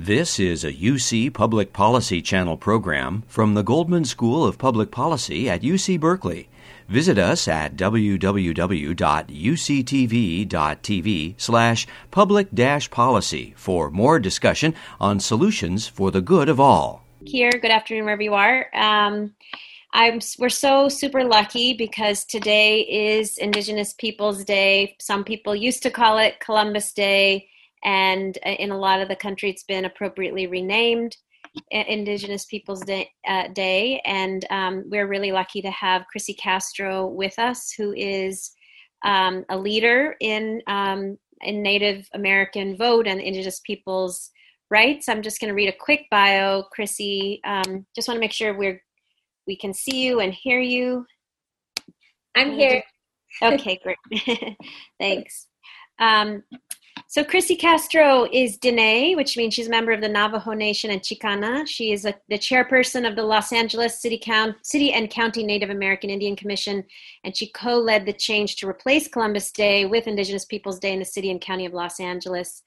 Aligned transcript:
This 0.00 0.38
is 0.38 0.62
a 0.62 0.72
UC 0.72 1.34
Public 1.34 1.72
Policy 1.72 2.22
Channel 2.22 2.56
program 2.56 3.24
from 3.26 3.54
the 3.54 3.64
Goldman 3.64 4.04
School 4.04 4.44
of 4.44 4.56
Public 4.56 4.92
Policy 4.92 5.50
at 5.50 5.62
UC 5.62 5.98
Berkeley. 5.98 6.48
Visit 6.88 7.18
us 7.18 7.48
at 7.48 7.74
www.uctv.tv 7.74 8.14
slash 11.36 11.86
public 12.12 12.46
policy 12.92 13.54
for 13.56 13.90
more 13.90 14.20
discussion 14.20 14.72
on 15.00 15.18
solutions 15.18 15.88
for 15.88 16.12
the 16.12 16.20
good 16.20 16.48
of 16.48 16.60
all. 16.60 17.02
Here, 17.26 17.50
good 17.50 17.72
afternoon 17.72 18.04
wherever 18.04 18.22
you 18.22 18.34
are. 18.34 18.68
Um, 18.72 19.34
I'm, 19.92 20.20
we're 20.38 20.48
so 20.48 20.88
super 20.88 21.24
lucky 21.24 21.72
because 21.72 22.24
today 22.24 22.82
is 22.82 23.36
Indigenous 23.36 23.94
Peoples 23.94 24.44
Day. 24.44 24.94
Some 25.00 25.24
people 25.24 25.56
used 25.56 25.82
to 25.82 25.90
call 25.90 26.18
it 26.18 26.38
Columbus 26.38 26.92
Day 26.92 27.48
and 27.84 28.38
uh, 28.46 28.50
in 28.50 28.70
a 28.70 28.78
lot 28.78 29.00
of 29.00 29.08
the 29.08 29.16
country 29.16 29.50
it's 29.50 29.64
been 29.64 29.84
appropriately 29.84 30.46
renamed 30.46 31.16
indigenous 31.70 32.44
peoples 32.44 32.80
day, 32.82 33.10
uh, 33.26 33.48
day. 33.48 34.00
and 34.04 34.44
um, 34.50 34.84
we're 34.86 35.08
really 35.08 35.32
lucky 35.32 35.62
to 35.62 35.70
have 35.70 36.06
chrissy 36.10 36.34
castro 36.34 37.06
with 37.06 37.38
us 37.38 37.72
who 37.76 37.92
is 37.94 38.52
um, 39.04 39.44
a 39.48 39.58
leader 39.58 40.16
in 40.20 40.60
um, 40.66 41.16
in 41.42 41.62
native 41.62 42.06
american 42.14 42.76
vote 42.76 43.06
and 43.06 43.20
indigenous 43.20 43.60
peoples 43.60 44.30
rights. 44.70 45.08
I'm 45.08 45.22
just 45.22 45.40
going 45.40 45.48
to 45.48 45.54
read 45.54 45.68
a 45.68 45.76
quick 45.78 46.06
bio. 46.10 46.64
Chrissy 46.72 47.40
um, 47.44 47.86
just 47.94 48.08
want 48.08 48.16
to 48.16 48.20
make 48.20 48.32
sure 48.32 48.56
we're 48.56 48.82
we 49.46 49.56
can 49.56 49.72
see 49.72 50.02
you 50.04 50.20
and 50.20 50.32
hear 50.32 50.60
you. 50.60 51.06
I'm 52.36 52.52
here. 52.52 52.82
Okay 53.42 53.80
great. 53.82 54.56
Thanks. 55.00 55.46
Um, 55.98 56.42
so 57.10 57.24
Chrissy 57.24 57.56
Castro 57.56 58.28
is 58.30 58.58
Dene, 58.58 59.16
which 59.16 59.34
means 59.34 59.54
she's 59.54 59.66
a 59.66 59.70
member 59.70 59.92
of 59.92 60.02
the 60.02 60.10
Navajo 60.10 60.52
Nation 60.52 60.90
and 60.90 61.00
Chicana. 61.00 61.66
She 61.66 61.90
is 61.90 62.04
a, 62.04 62.14
the 62.28 62.38
chairperson 62.38 63.08
of 63.08 63.16
the 63.16 63.22
Los 63.22 63.50
Angeles 63.50 64.02
City, 64.02 64.20
Count, 64.22 64.56
City 64.62 64.92
and 64.92 65.08
County 65.08 65.42
Native 65.42 65.70
American 65.70 66.10
Indian 66.10 66.36
Commission, 66.36 66.84
and 67.24 67.34
she 67.34 67.50
co-led 67.50 68.04
the 68.04 68.12
change 68.12 68.56
to 68.56 68.68
replace 68.68 69.08
Columbus 69.08 69.50
Day 69.50 69.86
with 69.86 70.06
Indigenous 70.06 70.44
Peoples 70.44 70.78
Day 70.78 70.92
in 70.92 70.98
the 70.98 71.04
City 71.06 71.30
and 71.30 71.40
County 71.40 71.64
of 71.64 71.72
Los 71.72 71.98
Angeles. 71.98 72.62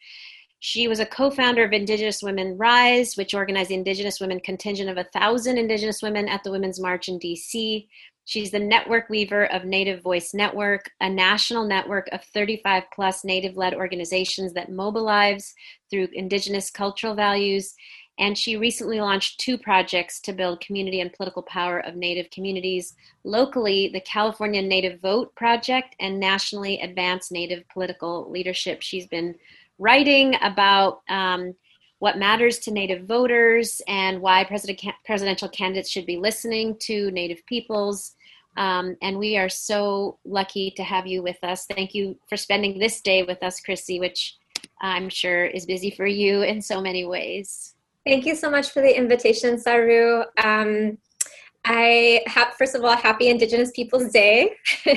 She 0.59 0.87
was 0.87 0.99
a 0.99 1.05
co-founder 1.05 1.63
of 1.63 1.71
Indigenous 1.71 2.23
Women 2.23 2.57
Rise, 2.57 3.15
which 3.17 3.35
organized 3.35 3.69
the 3.69 3.75
Indigenous 3.75 4.19
Women 4.19 4.39
contingent 4.39 4.89
of 4.89 4.97
a 4.97 5.03
thousand 5.05 5.59
Indigenous 5.59 6.01
women 6.01 6.27
at 6.27 6.43
the 6.43 6.51
Women's 6.51 6.79
March 6.79 7.09
in 7.09 7.19
D.C. 7.19 7.87
She's 8.25 8.51
the 8.51 8.59
network 8.59 9.09
weaver 9.09 9.51
of 9.51 9.65
Native 9.65 10.01
Voice 10.01 10.33
Network, 10.33 10.89
a 11.01 11.09
national 11.09 11.65
network 11.65 12.07
of 12.11 12.23
35 12.23 12.83
plus 12.93 13.25
Native 13.25 13.57
led 13.57 13.73
organizations 13.73 14.53
that 14.53 14.71
mobilize 14.71 15.53
through 15.89 16.07
Indigenous 16.13 16.69
cultural 16.69 17.15
values. 17.15 17.73
And 18.19 18.37
she 18.37 18.57
recently 18.57 19.01
launched 19.01 19.39
two 19.39 19.57
projects 19.57 20.19
to 20.21 20.33
build 20.33 20.61
community 20.61 21.01
and 21.01 21.11
political 21.11 21.41
power 21.43 21.79
of 21.79 21.95
Native 21.95 22.29
communities. 22.29 22.93
Locally, 23.23 23.89
the 23.91 24.01
California 24.01 24.61
Native 24.61 25.01
Vote 25.01 25.33
Project 25.35 25.95
and 25.99 26.19
nationally 26.19 26.79
advanced 26.81 27.31
Native 27.31 27.67
political 27.69 28.29
leadership. 28.29 28.81
She's 28.81 29.07
been 29.07 29.35
writing 29.79 30.35
about 30.43 31.01
um, 31.09 31.55
what 32.01 32.17
matters 32.17 32.57
to 32.57 32.71
Native 32.71 33.05
voters 33.05 33.79
and 33.87 34.19
why 34.21 34.43
president, 34.43 34.81
presidential 35.05 35.47
candidates 35.47 35.87
should 35.87 36.07
be 36.07 36.17
listening 36.17 36.75
to 36.79 37.11
Native 37.11 37.45
peoples. 37.45 38.15
Um, 38.57 38.97
and 39.03 39.19
we 39.19 39.37
are 39.37 39.49
so 39.49 40.17
lucky 40.25 40.71
to 40.77 40.83
have 40.83 41.05
you 41.05 41.21
with 41.21 41.37
us. 41.43 41.67
Thank 41.67 41.93
you 41.93 42.17
for 42.27 42.37
spending 42.37 42.79
this 42.79 43.01
day 43.01 43.21
with 43.21 43.43
us, 43.43 43.59
Chrissy, 43.59 43.99
which 43.99 44.35
I'm 44.81 45.09
sure 45.09 45.45
is 45.45 45.67
busy 45.67 45.91
for 45.91 46.07
you 46.07 46.41
in 46.41 46.59
so 46.59 46.81
many 46.81 47.05
ways. 47.05 47.75
Thank 48.03 48.25
you 48.25 48.33
so 48.33 48.49
much 48.49 48.71
for 48.71 48.81
the 48.81 48.97
invitation, 48.97 49.59
Saru. 49.59 50.23
Um, 50.43 50.97
I 51.63 52.23
have, 52.25 52.55
first 52.57 52.73
of 52.73 52.83
all, 52.83 52.95
happy 52.95 53.27
Indigenous 53.27 53.71
Peoples 53.71 54.11
Day. 54.11 54.55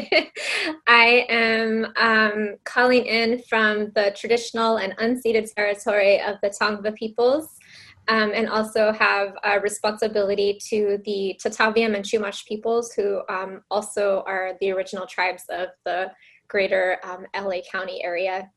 I 0.86 1.26
am 1.28 1.86
um, 1.96 2.56
calling 2.64 3.04
in 3.04 3.42
from 3.48 3.90
the 3.94 4.14
traditional 4.16 4.78
and 4.78 4.96
unceded 4.96 5.52
territory 5.54 6.20
of 6.22 6.36
the 6.42 6.48
Tongva 6.48 6.94
peoples, 6.94 7.58
um, 8.08 8.32
and 8.34 8.48
also 8.48 8.92
have 8.92 9.34
a 9.44 9.60
responsibility 9.60 10.58
to 10.70 10.98
the 11.04 11.38
Tataviam 11.44 11.94
and 11.94 12.04
Chumash 12.04 12.46
peoples, 12.46 12.92
who 12.94 13.20
um, 13.28 13.62
also 13.70 14.22
are 14.26 14.52
the 14.60 14.70
original 14.70 15.06
tribes 15.06 15.44
of 15.50 15.68
the 15.84 16.10
greater 16.48 16.98
um, 17.04 17.26
LA 17.36 17.60
County 17.70 18.02
area 18.02 18.50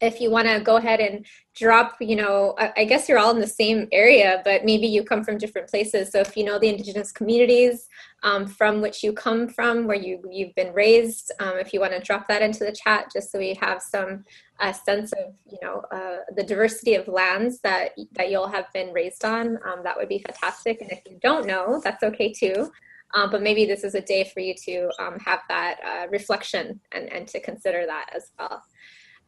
if 0.00 0.20
you 0.20 0.30
want 0.30 0.48
to 0.48 0.60
go 0.60 0.76
ahead 0.76 1.00
and 1.00 1.24
drop, 1.54 1.96
you 2.00 2.16
know, 2.16 2.54
I, 2.58 2.84
guess 2.84 3.08
you're 3.08 3.18
all 3.18 3.30
in 3.30 3.40
the 3.40 3.46
same 3.46 3.88
area, 3.92 4.42
but 4.44 4.64
maybe 4.64 4.86
you 4.86 5.02
come 5.02 5.24
from 5.24 5.38
different 5.38 5.68
places. 5.68 6.10
So 6.10 6.20
if 6.20 6.36
you 6.36 6.44
know 6.44 6.58
the 6.58 6.68
indigenous 6.68 7.12
communities 7.12 7.88
um, 8.22 8.46
from 8.46 8.82
which 8.82 9.02
you 9.02 9.12
come 9.12 9.48
from, 9.48 9.86
where 9.86 9.96
you 9.96 10.22
you've 10.30 10.54
been 10.54 10.72
raised, 10.74 11.32
um, 11.40 11.56
if 11.58 11.72
you 11.72 11.80
want 11.80 11.92
to 11.94 12.00
drop 12.00 12.28
that 12.28 12.42
into 12.42 12.64
the 12.64 12.72
chat, 12.72 13.10
just 13.12 13.32
so 13.32 13.38
we 13.38 13.54
have 13.54 13.80
some 13.80 14.24
uh, 14.60 14.72
sense 14.72 15.12
of, 15.12 15.34
you 15.50 15.58
know, 15.62 15.82
uh, 15.92 16.18
the 16.34 16.44
diversity 16.44 16.94
of 16.94 17.08
lands 17.08 17.60
that 17.60 17.92
that 18.12 18.30
you'll 18.30 18.48
have 18.48 18.70
been 18.74 18.92
raised 18.92 19.24
on, 19.24 19.58
um, 19.66 19.82
that 19.82 19.96
would 19.96 20.08
be 20.08 20.18
fantastic. 20.18 20.80
And 20.82 20.90
if 20.90 21.00
you 21.06 21.18
don't 21.22 21.46
know, 21.46 21.80
that's 21.82 22.02
okay 22.02 22.32
too. 22.32 22.70
Um, 23.14 23.30
but 23.30 23.42
maybe 23.42 23.64
this 23.64 23.84
is 23.84 23.94
a 23.94 24.00
day 24.00 24.24
for 24.24 24.40
you 24.40 24.54
to 24.64 24.90
um, 24.98 25.18
have 25.20 25.40
that 25.48 25.78
uh, 25.84 26.08
reflection 26.08 26.80
and, 26.92 27.10
and 27.12 27.26
to 27.28 27.40
consider 27.40 27.86
that 27.86 28.10
as 28.14 28.32
well. 28.38 28.62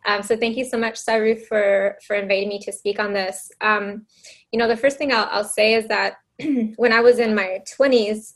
Um, 0.07 0.23
so 0.23 0.37
thank 0.37 0.57
you 0.57 0.65
so 0.65 0.79
much, 0.79 0.97
Saru, 0.97 1.37
for, 1.37 1.99
for 2.07 2.17
inviting 2.17 2.49
me 2.49 2.59
to 2.61 2.73
speak 2.73 2.99
on 2.99 3.13
this. 3.13 3.51
Um, 3.61 4.07
you 4.53 4.59
know, 4.59 4.69
the 4.69 4.77
first 4.77 4.97
thing 4.97 5.13
I'll, 5.13 5.29
I'll 5.31 5.45
say 5.45 5.75
is 5.75 5.89
that 5.89 6.17
when 6.77 6.93
I 6.93 7.01
was 7.01 7.19
in 7.19 7.35
my 7.35 7.61
20s, 7.79 8.35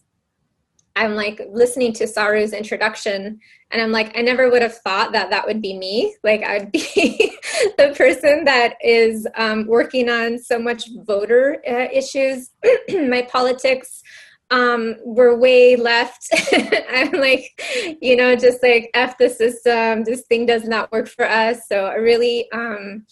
I'm 0.95 1.15
like 1.15 1.41
listening 1.50 1.93
to 1.95 2.06
Saru's 2.06 2.53
introduction, 2.53 3.41
and 3.71 3.81
I'm 3.81 3.93
like, 3.93 4.17
I 4.17 4.21
never 4.21 4.50
would 4.50 4.61
have 4.61 4.77
thought 4.77 5.12
that 5.12 5.31
that 5.31 5.47
would 5.47 5.62
be 5.62 5.77
me. 5.78 6.15
Like, 6.23 6.43
I'd 6.43 6.71
be 6.71 6.81
the 7.79 7.94
person 7.97 8.44
that 8.44 8.75
is 8.83 9.27
um, 9.37 9.67
working 9.67 10.11
on 10.11 10.39
so 10.39 10.59
much 10.59 10.84
voter 11.06 11.62
uh, 11.67 11.89
issues, 11.93 12.50
my 12.91 13.27
politics, 13.31 14.03
um, 14.52 14.96
we're 15.02 15.36
way 15.36 15.76
left. 15.76 16.28
I'm 16.90 17.12
like, 17.12 17.98
you 18.00 18.16
know, 18.16 18.36
just 18.36 18.62
like 18.62 18.90
F 18.94 19.16
the 19.16 19.30
system. 19.30 20.04
This 20.04 20.22
thing 20.28 20.44
does 20.44 20.64
not 20.64 20.92
work 20.92 21.08
for 21.08 21.24
us. 21.26 21.66
So 21.68 21.86
I 21.86 21.94
really 21.94 22.52
um, 22.52 23.06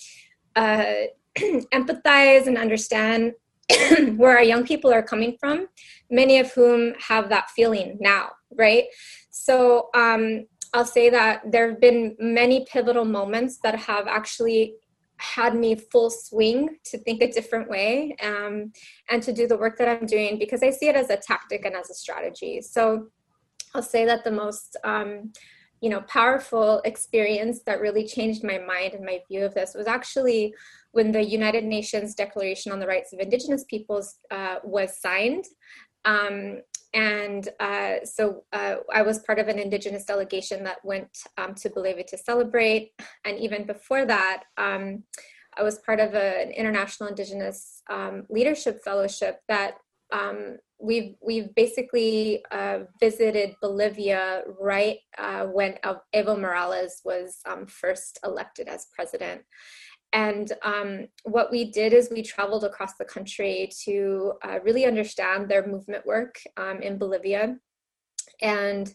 uh, 0.54 0.84
empathize 1.38 2.46
and 2.46 2.58
understand 2.58 3.32
where 4.16 4.36
our 4.36 4.44
young 4.44 4.66
people 4.66 4.92
are 4.92 5.02
coming 5.02 5.36
from, 5.40 5.66
many 6.10 6.38
of 6.38 6.52
whom 6.52 6.92
have 7.00 7.30
that 7.30 7.48
feeling 7.50 7.96
now, 8.00 8.28
right? 8.58 8.84
So 9.30 9.88
um, 9.94 10.46
I'll 10.74 10.84
say 10.84 11.08
that 11.08 11.50
there 11.50 11.70
have 11.70 11.80
been 11.80 12.16
many 12.18 12.66
pivotal 12.70 13.06
moments 13.06 13.60
that 13.62 13.76
have 13.76 14.06
actually 14.06 14.74
had 15.20 15.54
me 15.54 15.76
full 15.76 16.10
swing 16.10 16.76
to 16.84 16.98
think 16.98 17.22
a 17.22 17.30
different 17.30 17.68
way 17.68 18.16
um, 18.22 18.72
and 19.10 19.22
to 19.22 19.32
do 19.32 19.46
the 19.46 19.56
work 19.56 19.76
that 19.78 19.88
I'm 19.88 20.06
doing 20.06 20.38
because 20.38 20.62
I 20.62 20.70
see 20.70 20.88
it 20.88 20.96
as 20.96 21.10
a 21.10 21.16
tactic 21.16 21.64
and 21.64 21.74
as 21.74 21.90
a 21.90 21.94
strategy. 21.94 22.62
So 22.62 23.08
I'll 23.74 23.82
say 23.82 24.04
that 24.06 24.24
the 24.24 24.32
most 24.32 24.76
um, 24.82 25.32
you 25.80 25.90
know 25.90 26.00
powerful 26.02 26.80
experience 26.84 27.60
that 27.66 27.80
really 27.80 28.06
changed 28.06 28.44
my 28.44 28.58
mind 28.58 28.94
and 28.94 29.04
my 29.04 29.20
view 29.28 29.44
of 29.44 29.54
this 29.54 29.74
was 29.74 29.86
actually 29.86 30.54
when 30.92 31.12
the 31.12 31.22
United 31.22 31.64
Nations 31.64 32.14
Declaration 32.14 32.72
on 32.72 32.80
the 32.80 32.86
Rights 32.86 33.12
of 33.12 33.20
Indigenous 33.20 33.64
Peoples 33.64 34.16
uh, 34.30 34.56
was 34.64 35.00
signed. 35.00 35.44
Um, 36.04 36.62
and 36.92 37.48
uh, 37.60 38.04
so 38.04 38.44
uh, 38.52 38.76
I 38.92 39.02
was 39.02 39.20
part 39.20 39.38
of 39.38 39.48
an 39.48 39.58
Indigenous 39.58 40.04
delegation 40.04 40.64
that 40.64 40.84
went 40.84 41.16
um, 41.38 41.54
to 41.56 41.70
Bolivia 41.70 42.04
to 42.04 42.18
celebrate. 42.18 42.92
And 43.24 43.38
even 43.38 43.64
before 43.64 44.04
that, 44.06 44.44
um, 44.56 45.04
I 45.56 45.62
was 45.62 45.78
part 45.78 46.00
of 46.00 46.14
a, 46.14 46.42
an 46.42 46.50
international 46.50 47.08
Indigenous 47.08 47.82
um, 47.88 48.26
leadership 48.28 48.80
fellowship 48.84 49.40
that 49.48 49.74
um, 50.12 50.56
we've 50.80 51.14
we've 51.24 51.54
basically 51.54 52.44
uh, 52.50 52.80
visited 52.98 53.54
Bolivia 53.60 54.42
right 54.60 54.98
uh, 55.18 55.44
when 55.46 55.74
Evo 56.14 56.38
Morales 56.38 57.00
was 57.04 57.38
um, 57.46 57.66
first 57.66 58.18
elected 58.24 58.66
as 58.66 58.86
president. 58.94 59.42
And 60.12 60.52
um, 60.62 61.06
what 61.22 61.50
we 61.50 61.70
did 61.70 61.92
is 61.92 62.10
we 62.10 62.22
traveled 62.22 62.64
across 62.64 62.94
the 62.94 63.04
country 63.04 63.70
to 63.84 64.32
uh, 64.42 64.58
really 64.64 64.84
understand 64.84 65.48
their 65.48 65.66
movement 65.66 66.04
work 66.04 66.36
um, 66.56 66.82
in 66.82 66.98
Bolivia. 66.98 67.56
and 68.42 68.94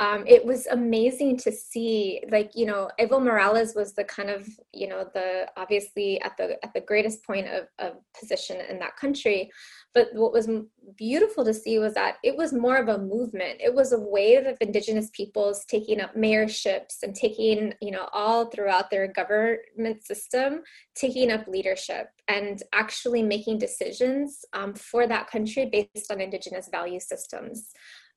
um, 0.00 0.24
it 0.26 0.44
was 0.44 0.66
amazing 0.66 1.36
to 1.38 1.52
see 1.52 2.22
like 2.30 2.52
you 2.54 2.66
know 2.66 2.88
evo 2.98 3.22
morales 3.22 3.74
was 3.74 3.94
the 3.94 4.04
kind 4.04 4.30
of 4.30 4.48
you 4.72 4.88
know 4.88 5.06
the 5.14 5.46
obviously 5.56 6.20
at 6.22 6.36
the 6.36 6.62
at 6.64 6.72
the 6.74 6.80
greatest 6.80 7.24
point 7.24 7.46
of, 7.46 7.66
of 7.78 7.94
position 8.18 8.58
in 8.68 8.78
that 8.78 8.96
country. 8.96 9.50
But 9.94 10.08
what 10.14 10.32
was 10.32 10.48
beautiful 10.96 11.44
to 11.44 11.52
see 11.52 11.78
was 11.78 11.94
that 11.94 12.16
it 12.24 12.34
was 12.36 12.54
more 12.54 12.78
of 12.78 12.88
a 12.88 12.98
movement. 12.98 13.60
It 13.60 13.74
was 13.74 13.92
a 13.92 14.00
wave 14.00 14.46
of 14.46 14.56
indigenous 14.60 15.10
peoples 15.12 15.66
taking 15.66 16.00
up 16.00 16.16
mayorships 16.16 17.02
and 17.02 17.14
taking 17.14 17.74
you 17.80 17.90
know 17.90 18.08
all 18.12 18.46
throughout 18.46 18.90
their 18.90 19.06
government 19.06 20.04
system 20.04 20.62
taking 20.94 21.30
up 21.30 21.46
leadership 21.46 22.08
and 22.28 22.62
actually 22.72 23.22
making 23.22 23.58
decisions 23.58 24.44
um, 24.52 24.74
for 24.74 25.06
that 25.06 25.30
country 25.30 25.66
based 25.66 26.10
on 26.10 26.20
indigenous 26.20 26.68
value 26.70 27.00
systems 27.00 27.70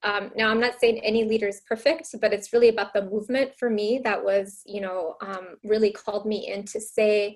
um, 0.06 0.32
now, 0.36 0.52
I'm 0.52 0.60
not 0.60 0.80
saying 0.80 1.00
any 1.00 1.24
leader 1.24 1.48
is 1.48 1.62
perfect, 1.68 2.10
but 2.22 2.32
it's 2.32 2.54
really 2.54 2.70
about 2.70 2.94
the 2.94 3.06
movement 3.06 3.56
for 3.58 3.72
me 3.72 4.00
that 4.04 4.24
was, 4.24 4.62
you 4.66 4.80
know, 4.80 5.16
um, 5.20 5.58
really 5.64 5.92
called 5.92 6.28
me 6.28 6.48
in 6.48 6.64
to 6.66 6.80
say 6.80 7.36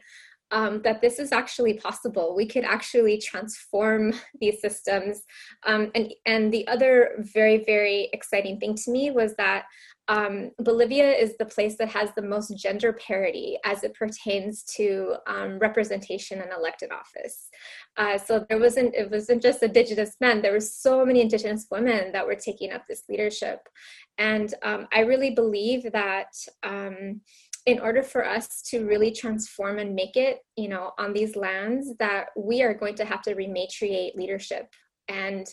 um, 0.51 0.81
that 0.83 1.01
this 1.01 1.17
is 1.17 1.31
actually 1.31 1.73
possible. 1.73 2.35
We 2.35 2.45
could 2.45 2.63
actually 2.63 3.17
transform 3.17 4.13
these 4.39 4.61
systems. 4.61 5.23
Um, 5.65 5.89
and, 5.95 6.13
and 6.27 6.53
the 6.53 6.67
other 6.67 7.15
very, 7.33 7.63
very 7.65 8.09
exciting 8.13 8.59
thing 8.59 8.75
to 8.75 8.91
me 8.91 9.09
was 9.09 9.35
that 9.37 9.65
um, 10.09 10.49
Bolivia 10.57 11.11
is 11.11 11.37
the 11.37 11.45
place 11.45 11.77
that 11.77 11.87
has 11.89 12.09
the 12.15 12.23
most 12.23 12.57
gender 12.57 12.93
parity 12.93 13.59
as 13.63 13.83
it 13.83 13.93
pertains 13.93 14.63
to 14.75 15.15
um, 15.27 15.59
representation 15.59 16.41
in 16.41 16.51
elected 16.51 16.91
office. 16.91 17.49
Uh, 17.95 18.17
so 18.17 18.43
there 18.49 18.59
wasn't 18.59 18.95
it 18.95 19.11
wasn't 19.11 19.41
just 19.41 19.61
indigenous 19.61 20.15
men. 20.19 20.41
There 20.41 20.51
were 20.51 20.59
so 20.59 21.05
many 21.05 21.21
indigenous 21.21 21.67
women 21.69 22.11
that 22.11 22.25
were 22.25 22.35
taking 22.35 22.71
up 22.71 22.87
this 22.87 23.03
leadership, 23.07 23.69
and 24.17 24.51
um, 24.63 24.87
I 24.91 25.01
really 25.01 25.35
believe 25.35 25.91
that 25.91 26.33
um, 26.63 27.21
in 27.67 27.79
order 27.79 28.01
for 28.01 28.27
us 28.27 28.63
to 28.63 28.87
really 28.87 29.11
transform 29.11 29.77
and 29.77 29.93
make 29.93 30.17
it, 30.17 30.39
you 30.55 30.69
know, 30.69 30.93
on 30.97 31.13
these 31.13 31.35
lands, 31.35 31.93
that 31.99 32.29
we 32.35 32.63
are 32.63 32.73
going 32.73 32.95
to 32.95 33.05
have 33.05 33.21
to 33.21 33.35
rematriate 33.35 34.15
leadership 34.15 34.73
and 35.09 35.47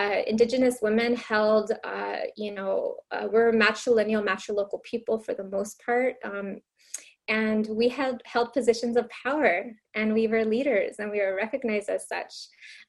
uh, 0.00 0.22
indigenous 0.26 0.78
women 0.80 1.14
held 1.16 1.72
uh, 1.84 2.20
you 2.36 2.52
know 2.52 2.96
uh, 3.12 3.26
we're 3.30 3.52
matrilineal 3.52 4.26
matrilocal 4.26 4.82
people 4.82 5.18
for 5.18 5.34
the 5.34 5.44
most 5.44 5.80
part 5.84 6.14
um, 6.24 6.58
and 7.28 7.68
we 7.70 7.88
had 7.88 8.22
held 8.24 8.52
positions 8.52 8.96
of 8.96 9.08
power 9.24 9.64
and 9.94 10.12
we 10.12 10.26
were 10.26 10.44
leaders 10.44 10.96
and 10.98 11.10
we 11.10 11.20
were 11.20 11.36
recognized 11.36 11.90
as 11.90 12.08
such 12.08 12.32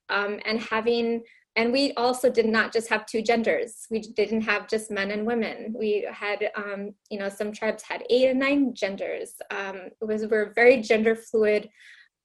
um, 0.09 0.39
and 0.45 0.59
having 0.59 1.21
and 1.57 1.73
we 1.73 1.91
also 1.95 2.29
did 2.29 2.45
not 2.45 2.71
just 2.71 2.87
have 2.87 3.05
two 3.05 3.21
genders. 3.21 3.85
We 3.91 3.99
didn't 3.99 4.39
have 4.43 4.69
just 4.69 4.89
men 4.89 5.11
and 5.11 5.25
women. 5.25 5.75
We 5.77 6.07
had 6.09 6.49
um, 6.55 6.91
you 7.09 7.19
know 7.19 7.27
some 7.27 7.51
tribes 7.51 7.83
had 7.83 8.05
eight 8.09 8.29
and 8.29 8.39
nine 8.39 8.73
genders 8.73 9.33
um, 9.51 9.77
it 10.01 10.05
was 10.05 10.25
we're 10.27 10.53
very 10.53 10.81
gender 10.81 11.15
fluid 11.15 11.69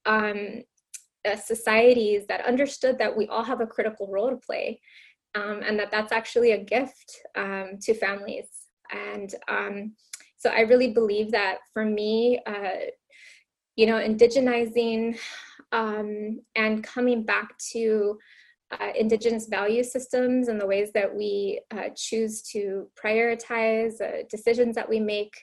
um, 0.05 0.62
uh, 1.26 1.37
societies 1.37 2.26
that 2.28 2.44
understood 2.46 2.99
that 2.99 3.17
we 3.17 3.26
all 3.28 3.43
have 3.43 3.61
a 3.61 3.67
critical 3.67 4.08
role 4.11 4.31
to 4.31 4.37
play 4.37 4.81
um, 5.34 5.61
and 5.64 5.78
that 5.78 5.90
that's 5.90 6.12
actually 6.12 6.52
a 6.52 6.64
gift 6.64 7.20
um, 7.34 7.78
to 7.82 7.93
families. 7.93 8.46
And 8.90 9.34
um, 9.49 9.93
so 10.38 10.50
i 10.50 10.61
really 10.61 10.93
believe 10.93 11.31
that 11.32 11.58
for 11.73 11.84
me 11.84 12.40
uh, 12.46 12.90
you 13.75 13.87
know 13.87 13.96
indigenizing 13.96 15.19
um, 15.73 16.40
and 16.55 16.84
coming 16.84 17.23
back 17.25 17.56
to 17.72 18.19
uh, 18.72 18.90
indigenous 18.96 19.46
value 19.46 19.82
systems 19.82 20.49
and 20.49 20.61
the 20.61 20.67
ways 20.67 20.90
that 20.93 21.12
we 21.12 21.61
uh, 21.72 21.88
choose 21.96 22.43
to 22.43 22.88
prioritize 23.02 24.00
uh, 24.00 24.22
decisions 24.29 24.75
that 24.75 24.88
we 24.88 25.00
make 25.00 25.34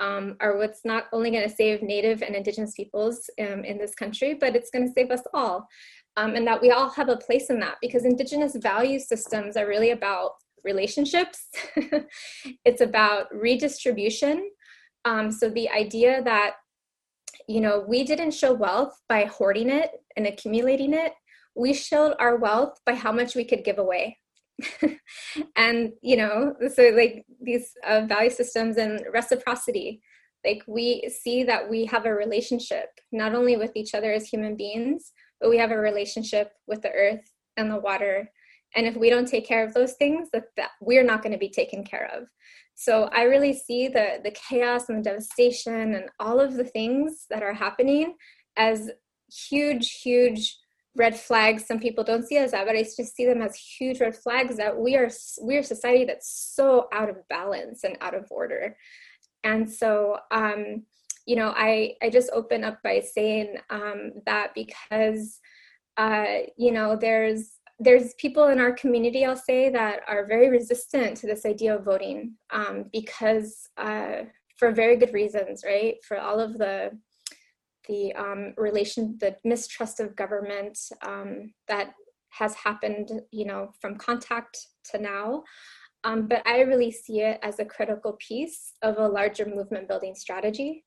um, 0.00 0.36
are 0.40 0.56
what's 0.56 0.84
not 0.84 1.04
only 1.12 1.30
going 1.30 1.48
to 1.48 1.54
save 1.54 1.82
Native 1.82 2.22
and 2.22 2.34
Indigenous 2.34 2.72
peoples 2.74 3.30
um, 3.40 3.64
in 3.64 3.78
this 3.78 3.94
country, 3.94 4.34
but 4.34 4.56
it's 4.56 4.70
going 4.70 4.86
to 4.86 4.92
save 4.92 5.10
us 5.10 5.22
all. 5.34 5.68
Um, 6.16 6.34
and 6.34 6.46
that 6.46 6.60
we 6.60 6.70
all 6.70 6.90
have 6.90 7.08
a 7.08 7.16
place 7.16 7.50
in 7.50 7.60
that 7.60 7.76
because 7.80 8.04
Indigenous 8.04 8.56
value 8.56 8.98
systems 8.98 9.56
are 9.56 9.68
really 9.68 9.90
about 9.90 10.32
relationships, 10.64 11.46
it's 12.64 12.80
about 12.80 13.26
redistribution. 13.32 14.50
Um, 15.04 15.30
so 15.30 15.48
the 15.48 15.68
idea 15.70 16.22
that 16.24 16.56
you 17.48 17.60
know 17.60 17.84
we 17.88 18.04
didn't 18.04 18.32
show 18.32 18.52
wealth 18.52 18.92
by 19.08 19.24
hoarding 19.24 19.70
it 19.70 19.90
and 20.16 20.26
accumulating 20.26 20.92
it 20.92 21.12
we 21.56 21.72
showed 21.72 22.14
our 22.18 22.36
wealth 22.36 22.78
by 22.86 22.94
how 22.94 23.12
much 23.12 23.34
we 23.34 23.44
could 23.44 23.64
give 23.64 23.78
away 23.78 24.16
and 25.56 25.92
you 26.02 26.16
know 26.16 26.54
so 26.74 26.90
like 26.90 27.24
these 27.40 27.72
uh, 27.86 28.02
value 28.06 28.30
systems 28.30 28.76
and 28.76 29.02
reciprocity 29.12 30.00
like 30.44 30.62
we 30.66 31.08
see 31.22 31.44
that 31.44 31.68
we 31.68 31.84
have 31.84 32.06
a 32.06 32.14
relationship 32.14 32.88
not 33.12 33.34
only 33.34 33.56
with 33.56 33.72
each 33.74 33.94
other 33.94 34.12
as 34.12 34.26
human 34.26 34.56
beings 34.56 35.12
but 35.40 35.50
we 35.50 35.58
have 35.58 35.70
a 35.70 35.76
relationship 35.76 36.52
with 36.66 36.82
the 36.82 36.90
earth 36.90 37.32
and 37.56 37.70
the 37.70 37.78
water. 37.78 38.30
And 38.76 38.86
if 38.86 38.96
we 38.96 39.10
don't 39.10 39.26
take 39.26 39.46
care 39.46 39.64
of 39.64 39.74
those 39.74 39.94
things 39.94 40.28
that, 40.32 40.44
that 40.56 40.70
we're 40.80 41.02
not 41.02 41.22
going 41.22 41.32
to 41.32 41.38
be 41.38 41.50
taken 41.50 41.84
care 41.84 42.10
of. 42.14 42.28
So 42.76 43.10
i 43.12 43.24
really 43.24 43.52
see 43.52 43.88
the 43.88 44.20
the 44.24 44.30
chaos 44.30 44.88
and 44.88 44.98
the 44.98 45.10
devastation 45.10 45.94
and 45.94 46.04
all 46.18 46.40
of 46.40 46.54
the 46.54 46.64
things 46.64 47.26
that 47.28 47.42
are 47.42 47.52
happening 47.52 48.14
as 48.56 48.90
huge 49.30 50.00
huge 50.02 50.56
red 50.96 51.18
flags. 51.18 51.66
Some 51.66 51.78
people 51.78 52.04
don't 52.04 52.26
see 52.26 52.36
as 52.36 52.50
that 52.50 52.66
but 52.66 52.76
i 52.76 52.82
just 52.82 53.14
see 53.14 53.24
them 53.26 53.42
as 53.42 53.56
huge 53.56 54.00
red 54.00 54.16
flags 54.16 54.56
that 54.56 54.76
we 54.76 54.96
are 54.96 55.10
we're 55.38 55.60
a 55.60 55.64
society 55.64 56.04
that's 56.04 56.52
so 56.54 56.88
out 56.92 57.08
of 57.08 57.16
balance 57.28 57.84
and 57.84 57.96
out 58.00 58.14
of 58.14 58.26
order. 58.30 58.76
And 59.44 59.70
so 59.70 60.18
um 60.30 60.82
you 61.26 61.36
know 61.36 61.52
i 61.56 61.94
i 62.02 62.10
just 62.10 62.30
open 62.32 62.64
up 62.64 62.78
by 62.82 63.00
saying 63.00 63.56
um 63.68 64.12
that 64.26 64.52
because 64.54 65.38
uh 65.96 66.38
you 66.56 66.72
know 66.72 66.96
there's 66.96 67.52
there's 67.78 68.14
people 68.14 68.48
in 68.48 68.58
our 68.58 68.72
community 68.72 69.24
i'll 69.24 69.36
say 69.36 69.68
that 69.70 70.00
are 70.08 70.26
very 70.26 70.48
resistant 70.48 71.16
to 71.16 71.26
this 71.26 71.44
idea 71.44 71.76
of 71.76 71.84
voting 71.84 72.34
um 72.50 72.86
because 72.90 73.68
uh 73.76 74.22
for 74.60 74.70
very 74.70 74.96
good 74.96 75.12
reasons 75.14 75.64
right? 75.64 75.96
For 76.06 76.18
all 76.18 76.38
of 76.38 76.58
the 76.58 76.90
the 77.90 78.14
um, 78.14 78.54
relation, 78.56 79.16
the 79.20 79.36
mistrust 79.44 79.98
of 80.00 80.16
government 80.16 80.78
um, 81.02 81.52
that 81.66 81.92
has 82.30 82.54
happened, 82.54 83.10
you 83.32 83.44
know, 83.44 83.72
from 83.80 83.96
contact 83.96 84.56
to 84.90 84.98
now. 84.98 85.42
Um, 86.04 86.28
but 86.28 86.46
I 86.46 86.60
really 86.60 86.92
see 86.92 87.20
it 87.20 87.38
as 87.42 87.58
a 87.58 87.64
critical 87.64 88.16
piece 88.26 88.72
of 88.82 88.98
a 88.98 89.08
larger 89.08 89.44
movement 89.44 89.88
building 89.88 90.14
strategy 90.14 90.84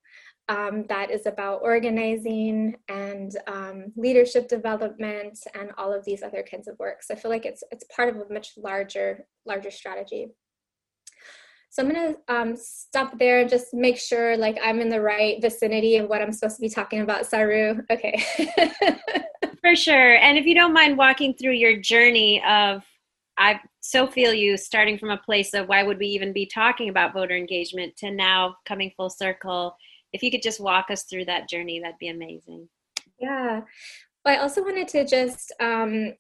um, 0.50 0.86
that 0.90 1.12
is 1.12 1.26
about 1.26 1.62
organizing 1.62 2.76
and 2.90 3.32
um, 3.48 3.94
leadership 3.96 4.48
development 4.48 5.38
and 5.54 5.72
all 5.78 5.94
of 5.94 6.04
these 6.04 6.24
other 6.24 6.44
kinds 6.50 6.68
of 6.68 6.78
works. 6.80 7.08
I 7.12 7.16
feel 7.16 7.32
like 7.32 7.46
it's 7.46 7.64
it's 7.72 7.86
part 7.96 8.10
of 8.10 8.18
a 8.18 8.34
much 8.34 8.52
larger 8.58 9.26
larger 9.46 9.72
strategy. 9.72 10.28
So 11.74 11.82
I'm 11.82 11.92
going 11.92 12.14
to 12.14 12.34
um, 12.36 12.56
stop 12.56 13.18
there 13.18 13.40
and 13.40 13.50
just 13.50 13.74
make 13.74 13.98
sure 13.98 14.38
like 14.38 14.60
I'm 14.64 14.80
in 14.80 14.90
the 14.90 15.02
right 15.02 15.42
vicinity 15.42 15.98
of 15.98 16.08
what 16.08 16.22
I'm 16.22 16.32
supposed 16.32 16.58
to 16.58 16.62
be 16.62 16.70
talking 16.70 17.02
about, 17.02 17.26
Saru. 17.26 17.82
Okay. 17.90 18.24
For 19.62 19.76
sure. 19.76 20.18
And 20.18 20.38
if 20.38 20.46
you 20.46 20.54
don't 20.54 20.72
mind 20.72 21.00
walking 21.00 21.34
through 21.34 21.54
your 21.54 21.76
journey 21.78 22.44
of, 22.48 22.84
I 23.40 23.60
so 23.80 24.06
feel 24.06 24.36
you 24.36 24.56
starting 24.56 25.00
from 25.00 25.10
a 25.10 25.18
place 25.18 25.56
of 25.56 25.68
why 25.68 25.82
would 25.82 25.98
we 25.98 26.06
even 26.06 26.32
be 26.32 26.46
talking 26.46 26.90
about 26.90 27.12
voter 27.12 27.36
engagement 27.36 27.98
to 27.98 28.12
now 28.12 28.56
coming 28.66 28.92
full 28.96 29.10
circle. 29.10 29.76
If 30.12 30.22
you 30.22 30.30
could 30.30 30.44
just 30.44 30.62
walk 30.62 30.92
us 30.92 31.06
through 31.06 31.26
that 31.26 31.50
journey, 31.50 31.80
that'd 31.80 31.98
be 31.98 32.10
amazing. 32.10 32.70
Yeah. 33.18 33.62
Well, 34.24 34.38
I 34.38 34.44
also 34.44 34.62
wanted 34.62 34.90
to 34.90 35.08
just 35.08 35.52
um, 35.60 36.14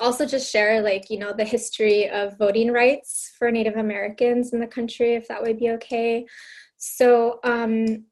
also 0.00 0.26
just 0.26 0.50
share 0.50 0.80
like 0.80 1.10
you 1.10 1.18
know 1.18 1.32
the 1.32 1.44
history 1.44 2.08
of 2.08 2.36
voting 2.38 2.70
rights 2.70 3.32
for 3.38 3.50
native 3.50 3.76
americans 3.76 4.52
in 4.52 4.60
the 4.60 4.66
country 4.66 5.14
if 5.14 5.28
that 5.28 5.42
would 5.42 5.58
be 5.58 5.70
okay 5.70 6.24
so 6.76 7.40
um 7.44 8.04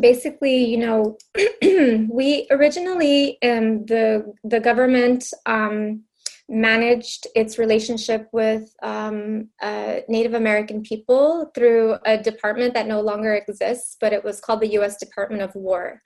basically 0.00 0.64
you 0.64 0.78
know 0.78 1.16
we 2.10 2.46
originally 2.50 3.38
um 3.42 3.84
the 3.86 4.32
the 4.44 4.60
government 4.60 5.24
um 5.46 6.02
managed 6.48 7.26
its 7.34 7.58
relationship 7.58 8.28
with 8.32 8.74
um, 8.82 9.48
uh, 9.62 10.00
Native 10.08 10.34
American 10.34 10.82
people 10.82 11.50
through 11.54 11.96
a 12.04 12.18
department 12.18 12.74
that 12.74 12.86
no 12.86 13.00
longer 13.00 13.34
exists, 13.34 13.96
but 14.00 14.12
it 14.12 14.22
was 14.22 14.40
called 14.40 14.60
the 14.60 14.72
U.S. 14.72 14.98
Department 14.98 15.42
of 15.42 15.54
War. 15.54 16.02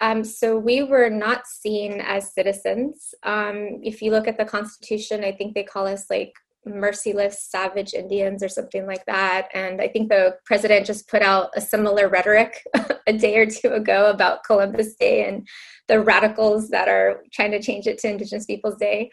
Um, 0.00 0.24
so 0.24 0.58
we 0.58 0.82
were 0.82 1.08
not 1.08 1.46
seen 1.46 2.00
as 2.00 2.34
citizens. 2.34 3.14
Um, 3.22 3.80
if 3.82 4.02
you 4.02 4.10
look 4.10 4.26
at 4.26 4.38
the 4.38 4.44
Constitution, 4.44 5.24
I 5.24 5.32
think 5.32 5.54
they 5.54 5.62
call 5.62 5.86
us 5.86 6.06
like 6.10 6.32
merciless 6.66 7.42
savage 7.42 7.94
Indians 7.94 8.42
or 8.42 8.48
something 8.48 8.86
like 8.86 9.04
that. 9.06 9.48
And 9.54 9.80
I 9.80 9.88
think 9.88 10.08
the 10.08 10.36
president 10.44 10.86
just 10.86 11.08
put 11.08 11.22
out 11.22 11.50
a 11.54 11.60
similar 11.60 12.08
rhetoric 12.08 12.62
a 13.06 13.12
day 13.12 13.36
or 13.38 13.46
two 13.46 13.68
ago 13.68 14.10
about 14.10 14.44
Columbus 14.44 14.94
Day 14.94 15.28
and 15.28 15.46
the 15.88 16.00
radicals 16.00 16.70
that 16.70 16.88
are 16.88 17.22
trying 17.32 17.50
to 17.52 17.62
change 17.62 17.86
it 17.86 17.98
to 17.98 18.08
Indigenous 18.08 18.46
Peoples 18.46 18.76
Day. 18.76 19.10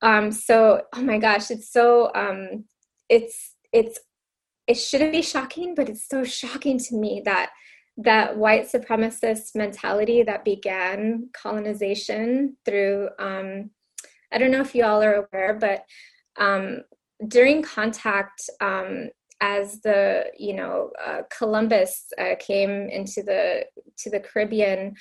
Um, 0.00 0.32
so, 0.32 0.82
oh 0.94 1.02
my 1.02 1.18
gosh, 1.18 1.50
it's 1.50 1.70
so 1.70 2.10
um, 2.14 2.64
it's 3.08 3.54
it's 3.72 3.98
it 4.66 4.74
shouldn't 4.74 5.12
be 5.12 5.22
shocking, 5.22 5.74
but 5.74 5.88
it's 5.88 6.08
so 6.08 6.24
shocking 6.24 6.78
to 6.78 6.96
me 6.96 7.22
that 7.24 7.50
that 7.98 8.36
white 8.36 8.70
supremacist 8.70 9.54
mentality 9.54 10.22
that 10.22 10.44
began 10.44 11.28
colonization 11.34 12.56
through 12.64 13.08
um, 13.18 13.70
I 14.32 14.38
don't 14.38 14.50
know 14.50 14.60
if 14.60 14.74
you 14.74 14.84
all 14.84 15.02
are 15.02 15.26
aware, 15.26 15.54
but 15.54 15.84
um, 16.36 16.82
during 17.28 17.62
contact, 17.62 18.48
um, 18.60 19.10
as 19.40 19.80
the 19.82 20.26
you 20.38 20.54
know 20.54 20.90
uh, 21.04 21.22
Columbus 21.36 22.06
uh, 22.18 22.36
came 22.38 22.88
into 22.88 23.22
the 23.22 23.64
to 23.98 24.10
the 24.10 24.20
Caribbean, 24.20 24.94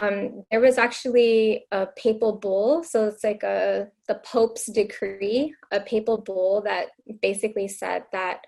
um, 0.00 0.42
there 0.50 0.60
was 0.60 0.78
actually 0.78 1.66
a 1.70 1.86
papal 1.96 2.32
bull. 2.38 2.82
So 2.82 3.06
it's 3.06 3.22
like 3.22 3.42
a 3.42 3.88
the 4.08 4.16
Pope's 4.16 4.66
decree, 4.66 5.54
a 5.70 5.80
papal 5.80 6.18
bull 6.18 6.62
that 6.62 6.88
basically 7.22 7.68
said 7.68 8.04
that 8.12 8.40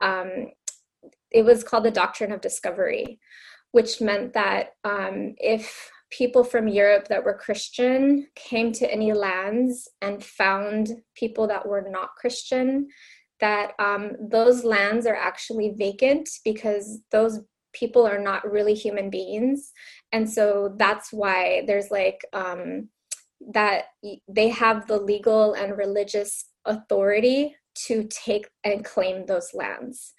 um, 0.00 0.48
it 1.30 1.44
was 1.44 1.64
called 1.64 1.84
the 1.84 1.90
doctrine 1.90 2.32
of 2.32 2.40
discovery, 2.40 3.18
which 3.72 4.00
meant 4.00 4.32
that 4.32 4.74
um, 4.84 5.34
if 5.38 5.90
people 6.10 6.42
from 6.42 6.68
Europe 6.68 7.08
that 7.08 7.24
were 7.24 7.34
Christian 7.34 8.26
came 8.34 8.72
to 8.72 8.90
any 8.90 9.12
lands 9.12 9.88
and 10.00 10.24
found 10.24 11.02
people 11.14 11.46
that 11.46 11.66
were 11.66 11.86
not 11.88 12.14
Christian, 12.16 12.88
that 13.40 13.72
um, 13.78 14.12
those 14.20 14.64
lands 14.64 15.06
are 15.06 15.14
actually 15.14 15.74
vacant 15.76 16.28
because 16.44 17.00
those 17.12 17.40
people 17.72 18.06
are 18.06 18.18
not 18.18 18.50
really 18.50 18.74
human 18.74 19.10
beings. 19.10 19.72
And 20.12 20.28
so 20.28 20.74
that's 20.78 21.12
why 21.12 21.64
there's 21.66 21.90
like 21.90 22.24
um, 22.32 22.88
that 23.52 23.84
they 24.26 24.48
have 24.48 24.86
the 24.86 24.98
legal 24.98 25.52
and 25.52 25.76
religious 25.76 26.46
authority 26.64 27.56
to 27.86 28.08
take 28.10 28.48
and 28.64 28.84
claim 28.84 29.26
those 29.26 29.50
lands. 29.54 30.14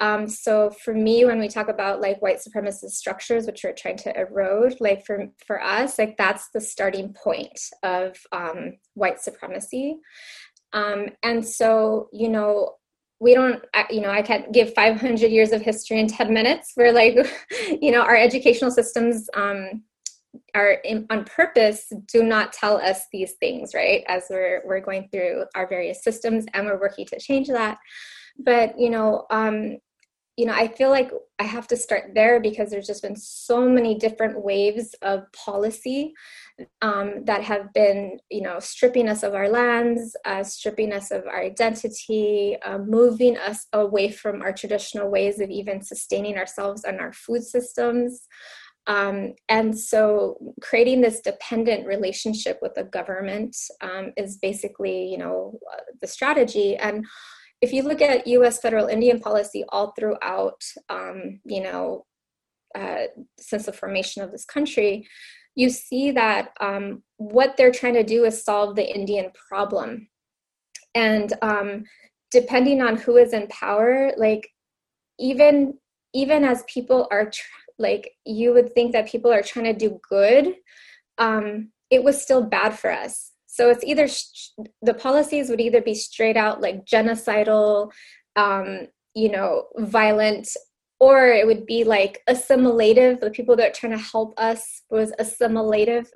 Um, 0.00 0.28
so 0.28 0.70
for 0.70 0.92
me, 0.92 1.24
when 1.24 1.38
we 1.38 1.48
talk 1.48 1.68
about 1.68 2.00
like 2.00 2.20
white 2.20 2.38
supremacist 2.38 2.90
structures, 2.90 3.46
which 3.46 3.62
we're 3.62 3.72
trying 3.72 3.96
to 3.98 4.18
erode, 4.18 4.76
like 4.80 5.06
for 5.06 5.28
for 5.46 5.62
us, 5.62 5.98
like 5.98 6.16
that's 6.16 6.50
the 6.50 6.60
starting 6.60 7.12
point 7.12 7.60
of 7.82 8.16
um, 8.32 8.74
white 8.94 9.20
supremacy. 9.20 9.96
Um, 10.72 11.10
and 11.22 11.46
so, 11.46 12.08
you 12.12 12.28
know, 12.28 12.74
we 13.20 13.34
don't, 13.34 13.64
you 13.90 14.00
know, 14.00 14.10
I 14.10 14.22
can't 14.22 14.52
give 14.52 14.74
500 14.74 15.30
years 15.30 15.52
of 15.52 15.62
history 15.62 16.00
in 16.00 16.08
10 16.08 16.34
minutes. 16.34 16.72
We're 16.76 16.92
like, 16.92 17.16
you 17.80 17.92
know, 17.92 18.02
our 18.02 18.16
educational 18.16 18.72
systems 18.72 19.28
um, 19.34 19.84
are 20.54 20.72
in, 20.84 21.06
on 21.10 21.24
purpose 21.24 21.92
do 22.12 22.24
not 22.24 22.52
tell 22.52 22.78
us 22.78 23.02
these 23.12 23.34
things, 23.34 23.72
right? 23.72 24.02
As 24.08 24.24
we're 24.28 24.62
we're 24.66 24.80
going 24.80 25.08
through 25.12 25.44
our 25.54 25.68
various 25.68 26.02
systems 26.02 26.46
and 26.52 26.66
we're 26.66 26.80
working 26.80 27.06
to 27.06 27.20
change 27.20 27.46
that 27.46 27.78
but 28.38 28.78
you 28.78 28.90
know 28.90 29.26
um, 29.30 29.78
you 30.36 30.46
know 30.46 30.52
i 30.52 30.66
feel 30.66 30.90
like 30.90 31.10
i 31.38 31.44
have 31.44 31.66
to 31.66 31.76
start 31.76 32.10
there 32.14 32.40
because 32.40 32.70
there's 32.70 32.86
just 32.86 33.02
been 33.02 33.16
so 33.16 33.68
many 33.68 33.94
different 33.94 34.42
waves 34.42 34.94
of 35.02 35.30
policy 35.32 36.12
um, 36.82 37.24
that 37.24 37.42
have 37.42 37.72
been 37.72 38.18
you 38.30 38.40
know 38.40 38.60
stripping 38.60 39.08
us 39.08 39.22
of 39.22 39.34
our 39.34 39.48
lands 39.48 40.16
uh, 40.24 40.42
stripping 40.42 40.92
us 40.92 41.10
of 41.10 41.26
our 41.26 41.42
identity 41.42 42.56
uh, 42.64 42.78
moving 42.78 43.36
us 43.36 43.66
away 43.72 44.10
from 44.10 44.42
our 44.42 44.52
traditional 44.52 45.10
ways 45.10 45.40
of 45.40 45.50
even 45.50 45.82
sustaining 45.82 46.36
ourselves 46.36 46.84
and 46.84 47.00
our 47.00 47.12
food 47.12 47.42
systems. 47.42 48.26
Um, 48.86 49.34
and 49.48 49.76
so 49.78 50.36
creating 50.60 51.00
this 51.00 51.20
dependent 51.20 51.86
relationship 51.86 52.58
with 52.60 52.74
the 52.74 52.84
government 52.84 53.56
um, 53.80 54.12
is 54.16 54.36
basically 54.36 55.06
you 55.06 55.18
know 55.18 55.58
uh, 55.72 55.80
the 56.00 56.06
strategy. 56.06 56.76
And 56.76 57.06
if 57.64 57.72
you 57.72 57.82
look 57.82 58.02
at 58.02 58.26
U.S. 58.26 58.60
federal 58.60 58.88
Indian 58.88 59.18
policy 59.20 59.64
all 59.70 59.92
throughout, 59.92 60.62
um, 60.90 61.40
you 61.44 61.62
know, 61.62 62.04
uh, 62.74 63.04
since 63.38 63.64
the 63.66 63.72
formation 63.72 64.22
of 64.22 64.30
this 64.30 64.44
country, 64.44 65.08
you 65.54 65.70
see 65.70 66.10
that 66.10 66.50
um, 66.60 67.02
what 67.16 67.56
they're 67.56 67.72
trying 67.72 67.94
to 67.94 68.04
do 68.04 68.24
is 68.24 68.44
solve 68.44 68.76
the 68.76 68.94
Indian 68.94 69.30
problem, 69.48 70.08
and 70.94 71.32
um, 71.40 71.84
depending 72.30 72.82
on 72.82 72.96
who 72.96 73.16
is 73.16 73.32
in 73.32 73.46
power, 73.48 74.12
like 74.18 74.48
even 75.18 75.74
even 76.12 76.44
as 76.44 76.62
people 76.72 77.08
are 77.10 77.30
tr- 77.30 77.42
like 77.78 78.12
you 78.24 78.52
would 78.52 78.74
think 78.74 78.92
that 78.92 79.08
people 79.08 79.32
are 79.32 79.42
trying 79.42 79.64
to 79.64 79.72
do 79.72 80.00
good, 80.08 80.54
um, 81.18 81.70
it 81.90 82.04
was 82.04 82.20
still 82.20 82.42
bad 82.42 82.78
for 82.78 82.90
us 82.90 83.33
so 83.54 83.70
it's 83.70 83.84
either 83.84 84.08
sh- 84.08 84.50
the 84.82 84.94
policies 84.94 85.48
would 85.48 85.60
either 85.60 85.80
be 85.80 85.94
straight 85.94 86.36
out 86.36 86.60
like 86.60 86.84
genocidal, 86.84 87.92
um, 88.34 88.88
you 89.14 89.30
know, 89.30 89.66
violent, 89.76 90.48
or 90.98 91.28
it 91.28 91.46
would 91.46 91.64
be 91.64 91.84
like 91.84 92.20
assimilative. 92.26 93.20
The 93.20 93.30
people 93.30 93.54
that 93.54 93.68
are 93.68 93.72
trying 93.72 93.96
to 93.96 94.04
help 94.04 94.34
us 94.40 94.82
was 94.90 95.12
assimilative. 95.20 96.10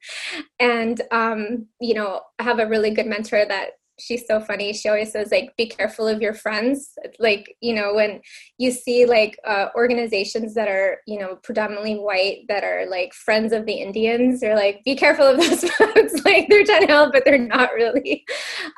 and, 0.58 1.00
um, 1.12 1.68
you 1.80 1.94
know, 1.94 2.22
I 2.40 2.42
have 2.42 2.58
a 2.58 2.66
really 2.66 2.90
good 2.90 3.06
mentor 3.06 3.44
that 3.46 3.74
she's 3.98 4.26
so 4.26 4.40
funny. 4.40 4.72
She 4.72 4.88
always 4.88 5.12
says 5.12 5.30
like, 5.30 5.54
"Be 5.56 5.66
careful 5.66 6.06
of 6.08 6.20
your 6.20 6.34
friends." 6.34 6.92
Like 7.18 7.54
you 7.60 7.74
know, 7.74 7.94
when 7.94 8.20
you 8.58 8.70
see 8.70 9.06
like 9.06 9.38
uh, 9.46 9.68
organizations 9.74 10.54
that 10.54 10.68
are 10.68 10.98
you 11.06 11.18
know 11.18 11.36
predominantly 11.42 11.96
white 11.96 12.44
that 12.48 12.64
are 12.64 12.86
like 12.88 13.12
friends 13.14 13.52
of 13.52 13.66
the 13.66 13.74
Indians, 13.74 14.40
they're 14.40 14.56
like, 14.56 14.82
"Be 14.84 14.96
careful 14.96 15.26
of 15.26 15.38
those 15.38 15.64
folks." 15.70 16.24
like 16.24 16.48
they're 16.48 16.64
trying 16.64 16.86
to 16.86 16.92
help, 16.92 17.12
but 17.12 17.24
they're 17.24 17.38
not 17.38 17.72
really. 17.74 18.24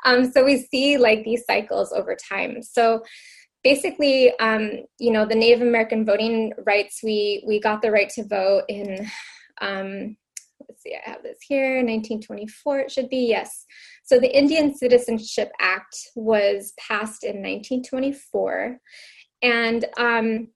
Um, 0.05 0.31
so 0.31 0.43
we 0.43 0.57
see 0.57 0.97
like 0.97 1.23
these 1.23 1.45
cycles 1.45 1.91
over 1.91 2.15
time. 2.15 2.61
So 2.61 3.03
basically, 3.63 4.37
um, 4.39 4.83
you 4.99 5.11
know, 5.11 5.25
the 5.25 5.35
Native 5.35 5.61
American 5.61 6.05
voting 6.05 6.53
rights, 6.65 6.99
we 7.03 7.43
we 7.47 7.59
got 7.59 7.81
the 7.81 7.91
right 7.91 8.09
to 8.09 8.23
vote 8.25 8.63
in. 8.69 9.07
Um, 9.61 10.17
let's 10.67 10.83
see, 10.83 10.95
I 10.95 11.09
have 11.09 11.23
this 11.23 11.39
here, 11.41 11.77
1924. 11.77 12.79
It 12.79 12.91
should 12.91 13.09
be 13.09 13.27
yes. 13.27 13.65
So 14.03 14.19
the 14.19 14.35
Indian 14.35 14.75
Citizenship 14.75 15.51
Act 15.59 15.95
was 16.15 16.73
passed 16.77 17.23
in 17.23 17.41
1924, 17.41 18.77
and 19.41 19.85
um, 19.97 20.47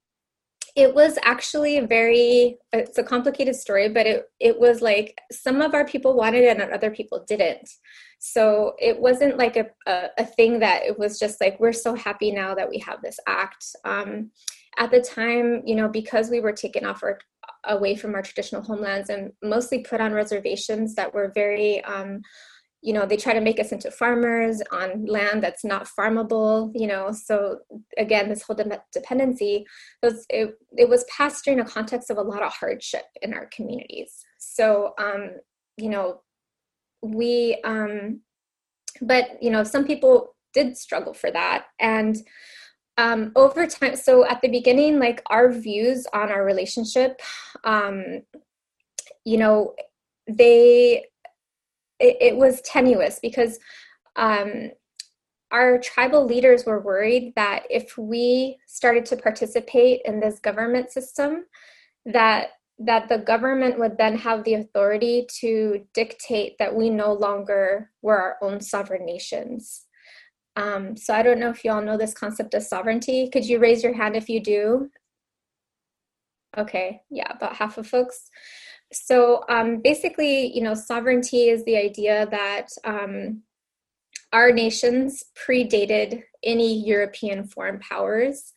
it 0.76 0.94
was 0.94 1.18
actually 1.24 1.80
very 1.80 2.58
it's 2.72 2.98
a 2.98 3.02
complicated 3.02 3.54
story 3.54 3.88
but 3.88 4.06
it 4.06 4.24
it 4.38 4.58
was 4.58 4.80
like 4.80 5.18
some 5.32 5.60
of 5.60 5.74
our 5.74 5.84
people 5.84 6.14
wanted 6.14 6.44
it 6.44 6.58
and 6.58 6.72
other 6.72 6.90
people 6.90 7.24
didn't 7.26 7.68
so 8.18 8.74
it 8.78 8.98
wasn't 9.00 9.36
like 9.38 9.56
a, 9.56 9.66
a, 9.86 10.08
a 10.18 10.24
thing 10.24 10.58
that 10.58 10.82
it 10.84 10.98
was 10.98 11.18
just 11.18 11.40
like 11.40 11.58
we're 11.58 11.72
so 11.72 11.94
happy 11.94 12.30
now 12.30 12.54
that 12.54 12.68
we 12.68 12.78
have 12.78 13.00
this 13.02 13.18
act 13.26 13.64
um, 13.84 14.30
at 14.78 14.90
the 14.90 15.00
time 15.00 15.62
you 15.64 15.74
know 15.74 15.88
because 15.88 16.30
we 16.30 16.40
were 16.40 16.52
taken 16.52 16.84
off 16.84 17.02
our 17.02 17.18
away 17.64 17.94
from 17.94 18.14
our 18.14 18.22
traditional 18.22 18.62
homelands 18.62 19.10
and 19.10 19.32
mostly 19.42 19.80
put 19.80 20.00
on 20.00 20.12
reservations 20.12 20.94
that 20.94 21.12
were 21.12 21.32
very 21.34 21.82
um, 21.84 22.20
you 22.82 22.92
know 22.92 23.04
they 23.04 23.16
try 23.16 23.34
to 23.34 23.40
make 23.40 23.60
us 23.60 23.72
into 23.72 23.90
farmers 23.90 24.62
on 24.72 25.04
land 25.04 25.42
that's 25.42 25.64
not 25.64 25.86
farmable 25.98 26.70
you 26.74 26.86
know 26.86 27.12
so 27.12 27.58
again 27.98 28.28
this 28.28 28.42
whole 28.42 28.56
de- 28.56 28.82
dependency 28.92 29.66
was 30.02 30.24
it, 30.30 30.54
it 30.76 30.88
was 30.88 31.04
passed 31.04 31.44
during 31.44 31.60
a 31.60 31.64
context 31.64 32.10
of 32.10 32.16
a 32.16 32.22
lot 32.22 32.42
of 32.42 32.52
hardship 32.52 33.04
in 33.20 33.34
our 33.34 33.48
communities. 33.54 34.24
So 34.38 34.94
um 34.98 35.32
you 35.76 35.90
know 35.90 36.22
we 37.02 37.60
um 37.64 38.20
but 39.02 39.42
you 39.42 39.50
know 39.50 39.64
some 39.64 39.86
people 39.86 40.34
did 40.52 40.76
struggle 40.76 41.14
for 41.14 41.30
that. 41.30 41.66
And 41.78 42.16
um 43.00 43.32
over 43.34 43.66
time 43.66 43.96
so 43.96 44.26
at 44.26 44.40
the 44.42 44.48
beginning 44.48 44.98
like 44.98 45.22
our 45.26 45.50
views 45.50 46.06
on 46.12 46.30
our 46.30 46.44
relationship 46.44 47.20
um 47.64 48.22
you 49.24 49.38
know 49.38 49.74
they 50.28 51.04
it, 52.00 52.16
it 52.20 52.36
was 52.36 52.60
tenuous 52.62 53.18
because 53.20 53.58
um, 54.16 54.70
our 55.52 55.78
tribal 55.78 56.24
leaders 56.24 56.64
were 56.64 56.80
worried 56.80 57.32
that 57.36 57.64
if 57.70 57.96
we 57.98 58.58
started 58.66 59.04
to 59.06 59.16
participate 59.16 60.00
in 60.04 60.20
this 60.20 60.40
government 60.40 60.90
system, 60.90 61.44
that 62.06 62.48
that 62.82 63.10
the 63.10 63.18
government 63.18 63.78
would 63.78 63.98
then 63.98 64.16
have 64.16 64.42
the 64.44 64.54
authority 64.54 65.26
to 65.38 65.84
dictate 65.92 66.56
that 66.58 66.74
we 66.74 66.88
no 66.88 67.12
longer 67.12 67.90
were 68.00 68.16
our 68.16 68.38
own 68.40 68.58
sovereign 68.58 69.04
nations. 69.04 69.84
Um, 70.60 70.96
so 70.96 71.14
I 71.14 71.22
don't 71.22 71.40
know 71.40 71.50
if 71.50 71.64
you 71.64 71.72
all 71.72 71.82
know 71.82 71.96
this 71.96 72.14
concept 72.14 72.54
of 72.54 72.62
sovereignty. 72.62 73.28
Could 73.28 73.46
you 73.46 73.58
raise 73.58 73.82
your 73.82 73.94
hand 73.94 74.16
if 74.16 74.28
you 74.28 74.42
do? 74.42 74.90
Okay, 76.58 77.00
yeah, 77.10 77.32
about 77.32 77.56
half 77.56 77.78
of 77.78 77.86
folks 77.86 78.30
so 78.92 79.44
um, 79.48 79.80
basically, 79.82 80.54
you 80.54 80.62
know, 80.62 80.74
sovereignty 80.74 81.48
is 81.48 81.64
the 81.64 81.76
idea 81.76 82.26
that 82.30 82.68
um, 82.84 83.42
our 84.32 84.52
nations 84.52 85.24
predated 85.34 86.22
any 86.42 86.84
European 86.84 87.44
foreign 87.44 87.78
powers. 87.80 88.52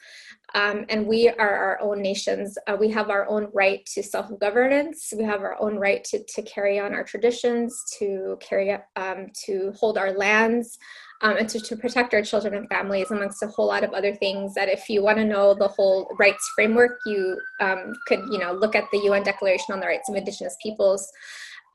Um, 0.55 0.85
and 0.89 1.07
we 1.07 1.29
are 1.29 1.55
our 1.55 1.81
own 1.81 2.01
nations. 2.01 2.57
Uh, 2.67 2.77
we 2.79 2.89
have 2.91 3.09
our 3.09 3.27
own 3.27 3.47
right 3.53 3.83
to 3.93 4.03
self 4.03 4.27
governance. 4.39 5.11
We 5.15 5.23
have 5.23 5.41
our 5.41 5.59
own 5.59 5.77
right 5.77 6.03
to, 6.05 6.23
to 6.23 6.41
carry 6.43 6.79
on 6.79 6.93
our 6.93 7.03
traditions, 7.03 7.83
to 7.97 8.37
carry 8.39 8.71
um, 8.95 9.27
to 9.45 9.73
hold 9.75 9.97
our 9.97 10.11
lands, 10.11 10.77
um, 11.23 11.37
and 11.37 11.49
to, 11.49 11.59
to 11.59 11.75
protect 11.77 12.13
our 12.13 12.21
children 12.21 12.53
and 12.53 12.67
families, 12.67 13.09
amongst 13.09 13.41
a 13.41 13.47
whole 13.47 13.67
lot 13.67 13.83
of 13.83 13.93
other 13.93 14.13
things. 14.13 14.53
That 14.53 14.69
if 14.69 14.89
you 14.89 15.01
want 15.01 15.17
to 15.17 15.25
know 15.25 15.53
the 15.53 15.69
whole 15.69 16.13
rights 16.19 16.51
framework, 16.53 16.99
you 17.05 17.39
um, 17.61 17.93
could 18.07 18.19
you 18.29 18.37
know 18.37 18.51
look 18.51 18.75
at 18.75 18.85
the 18.91 18.99
UN 19.05 19.23
Declaration 19.23 19.73
on 19.73 19.79
the 19.79 19.87
Rights 19.87 20.09
of 20.09 20.15
Indigenous 20.15 20.55
Peoples. 20.61 21.09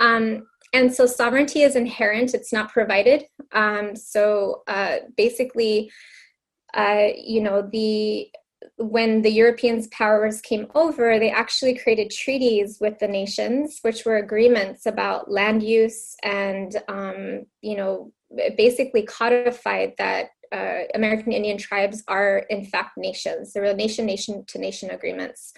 Um, 0.00 0.46
and 0.74 0.94
so 0.94 1.06
sovereignty 1.06 1.62
is 1.62 1.76
inherent; 1.76 2.34
it's 2.34 2.52
not 2.52 2.70
provided. 2.70 3.24
Um, 3.52 3.96
so 3.96 4.62
uh, 4.68 4.98
basically, 5.16 5.90
uh, 6.74 7.08
you 7.16 7.40
know 7.40 7.62
the 7.62 8.28
when 8.76 9.22
the 9.22 9.30
Europeans 9.30 9.86
powers 9.88 10.40
came 10.40 10.66
over, 10.74 11.18
they 11.18 11.30
actually 11.30 11.76
created 11.76 12.10
treaties 12.10 12.78
with 12.80 12.98
the 12.98 13.08
nations, 13.08 13.78
which 13.82 14.04
were 14.04 14.16
agreements 14.16 14.86
about 14.86 15.30
land 15.30 15.62
use 15.62 16.16
and, 16.22 16.76
um, 16.88 17.44
you 17.60 17.76
know, 17.76 18.12
basically 18.56 19.02
codified 19.02 19.92
that 19.98 20.28
uh, 20.52 20.84
American 20.94 21.32
Indian 21.32 21.58
tribes 21.58 22.02
are 22.08 22.38
in 22.50 22.64
fact 22.64 22.96
nations. 22.96 23.52
There 23.52 23.62
were 23.62 23.74
nation, 23.74 24.06
nation 24.06 24.44
to 24.48 24.58
nation 24.58 24.90
agreements. 24.90 25.52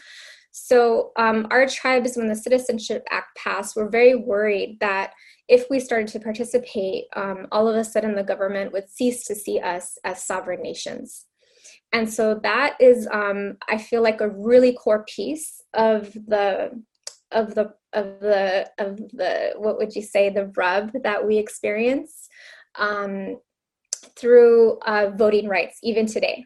So 0.52 1.12
um, 1.16 1.47
our 1.50 1.66
tribes, 1.66 2.16
when 2.16 2.28
the 2.28 2.35
Citizenship 2.35 3.07
Act 3.11 3.37
passed, 3.37 3.76
were 3.76 3.88
very 3.88 4.16
worried 4.16 4.78
that 4.80 5.12
if 5.47 5.66
we 5.71 5.78
started 5.78 6.09
to 6.09 6.21
participate, 6.21 7.04
um, 7.14 7.47
all 7.52 7.69
of 7.69 7.76
a 7.76 7.85
sudden 7.85 8.14
the 8.14 8.25
government 8.25 8.73
would 8.73 8.90
cease 8.90 9.25
to 9.25 9.35
see 9.35 9.61
us 9.61 9.97
as 10.04 10.25
sovereign 10.25 10.62
nations 10.62 11.26
and 11.92 12.12
so 12.12 12.38
that 12.42 12.76
is 12.80 13.09
um, 13.12 13.56
i 13.68 13.76
feel 13.76 14.02
like 14.02 14.20
a 14.20 14.28
really 14.28 14.73
core 14.73 15.04
piece 15.04 15.62
of 15.75 16.12
the 16.12 16.70
of 17.32 17.54
the 17.54 17.73
of 17.92 18.20
the 18.20 18.70
of 18.78 18.97
the 19.12 19.52
what 19.56 19.78
would 19.78 19.94
you 19.94 20.02
say 20.02 20.30
the 20.30 20.52
rub 20.56 20.90
that 21.02 21.26
we 21.26 21.38
experience 21.38 22.28
um, 22.78 23.37
through 24.16 24.78
uh, 24.87 25.11
voting 25.16 25.49
rights 25.49 25.78
even 25.82 26.06
today. 26.06 26.44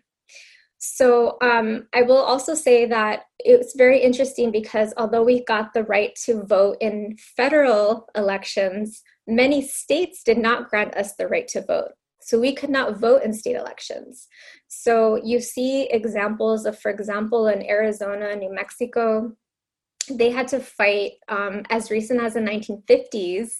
So 0.79 1.39
um, 1.41 1.87
i 1.95 2.03
will 2.03 2.19
also 2.19 2.55
say 2.55 2.85
that 2.87 3.23
it's 3.39 3.75
very 3.75 4.01
interesting 4.01 4.51
because 4.51 4.93
although 4.97 5.23
we 5.23 5.45
got 5.45 5.73
the 5.73 5.85
right 5.85 6.15
to 6.27 6.43
vote 6.45 6.77
in 6.81 7.17
federal 7.37 8.07
elections 8.15 9.03
many 9.27 9.63
states 9.63 10.23
did 10.23 10.37
not 10.37 10.69
grant 10.69 10.95
us 10.95 11.15
the 11.15 11.27
right 11.27 11.49
to 11.49 11.63
vote 11.63 11.93
so 12.25 12.41
we 12.41 12.55
could 12.55 12.71
not 12.71 12.99
vote 12.99 13.23
in 13.23 13.35
state 13.35 13.55
elections. 13.55 14.29
So 14.67 15.21
you 15.23 15.41
see 15.41 15.83
examples 15.91 16.65
of, 16.65 16.79
for 16.79 16.91
example, 16.91 17.49
in 17.49 17.63
Arizona, 17.63 18.35
New 18.35 18.53
Mexico, 18.53 19.33
they 20.11 20.31
had 20.31 20.49
to 20.49 20.59
fight 20.59 21.13
um, 21.29 21.65
as 21.69 21.91
recent 21.91 22.23
as 22.23 22.33
the 22.33 22.41
1950s 22.41 23.51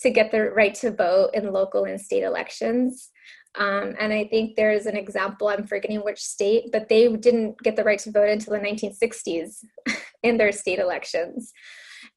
to 0.00 0.10
get 0.10 0.30
the 0.30 0.50
right 0.50 0.74
to 0.74 0.90
vote 0.90 1.30
in 1.32 1.50
local 1.50 1.84
and 1.84 1.98
state 1.98 2.22
elections. 2.22 3.10
Um, 3.58 3.94
and 3.98 4.12
I 4.12 4.24
think 4.26 4.54
there's 4.54 4.84
an 4.84 4.98
example, 4.98 5.48
I'm 5.48 5.66
forgetting 5.66 6.00
which 6.00 6.20
state, 6.20 6.66
but 6.72 6.90
they 6.90 7.08
didn't 7.16 7.58
get 7.62 7.74
the 7.74 7.84
right 7.84 7.98
to 8.00 8.10
vote 8.10 8.28
until 8.28 8.52
the 8.52 8.60
1960s 8.60 9.64
in 10.22 10.36
their 10.36 10.52
state 10.52 10.78
elections. 10.78 11.52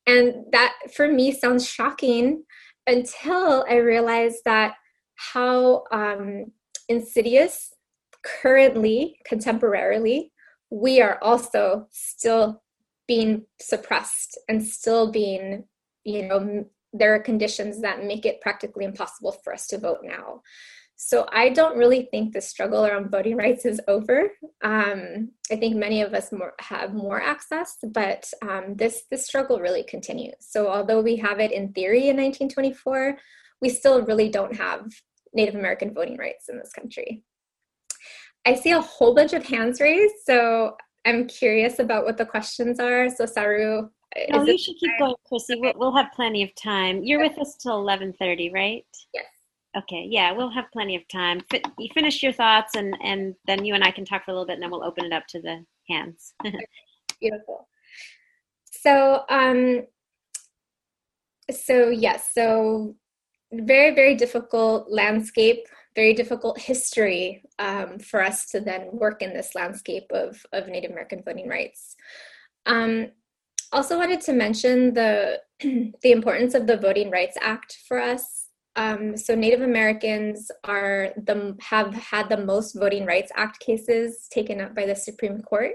And 0.05 0.33
that 0.51 0.73
for 0.93 1.07
me 1.07 1.31
sounds 1.31 1.65
shocking 1.65 2.43
until 2.87 3.65
I 3.69 3.75
realized 3.77 4.39
that 4.43 4.75
how 5.15 5.83
um, 5.91 6.51
insidious 6.89 7.73
currently, 8.23 9.19
contemporarily, 9.29 10.31
we 10.69 11.01
are 11.01 11.19
also 11.21 11.87
still 11.91 12.63
being 13.07 13.45
suppressed 13.61 14.37
and 14.47 14.63
still 14.63 15.11
being, 15.11 15.65
you 16.03 16.27
know, 16.27 16.65
there 16.93 17.13
are 17.13 17.19
conditions 17.19 17.81
that 17.81 18.03
make 18.03 18.25
it 18.25 18.41
practically 18.41 18.85
impossible 18.85 19.31
for 19.43 19.53
us 19.53 19.67
to 19.67 19.77
vote 19.77 19.99
now. 20.03 20.41
So 20.95 21.27
I 21.31 21.49
don't 21.49 21.77
really 21.77 22.07
think 22.11 22.33
the 22.33 22.39
struggle 22.41 22.85
around 22.85 23.11
voting 23.11 23.35
rights 23.35 23.65
is 23.65 23.81
over. 23.87 24.31
Um, 24.63 25.31
I 25.51 25.55
think 25.57 25.75
many 25.75 26.01
of 26.01 26.13
us 26.13 26.31
more, 26.31 26.53
have 26.61 26.93
more 26.93 27.21
access, 27.21 27.77
but 27.83 28.31
um, 28.41 28.75
this 28.75 29.03
this 29.09 29.25
struggle 29.25 29.59
really 29.59 29.83
continues. 29.83 30.35
So 30.39 30.69
although 30.69 31.01
we 31.01 31.17
have 31.17 31.39
it 31.39 31.51
in 31.51 31.73
theory 31.73 32.07
in 32.09 32.15
1924, 32.15 33.17
we 33.63 33.69
still 33.69 34.01
really 34.01 34.27
don't 34.27 34.55
have 34.55 34.91
Native 35.33 35.55
American 35.55 35.93
voting 35.93 36.17
rights 36.17 36.49
in 36.49 36.59
this 36.59 36.73
country. 36.73 37.23
I 38.45 38.55
see 38.55 38.71
a 38.71 38.81
whole 38.81 39.15
bunch 39.15 39.31
of 39.31 39.45
hands 39.45 39.79
raised, 39.79 40.15
so 40.25 40.75
I'm 41.05 41.27
curious 41.27 41.79
about 41.79 42.03
what 42.03 42.17
the 42.17 42.25
questions 42.25 42.77
are. 42.81 43.09
So 43.09 43.25
Saru, 43.25 43.87
no, 44.29 44.43
you 44.43 44.57
should 44.57 44.75
keep 44.75 44.91
going, 44.99 45.15
Chrissy. 45.25 45.55
We'll, 45.59 45.73
we'll, 45.77 45.95
have 45.95 46.11
plenty 46.13 46.43
of 46.43 46.53
time. 46.55 47.03
You're 47.03 47.21
with 47.21 47.39
us 47.39 47.55
till 47.55 47.81
11:30, 47.81 48.53
right? 48.53 48.85
Yes. 49.13 49.25
Okay. 49.77 50.05
Yeah, 50.09 50.33
we'll 50.33 50.51
have 50.51 50.65
plenty 50.71 50.97
of 50.97 51.07
time. 51.07 51.39
You 51.79 51.89
finish 51.93 52.21
your 52.21 52.33
thoughts, 52.33 52.75
and 52.75 52.95
and 53.01 53.33
then 53.47 53.63
you 53.63 53.75
and 53.75 53.83
I 53.83 53.91
can 53.91 54.03
talk 54.03 54.25
for 54.25 54.31
a 54.31 54.33
little 54.33 54.45
bit, 54.45 54.53
and 54.53 54.61
then 54.61 54.71
we'll 54.71 54.83
open 54.83 55.05
it 55.05 55.13
up 55.13 55.25
to 55.27 55.41
the 55.41 55.65
hands. 55.89 56.33
Beautiful. 57.21 57.67
So, 58.65 59.23
um, 59.29 59.87
so 61.49 61.89
yes, 61.89 62.29
so 62.33 62.95
very, 63.53 63.93
very 63.93 64.15
difficult 64.15 64.89
landscape, 64.89 65.65
very 65.95 66.13
difficult 66.13 66.59
history 66.59 67.43
um, 67.59 67.99
for 67.99 68.21
us 68.23 68.47
to 68.47 68.59
then 68.59 68.89
work 68.91 69.21
in 69.21 69.33
this 69.33 69.55
landscape 69.55 70.11
of, 70.11 70.43
of 70.51 70.67
Native 70.67 70.91
American 70.91 71.21
voting 71.23 71.47
rights. 71.47 71.95
Um, 72.65 73.11
also 73.71 73.97
wanted 73.97 74.21
to 74.21 74.33
mention 74.33 74.93
the, 74.93 75.41
the 75.59 76.11
importance 76.11 76.53
of 76.53 76.67
the 76.67 76.77
Voting 76.77 77.09
Rights 77.09 77.37
Act 77.41 77.79
for 77.87 77.99
us. 77.99 78.47
Um, 78.75 79.15
so 79.15 79.35
Native 79.35 79.61
Americans 79.61 80.49
are 80.63 81.09
the 81.15 81.55
have 81.61 81.93
had 81.93 82.29
the 82.29 82.37
most 82.37 82.73
Voting 82.73 83.05
Rights 83.05 83.31
Act 83.35 83.59
cases 83.59 84.27
taken 84.31 84.61
up 84.61 84.75
by 84.75 84.85
the 84.85 84.95
Supreme 84.95 85.41
Court. 85.41 85.73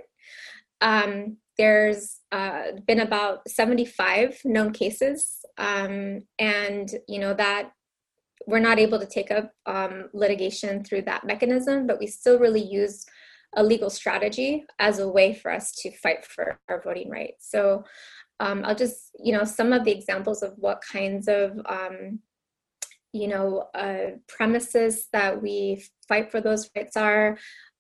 Um, 0.81 1.37
there's 1.57 2.18
uh, 2.33 2.73
been 2.87 3.01
about 3.01 3.49
75 3.49 4.41
known 4.45 4.73
cases 4.73 5.39
um, 5.57 6.23
and 6.39 6.95
you 7.09 7.19
know 7.19 7.35
that 7.35 7.73
we're 8.47 8.59
not 8.59 8.79
able 8.79 8.99
to 8.99 9.07
take 9.07 9.31
up 9.31 9.51
um, 9.67 10.09
litigation 10.13 10.85
through 10.85 11.03
that 11.03 11.25
mechanism 11.25 11.87
but 11.87 11.99
we 11.99 12.07
still 12.07 12.39
really 12.39 12.63
use 12.65 13.05
a 13.57 13.63
legal 13.63 13.89
strategy 13.89 14.67
as 14.79 14.99
a 14.99 15.09
way 15.09 15.35
for 15.35 15.51
us 15.51 15.73
to 15.73 15.91
fight 15.91 16.25
for 16.25 16.59
our 16.69 16.83
voting 16.83 17.09
rights. 17.09 17.51
So 17.51 17.85
um, 18.41 18.65
i'll 18.65 18.75
just 18.75 19.11
you 19.23 19.33
know 19.33 19.45
some 19.45 19.73
of 19.73 19.85
the 19.85 19.91
examples 19.91 20.43
of 20.43 20.53
what 20.57 20.83
kinds 20.93 21.29
of 21.29 21.59
um, 21.67 22.21
you 23.13 23.29
know 23.29 23.69
uh, 23.75 24.17
premises 24.29 25.09
that 25.13 25.41
we 25.41 25.85
fight 26.09 26.31
for 26.31 26.41
those 26.41 26.71
rights 26.77 26.97
are 26.97 27.39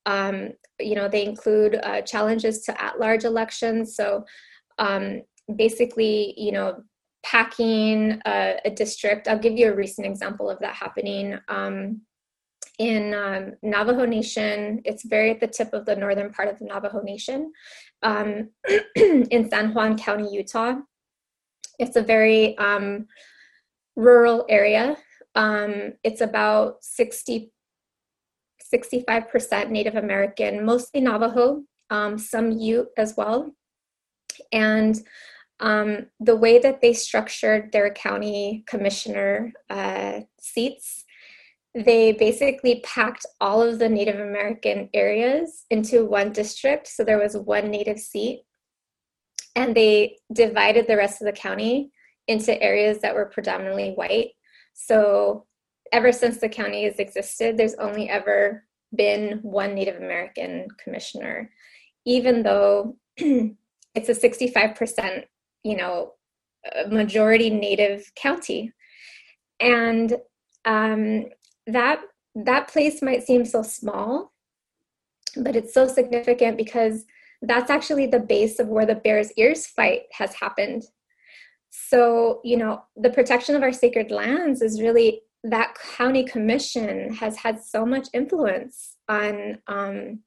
um, 0.08 0.52
you 0.80 0.94
know, 0.94 1.06
they 1.06 1.24
include 1.24 1.78
uh, 1.82 2.00
challenges 2.00 2.62
to 2.62 2.82
at-large 2.82 3.24
elections. 3.24 3.94
So 3.94 4.24
um, 4.78 5.20
basically, 5.54 6.34
you 6.40 6.50
know, 6.50 6.82
packing 7.22 8.18
a, 8.24 8.58
a, 8.64 8.70
district. 8.70 9.28
I'll 9.28 9.38
give 9.38 9.52
you 9.52 9.70
a 9.70 9.74
recent 9.74 10.06
example 10.06 10.48
of 10.48 10.58
that 10.60 10.74
happening. 10.74 11.38
Um, 11.48 12.00
in 12.78 13.12
um, 13.12 13.52
Navajo 13.62 14.06
Nation, 14.06 14.80
it's 14.84 15.04
very 15.04 15.32
at 15.32 15.40
the 15.40 15.46
tip 15.46 15.74
of 15.74 15.84
the 15.84 15.96
northern 15.96 16.32
part 16.32 16.48
of 16.48 16.58
the 16.58 16.64
Navajo 16.64 17.02
Nation 17.02 17.52
um, 18.02 18.48
in 18.96 19.50
San 19.50 19.74
Juan 19.74 19.98
County, 19.98 20.32
Utah. 20.32 20.76
It's 21.78 21.96
a 21.96 22.02
very 22.02 22.56
um, 22.56 23.08
rural 23.94 24.46
area. 24.48 24.96
Um, 25.34 25.92
it's 26.02 26.20
about 26.20 26.76
60 26.82 27.52
65% 28.72 29.70
Native 29.70 29.96
American, 29.96 30.64
mostly 30.64 31.00
Navajo, 31.00 31.62
um, 31.90 32.18
some 32.18 32.50
Ute 32.50 32.88
as 32.96 33.16
well. 33.16 33.52
And 34.52 35.00
um, 35.60 36.06
the 36.20 36.36
way 36.36 36.58
that 36.58 36.80
they 36.80 36.92
structured 36.92 37.72
their 37.72 37.90
county 37.92 38.64
commissioner 38.66 39.52
uh, 39.70 40.20
seats, 40.40 41.04
they 41.74 42.12
basically 42.12 42.80
packed 42.84 43.26
all 43.40 43.62
of 43.62 43.78
the 43.78 43.88
Native 43.88 44.20
American 44.20 44.88
areas 44.94 45.64
into 45.70 46.04
one 46.04 46.32
district. 46.32 46.86
So 46.86 47.04
there 47.04 47.18
was 47.18 47.36
one 47.36 47.70
Native 47.70 47.98
seat. 47.98 48.42
And 49.56 49.74
they 49.74 50.18
divided 50.32 50.86
the 50.86 50.96
rest 50.96 51.20
of 51.20 51.26
the 51.26 51.32
county 51.32 51.90
into 52.28 52.60
areas 52.62 53.00
that 53.00 53.14
were 53.14 53.26
predominantly 53.26 53.92
white. 53.92 54.30
So 54.74 55.46
ever 55.92 56.12
since 56.12 56.38
the 56.38 56.48
county 56.48 56.84
has 56.84 56.98
existed, 56.98 57.56
there's 57.56 57.74
only 57.74 58.08
ever 58.08 58.64
been 58.94 59.40
one 59.42 59.74
Native 59.74 59.96
American 59.96 60.68
commissioner, 60.82 61.50
even 62.04 62.42
though 62.42 62.96
it's 63.16 64.08
a 64.08 64.14
65%, 64.14 65.24
you 65.64 65.76
know, 65.76 66.12
majority 66.88 67.50
Native 67.50 68.10
county. 68.14 68.72
And 69.60 70.16
um, 70.64 71.26
that 71.66 72.00
that 72.34 72.68
place 72.68 73.02
might 73.02 73.24
seem 73.24 73.44
so 73.44 73.62
small, 73.62 74.32
but 75.36 75.56
it's 75.56 75.74
so 75.74 75.88
significant 75.88 76.56
because 76.56 77.04
that's 77.42 77.70
actually 77.70 78.06
the 78.06 78.20
base 78.20 78.58
of 78.58 78.68
where 78.68 78.86
the 78.86 78.94
Bears 78.94 79.32
Ears 79.36 79.66
fight 79.66 80.02
has 80.12 80.34
happened. 80.34 80.84
So, 81.70 82.40
you 82.44 82.56
know, 82.56 82.82
the 82.96 83.10
protection 83.10 83.54
of 83.54 83.62
our 83.62 83.72
sacred 83.72 84.10
lands 84.10 84.62
is 84.62 84.80
really 84.80 85.22
that 85.44 85.76
county 85.96 86.24
commission 86.24 87.14
has 87.14 87.36
had 87.36 87.62
so 87.62 87.86
much 87.86 88.08
influence 88.12 88.96
on 89.08 89.58
um, 89.66 90.20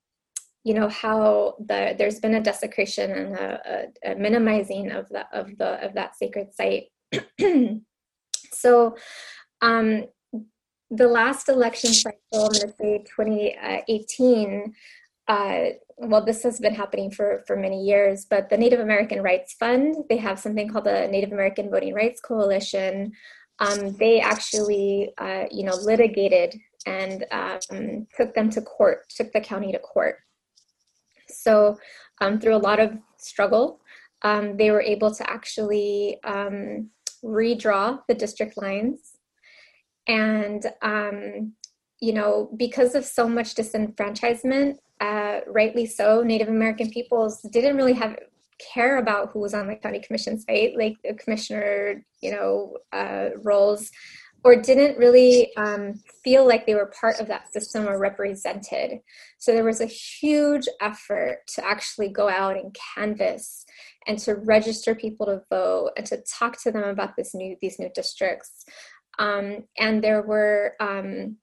you 0.64 0.74
know 0.74 0.90
how 0.90 1.56
the 1.60 1.96
there's 1.98 2.20
been 2.20 2.36
a 2.36 2.42
desecration 2.42 3.12
and 3.12 3.36
a, 3.36 3.90
a, 4.06 4.12
a 4.12 4.16
minimizing 4.16 4.92
of 4.92 5.10
the 5.10 5.26
of 5.34 5.58
the 5.58 5.84
of 5.86 5.94
that 5.96 6.16
sacred 6.16 6.54
site. 6.54 6.86
So 8.54 8.96
um 9.62 10.06
the 10.92 11.08
last 11.08 11.48
election 11.48 11.94
cycle 11.94 12.20
i'm 12.34 12.52
going 12.52 12.54
to 12.54 12.74
say 12.80 13.04
2018 13.16 14.74
uh, 15.28 15.64
well 15.98 16.24
this 16.24 16.44
has 16.44 16.60
been 16.60 16.76
happening 16.76 17.10
for 17.10 17.44
for 17.48 17.56
many 17.56 17.82
years 17.84 18.26
but 18.30 18.50
the 18.50 18.58
native 18.58 18.80
american 18.80 19.24
rights 19.24 19.54
fund 19.54 19.96
they 20.10 20.18
have 20.18 20.38
something 20.38 20.68
called 20.68 20.86
the 20.86 21.08
native 21.08 21.32
american 21.32 21.70
voting 21.70 21.94
rights 21.94 22.20
coalition 22.20 23.12
um, 23.62 23.94
they 23.94 24.20
actually 24.20 25.14
uh, 25.18 25.46
you 25.50 25.64
know 25.64 25.76
litigated 25.76 26.60
and 26.86 27.26
um, 27.32 28.08
took 28.18 28.34
them 28.34 28.50
to 28.50 28.62
court 28.62 29.06
took 29.16 29.32
the 29.32 29.40
county 29.40 29.72
to 29.72 29.80
court 29.80 30.18
so, 31.32 31.78
um, 32.20 32.40
through 32.40 32.56
a 32.56 32.58
lot 32.58 32.80
of 32.80 32.98
struggle, 33.18 33.80
um, 34.22 34.58
they 34.58 34.72
were 34.72 34.82
able 34.82 35.14
to 35.14 35.30
actually 35.30 36.20
um, 36.24 36.90
redraw 37.24 38.00
the 38.08 38.14
district 38.14 38.58
lines. 38.58 39.18
And, 40.08 40.66
um, 40.82 41.54
you 42.00 42.14
know, 42.14 42.50
because 42.58 42.96
of 42.96 43.06
so 43.06 43.28
much 43.28 43.56
disenfranchisement, 43.56 44.78
uh, 45.00 45.40
rightly 45.48 45.86
so, 45.86 46.22
Native 46.22 46.50
American 46.50 46.90
peoples 46.92 47.42
didn't 47.42 47.78
really 47.78 47.94
have 47.94 48.18
care 48.74 48.98
about 48.98 49.30
who 49.32 49.40
was 49.40 49.54
on 49.54 49.68
the 49.68 49.76
county 49.76 50.00
commission 50.00 50.40
site, 50.40 50.78
like 50.78 50.96
the 51.04 51.14
commissioner, 51.14 52.04
you 52.22 52.32
know, 52.32 52.78
uh, 52.94 53.30
roles 53.44 53.92
or 54.44 54.56
didn't 54.56 54.98
really 54.98 55.56
um, 55.56 55.94
feel 56.24 56.48
like 56.48 56.66
they 56.66 56.74
were 56.74 56.92
part 57.00 57.20
of 57.20 57.28
that 57.28 57.52
system 57.54 57.88
or 57.88 58.00
represented. 58.00 59.00
So 59.38 59.54
there 59.54 59.64
was 59.64 59.82
a 59.82 59.86
huge 59.86 60.68
effort 60.82 61.40
to 61.56 61.66
actually 61.66 62.10
go 62.10 62.28
out 62.28 62.56
and 62.58 62.76
canvass 62.96 63.66
and 64.08 64.18
to 64.20 64.36
register 64.36 64.96
people 64.96 65.28
to 65.28 65.42
vote 65.50 65.92
and 65.96 66.06
to 66.08 66.24
talk 66.40 66.62
to 66.64 66.72
them 66.72 66.84
about 66.84 67.16
this 67.16 67.36
new 67.36 67.56
these 67.62 67.78
new 67.78 67.90
districts. 67.94 68.66
Um, 69.20 69.66
and 69.78 70.04
there 70.04 70.24
were 70.24 70.74
um, 70.80 71.38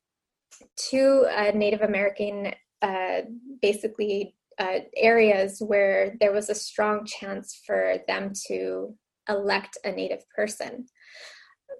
two 0.76 1.26
uh, 1.30 1.52
Native 1.54 1.82
American 1.82 2.52
uh, 2.82 3.20
basically 3.62 4.34
uh, 4.58 4.80
areas 4.96 5.62
where 5.64 6.14
there 6.20 6.32
was 6.32 6.50
a 6.50 6.54
strong 6.54 7.04
chance 7.04 7.60
for 7.66 7.96
them 8.06 8.32
to 8.48 8.94
elect 9.28 9.78
a 9.84 9.92
Native 9.92 10.22
person 10.34 10.86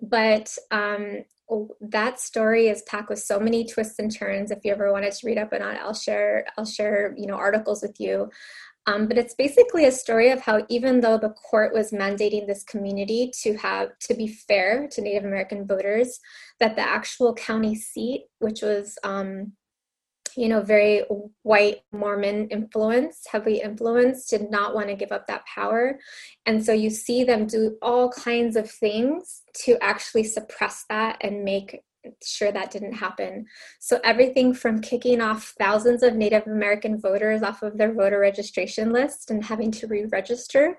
but 0.03 0.57
um, 0.71 1.25
that 1.81 2.21
story 2.21 2.69
is 2.69 2.83
packed 2.83 3.09
with 3.09 3.19
so 3.19 3.41
many 3.41 3.65
twists 3.65 3.99
and 3.99 4.15
turns. 4.15 4.51
If 4.51 4.61
you 4.65 4.73
ever 4.73 4.93
wanted 4.93 5.13
to 5.13 5.27
read 5.27 5.39
up 5.39 5.53
on 5.53 5.63
it, 5.63 5.81
I'll 5.83 5.95
share 5.95 6.47
I'll 6.57 6.67
share 6.67 7.15
you 7.17 7.27
know 7.27 7.35
articles 7.35 7.83
with 7.83 7.99
you. 7.99 8.31
Um, 8.87 9.07
but 9.07 9.19
it's 9.19 9.35
basically 9.35 9.85
a 9.85 9.93
story 9.93 10.31
of 10.31 10.41
how 10.41 10.65
even 10.71 11.01
though 11.01 11.19
the 11.19 11.31
court 11.31 11.75
was 11.75 11.91
mandating 11.91 12.47
this 12.47 12.65
community 12.65 13.31
to 13.43 13.55
have 13.57 13.91
to 14.01 14.15
be 14.15 14.29
fair 14.29 14.89
to 14.93 15.03
Native 15.03 15.25
American 15.25 15.67
voters, 15.67 16.19
that 16.59 16.75
the 16.75 16.83
actual 16.83 17.35
county 17.35 17.75
seat, 17.75 18.27
which 18.39 18.63
was 18.63 18.97
um, 19.05 19.53
you 20.37 20.49
know, 20.49 20.61
very 20.61 21.03
white 21.43 21.83
Mormon 21.93 22.49
influence, 22.49 23.25
heavy 23.31 23.61
influence, 23.61 24.27
did 24.27 24.51
not 24.51 24.75
want 24.75 24.89
to 24.89 24.95
give 24.95 25.13
up 25.13 25.27
that 25.27 25.47
power. 25.47 25.99
And 26.47 26.65
so 26.65 26.73
you 26.73 26.91
see 26.91 27.25
them 27.25 27.47
do 27.47 27.77
all 27.83 28.11
kinds 28.11 28.57
of 28.57 28.71
things 28.71 29.43
to 29.65 29.77
actually 29.83 30.25
suppress 30.25 30.85
that 30.89 31.19
and 31.21 31.45
make 31.45 31.83
sure 32.25 32.53
that 32.53 32.71
didn't 32.71 32.95
happen. 32.95 33.47
So 33.81 34.01
everything 34.05 34.55
from 34.55 34.81
kicking 34.81 35.21
off 35.21 35.55
thousands 35.59 36.03
of 36.03 36.15
Native 36.15 36.47
American 36.47 37.01
voters 37.01 37.43
off 37.43 37.63
of 37.63 37.77
their 37.77 37.93
voter 37.93 38.21
registration 38.21 38.93
list 38.93 39.31
and 39.31 39.45
having 39.45 39.71
to 39.73 39.87
re-register 39.87 40.79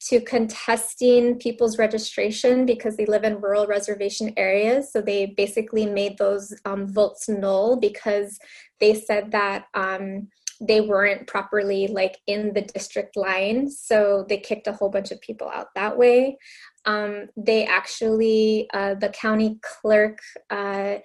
to 0.00 0.20
contesting 0.20 1.36
people's 1.38 1.78
registration 1.78 2.64
because 2.64 2.96
they 2.96 3.04
live 3.04 3.22
in 3.22 3.40
rural 3.40 3.66
reservation 3.66 4.32
areas. 4.36 4.90
So 4.92 5.02
they 5.02 5.26
basically 5.36 5.84
made 5.84 6.16
those 6.16 6.54
um, 6.64 6.88
votes 6.88 7.28
null 7.28 7.76
because 7.76 8.38
they 8.80 8.94
said 8.94 9.30
that 9.32 9.66
um, 9.74 10.28
they 10.60 10.80
weren't 10.80 11.26
properly 11.26 11.86
like 11.86 12.18
in 12.26 12.54
the 12.54 12.62
district 12.62 13.16
line. 13.16 13.70
So 13.70 14.24
they 14.28 14.38
kicked 14.38 14.66
a 14.66 14.72
whole 14.72 14.88
bunch 14.88 15.10
of 15.10 15.20
people 15.20 15.48
out 15.48 15.68
that 15.74 15.98
way. 15.98 16.38
Um, 16.86 17.28
they 17.36 17.66
actually, 17.66 18.68
uh, 18.72 18.94
the 18.94 19.10
county 19.10 19.58
clerk, 19.62 20.18
uh, 20.48 20.96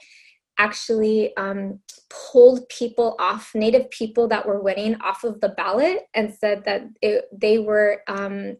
actually 0.57 1.35
um, 1.35 1.79
pulled 2.09 2.67
people 2.69 3.17
off, 3.19 3.53
Native 3.53 3.89
people 3.89 4.29
that 4.29 4.45
were 4.45 4.61
winning 4.61 4.95
off 5.01 5.25
of 5.25 5.41
the 5.41 5.49
ballot, 5.49 6.03
and 6.13 6.33
said 6.33 6.63
that 6.63 6.83
it, 7.01 7.25
they 7.33 7.59
were 7.59 8.01
um, 8.07 8.55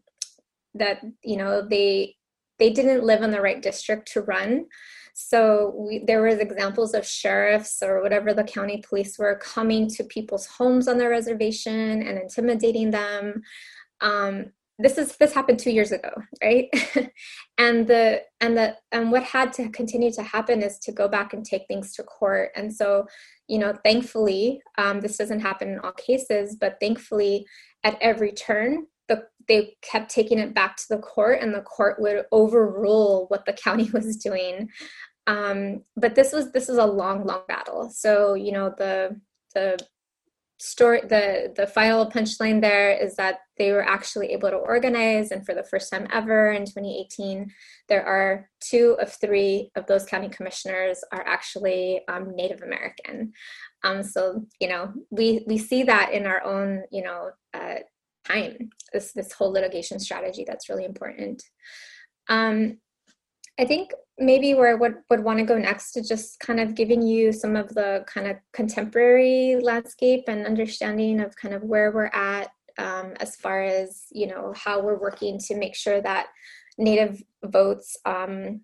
that 0.78 1.02
you 1.22 1.36
know 1.36 1.66
they 1.66 2.16
they 2.58 2.70
didn't 2.70 3.04
live 3.04 3.22
in 3.22 3.30
the 3.30 3.40
right 3.40 3.60
district 3.60 4.10
to 4.12 4.22
run. 4.22 4.66
So 5.14 5.74
we, 5.76 6.04
there 6.06 6.22
was 6.22 6.38
examples 6.38 6.92
of 6.94 7.06
sheriffs 7.06 7.82
or 7.82 8.02
whatever 8.02 8.34
the 8.34 8.44
county 8.44 8.82
police 8.86 9.18
were 9.18 9.36
coming 9.36 9.88
to 9.90 10.04
people's 10.04 10.46
homes 10.46 10.88
on 10.88 10.98
their 10.98 11.10
reservation 11.10 12.02
and 12.02 12.18
intimidating 12.18 12.90
them. 12.90 13.42
Um, 14.00 14.52
this 14.78 14.98
is 14.98 15.16
this 15.16 15.32
happened 15.32 15.58
two 15.58 15.70
years 15.70 15.92
ago 15.92 16.10
right? 16.42 16.68
And 17.58 17.86
the 17.86 18.20
and 18.42 18.54
the 18.54 18.76
and 18.92 19.10
what 19.10 19.22
had 19.22 19.54
to 19.54 19.70
continue 19.70 20.12
to 20.12 20.22
happen 20.22 20.62
is 20.62 20.78
to 20.80 20.92
go 20.92 21.08
back 21.08 21.32
and 21.32 21.42
take 21.42 21.66
things 21.66 21.94
to 21.94 22.02
court. 22.02 22.50
And 22.54 22.74
so 22.74 23.06
you 23.48 23.58
know 23.58 23.74
thankfully 23.84 24.60
um, 24.78 25.00
this 25.00 25.16
doesn't 25.16 25.40
happen 25.40 25.68
in 25.68 25.78
all 25.80 25.92
cases 25.92 26.56
but 26.56 26.76
thankfully 26.80 27.46
at 27.84 27.96
every 28.00 28.32
turn 28.32 28.86
the, 29.08 29.24
they 29.48 29.76
kept 29.82 30.10
taking 30.10 30.38
it 30.38 30.54
back 30.54 30.76
to 30.76 30.84
the 30.90 30.98
court 30.98 31.40
and 31.40 31.54
the 31.54 31.60
court 31.60 32.00
would 32.00 32.24
overrule 32.32 33.26
what 33.28 33.44
the 33.46 33.52
county 33.52 33.90
was 33.92 34.16
doing. 34.16 34.68
Um, 35.26 35.82
but 35.96 36.14
this 36.14 36.32
was 36.32 36.52
this 36.52 36.68
is 36.68 36.78
a 36.78 36.86
long 36.86 37.24
long 37.24 37.42
battle. 37.48 37.90
So 37.90 38.34
you 38.34 38.52
know 38.52 38.72
the 38.76 39.20
the 39.54 39.78
story 40.58 41.02
the 41.02 41.52
the 41.54 41.66
final 41.66 42.10
punchline 42.10 42.62
there 42.62 42.92
is 42.92 43.16
that 43.16 43.40
they 43.58 43.72
were 43.72 43.86
actually 43.86 44.28
able 44.28 44.48
to 44.48 44.56
organize 44.56 45.30
and 45.30 45.44
for 45.44 45.54
the 45.54 45.62
first 45.62 45.92
time 45.92 46.06
ever 46.10 46.50
in 46.50 46.62
2018 46.64 47.52
there 47.90 48.04
are 48.06 48.48
two 48.60 48.96
of 48.98 49.12
three 49.12 49.70
of 49.76 49.86
those 49.86 50.06
county 50.06 50.30
commissioners 50.30 51.04
are 51.12 51.26
actually 51.26 52.00
um, 52.08 52.34
native 52.34 52.62
american. 52.62 53.32
Um, 53.84 54.02
so 54.02 54.46
you 54.60 54.68
know 54.68 54.92
we 55.10 55.44
we 55.46 55.58
see 55.58 55.82
that 55.82 56.12
in 56.12 56.26
our 56.26 56.42
own 56.42 56.84
you 56.90 57.02
know 57.02 57.30
uh, 57.52 57.80
time. 58.26 58.70
This 58.92 59.12
this 59.12 59.32
whole 59.32 59.52
litigation 59.52 59.98
strategy 59.98 60.44
that's 60.46 60.68
really 60.68 60.84
important. 60.84 61.42
Um, 62.28 62.78
i 63.58 63.64
think 63.64 63.92
maybe 64.18 64.54
where 64.54 64.70
i 64.70 64.74
would, 64.74 64.96
would 65.10 65.22
want 65.22 65.38
to 65.38 65.44
go 65.44 65.58
next 65.58 65.96
is 65.96 66.08
just 66.08 66.38
kind 66.40 66.60
of 66.60 66.74
giving 66.74 67.02
you 67.02 67.32
some 67.32 67.56
of 67.56 67.68
the 67.74 68.04
kind 68.06 68.26
of 68.26 68.36
contemporary 68.52 69.56
landscape 69.60 70.24
and 70.28 70.46
understanding 70.46 71.20
of 71.20 71.34
kind 71.36 71.54
of 71.54 71.62
where 71.62 71.92
we're 71.92 72.10
at 72.12 72.50
um, 72.78 73.14
as 73.20 73.36
far 73.36 73.62
as 73.62 74.04
you 74.10 74.26
know 74.26 74.52
how 74.56 74.80
we're 74.80 74.98
working 74.98 75.38
to 75.38 75.56
make 75.56 75.74
sure 75.74 76.00
that 76.00 76.26
native 76.78 77.22
votes 77.44 77.96
um, 78.04 78.60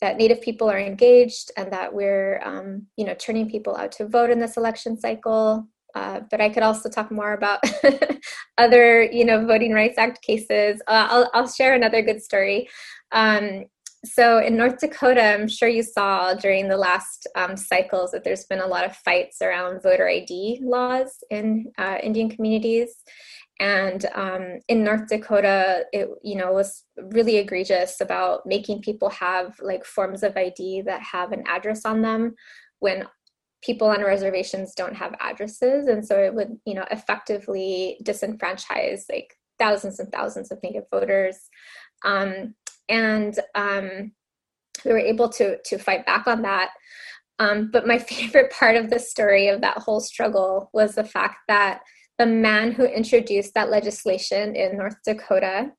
that 0.00 0.16
native 0.16 0.40
people 0.40 0.68
are 0.70 0.78
engaged 0.78 1.52
and 1.56 1.72
that 1.72 1.92
we're 1.92 2.40
um, 2.44 2.86
you 2.96 3.04
know 3.04 3.14
turning 3.14 3.50
people 3.50 3.76
out 3.76 3.92
to 3.92 4.08
vote 4.08 4.30
in 4.30 4.38
this 4.40 4.56
election 4.56 4.98
cycle 4.98 5.68
uh, 5.94 6.20
but 6.30 6.40
I 6.40 6.48
could 6.48 6.62
also 6.62 6.88
talk 6.88 7.10
more 7.10 7.32
about 7.32 7.60
other, 8.58 9.02
you 9.02 9.24
know, 9.24 9.46
Voting 9.46 9.72
Rights 9.72 9.98
Act 9.98 10.22
cases. 10.22 10.80
Uh, 10.86 11.06
I'll, 11.10 11.30
I'll 11.32 11.48
share 11.48 11.74
another 11.74 12.02
good 12.02 12.22
story. 12.22 12.68
Um, 13.12 13.64
so 14.04 14.38
in 14.38 14.56
North 14.56 14.78
Dakota, 14.78 15.22
I'm 15.22 15.48
sure 15.48 15.68
you 15.68 15.82
saw 15.82 16.34
during 16.34 16.68
the 16.68 16.76
last 16.76 17.26
um, 17.34 17.56
cycles 17.56 18.12
that 18.12 18.24
there's 18.24 18.44
been 18.44 18.60
a 18.60 18.66
lot 18.66 18.84
of 18.84 18.96
fights 18.96 19.38
around 19.42 19.82
voter 19.82 20.08
ID 20.08 20.60
laws 20.62 21.24
in 21.30 21.72
uh, 21.78 21.98
Indian 22.02 22.30
communities. 22.30 22.94
And 23.58 24.04
um, 24.14 24.58
in 24.68 24.84
North 24.84 25.08
Dakota, 25.08 25.84
it 25.92 26.08
you 26.22 26.36
know 26.36 26.52
was 26.52 26.84
really 26.96 27.38
egregious 27.38 28.00
about 28.00 28.42
making 28.44 28.82
people 28.82 29.08
have 29.10 29.58
like 29.60 29.84
forms 29.84 30.22
of 30.22 30.36
ID 30.36 30.82
that 30.82 31.00
have 31.00 31.32
an 31.32 31.42
address 31.46 31.84
on 31.86 32.02
them 32.02 32.34
when 32.80 33.06
people 33.66 33.88
on 33.88 34.00
reservations 34.00 34.74
don't 34.74 34.94
have 34.94 35.14
addresses 35.20 35.88
and 35.88 36.06
so 36.06 36.16
it 36.16 36.32
would 36.32 36.56
you 36.64 36.74
know 36.74 36.84
effectively 36.92 37.98
disenfranchise 38.04 39.02
like 39.10 39.34
thousands 39.58 39.98
and 39.98 40.10
thousands 40.12 40.50
of 40.50 40.62
native 40.62 40.84
voters. 40.90 41.48
Um, 42.04 42.54
and 42.88 43.38
um, 43.54 44.12
we 44.84 44.92
were 44.92 44.98
able 44.98 45.28
to 45.30 45.58
to 45.64 45.78
fight 45.78 46.06
back 46.06 46.26
on 46.26 46.42
that. 46.42 46.70
Um, 47.38 47.70
but 47.72 47.86
my 47.86 47.98
favorite 47.98 48.52
part 48.52 48.76
of 48.76 48.90
the 48.90 48.98
story 48.98 49.48
of 49.48 49.60
that 49.60 49.78
whole 49.78 50.00
struggle 50.00 50.70
was 50.72 50.94
the 50.94 51.04
fact 51.04 51.38
that 51.48 51.80
the 52.18 52.26
man 52.26 52.72
who 52.72 52.84
introduced 52.84 53.52
that 53.54 53.70
legislation 53.70 54.56
in 54.56 54.78
North 54.78 54.96
Dakota 55.04 55.72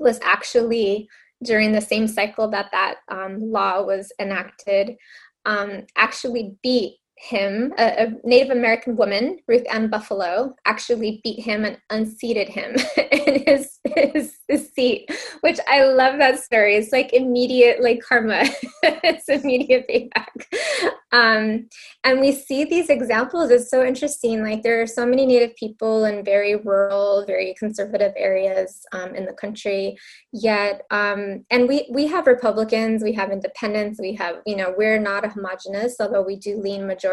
was 0.00 0.18
actually 0.22 1.08
during 1.44 1.72
the 1.72 1.80
same 1.80 2.08
cycle 2.08 2.48
that 2.50 2.68
that 2.72 2.96
um, 3.08 3.38
law 3.38 3.82
was 3.82 4.12
enacted, 4.18 4.96
um, 5.44 5.84
actually 5.96 6.54
beat 6.62 6.96
him, 7.22 7.72
a, 7.78 8.06
a, 8.06 8.08
Native 8.24 8.50
American 8.50 8.96
woman, 8.96 9.38
Ruth 9.46 9.62
Ann 9.72 9.88
Buffalo, 9.88 10.56
actually 10.66 11.20
beat 11.22 11.38
him 11.38 11.64
and 11.64 11.78
unseated 11.90 12.48
him 12.48 12.74
in 13.12 13.44
his, 13.46 13.78
his, 13.84 14.34
his 14.48 14.72
seat, 14.72 15.08
which 15.42 15.60
I 15.68 15.84
love 15.84 16.18
that 16.18 16.40
story. 16.40 16.74
It's 16.74 16.90
like 16.90 17.12
immediate, 17.12 17.80
like 17.80 18.00
karma. 18.00 18.42
it's 18.82 19.28
immediate 19.28 19.86
payback. 19.88 20.90
Um, 21.12 21.68
and 22.04 22.20
we 22.20 22.32
see 22.32 22.64
these 22.64 22.88
examples. 22.88 23.50
It's 23.50 23.70
so 23.70 23.84
interesting. 23.84 24.42
Like 24.42 24.62
there 24.62 24.80
are 24.82 24.86
so 24.86 25.06
many 25.06 25.24
Native 25.26 25.54
people 25.54 26.06
in 26.06 26.24
very 26.24 26.56
rural, 26.56 27.24
very 27.26 27.54
conservative 27.58 28.14
areas 28.16 28.84
um, 28.92 29.14
in 29.14 29.26
the 29.26 29.34
country. 29.34 29.96
Yet, 30.32 30.82
um, 30.90 31.44
and 31.50 31.68
we 31.68 31.86
we 31.90 32.06
have 32.06 32.26
Republicans, 32.26 33.04
we 33.04 33.12
have 33.12 33.30
independents, 33.30 34.00
we 34.00 34.14
have 34.14 34.36
you 34.46 34.56
know 34.56 34.74
we're 34.76 34.98
not 34.98 35.24
a 35.24 35.28
homogenous, 35.28 35.96
although 36.00 36.22
we 36.22 36.36
do 36.36 36.58
lean 36.58 36.86
majority 36.86 37.11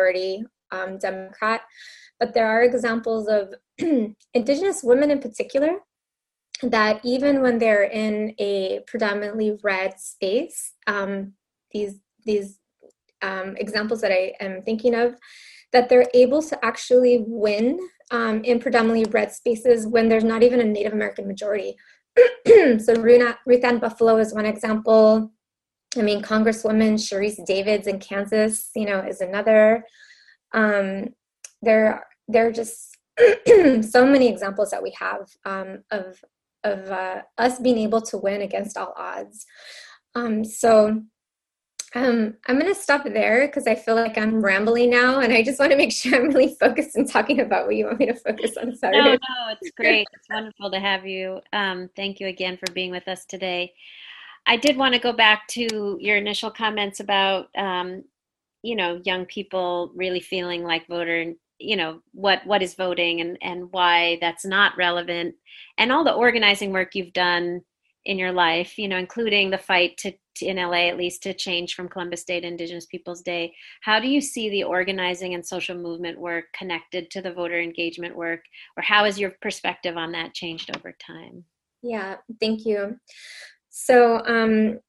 um, 0.71 0.97
Democrat. 0.97 1.62
But 2.19 2.33
there 2.33 2.47
are 2.47 2.63
examples 2.63 3.27
of 3.27 3.53
Indigenous 4.33 4.81
women 4.83 5.12
in 5.12 5.19
particular 5.19 5.77
that 6.63 6.99
even 7.03 7.41
when 7.41 7.57
they're 7.57 7.83
in 7.83 8.35
a 8.38 8.81
predominantly 8.88 9.57
red 9.63 9.99
space, 9.99 10.73
um, 10.88 11.33
these 11.71 11.95
these 12.25 12.59
um, 13.21 13.55
examples 13.57 14.01
that 14.01 14.12
I 14.12 14.33
am 14.39 14.62
thinking 14.62 14.93
of, 14.93 15.15
that 15.71 15.89
they're 15.89 16.09
able 16.13 16.41
to 16.43 16.65
actually 16.65 17.23
win 17.25 17.79
um, 18.12 18.43
in 18.43 18.59
predominantly 18.59 19.09
red 19.12 19.31
spaces 19.31 19.88
when 19.88 20.09
there's 20.09 20.23
not 20.23 20.43
even 20.43 20.59
a 20.59 20.63
Native 20.63 20.93
American 20.93 21.27
majority. 21.27 21.75
so 22.79 22.93
Ruth 22.95 23.63
Ann 23.63 23.79
Buffalo 23.79 24.17
is 24.17 24.33
one 24.33 24.45
example. 24.45 25.31
I 25.97 26.02
mean, 26.02 26.21
Congresswoman 26.21 26.95
Sharice 26.95 27.45
Davids 27.45 27.88
in 27.88 27.99
Kansas, 27.99 28.69
you 28.75 28.86
know, 28.86 28.99
is 28.99 29.21
another. 29.21 29.84
Um, 30.54 31.10
there, 31.62 32.06
there 32.28 32.47
are 32.47 32.52
just 32.52 32.97
so 33.82 34.06
many 34.06 34.28
examples 34.28 34.71
that 34.71 34.84
we 34.84 34.93
have 34.99 35.30
um, 35.45 35.84
of 35.91 36.23
of 36.63 36.91
uh, 36.91 37.21
us 37.38 37.60
being 37.60 37.78
able 37.78 38.02
to 38.02 38.17
win 38.17 38.41
against 38.41 38.78
all 38.78 38.93
odds. 38.97 39.45
Um, 40.13 40.43
so 40.43 41.02
um, 41.95 42.36
I'm 42.47 42.60
going 42.60 42.73
to 42.73 42.80
stop 42.80 43.04
there 43.06 43.47
because 43.47 43.65
I 43.65 43.75
feel 43.75 43.95
like 43.95 44.17
I'm 44.17 44.41
rambling 44.41 44.89
now, 44.89 45.19
and 45.19 45.34
I 45.34 45.41
just 45.41 45.60
want 45.60 45.71
to 45.71 45.78
make 45.78 45.91
sure 45.93 46.15
I'm 46.15 46.30
really 46.30 46.56
focused 46.60 46.95
and 46.95 47.10
talking 47.10 47.39
about 47.39 47.65
what 47.65 47.75
you 47.75 47.86
want 47.86 47.99
me 47.99 48.08
to 48.08 48.15
focus 48.15 48.58
on. 48.58 48.75
Sorry. 48.75 48.97
No, 48.97 49.13
no, 49.13 49.17
it's 49.60 49.71
great. 49.71 50.08
it's 50.13 50.28
wonderful 50.30 50.69
to 50.71 50.80
have 50.80 51.06
you. 51.06 51.39
Um, 51.54 51.89
thank 51.95 52.19
you 52.19 52.28
again 52.28 52.58
for 52.58 52.71
being 52.73 52.91
with 52.91 53.08
us 53.08 53.25
today. 53.25 53.73
I 54.49 54.57
did 54.57 54.77
want 54.77 54.95
to 54.95 54.99
go 54.99 55.13
back 55.13 55.47
to 55.49 55.97
your 56.01 56.17
initial 56.17 56.49
comments 56.49 56.99
about, 56.99 57.49
um, 57.55 58.03
you 58.63 58.75
know, 58.75 58.99
young 59.05 59.27
people 59.27 59.91
really 59.95 60.19
feeling 60.19 60.63
like 60.63 60.88
voter, 60.88 61.33
you 61.59 61.75
know, 61.75 62.01
what 62.13 62.43
what 62.47 62.63
is 62.63 62.73
voting 62.73 63.21
and 63.21 63.38
and 63.43 63.71
why 63.71 64.17
that's 64.21 64.45
not 64.45 64.75
relevant, 64.75 65.35
and 65.77 65.91
all 65.91 66.03
the 66.03 66.13
organizing 66.13 66.73
work 66.73 66.95
you've 66.95 67.13
done 67.13 67.62
in 68.05 68.17
your 68.17 68.31
life, 68.31 68.79
you 68.79 68.88
know, 68.88 68.97
including 68.97 69.51
the 69.51 69.57
fight 69.57 69.95
to, 69.97 70.12
to, 70.33 70.45
in 70.47 70.57
LA 70.57 70.88
at 70.88 70.97
least 70.97 71.21
to 71.21 71.33
change 71.33 71.75
from 71.75 71.88
Columbus 71.88 72.23
Day 72.23 72.39
to 72.39 72.47
Indigenous 72.47 72.88
Peoples 72.88 73.21
Day. 73.21 73.53
How 73.81 73.99
do 73.99 74.07
you 74.07 74.19
see 74.19 74.49
the 74.49 74.63
organizing 74.63 75.35
and 75.35 75.45
social 75.45 75.77
movement 75.77 76.19
work 76.19 76.45
connected 76.57 77.12
to 77.12 77.21
the 77.21 77.33
voter 77.33 77.59
engagement 77.62 78.15
work, 78.15 78.41
or 78.75 78.81
how 78.81 79.05
has 79.05 79.19
your 79.19 79.35
perspective 79.41 79.95
on 79.95 80.12
that 80.13 80.33
changed 80.33 80.75
over 80.75 80.95
time? 81.05 81.43
Yeah, 81.83 82.15
thank 82.39 82.65
you. 82.65 82.97
So 83.81 84.21
um, 84.25 84.79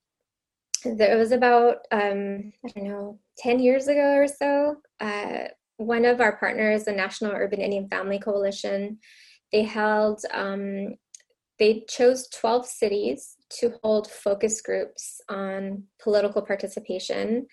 there 0.85 1.17
was 1.17 1.31
about 1.31 1.77
um, 1.93 2.53
I 2.65 2.69
don't 2.75 2.89
know 2.89 3.19
ten 3.39 3.61
years 3.61 3.87
ago 3.87 4.15
or 4.17 4.27
so. 4.27 4.77
Uh, 4.99 5.49
one 5.77 6.05
of 6.05 6.21
our 6.21 6.37
partners, 6.37 6.85
the 6.85 6.93
National 6.93 7.33
Urban 7.33 7.61
Indian 7.61 7.89
Family 7.89 8.19
Coalition, 8.19 8.99
they 9.53 9.63
held 9.63 10.23
um, 10.33 10.97
they 11.61 11.85
chose 11.89 12.27
12 12.29 12.67
cities 12.67 13.37
to 13.61 13.75
hold 13.83 14.11
focus 14.11 14.63
groups 14.63 15.21
on 15.29 15.85
political 16.03 16.43
participation. 16.43 17.47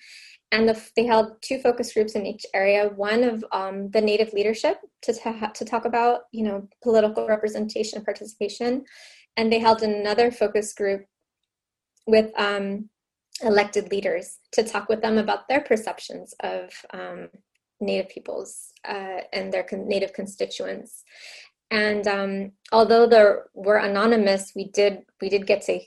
And 0.53 0.69
the, 0.69 0.81
they 0.95 1.05
held 1.05 1.41
two 1.41 1.59
focus 1.59 1.93
groups 1.93 2.15
in 2.15 2.25
each 2.25 2.45
area. 2.53 2.89
One 2.95 3.23
of 3.25 3.43
um, 3.51 3.89
the 3.91 3.99
Native 3.99 4.31
leadership 4.31 4.77
to, 5.01 5.13
ta- 5.13 5.51
to 5.53 5.65
talk 5.65 5.83
about, 5.83 6.21
you 6.31 6.45
know, 6.45 6.69
political 6.81 7.27
representation 7.27 7.97
and 7.97 8.05
participation, 8.05 8.85
and 9.35 9.51
they 9.51 9.59
held 9.59 9.83
another 9.83 10.31
focus 10.31 10.73
group 10.73 11.01
with 12.07 12.31
um, 12.39 12.89
elected 13.43 13.91
leaders 13.91 14.39
to 14.53 14.63
talk 14.63 14.89
with 14.89 15.01
them 15.01 15.17
about 15.17 15.47
their 15.47 15.61
perceptions 15.61 16.33
of 16.41 16.71
um, 16.93 17.29
Native 17.79 18.09
peoples 18.09 18.71
uh, 18.87 19.21
and 19.33 19.53
their 19.53 19.63
con- 19.63 19.87
Native 19.87 20.13
constituents. 20.13 21.03
And 21.69 22.07
um, 22.07 22.51
although 22.71 23.05
they 23.05 23.25
were 23.53 23.77
anonymous 23.77 24.53
we 24.55 24.69
did 24.69 24.99
we 25.21 25.29
did 25.29 25.45
get 25.45 25.61
to 25.63 25.79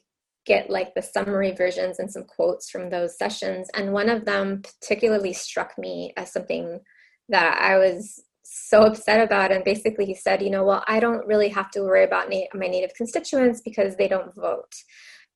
get 0.46 0.70
like 0.70 0.94
the 0.94 1.02
summary 1.02 1.52
versions 1.52 1.98
and 1.98 2.10
some 2.10 2.24
quotes 2.24 2.70
from 2.70 2.90
those 2.90 3.18
sessions. 3.18 3.68
And 3.74 3.92
one 3.92 4.08
of 4.08 4.24
them 4.24 4.62
particularly 4.62 5.32
struck 5.32 5.76
me 5.78 6.12
as 6.16 6.32
something 6.32 6.80
that 7.28 7.58
i 7.60 7.76
was 7.76 8.22
so 8.42 8.82
upset 8.82 9.20
about. 9.20 9.52
And 9.52 9.64
basically 9.64 10.04
he 10.04 10.14
said 10.14 10.42
you 10.42 10.50
know 10.50 10.64
well 10.64 10.84
i 10.86 11.00
don't 11.00 11.26
really 11.26 11.48
have 11.48 11.70
to 11.72 11.82
worry 11.82 12.04
about 12.04 12.28
na- 12.30 12.52
my 12.54 12.66
native 12.66 12.94
constituents 12.94 13.62
because 13.62 13.96
they 13.96 14.08
don't 14.08 14.34
vote 14.34 14.74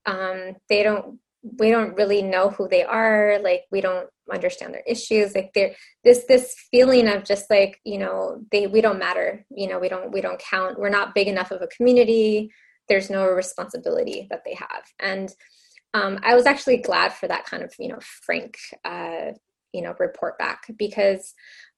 um, 0.07 0.57
they 0.69 0.83
don't 0.83 1.19
we 1.59 1.71
don't 1.71 1.95
really 1.95 2.23
know 2.23 2.49
who 2.51 2.67
they 2.69 2.83
are 2.83 3.39
like 3.43 3.65
we 3.71 3.81
don't 3.81 4.09
understand 4.33 4.73
their 4.73 4.83
issues 4.87 5.35
like 5.35 5.51
there 5.55 5.75
this 6.03 6.25
this 6.27 6.55
feeling 6.71 7.07
of 7.07 7.23
just 7.23 7.51
like 7.51 7.79
you 7.85 7.99
know 7.99 8.43
they 8.51 8.67
we 8.67 8.81
don't 8.81 8.99
matter 8.99 9.45
you 9.51 9.69
know 9.69 9.79
we 9.79 9.89
don't 9.89 10.11
we 10.11 10.23
don't 10.23 10.39
count 10.39 10.79
we're 10.79 10.89
not 10.89 11.15
big 11.15 11.29
enough 11.29 11.51
of 11.51 11.61
a 11.61 11.67
community 11.67 12.51
there's 12.89 13.09
no 13.09 13.27
responsibility 13.27 14.27
that 14.31 14.43
they 14.45 14.55
have. 14.55 14.85
And 15.01 15.35
um, 15.93 16.19
i 16.23 16.35
was 16.35 16.47
actually 16.47 16.79
glad 16.79 17.13
for 17.13 17.29
that 17.29 17.45
kind 17.45 17.63
of 17.63 17.73
you 17.79 17.89
know 17.89 17.99
frank 18.25 18.57
uh, 18.85 19.33
you 19.73 19.83
know 19.83 19.95
report 19.99 20.39
back 20.39 20.65
because 20.79 21.35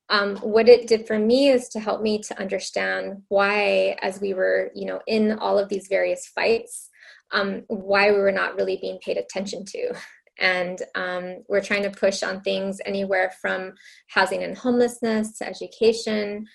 um, 0.08 0.36
what 0.36 0.68
it 0.68 0.86
did 0.86 1.08
for 1.08 1.18
me 1.18 1.48
is 1.48 1.68
to 1.70 1.80
help 1.80 2.00
me 2.00 2.20
to 2.20 2.38
understand 2.38 3.22
why 3.28 3.96
as 4.00 4.20
we 4.20 4.34
were 4.34 4.70
you 4.74 4.86
know 4.86 5.00
in 5.08 5.32
all 5.40 5.58
of 5.58 5.68
these 5.68 5.88
various 5.88 6.26
fights 6.28 6.90
um, 7.32 7.62
why 7.68 8.10
we 8.10 8.18
were 8.18 8.32
not 8.32 8.56
really 8.56 8.78
being 8.80 8.98
paid 9.04 9.16
attention 9.16 9.64
to. 9.66 9.94
And 10.38 10.82
um, 10.94 11.44
we're 11.48 11.62
trying 11.62 11.82
to 11.84 11.90
push 11.90 12.22
on 12.22 12.42
things 12.42 12.78
anywhere 12.84 13.32
from 13.40 13.72
housing 14.08 14.42
and 14.42 14.56
homelessness 14.56 15.38
to 15.38 15.48
education. 15.48 16.46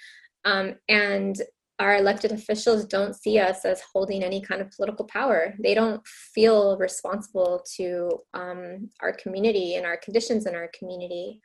Um, 0.45 0.75
and 0.87 1.35
our 1.79 1.97
elected 1.97 2.31
officials 2.31 2.85
don't 2.85 3.15
see 3.15 3.39
us 3.39 3.65
as 3.65 3.81
holding 3.91 4.23
any 4.23 4.39
kind 4.39 4.61
of 4.61 4.69
political 4.69 5.05
power. 5.05 5.55
They 5.63 5.73
don't 5.73 6.05
feel 6.05 6.77
responsible 6.77 7.65
to 7.77 8.19
um, 8.35 8.89
our 9.01 9.13
community 9.13 9.75
and 9.75 9.85
our 9.85 9.97
conditions 9.97 10.45
in 10.45 10.53
our 10.53 10.69
community. 10.77 11.41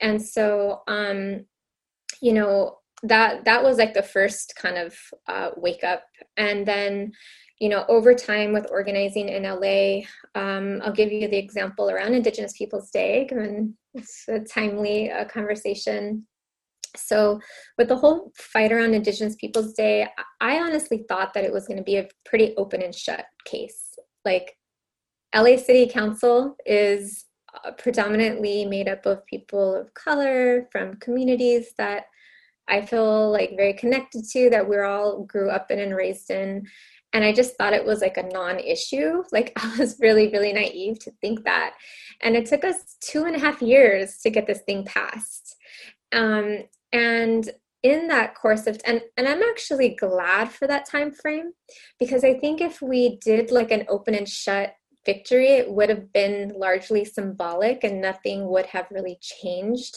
And 0.00 0.20
so, 0.20 0.80
um, 0.88 1.44
you 2.22 2.32
know, 2.32 2.78
that 3.02 3.44
that 3.44 3.62
was 3.62 3.76
like 3.76 3.92
the 3.92 4.02
first 4.02 4.54
kind 4.56 4.78
of 4.78 4.96
uh, 5.28 5.50
wake 5.56 5.84
up. 5.84 6.04
And 6.38 6.64
then, 6.64 7.12
you 7.58 7.68
know, 7.68 7.84
over 7.88 8.14
time 8.14 8.52
with 8.52 8.66
organizing 8.70 9.28
in 9.28 9.44
LA, 9.44 10.02
um, 10.34 10.80
I'll 10.84 10.92
give 10.92 11.10
you 11.10 11.26
the 11.26 11.38
example 11.38 11.90
around 11.90 12.14
Indigenous 12.14 12.56
Peoples 12.56 12.90
Day, 12.90 13.26
given 13.26 13.76
it's 13.94 14.26
a 14.28 14.40
timely 14.40 15.10
uh, 15.10 15.24
conversation. 15.24 16.26
So, 16.96 17.40
with 17.78 17.88
the 17.88 17.96
whole 17.96 18.32
fight 18.36 18.72
around 18.72 18.94
Indigenous 18.94 19.36
Peoples 19.36 19.72
Day, 19.72 20.06
I 20.40 20.58
honestly 20.58 21.04
thought 21.08 21.32
that 21.34 21.44
it 21.44 21.52
was 21.52 21.66
going 21.66 21.78
to 21.78 21.82
be 21.82 21.96
a 21.96 22.08
pretty 22.24 22.54
open 22.56 22.82
and 22.82 22.94
shut 22.94 23.24
case. 23.44 23.98
Like, 24.24 24.56
LA 25.34 25.56
City 25.56 25.86
Council 25.86 26.56
is 26.64 27.24
uh, 27.64 27.72
predominantly 27.72 28.64
made 28.66 28.88
up 28.88 29.06
of 29.06 29.24
people 29.26 29.74
of 29.74 29.92
color 29.94 30.68
from 30.72 30.96
communities 30.96 31.72
that 31.78 32.04
I 32.68 32.84
feel 32.84 33.30
like 33.30 33.56
very 33.56 33.74
connected 33.74 34.24
to, 34.32 34.50
that 34.50 34.68
we're 34.68 34.84
all 34.84 35.22
grew 35.24 35.50
up 35.50 35.70
in 35.70 35.78
and 35.78 35.94
raised 35.94 36.30
in 36.30 36.66
and 37.16 37.24
i 37.24 37.32
just 37.32 37.56
thought 37.56 37.72
it 37.72 37.84
was 37.84 38.00
like 38.00 38.16
a 38.16 38.28
non-issue 38.28 39.22
like 39.32 39.52
i 39.62 39.78
was 39.78 39.96
really 40.00 40.28
really 40.28 40.52
naive 40.52 40.98
to 40.98 41.10
think 41.20 41.44
that 41.44 41.74
and 42.20 42.36
it 42.36 42.46
took 42.46 42.64
us 42.64 42.96
two 43.00 43.24
and 43.24 43.34
a 43.34 43.40
half 43.40 43.60
years 43.62 44.18
to 44.18 44.30
get 44.30 44.46
this 44.46 44.60
thing 44.66 44.84
passed 44.84 45.56
um, 46.12 46.58
and 46.92 47.50
in 47.82 48.08
that 48.08 48.34
course 48.34 48.66
of 48.66 48.78
and 48.84 49.00
and 49.16 49.26
i'm 49.26 49.42
actually 49.42 49.96
glad 49.96 50.50
for 50.50 50.66
that 50.66 50.86
time 50.86 51.10
frame 51.10 51.52
because 51.98 52.24
i 52.24 52.34
think 52.34 52.60
if 52.60 52.80
we 52.80 53.18
did 53.24 53.50
like 53.50 53.70
an 53.70 53.84
open 53.88 54.14
and 54.14 54.28
shut 54.28 54.74
victory, 55.06 55.52
it 55.52 55.70
would 55.70 55.88
have 55.88 56.12
been 56.12 56.52
largely 56.54 57.04
symbolic 57.04 57.84
and 57.84 58.02
nothing 58.02 58.48
would 58.48 58.66
have 58.66 58.88
really 58.90 59.18
changed. 59.22 59.96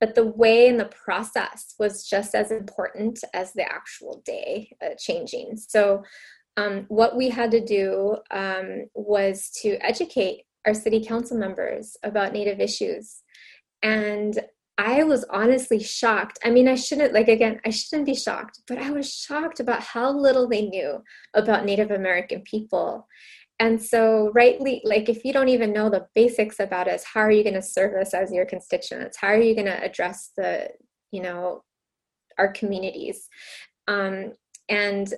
But 0.00 0.14
the 0.14 0.26
way 0.26 0.68
and 0.68 0.80
the 0.80 0.90
process 1.04 1.74
was 1.78 2.08
just 2.08 2.34
as 2.34 2.50
important 2.50 3.20
as 3.34 3.52
the 3.52 3.70
actual 3.70 4.22
day 4.24 4.70
uh, 4.82 4.94
changing. 4.98 5.56
So, 5.56 6.04
um, 6.58 6.86
what 6.88 7.16
we 7.16 7.28
had 7.28 7.50
to 7.52 7.64
do 7.64 8.16
um, 8.32 8.86
was 8.94 9.50
to 9.62 9.76
educate 9.78 10.42
our 10.66 10.74
city 10.74 11.04
council 11.04 11.38
members 11.38 11.96
about 12.02 12.32
Native 12.32 12.58
issues. 12.60 13.22
And 13.82 14.38
I 14.76 15.04
was 15.04 15.24
honestly 15.30 15.80
shocked. 15.80 16.38
I 16.44 16.50
mean, 16.50 16.66
I 16.66 16.74
shouldn't, 16.74 17.12
like, 17.12 17.28
again, 17.28 17.60
I 17.64 17.70
shouldn't 17.70 18.06
be 18.06 18.14
shocked, 18.14 18.60
but 18.66 18.78
I 18.78 18.90
was 18.90 19.12
shocked 19.12 19.60
about 19.60 19.82
how 19.82 20.10
little 20.10 20.48
they 20.48 20.62
knew 20.62 21.02
about 21.34 21.64
Native 21.64 21.92
American 21.92 22.42
people. 22.42 23.06
And 23.60 23.80
so, 23.80 24.30
rightly, 24.34 24.80
like, 24.84 25.08
if 25.08 25.24
you 25.24 25.32
don't 25.32 25.48
even 25.48 25.72
know 25.72 25.90
the 25.90 26.06
basics 26.14 26.58
about 26.58 26.88
us, 26.88 27.04
how 27.04 27.20
are 27.20 27.30
you 27.30 27.44
going 27.44 27.54
to 27.54 27.62
serve 27.62 27.94
us 28.00 28.14
as 28.14 28.32
your 28.32 28.46
constituents? 28.46 29.16
How 29.16 29.28
are 29.28 29.40
you 29.40 29.54
going 29.54 29.66
to 29.66 29.84
address 29.84 30.32
the, 30.36 30.70
you 31.12 31.22
know, 31.22 31.62
our 32.36 32.52
communities? 32.52 33.28
Um, 33.86 34.32
and 34.68 35.12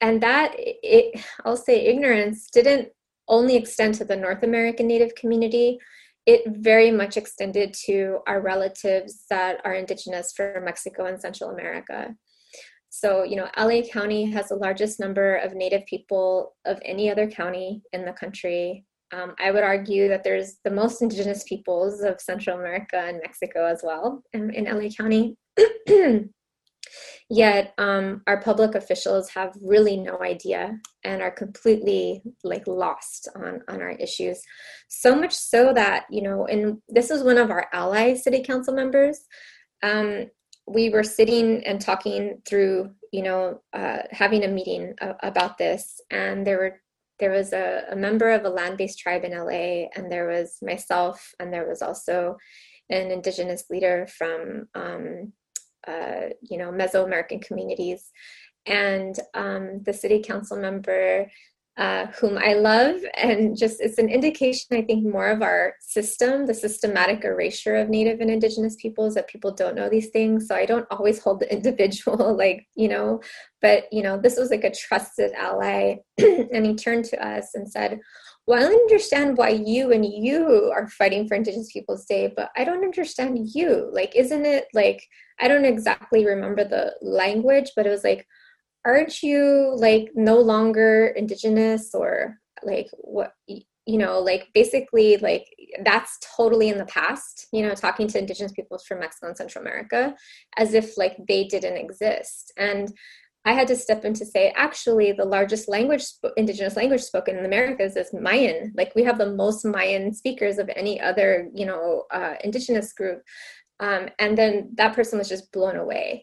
and 0.00 0.22
that 0.22 0.54
it, 0.56 1.20
I'll 1.44 1.56
say 1.56 1.86
ignorance 1.86 2.48
didn't 2.50 2.88
only 3.28 3.56
extend 3.56 3.94
to 3.94 4.04
the 4.04 4.16
North 4.16 4.42
American 4.42 4.86
Native 4.86 5.14
community. 5.14 5.78
It 6.26 6.42
very 6.46 6.90
much 6.90 7.16
extended 7.16 7.74
to 7.86 8.18
our 8.26 8.40
relatives 8.40 9.24
that 9.30 9.60
are 9.64 9.74
indigenous 9.74 10.32
from 10.36 10.64
Mexico 10.64 11.06
and 11.06 11.20
Central 11.20 11.50
America. 11.50 12.14
So, 12.90 13.22
you 13.22 13.36
know, 13.36 13.48
LA 13.56 13.82
County 13.82 14.30
has 14.30 14.48
the 14.48 14.56
largest 14.56 14.98
number 14.98 15.36
of 15.36 15.54
Native 15.54 15.84
people 15.86 16.56
of 16.64 16.78
any 16.84 17.10
other 17.10 17.30
county 17.30 17.82
in 17.92 18.04
the 18.04 18.12
country. 18.12 18.84
Um, 19.12 19.34
I 19.38 19.50
would 19.50 19.62
argue 19.62 20.08
that 20.08 20.24
there's 20.24 20.58
the 20.64 20.70
most 20.70 21.00
indigenous 21.00 21.44
peoples 21.44 22.02
of 22.02 22.20
Central 22.20 22.58
America 22.58 22.96
and 22.98 23.20
Mexico 23.22 23.66
as 23.66 23.82
well 23.82 24.22
in, 24.32 24.52
in 24.54 24.64
LA 24.64 24.88
County. 24.90 25.36
Yet 27.30 27.74
um, 27.76 28.22
our 28.26 28.40
public 28.40 28.74
officials 28.74 29.28
have 29.30 29.54
really 29.60 29.98
no 29.98 30.22
idea 30.22 30.78
and 31.04 31.20
are 31.20 31.30
completely 31.30 32.22
like 32.42 32.66
lost 32.66 33.28
on, 33.36 33.60
on 33.68 33.82
our 33.82 33.90
issues. 33.90 34.42
So 34.88 35.14
much 35.14 35.34
so 35.34 35.74
that, 35.74 36.06
you 36.10 36.22
know, 36.22 36.46
and 36.46 36.78
this 36.88 37.10
is 37.10 37.22
one 37.22 37.36
of 37.36 37.50
our 37.50 37.66
ally 37.72 38.14
city 38.14 38.42
council 38.42 38.74
members. 38.74 39.26
Um, 39.82 40.30
we 40.66 40.90
were 40.90 41.02
sitting 41.02 41.64
and 41.66 41.80
talking 41.80 42.42
through, 42.46 42.90
you 43.12 43.22
know, 43.22 43.60
uh, 43.72 43.98
having 44.10 44.44
a 44.44 44.48
meeting 44.48 44.94
about 45.22 45.56
this, 45.58 46.00
and 46.10 46.46
there 46.46 46.58
were 46.58 46.80
there 47.18 47.30
was 47.32 47.52
a, 47.52 47.84
a 47.90 47.96
member 47.96 48.30
of 48.30 48.44
a 48.44 48.48
land-based 48.48 48.98
tribe 48.98 49.24
in 49.24 49.32
LA, 49.32 49.88
and 49.96 50.10
there 50.10 50.28
was 50.28 50.58
myself, 50.62 51.34
and 51.40 51.52
there 51.52 51.66
was 51.66 51.82
also 51.82 52.36
an 52.90 53.10
indigenous 53.10 53.64
leader 53.70 54.06
from 54.06 54.68
um, 54.74 55.32
uh, 55.88 56.28
you 56.42 56.58
know 56.58 56.70
Mesoamerican 56.70 57.42
communities, 57.42 58.10
and 58.66 59.18
um, 59.34 59.82
the 59.84 59.92
city 59.92 60.20
council 60.22 60.56
member 60.56 61.26
uh, 61.78 62.06
whom 62.20 62.36
I 62.36 62.54
love, 62.54 63.00
and 63.16 63.56
just 63.56 63.80
it's 63.80 63.98
an 63.98 64.08
indication, 64.08 64.76
I 64.76 64.82
think, 64.82 65.06
more 65.06 65.28
of 65.28 65.42
our 65.42 65.74
system, 65.80 66.44
the 66.44 66.52
systematic 66.52 67.24
erasure 67.24 67.76
of 67.76 67.88
Native 67.88 68.18
and 68.18 68.28
Indigenous 68.28 68.74
peoples 68.82 69.14
that 69.14 69.28
people 69.28 69.52
don't 69.52 69.76
know 69.76 69.88
these 69.88 70.08
things. 70.08 70.48
So 70.48 70.56
I 70.56 70.66
don't 70.66 70.88
always 70.90 71.22
hold 71.22 71.38
the 71.38 71.52
individual, 71.54 72.36
like, 72.36 72.66
you 72.74 72.88
know, 72.88 73.20
but, 73.62 73.84
you 73.92 74.02
know, 74.02 74.18
this 74.20 74.36
was 74.36 74.50
like 74.50 74.64
a 74.64 74.74
trusted 74.74 75.30
ally. 75.34 75.98
and 76.18 76.66
he 76.66 76.74
turned 76.74 77.04
to 77.06 77.24
us 77.24 77.50
and 77.54 77.70
said, 77.70 78.00
Well, 78.48 78.60
I 78.60 78.66
understand 78.66 79.36
why 79.36 79.50
you 79.50 79.92
and 79.92 80.04
you 80.04 80.72
are 80.74 80.88
fighting 80.88 81.28
for 81.28 81.36
Indigenous 81.36 81.70
Peoples 81.72 82.06
Day, 82.06 82.32
but 82.36 82.50
I 82.56 82.64
don't 82.64 82.82
understand 82.82 83.38
you. 83.54 83.88
Like, 83.92 84.16
isn't 84.16 84.44
it 84.46 84.66
like, 84.74 85.06
I 85.40 85.48
don't 85.48 85.64
exactly 85.64 86.26
remember 86.26 86.64
the 86.64 86.94
language, 87.02 87.70
but 87.76 87.86
it 87.86 87.90
was 87.90 88.04
like, 88.04 88.26
aren't 88.84 89.22
you 89.22 89.74
like 89.76 90.10
no 90.14 90.38
longer 90.38 91.08
indigenous 91.16 91.94
or 91.94 92.38
like 92.62 92.88
what 92.98 93.32
you 93.88 93.98
know 93.98 94.18
like 94.20 94.48
basically 94.54 95.16
like 95.18 95.46
that's 95.84 96.18
totally 96.36 96.68
in 96.68 96.78
the 96.78 96.84
past 96.86 97.46
you 97.52 97.62
know 97.62 97.74
talking 97.74 98.06
to 98.06 98.18
indigenous 98.18 98.52
peoples 98.52 98.84
from 98.84 99.00
mexico 99.00 99.28
and 99.28 99.36
central 99.36 99.64
america 99.64 100.14
as 100.56 100.74
if 100.74 100.96
like 100.96 101.16
they 101.26 101.44
didn't 101.44 101.76
exist. 101.76 102.52
And 102.56 102.92
i 103.44 103.52
had 103.52 103.68
to 103.68 103.76
step 103.76 104.04
in 104.04 104.14
to 104.14 104.26
say 104.26 104.52
actually 104.56 105.12
the 105.12 105.24
largest 105.24 105.68
language 105.68 106.04
indigenous 106.36 106.76
language 106.76 107.02
spoken 107.02 107.36
in 107.36 107.42
the 107.42 107.48
americas 107.48 107.96
is 107.96 108.12
mayan. 108.12 108.72
Like 108.76 108.92
we 108.94 109.04
have 109.04 109.18
the 109.18 109.34
most 109.34 109.64
mayan 109.64 110.12
speakers 110.12 110.58
of 110.58 110.70
any 110.74 111.00
other 111.00 111.48
you 111.54 111.66
know 111.66 112.04
uh, 112.12 112.34
indigenous 112.44 112.92
group 112.92 113.22
um, 113.80 114.08
and 114.18 114.36
then 114.36 114.70
that 114.74 114.94
person 114.94 115.18
was 115.18 115.28
just 115.28 115.50
blown 115.52 115.76
away 115.76 116.22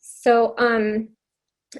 so 0.00 0.54
um 0.58 1.08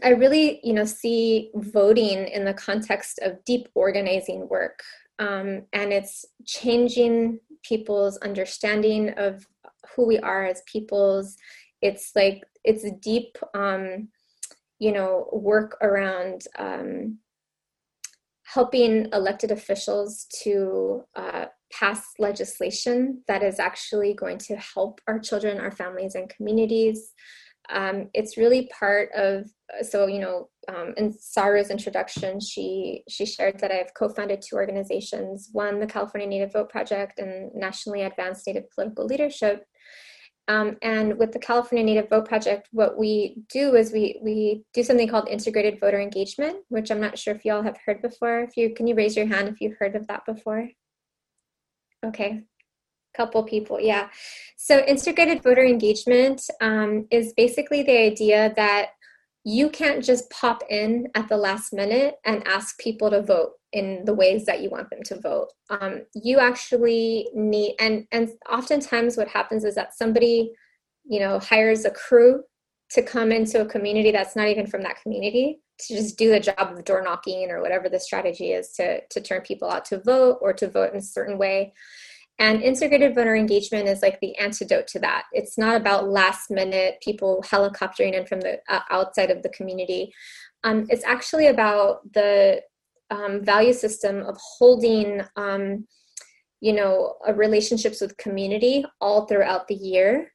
I 0.02 0.10
really, 0.10 0.60
you 0.62 0.72
know, 0.72 0.84
see 0.84 1.50
voting 1.54 2.28
in 2.28 2.44
the 2.44 2.54
context 2.54 3.18
of 3.22 3.44
deep 3.44 3.68
organizing 3.74 4.48
work, 4.48 4.82
um, 5.18 5.62
and 5.72 5.92
it's 5.92 6.24
changing 6.46 7.40
people's 7.64 8.16
understanding 8.18 9.10
of 9.16 9.46
who 9.94 10.06
we 10.06 10.18
are 10.20 10.46
as 10.46 10.62
peoples. 10.66 11.36
It's 11.82 12.12
like 12.14 12.42
it's 12.64 12.84
a 12.84 12.92
deep, 12.92 13.36
um, 13.54 14.08
you 14.78 14.92
know, 14.92 15.28
work 15.32 15.76
around 15.82 16.42
um, 16.56 17.18
helping 18.44 19.08
elected 19.12 19.50
officials 19.50 20.26
to 20.42 21.02
uh, 21.16 21.46
pass 21.72 22.04
legislation 22.18 23.22
that 23.28 23.42
is 23.42 23.58
actually 23.58 24.14
going 24.14 24.38
to 24.38 24.56
help 24.56 25.00
our 25.06 25.18
children, 25.18 25.60
our 25.60 25.70
families, 25.70 26.14
and 26.14 26.28
communities. 26.28 27.12
Um, 27.72 28.08
it's 28.14 28.36
really 28.36 28.68
part 28.78 29.10
of 29.14 29.48
so 29.82 30.06
you 30.06 30.18
know 30.18 30.48
um, 30.68 30.92
in 30.96 31.12
Saru's 31.12 31.70
introduction 31.70 32.40
she 32.40 33.04
she 33.08 33.24
shared 33.24 33.60
that 33.60 33.70
I've 33.70 33.94
co-founded 33.94 34.42
two 34.42 34.56
organizations 34.56 35.50
one 35.52 35.78
the 35.78 35.86
California 35.86 36.28
Native 36.28 36.52
Vote 36.52 36.68
Project 36.68 37.20
and 37.20 37.54
Nationally 37.54 38.02
Advanced 38.02 38.46
Native 38.46 38.68
Political 38.70 39.06
Leadership. 39.06 39.64
Um, 40.48 40.78
and 40.82 41.16
with 41.16 41.30
the 41.30 41.38
California 41.38 41.84
Native 41.84 42.10
Vote 42.10 42.26
Project 42.26 42.68
what 42.72 42.98
we 42.98 43.36
do 43.48 43.76
is 43.76 43.92
we 43.92 44.18
we 44.20 44.64
do 44.74 44.82
something 44.82 45.06
called 45.06 45.28
integrated 45.28 45.78
voter 45.78 46.00
engagement 46.00 46.64
which 46.70 46.90
I'm 46.90 47.00
not 47.00 47.18
sure 47.18 47.34
if 47.34 47.44
y'all 47.44 47.62
have 47.62 47.78
heard 47.86 48.02
before. 48.02 48.40
If 48.40 48.56
you 48.56 48.74
can 48.74 48.88
you 48.88 48.96
raise 48.96 49.16
your 49.16 49.26
hand 49.26 49.48
if 49.48 49.60
you've 49.60 49.78
heard 49.78 49.94
of 49.94 50.08
that 50.08 50.26
before 50.26 50.68
okay. 52.04 52.42
Couple 53.16 53.42
people 53.42 53.80
yeah. 53.80 54.08
So 54.56 54.84
integrated 54.86 55.42
voter 55.42 55.64
engagement 55.64 56.42
um, 56.60 57.06
is 57.10 57.32
basically 57.36 57.82
the 57.82 57.98
idea 57.98 58.52
that 58.56 58.90
you 59.44 59.70
can't 59.70 60.04
just 60.04 60.30
pop 60.30 60.62
in 60.68 61.08
at 61.14 61.28
the 61.28 61.36
last 61.36 61.72
minute 61.72 62.16
and 62.24 62.46
ask 62.46 62.78
people 62.78 63.10
to 63.10 63.22
vote 63.22 63.52
in 63.72 64.04
the 64.04 64.14
ways 64.14 64.44
that 64.44 64.60
you 64.62 64.68
want 64.68 64.90
them 64.90 65.02
to 65.04 65.18
vote. 65.18 65.48
Um, 65.70 66.02
you 66.14 66.38
actually 66.38 67.28
need 67.34 67.74
and 67.80 68.06
and 68.12 68.30
oftentimes 68.50 69.16
what 69.16 69.28
happens 69.28 69.64
is 69.64 69.74
that 69.76 69.96
somebody 69.96 70.52
you 71.04 71.20
know 71.20 71.38
hires 71.38 71.84
a 71.84 71.90
crew 71.90 72.42
to 72.92 73.02
come 73.02 73.30
into 73.30 73.60
a 73.60 73.66
community 73.66 74.10
that's 74.10 74.34
not 74.36 74.48
even 74.48 74.66
from 74.66 74.82
that 74.82 75.00
community 75.02 75.60
to 75.78 75.96
just 75.96 76.18
do 76.18 76.30
the 76.30 76.40
job 76.40 76.56
of 76.58 76.84
door 76.84 77.02
knocking 77.02 77.50
or 77.50 77.62
whatever 77.62 77.88
the 77.88 78.00
strategy 78.00 78.52
is 78.52 78.72
to 78.72 79.00
to 79.08 79.20
turn 79.20 79.40
people 79.42 79.70
out 79.70 79.84
to 79.84 80.00
vote 80.00 80.38
or 80.40 80.52
to 80.52 80.68
vote 80.68 80.92
in 80.92 80.98
a 80.98 81.02
certain 81.02 81.38
way 81.38 81.72
and 82.40 82.62
integrated 82.62 83.14
voter 83.14 83.36
engagement 83.36 83.86
is 83.86 84.00
like 84.00 84.18
the 84.20 84.34
antidote 84.38 84.86
to 84.88 84.98
that. 85.00 85.24
It's 85.32 85.58
not 85.58 85.76
about 85.76 86.08
last 86.08 86.50
minute 86.50 86.96
people 87.02 87.44
helicoptering 87.46 88.14
in 88.14 88.24
from 88.24 88.40
the 88.40 88.58
uh, 88.66 88.80
outside 88.90 89.30
of 89.30 89.42
the 89.42 89.50
community. 89.50 90.10
Um, 90.64 90.86
it's 90.88 91.04
actually 91.04 91.48
about 91.48 92.10
the 92.14 92.62
um, 93.10 93.44
value 93.44 93.74
system 93.74 94.22
of 94.22 94.38
holding, 94.58 95.20
um, 95.36 95.86
you 96.62 96.72
know, 96.72 97.16
relationships 97.34 98.00
with 98.00 98.16
community 98.16 98.86
all 99.02 99.26
throughout 99.26 99.68
the 99.68 99.74
year 99.74 100.32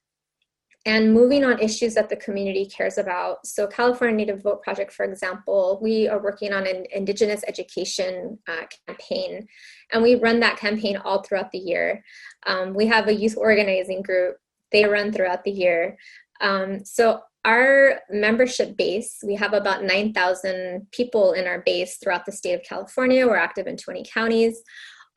and 0.85 1.13
moving 1.13 1.43
on 1.43 1.59
issues 1.59 1.95
that 1.95 2.09
the 2.09 2.15
community 2.15 2.65
cares 2.65 2.97
about. 2.97 3.45
So, 3.45 3.65
California 3.65 4.15
Native 4.15 4.43
Vote 4.43 4.61
Project, 4.61 4.93
for 4.93 5.03
example, 5.03 5.79
we 5.81 6.07
are 6.07 6.21
working 6.21 6.53
on 6.53 6.67
an 6.67 6.85
Indigenous 6.93 7.43
education 7.47 8.37
uh, 8.47 8.65
campaign, 8.87 9.47
and 9.91 10.03
we 10.03 10.15
run 10.15 10.39
that 10.41 10.57
campaign 10.57 10.97
all 10.97 11.23
throughout 11.23 11.51
the 11.51 11.57
year. 11.57 12.03
Um, 12.45 12.73
we 12.73 12.85
have 12.87 13.07
a 13.07 13.15
youth 13.15 13.35
organizing 13.37 14.03
group, 14.03 14.37
they 14.71 14.85
run 14.85 15.11
throughout 15.11 15.43
the 15.43 15.51
year. 15.51 15.97
Um, 16.39 16.85
so, 16.85 17.21
our 17.45 18.01
membership 18.09 18.75
base, 18.75 19.19
we 19.23 19.35
have 19.35 19.53
about 19.53 19.83
9,000 19.83 20.87
people 20.91 21.33
in 21.33 21.45
our 21.45 21.61
base 21.61 21.97
throughout 21.97 22.25
the 22.25 22.31
state 22.31 22.53
of 22.53 22.63
California. 22.63 23.27
We're 23.27 23.35
active 23.35 23.67
in 23.67 23.77
20 23.77 24.03
counties 24.11 24.63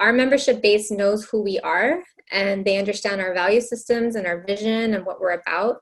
our 0.01 0.13
membership 0.13 0.63
base 0.63 0.91
knows 0.91 1.25
who 1.25 1.43
we 1.43 1.59
are 1.61 2.03
and 2.33 2.65
they 2.65 2.79
understand 2.79 3.21
our 3.21 3.35
value 3.35 3.61
systems 3.61 4.17
and 4.17 4.27
our 4.27 4.45
vision 4.47 4.95
and 4.95 5.05
what 5.05 5.21
we're 5.21 5.41
about. 5.41 5.79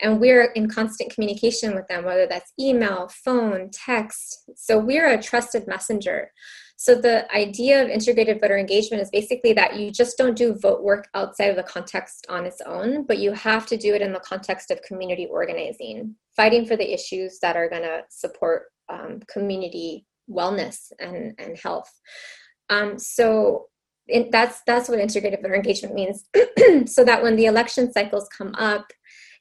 And 0.00 0.20
we're 0.20 0.52
in 0.52 0.68
constant 0.68 1.12
communication 1.12 1.74
with 1.74 1.86
them, 1.88 2.04
whether 2.04 2.26
that's 2.26 2.52
email, 2.58 3.08
phone, 3.24 3.70
text. 3.72 4.50
So 4.56 4.78
we're 4.78 5.08
a 5.08 5.22
trusted 5.22 5.66
messenger. 5.66 6.32
So 6.76 6.94
the 6.94 7.30
idea 7.34 7.82
of 7.82 7.90
integrated 7.90 8.40
voter 8.40 8.56
engagement 8.56 9.02
is 9.02 9.10
basically 9.10 9.52
that 9.52 9.78
you 9.78 9.90
just 9.90 10.16
don't 10.16 10.34
do 10.34 10.54
vote 10.54 10.82
work 10.82 11.08
outside 11.12 11.50
of 11.50 11.56
the 11.56 11.62
context 11.62 12.26
on 12.30 12.46
its 12.46 12.62
own, 12.62 13.04
but 13.04 13.18
you 13.18 13.32
have 13.32 13.66
to 13.66 13.76
do 13.76 13.94
it 13.94 14.00
in 14.00 14.14
the 14.14 14.20
context 14.20 14.70
of 14.70 14.80
community 14.80 15.26
organizing, 15.26 16.14
fighting 16.34 16.64
for 16.64 16.76
the 16.76 16.90
issues 16.90 17.38
that 17.42 17.54
are 17.54 17.68
going 17.68 17.82
to 17.82 18.00
support 18.08 18.62
um, 18.88 19.20
community 19.30 20.06
wellness 20.30 20.90
and, 20.98 21.34
and 21.38 21.58
health. 21.58 21.92
Um, 22.70 22.98
so 22.98 23.66
that's 24.30 24.62
that's 24.66 24.88
what 24.88 24.98
integrated 24.98 25.40
voter 25.42 25.54
engagement 25.54 25.94
means. 25.94 26.24
so 26.86 27.04
that 27.04 27.22
when 27.22 27.36
the 27.36 27.46
election 27.46 27.92
cycles 27.92 28.28
come 28.28 28.54
up, 28.56 28.92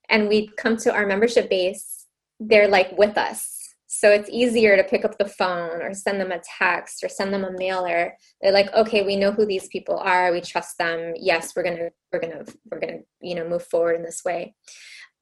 and 0.09 0.28
we 0.28 0.47
come 0.57 0.76
to 0.78 0.93
our 0.93 1.05
membership 1.05 1.49
base, 1.49 2.05
they're 2.39 2.67
like 2.67 2.97
with 2.97 3.17
us. 3.17 3.55
So 3.88 4.11
it's 4.11 4.30
easier 4.30 4.78
to 4.78 4.84
pick 4.84 5.03
up 5.03 5.17
the 5.17 5.28
phone 5.28 5.82
or 5.82 5.93
send 5.93 6.22
them 6.22 6.32
a 6.32 6.41
text 6.57 7.03
or 7.03 7.09
send 7.09 7.34
them 7.34 7.43
a 7.43 7.51
mailer. 7.51 8.15
They're 8.41 8.53
like, 8.53 8.72
okay, 8.74 9.03
we 9.03 9.15
know 9.15 9.32
who 9.32 9.45
these 9.45 9.67
people 9.67 9.97
are. 9.97 10.32
We 10.32 10.41
trust 10.41 10.78
them. 10.78 11.13
Yes, 11.15 11.53
we're 11.55 11.63
gonna 11.63 11.89
we're 12.11 12.20
gonna 12.20 12.45
we're 12.70 12.80
gonna 12.80 12.99
you 13.22 13.36
know 13.36 13.47
move 13.47 13.65
forward 13.65 13.95
in 13.95 14.03
this 14.03 14.24
way. 14.24 14.53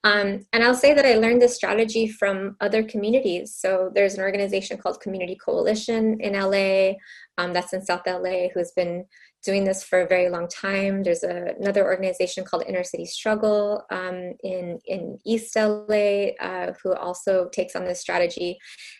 Um, 0.04 0.46
and 0.54 0.64
I'll 0.64 0.76
say 0.76 0.94
that 0.94 1.06
I 1.06 1.16
learned 1.16 1.42
this 1.42 1.56
strategy 1.56 2.08
from 2.08 2.56
other 2.62 2.84
communities. 2.84 3.56
So 3.56 3.92
there's 3.94 4.14
an 4.14 4.22
organization 4.22 4.78
called 4.78 5.02
Community 5.02 5.36
Coalition 5.36 6.20
in 6.22 6.34
LA, 6.34 6.94
um, 7.38 7.54
that's 7.54 7.74
in 7.74 7.84
South 7.84 8.02
LA, 8.08 8.48
who's 8.54 8.72
been 8.72 9.06
doing 9.44 9.64
this 9.64 9.84
for 9.84 10.02
a 10.02 10.08
very 10.08 10.30
long 10.30 10.48
time. 10.48 11.04
There's 11.04 11.24
a, 11.24 11.54
another 11.60 11.86
organization 11.86 12.44
called 12.44 12.64
Inner 12.68 12.84
City 12.84 13.06
Struggle 13.06 13.84
um, 13.92 14.34
in, 14.44 14.80
in 14.86 15.18
East 15.26 15.56
LA 15.56 16.32
uh, 16.42 16.74
who 16.84 16.94
also 16.94 17.48
takes 17.50 17.76
on 17.76 17.86
this 17.86 18.02
strategy. 18.02 18.58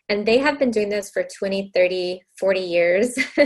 And 0.08 0.26
they 0.26 0.38
have 0.38 0.60
been 0.60 0.72
doing 0.72 0.90
this 0.90 1.10
for 1.10 1.28
20, 1.38 1.72
30, 1.74 2.22
40 2.40 2.60
years. 2.60 3.18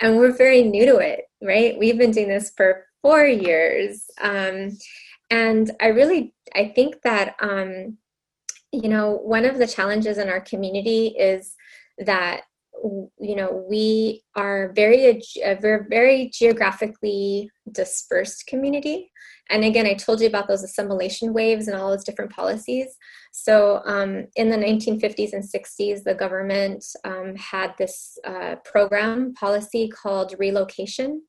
and 0.00 0.16
we're 0.16 0.36
very 0.36 0.62
new 0.62 0.86
to 0.86 0.96
it, 0.96 1.20
right? 1.42 1.78
We've 1.78 1.98
been 1.98 2.10
doing 2.10 2.28
this 2.28 2.52
for 2.56 2.86
four 3.02 3.24
years. 3.24 4.04
Um, 4.20 4.78
and 5.30 5.70
I 5.80 5.88
really, 5.88 6.34
I 6.54 6.72
think 6.74 7.02
that, 7.02 7.36
um, 7.40 7.98
you 8.72 8.88
know, 8.88 9.12
one 9.12 9.44
of 9.44 9.58
the 9.58 9.66
challenges 9.66 10.18
in 10.18 10.28
our 10.28 10.40
community 10.40 11.08
is 11.18 11.54
that 11.98 12.42
you 12.82 13.36
know 13.36 13.64
we 13.68 14.22
are 14.34 14.72
very 14.74 15.22
a 15.44 15.56
very 15.88 16.30
geographically 16.32 17.50
dispersed 17.70 18.46
community. 18.46 19.10
And 19.50 19.64
again 19.64 19.86
i 19.86 19.94
told 19.94 20.20
you 20.20 20.28
about 20.28 20.48
those 20.48 20.62
assimilation 20.62 21.32
waves 21.32 21.68
and 21.68 21.76
all 21.76 21.90
those 21.90 22.04
different 22.04 22.32
policies. 22.32 22.96
So 23.32 23.82
um, 23.86 24.26
in 24.36 24.48
the 24.50 24.56
1950s 24.56 25.32
and 25.32 25.44
60s 25.44 26.02
the 26.04 26.14
government 26.14 26.84
um, 27.04 27.34
had 27.36 27.74
this 27.78 28.18
uh, 28.24 28.56
program 28.64 29.34
policy 29.34 29.88
called 29.88 30.34
relocation. 30.38 31.22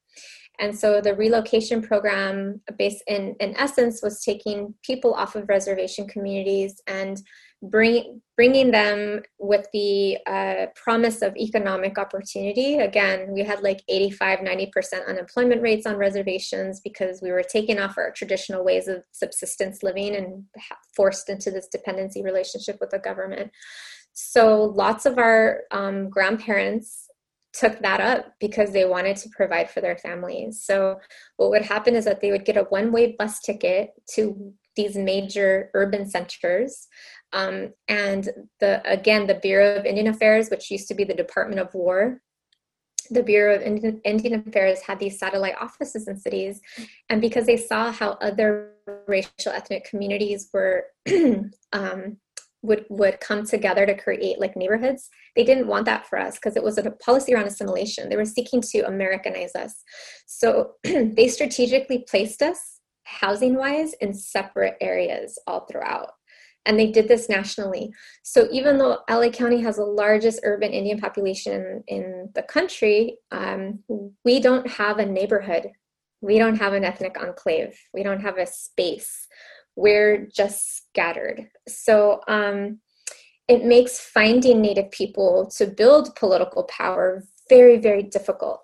And 0.60 0.78
so 0.78 1.02
the 1.02 1.16
relocation 1.16 1.82
program 1.82 2.62
based 2.78 3.04
in, 3.08 3.36
in 3.39 3.56
essence 3.58 4.02
was 4.04 4.24
taking 4.24 4.74
people 4.84 5.14
off 5.14 5.36
of 5.36 5.50
reservation 5.50 6.08
communities 6.08 6.82
and 6.88 7.20
bring, 7.64 8.22
bringing 8.36 8.72
them 8.72 9.22
with 9.39 9.66
the 9.72 10.18
uh, 10.28 10.66
promise 10.76 11.22
of 11.22 11.36
economic 11.38 11.97
opportunity. 11.97 12.76
Again, 12.76 13.32
we 13.32 13.43
had 13.43 13.64
like 13.64 13.82
85, 13.88 14.39
90% 14.39 15.07
unemployment 15.07 15.61
rates 15.61 15.86
on 15.86 15.95
reservations 15.95 16.82
because 16.82 17.22
we 17.22 17.32
were 17.32 17.43
taken 17.43 17.80
off 17.80 17.97
our 17.97 18.11
traditional 18.11 18.66
ways 18.66 18.88
of 18.88 19.03
subsistence 19.11 19.82
living 19.82 20.16
and 20.16 20.43
forced 20.95 21.30
into 21.30 21.51
this 21.51 21.68
dependency 21.68 22.22
relationship 22.22 22.78
with 22.82 22.89
the 22.89 22.99
government. 22.99 23.51
So 24.11 24.66
lots 24.66 25.05
of 25.05 25.18
our 25.18 25.61
um, 25.72 26.09
grandparents 26.09 27.07
took 27.53 27.80
that 27.80 28.01
up 28.01 28.34
because 28.39 28.72
they 28.72 28.86
wanted 28.86 29.16
to 29.18 29.30
provide 29.30 29.70
for 29.70 29.80
their 29.80 29.97
families. 29.97 30.64
So 30.64 30.99
what 31.38 31.51
would 31.51 31.61
happen 31.61 31.95
is 31.95 32.05
that 32.05 32.20
they 32.20 32.32
would 32.32 32.45
get 32.45 32.57
a 32.57 32.64
one-way 32.64 33.16
bus 33.18 33.39
ticket 33.39 33.91
to 34.16 34.53
these 34.76 34.95
major 34.95 35.70
urban 35.74 36.09
centers 36.09 36.88
um, 37.34 37.73
and 37.88 38.29
the 38.59 38.81
again, 38.89 39.27
the 39.27 39.36
Bureau 39.36 39.75
of 39.75 39.86
Indian 39.86 40.07
Affairs, 40.07 40.49
which 40.49 40.71
used 40.71 40.88
to 40.88 40.95
be 40.95 41.03
the 41.03 41.13
Department 41.13 41.59
of 41.59 41.73
War, 41.73 42.21
the 43.09 43.23
Bureau 43.23 43.55
of 43.55 43.61
Indian, 43.61 44.43
Affairs 44.47 44.81
had 44.81 44.99
these 44.99 45.19
satellite 45.19 45.55
offices 45.59 46.07
in 46.07 46.17
cities, 46.17 46.61
and 47.09 47.19
because 47.21 47.45
they 47.45 47.57
saw 47.57 47.91
how 47.91 48.11
other 48.21 48.73
racial 49.07 49.51
ethnic 49.51 49.84
communities 49.86 50.49
were 50.53 50.86
um, 51.73 52.17
would 52.61 52.86
would 52.89 53.19
come 53.19 53.45
together 53.45 53.86
to 53.86 53.95
create 53.95 54.39
like 54.39 54.55
neighborhoods 54.55 55.09
they 55.36 55.43
didn't 55.43 55.67
want 55.67 55.86
that 55.86 56.07
for 56.07 56.19
us 56.19 56.36
because 56.36 56.55
it 56.55 56.63
was 56.63 56.77
a 56.77 56.91
policy 56.91 57.34
around 57.34 57.47
assimilation. 57.47 58.09
They 58.09 58.15
were 58.15 58.25
seeking 58.25 58.61
to 58.61 58.88
americanize 58.88 59.55
us. 59.55 59.84
So 60.27 60.73
they 60.84 61.27
strategically 61.27 62.05
placed 62.07 62.41
us 62.41 62.79
housing 63.03 63.55
wise 63.55 63.93
in 63.99 64.13
separate 64.13 64.77
areas 64.79 65.38
all 65.47 65.65
throughout 65.65 66.11
and 66.66 66.80
they 66.80 66.88
did 66.91 67.07
this 67.07 67.30
nationally. 67.30 67.91
So 68.24 68.47
even 68.51 68.78
though 68.78 68.99
LA 69.09 69.30
County 69.30 69.61
has 69.61 69.78
the 69.78 69.86
largest 69.86 70.39
urban 70.43 70.72
Indian 70.72 70.99
population 70.99 71.84
in 71.88 72.30
the 72.36 72.43
country, 72.43 73.18
um, 73.32 73.80
we 74.24 74.39
don't 74.39 74.68
have 74.68 74.99
a 74.99 75.05
neighborhood. 75.05 75.72
We 76.22 76.38
don't 76.38 76.55
have 76.55 76.74
an 76.74 76.86
ethnic 76.86 77.18
enclave. 77.22 77.78
We 77.93 78.03
don't 78.03 78.22
have 78.22 78.38
a 78.38 78.45
space. 78.45 79.28
We're 79.76 80.28
just 80.34 80.78
scattered. 80.78 81.49
So 81.68 82.22
um, 82.28 82.80
it 83.47 83.66
makes 83.66 83.99
finding 83.99 84.61
Native 84.61 84.91
people 84.91 85.51
to 85.57 85.68
build 85.68 86.16
political 86.16 86.64
power 86.64 87.24
very, 87.49 87.78
very 87.78 88.03
difficult 88.03 88.61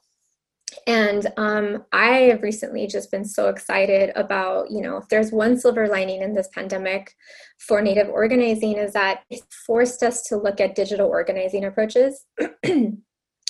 and 0.88 1.28
um, 1.38 1.84
i 1.92 2.12
have 2.30 2.42
recently 2.44 2.88
just 2.88 3.12
been 3.12 3.26
so 3.26 3.50
excited 3.50 4.12
about 4.16 4.70
you 4.70 4.82
know 4.82 4.98
if 4.98 5.08
there's 5.10 5.32
one 5.32 5.58
silver 5.58 5.88
lining 5.88 6.22
in 6.22 6.34
this 6.34 6.50
pandemic 6.54 7.14
for 7.60 7.82
native 7.82 8.10
organizing 8.10 8.78
is 8.78 8.94
that 8.94 9.22
it 9.30 9.42
forced 9.66 10.04
us 10.04 10.24
to 10.24 10.38
look 10.38 10.62
at 10.62 10.76
digital 10.76 11.08
organizing 11.08 11.66
approaches. 11.66 12.26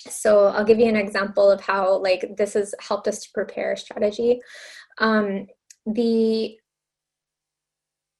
So 0.07 0.47
i'll 0.47 0.63
give 0.63 0.79
you 0.79 0.87
an 0.87 0.95
example 0.95 1.51
of 1.51 1.61
how 1.61 1.97
like 1.97 2.37
this 2.37 2.53
has 2.53 2.73
helped 2.79 3.07
us 3.07 3.19
to 3.23 3.29
prepare 3.33 3.73
a 3.73 3.77
strategy. 3.77 4.41
Um, 4.97 5.47
the 5.85 6.57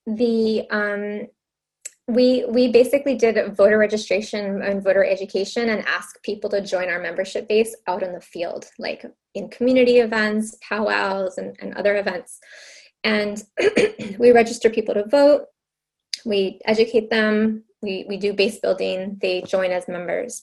the 0.06 0.68
um, 0.70 1.28
we 2.10 2.46
we 2.46 2.72
basically 2.72 3.16
did 3.16 3.56
voter 3.56 3.78
registration 3.78 4.62
and 4.62 4.84
voter 4.84 5.06
education 5.06 5.70
and 5.70 5.86
ask 5.88 6.22
people 6.24 6.50
to 6.50 6.62
join 6.62 6.90
our 6.90 7.00
membership 7.00 7.48
base 7.48 7.76
out 7.88 8.04
in 8.04 8.14
the 8.14 8.22
field 8.22 8.66
like 8.80 9.06
in 9.36 9.50
community 9.50 10.00
events 10.00 10.58
powwows 10.62 11.38
and, 11.38 11.56
and 11.60 11.76
other 11.76 11.98
events. 11.98 12.40
And 13.04 13.42
we 14.20 14.32
register 14.32 14.70
people 14.70 14.96
to 14.96 15.06
vote. 15.06 15.46
We 16.26 16.60
educate 16.66 17.10
them. 17.10 17.64
We, 17.82 18.06
we 18.10 18.18
do 18.18 18.34
base 18.34 18.60
building. 18.60 19.18
They 19.22 19.42
join 19.42 19.72
as 19.72 19.88
members. 19.88 20.42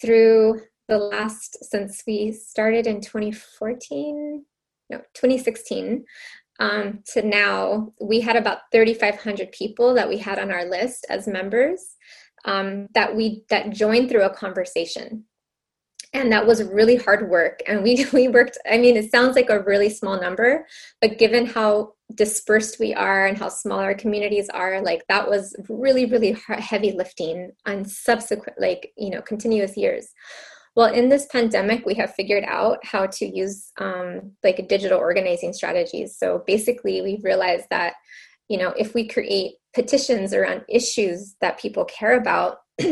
Through 0.00 0.60
the 0.88 0.98
last 0.98 1.64
since 1.64 2.02
we 2.06 2.32
started 2.32 2.86
in 2.86 3.00
2014 3.00 4.44
no 4.90 4.98
2016 5.14 6.04
um, 6.60 7.00
to 7.12 7.22
now, 7.22 7.92
we 8.00 8.20
had 8.20 8.36
about 8.36 8.58
3,500 8.72 9.52
people 9.52 9.94
that 9.94 10.08
we 10.08 10.18
had 10.18 10.38
on 10.38 10.50
our 10.50 10.64
list 10.64 11.06
as 11.08 11.26
members 11.26 11.96
um, 12.44 12.88
that 12.94 13.14
we 13.14 13.44
that 13.50 13.70
joined 13.70 14.08
through 14.08 14.22
a 14.22 14.34
conversation, 14.34 15.24
and 16.12 16.30
that 16.30 16.46
was 16.46 16.62
really 16.62 16.96
hard 16.96 17.30
work. 17.30 17.60
And 17.66 17.82
we 17.82 18.06
we 18.12 18.28
worked. 18.28 18.58
I 18.70 18.78
mean, 18.78 18.96
it 18.96 19.10
sounds 19.10 19.34
like 19.34 19.50
a 19.50 19.62
really 19.62 19.88
small 19.88 20.20
number, 20.20 20.66
but 21.00 21.18
given 21.18 21.46
how 21.46 21.94
dispersed 22.14 22.78
we 22.78 22.92
are 22.92 23.26
and 23.26 23.38
how 23.38 23.48
small 23.48 23.78
our 23.78 23.94
communities 23.94 24.48
are, 24.50 24.82
like 24.82 25.02
that 25.08 25.28
was 25.28 25.56
really 25.68 26.06
really 26.06 26.36
heavy 26.46 26.92
lifting 26.92 27.50
on 27.66 27.84
subsequent 27.84 28.60
like 28.60 28.92
you 28.96 29.10
know 29.10 29.22
continuous 29.22 29.76
years. 29.76 30.08
Well, 30.74 30.92
in 30.92 31.10
this 31.10 31.26
pandemic, 31.26 31.84
we 31.84 31.94
have 31.94 32.14
figured 32.14 32.44
out 32.46 32.84
how 32.84 33.06
to 33.06 33.26
use 33.26 33.70
um, 33.78 34.32
like 34.42 34.68
digital 34.68 34.98
organizing 34.98 35.52
strategies. 35.52 36.16
So 36.16 36.42
basically, 36.46 37.02
we've 37.02 37.24
realized 37.24 37.66
that 37.70 37.94
you 38.48 38.58
know 38.58 38.74
if 38.78 38.94
we 38.94 39.06
create 39.06 39.52
petitions 39.74 40.34
around 40.34 40.62
issues 40.68 41.36
that 41.40 41.58
people 41.58 41.84
care 41.84 42.18
about. 42.18 42.58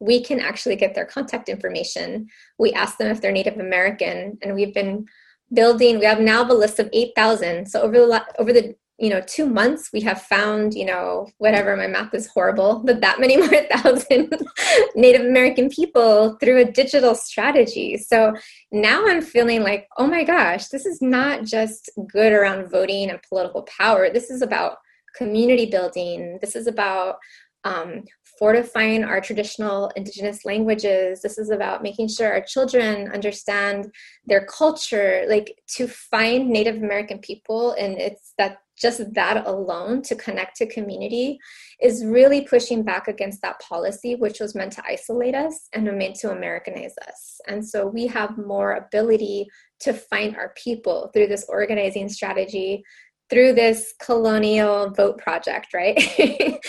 we 0.00 0.22
can 0.22 0.40
actually 0.40 0.76
get 0.76 0.94
their 0.94 1.06
contact 1.06 1.48
information. 1.48 2.26
We 2.58 2.72
ask 2.72 2.98
them 2.98 3.10
if 3.10 3.20
they're 3.20 3.32
Native 3.32 3.58
American, 3.58 4.38
and 4.42 4.54
we've 4.54 4.74
been 4.74 5.06
building. 5.52 5.98
We 5.98 6.04
have 6.04 6.20
now 6.20 6.42
a 6.42 6.52
list 6.52 6.78
of 6.78 6.90
eight 6.92 7.12
thousand. 7.16 7.66
So 7.66 7.80
over 7.80 7.94
the 7.94 8.24
over 8.38 8.52
the 8.52 8.74
you 8.98 9.10
know 9.10 9.20
two 9.26 9.46
months 9.46 9.90
we 9.92 10.00
have 10.00 10.22
found 10.22 10.72
you 10.72 10.84
know 10.84 11.28
whatever 11.38 11.76
my 11.76 11.86
math 11.86 12.14
is 12.14 12.26
horrible 12.28 12.82
but 12.86 13.00
that 13.00 13.20
many 13.20 13.36
more 13.36 13.48
thousand 13.70 14.32
native 14.94 15.22
american 15.22 15.68
people 15.68 16.36
through 16.40 16.60
a 16.60 16.70
digital 16.70 17.14
strategy. 17.14 17.96
So 17.96 18.34
now 18.72 19.06
i'm 19.06 19.22
feeling 19.22 19.62
like 19.62 19.88
oh 19.98 20.06
my 20.06 20.24
gosh 20.24 20.68
this 20.68 20.86
is 20.86 21.00
not 21.02 21.44
just 21.44 21.90
good 22.10 22.32
around 22.32 22.70
voting 22.70 23.10
and 23.10 23.20
political 23.28 23.62
power. 23.62 24.10
This 24.10 24.30
is 24.30 24.42
about 24.42 24.76
community 25.16 25.66
building. 25.66 26.38
This 26.40 26.54
is 26.54 26.66
about 26.66 27.16
um, 27.64 28.04
fortifying 28.38 29.04
our 29.04 29.20
traditional 29.20 29.90
indigenous 29.96 30.44
languages. 30.44 31.22
This 31.22 31.38
is 31.38 31.50
about 31.50 31.82
making 31.82 32.08
sure 32.08 32.32
our 32.32 32.42
children 32.42 33.10
understand 33.12 33.92
their 34.26 34.44
culture, 34.46 35.24
like 35.28 35.58
to 35.76 35.88
find 35.88 36.48
Native 36.48 36.76
American 36.76 37.18
people, 37.18 37.72
and 37.72 37.98
it's 37.98 38.34
that 38.38 38.58
just 38.78 39.14
that 39.14 39.46
alone 39.46 40.02
to 40.02 40.14
connect 40.14 40.56
to 40.56 40.66
community 40.66 41.38
is 41.80 42.04
really 42.04 42.42
pushing 42.42 42.82
back 42.82 43.08
against 43.08 43.40
that 43.40 43.58
policy, 43.60 44.16
which 44.16 44.38
was 44.38 44.54
meant 44.54 44.72
to 44.72 44.82
isolate 44.86 45.34
us 45.34 45.68
and 45.72 45.84
meant 45.96 46.14
to 46.16 46.30
Americanize 46.30 46.94
us. 47.08 47.40
And 47.48 47.66
so 47.66 47.86
we 47.86 48.06
have 48.08 48.36
more 48.36 48.74
ability 48.74 49.46
to 49.80 49.94
find 49.94 50.36
our 50.36 50.52
people 50.62 51.10
through 51.14 51.28
this 51.28 51.46
organizing 51.48 52.10
strategy 52.10 52.84
through 53.28 53.52
this 53.54 53.92
colonial 54.00 54.90
vote 54.90 55.18
project, 55.18 55.74
right? 55.74 55.98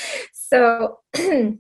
so 0.52 1.00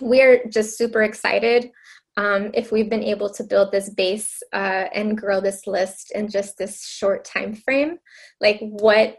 we're 0.00 0.44
just 0.48 0.76
super 0.76 1.02
excited 1.02 1.70
um, 2.16 2.50
if 2.52 2.72
we've 2.72 2.90
been 2.90 3.04
able 3.04 3.30
to 3.30 3.44
build 3.44 3.70
this 3.70 3.90
base 3.90 4.42
uh, 4.52 4.86
and 4.92 5.16
grow 5.16 5.40
this 5.40 5.66
list 5.66 6.10
in 6.14 6.28
just 6.28 6.58
this 6.58 6.84
short 6.84 7.24
time 7.24 7.54
frame 7.54 7.98
like 8.40 8.58
what 8.60 9.18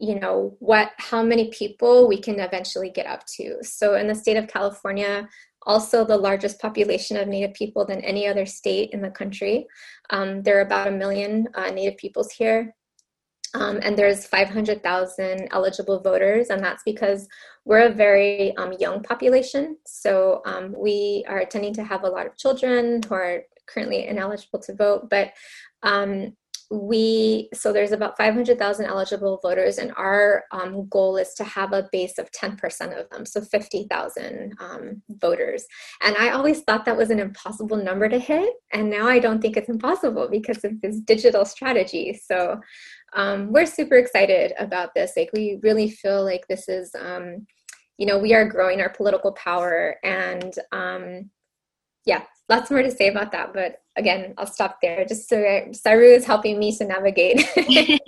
you 0.00 0.18
know 0.18 0.56
what 0.58 0.90
how 0.98 1.22
many 1.22 1.50
people 1.50 2.08
we 2.08 2.20
can 2.20 2.40
eventually 2.40 2.90
get 2.90 3.06
up 3.06 3.24
to. 3.36 3.56
So 3.62 3.94
in 3.94 4.08
the 4.08 4.14
state 4.14 4.36
of 4.36 4.48
california 4.48 5.28
also 5.66 6.04
the 6.04 6.16
largest 6.16 6.60
population 6.60 7.16
of 7.16 7.28
native 7.28 7.54
people 7.54 7.84
than 7.84 8.00
any 8.00 8.26
other 8.26 8.46
state 8.46 8.90
in 8.90 9.00
the 9.00 9.10
country. 9.10 9.66
Um, 10.10 10.42
there 10.42 10.58
are 10.58 10.62
about 10.62 10.88
a 10.88 10.92
million 10.92 11.48
uh, 11.54 11.70
native 11.70 11.96
peoples 11.96 12.30
here 12.30 12.74
um, 13.54 13.78
and 13.82 13.96
there's 13.96 14.26
500,000 14.26 15.48
eligible 15.52 16.00
voters, 16.00 16.50
and 16.50 16.62
that's 16.62 16.82
because 16.84 17.28
we're 17.64 17.86
a 17.86 17.92
very 17.92 18.54
um, 18.56 18.72
young 18.78 19.02
population. 19.02 19.78
So 19.86 20.42
um, 20.44 20.74
we 20.76 21.24
are 21.28 21.44
tending 21.44 21.72
to 21.74 21.84
have 21.84 22.02
a 22.02 22.08
lot 22.08 22.26
of 22.26 22.36
children 22.36 23.00
who 23.08 23.14
are 23.14 23.42
currently 23.66 24.06
ineligible 24.06 24.58
to 24.60 24.74
vote, 24.74 25.08
but 25.08 25.32
um, 25.82 26.34
we 26.70 27.48
so 27.52 27.72
there's 27.72 27.92
about 27.92 28.16
500,000 28.16 28.86
eligible 28.86 29.38
voters, 29.42 29.78
and 29.78 29.92
our 29.96 30.44
um, 30.50 30.88
goal 30.88 31.16
is 31.16 31.34
to 31.34 31.44
have 31.44 31.72
a 31.72 31.88
base 31.92 32.18
of 32.18 32.30
10% 32.32 32.98
of 32.98 33.08
them, 33.10 33.24
so 33.24 33.40
50,000 33.40 34.54
um, 34.58 35.02
voters. 35.10 35.64
And 36.02 36.16
I 36.16 36.30
always 36.30 36.62
thought 36.62 36.84
that 36.86 36.96
was 36.96 37.10
an 37.10 37.20
impossible 37.20 37.76
number 37.76 38.08
to 38.08 38.18
hit, 38.18 38.52
and 38.72 38.90
now 38.90 39.06
I 39.06 39.18
don't 39.18 39.40
think 39.40 39.56
it's 39.56 39.68
impossible 39.68 40.28
because 40.28 40.64
of 40.64 40.80
this 40.80 41.00
digital 41.00 41.44
strategy. 41.44 42.20
So 42.26 42.60
um, 43.14 43.52
we're 43.52 43.66
super 43.66 43.96
excited 43.96 44.52
about 44.58 44.94
this. 44.94 45.12
Like, 45.16 45.30
we 45.32 45.58
really 45.62 45.90
feel 45.90 46.24
like 46.24 46.46
this 46.48 46.68
is, 46.68 46.94
um, 46.98 47.46
you 47.98 48.06
know, 48.06 48.18
we 48.18 48.34
are 48.34 48.48
growing 48.48 48.80
our 48.80 48.90
political 48.90 49.32
power. 49.32 49.96
And 50.02 50.52
um, 50.72 51.30
yeah, 52.04 52.24
lots 52.48 52.70
more 52.70 52.82
to 52.82 52.90
say 52.90 53.08
about 53.08 53.32
that. 53.32 53.52
But 53.52 53.80
again, 53.96 54.34
I'll 54.36 54.46
stop 54.46 54.78
there. 54.82 55.04
Just 55.04 55.28
so 55.28 55.68
Saru 55.72 56.04
is 56.04 56.24
helping 56.24 56.58
me 56.58 56.76
to 56.76 56.84
navigate. 56.84 57.46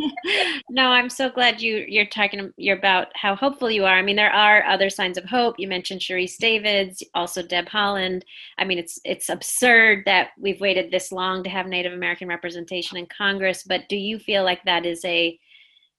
no, 0.70 0.89
I'm 0.89 1.09
so 1.09 1.30
glad 1.30 1.61
you 1.61 1.84
you're 1.89 2.07
talking 2.07 2.53
you're 2.57 2.76
about 2.76 3.09
how 3.14 3.34
hopeful 3.34 3.70
you 3.70 3.84
are. 3.84 3.97
I 3.97 4.03
mean, 4.03 4.16
there 4.16 4.32
are 4.32 4.64
other 4.64 4.91
signs 4.91 5.16
of 5.16 5.24
hope. 5.24 5.57
You 5.59 5.68
mentioned 5.68 6.01
Sharice 6.01 6.37
Davids, 6.39 7.03
also 7.14 7.43
Deb 7.43 7.66
Haaland. 7.66 8.22
I 8.59 8.64
mean, 8.64 8.78
it's 8.78 8.99
it's 9.05 9.28
absurd 9.28 10.03
that 10.07 10.30
we've 10.39 10.61
waited 10.61 10.91
this 10.91 11.12
long 11.12 11.43
to 11.45 11.51
have 11.51 11.66
Native 11.66 11.93
American 11.93 12.28
representation 12.28 12.99
in 12.99 13.07
Congress. 13.07 13.64
But 13.66 13.89
do 13.89 13.97
you 13.97 14.18
feel 14.18 14.45
like 14.45 14.64
that 14.64 14.84
is 14.84 15.05
a 15.05 15.39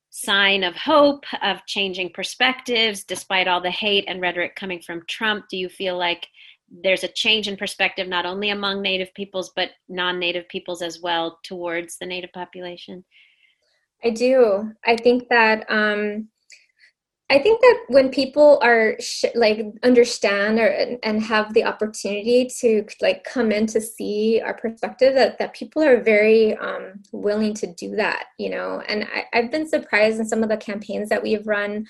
sign 0.10 0.64
of 0.64 0.76
hope 0.76 1.26
of 1.44 1.66
changing 1.66 2.12
perspectives 2.14 3.04
despite 3.04 3.48
all 3.48 3.62
the 3.62 3.70
hate 3.70 4.06
and 4.08 4.22
rhetoric 4.22 4.56
coming 4.56 4.82
from 4.82 5.04
Trump? 5.08 5.46
Do 5.50 5.58
you 5.58 5.70
feel 5.70 5.98
like 5.98 6.28
there's 6.70 7.04
a 7.04 7.10
change 7.10 7.48
in 7.48 7.58
perspective 7.58 8.08
not 8.08 8.26
only 8.26 8.50
among 8.50 8.82
native 8.82 9.14
peoples 9.14 9.52
but 9.56 9.72
non-native 9.90 10.48
peoples 10.50 10.82
as 10.82 11.00
well 11.02 11.40
towards 11.44 11.98
the 11.98 12.06
native 12.06 12.32
population. 12.34 13.04
I 14.04 14.12
do. 14.12 14.72
I 14.86 14.96
think 14.96 15.30
that 15.30 15.66
um 15.70 16.30
i 17.30 17.38
think 17.38 17.60
that 17.60 17.80
when 17.90 18.10
people 18.10 18.58
are 18.64 18.96
sh- 19.02 19.26
like 19.36 19.60
understand 19.84 20.60
or 20.60 20.98
and 21.04 21.22
have 21.22 21.54
the 21.54 21.64
opportunity 21.64 22.50
to 22.60 22.86
like 23.02 23.26
come 23.26 23.52
in 23.52 23.68
to 23.68 23.82
see 23.82 24.42
our 24.42 24.54
perspective 24.54 25.14
that 25.14 25.38
that 25.38 25.54
people 25.54 25.84
are 25.84 26.02
very 26.02 26.56
um 26.58 26.94
willing 27.12 27.54
to 27.54 27.68
do 27.74 27.98
that 27.98 28.28
you 28.38 28.50
know? 28.50 28.82
And 28.88 29.04
I, 29.04 29.26
i've 29.34 29.52
been 29.52 29.68
surprised 29.68 30.20
in 30.20 30.26
some 30.26 30.42
of 30.42 30.48
the 30.48 30.56
campaigns 30.56 31.10
that 31.10 31.22
we've 31.22 31.46
run 31.46 31.86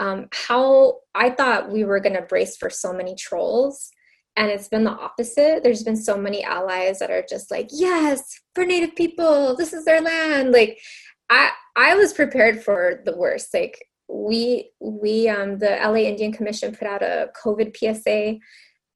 um, 0.00 0.28
how 0.32 1.00
I 1.14 1.28
thought 1.30 1.70
we 1.70 1.84
were 1.84 2.00
going 2.00 2.16
to 2.16 2.22
brace 2.22 2.56
for 2.56 2.70
so 2.70 2.92
many 2.92 3.14
trolls 3.14 3.90
and 4.36 4.50
it's 4.50 4.68
been 4.68 4.84
the 4.84 4.90
opposite. 4.90 5.62
There's 5.62 5.82
been 5.82 5.96
so 5.96 6.16
many 6.16 6.42
allies 6.44 6.98
that 7.00 7.10
are 7.10 7.24
just 7.28 7.50
like 7.50 7.68
yes 7.72 8.22
for 8.54 8.64
native 8.64 8.94
people. 8.96 9.56
This 9.56 9.72
is 9.72 9.84
their 9.84 10.00
land. 10.00 10.52
Like 10.52 10.78
i 11.30 11.50
i 11.76 11.94
was 11.94 12.12
prepared 12.12 12.62
for 12.62 13.02
the 13.04 13.16
worst. 13.16 13.52
Like 13.54 13.78
we 14.08 14.70
we 14.80 15.28
um 15.28 15.58
the 15.58 15.78
la 15.82 15.94
indian 15.94 16.32
commission 16.32 16.74
put 16.74 16.88
out 16.88 17.02
a 17.02 17.30
covid 17.40 17.76
psa 17.76 18.38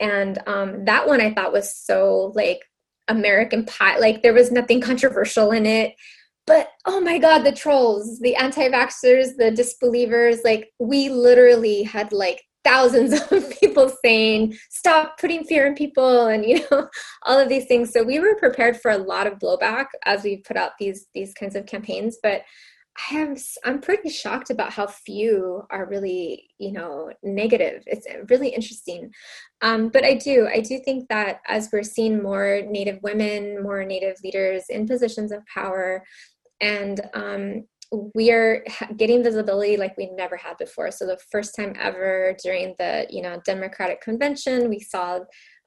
and 0.00 0.38
um 0.48 0.84
that 0.84 1.06
one 1.06 1.20
i 1.20 1.32
thought 1.32 1.52
was 1.52 1.74
so 1.74 2.32
like 2.34 2.60
american 3.06 3.64
pie 3.64 3.96
like 3.98 4.22
there 4.22 4.34
was 4.34 4.50
nothing 4.50 4.80
controversial 4.80 5.50
in 5.52 5.66
it. 5.66 5.94
But 6.46 6.68
oh 6.84 7.00
my 7.00 7.18
god 7.18 7.42
the 7.42 7.52
trolls 7.52 8.18
the 8.20 8.36
anti-vaxxers 8.36 9.36
the 9.36 9.50
disbelievers 9.50 10.40
like 10.44 10.72
we 10.78 11.08
literally 11.08 11.84
had 11.84 12.12
like 12.12 12.42
thousands 12.64 13.12
of 13.30 13.50
people 13.60 13.92
saying 14.04 14.56
stop 14.70 15.18
putting 15.18 15.44
fear 15.44 15.66
in 15.66 15.74
people 15.74 16.26
and 16.26 16.44
you 16.44 16.60
know 16.70 16.88
all 17.24 17.38
of 17.38 17.48
these 17.48 17.66
things. 17.66 17.92
So 17.92 18.02
we 18.02 18.18
were 18.18 18.34
prepared 18.36 18.80
for 18.80 18.90
a 18.90 18.98
lot 18.98 19.26
of 19.26 19.38
blowback 19.38 19.86
as 20.04 20.24
we 20.24 20.38
put 20.38 20.56
out 20.56 20.72
these 20.78 21.06
these 21.14 21.34
kinds 21.34 21.56
of 21.56 21.66
campaigns 21.66 22.18
but 22.22 22.42
i 23.10 23.16
am 23.16 23.34
i'm 23.64 23.80
pretty 23.80 24.08
shocked 24.08 24.50
about 24.50 24.72
how 24.72 24.86
few 24.86 25.62
are 25.70 25.86
really 25.86 26.48
you 26.58 26.72
know 26.72 27.10
negative. 27.22 27.82
It's 27.86 28.06
really 28.30 28.48
interesting. 28.48 29.10
Um, 29.62 29.88
but 29.88 30.04
i 30.04 30.14
do 30.14 30.48
i 30.52 30.60
do 30.60 30.78
think 30.78 31.08
that 31.08 31.40
as 31.48 31.70
we're 31.72 31.82
seeing 31.82 32.22
more 32.22 32.62
native 32.66 32.98
women 33.02 33.62
more 33.62 33.84
native 33.84 34.16
leaders 34.22 34.64
in 34.68 34.86
positions 34.86 35.32
of 35.32 35.44
power 35.46 36.04
and 36.60 37.00
um, 37.14 37.66
we 38.14 38.30
are 38.30 38.64
getting 38.96 39.22
visibility 39.22 39.76
like 39.76 39.96
we 39.96 40.10
never 40.10 40.36
had 40.36 40.56
before. 40.58 40.90
So 40.90 41.06
the 41.06 41.18
first 41.30 41.54
time 41.54 41.74
ever 41.78 42.36
during 42.42 42.74
the 42.78 43.06
you 43.10 43.22
know 43.22 43.40
Democratic 43.44 44.00
convention, 44.00 44.68
we 44.68 44.80
saw 44.80 45.20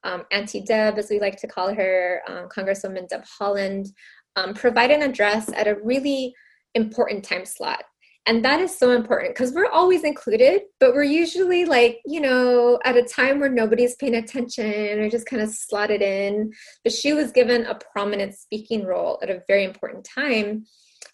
um, 0.03 0.23
Auntie 0.31 0.61
Deb, 0.61 0.97
as 0.97 1.09
we 1.09 1.19
like 1.19 1.37
to 1.41 1.47
call 1.47 1.73
her, 1.73 2.21
um, 2.27 2.47
Congresswoman 2.49 3.07
Deb 3.07 3.23
Haaland, 3.39 3.87
um, 4.35 4.53
provide 4.53 4.91
an 4.91 5.01
address 5.01 5.51
at 5.53 5.67
a 5.67 5.77
really 5.83 6.33
important 6.75 7.23
time 7.23 7.45
slot. 7.45 7.83
And 8.27 8.43
that 8.43 8.59
is 8.59 8.77
so 8.77 8.91
important 8.91 9.33
because 9.33 9.53
we're 9.53 9.71
always 9.71 10.03
included, 10.03 10.63
but 10.81 10.93
we're 10.93 11.03
usually 11.03 11.63
like, 11.63 11.99
you 12.05 12.19
know, 12.19 12.77
at 12.83 12.97
a 12.97 13.03
time 13.03 13.39
where 13.39 13.49
nobody's 13.49 13.95
paying 13.95 14.15
attention 14.15 14.99
or 14.99 15.09
just 15.09 15.25
kind 15.25 15.41
of 15.41 15.49
slotted 15.49 16.01
in. 16.01 16.51
But 16.83 16.91
she 16.91 17.13
was 17.13 17.31
given 17.31 17.65
a 17.65 17.79
prominent 17.93 18.35
speaking 18.35 18.85
role 18.85 19.17
at 19.23 19.29
a 19.29 19.43
very 19.47 19.63
important 19.63 20.05
time 20.05 20.65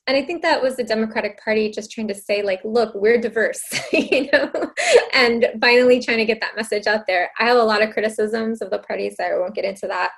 and 0.08 0.18
i 0.18 0.22
think 0.22 0.42
that 0.42 0.62
was 0.62 0.76
the 0.76 0.84
democratic 0.84 1.42
party 1.44 1.70
just 1.70 1.92
trying 1.92 2.08
to 2.08 2.14
say 2.14 2.42
like 2.42 2.60
look 2.64 2.94
we're 2.96 3.20
diverse 3.20 3.62
you 4.14 4.30
know? 4.32 4.52
And 5.14 5.48
finally 5.62 6.00
trying 6.00 6.18
to 6.18 6.26
get 6.26 6.42
that 6.42 6.56
message 6.56 6.88
out 6.88 7.06
there. 7.08 7.30
I 7.40 7.46
have 7.46 7.58
a 7.58 7.64
lot 7.64 7.82
of 7.82 7.92
criticisms 7.92 8.62
of 8.62 8.70
the 8.70 8.80
parties 8.80 9.16
so 9.18 9.24
i 9.24 9.38
won't 9.38 9.56
get 9.56 9.66
into 9.66 9.88
that 9.88 10.12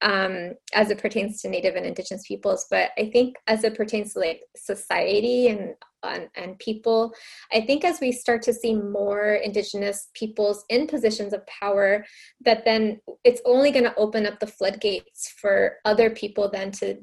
um, 0.00 0.52
as 0.74 0.90
it 0.90 0.98
pertains 0.98 1.42
to 1.42 1.48
native 1.48 1.74
and 1.74 1.84
indigenous 1.86 2.22
peoples. 2.26 2.66
But 2.70 2.90
i 2.98 3.10
think 3.10 3.36
as 3.46 3.64
it 3.64 3.74
pertains 3.74 4.12
to 4.12 4.20
like 4.20 4.42
society 4.56 5.48
and 5.48 5.74
and, 6.04 6.28
and 6.36 6.58
people 6.60 7.12
i 7.52 7.60
think 7.60 7.84
as 7.84 7.98
we 8.00 8.12
start 8.12 8.40
to 8.40 8.52
see 8.52 8.72
more 8.72 9.34
indigenous 9.34 10.10
peoples 10.14 10.64
in 10.68 10.86
positions 10.86 11.32
of 11.32 11.44
power 11.46 12.04
that 12.44 12.64
then 12.64 13.00
it's 13.24 13.42
only 13.44 13.72
going 13.72 13.84
to 13.84 13.96
open 13.96 14.24
up 14.24 14.38
the 14.38 14.46
floodgates 14.46 15.34
for 15.40 15.78
other 15.84 16.08
people 16.08 16.48
then 16.48 16.70
to 16.70 16.98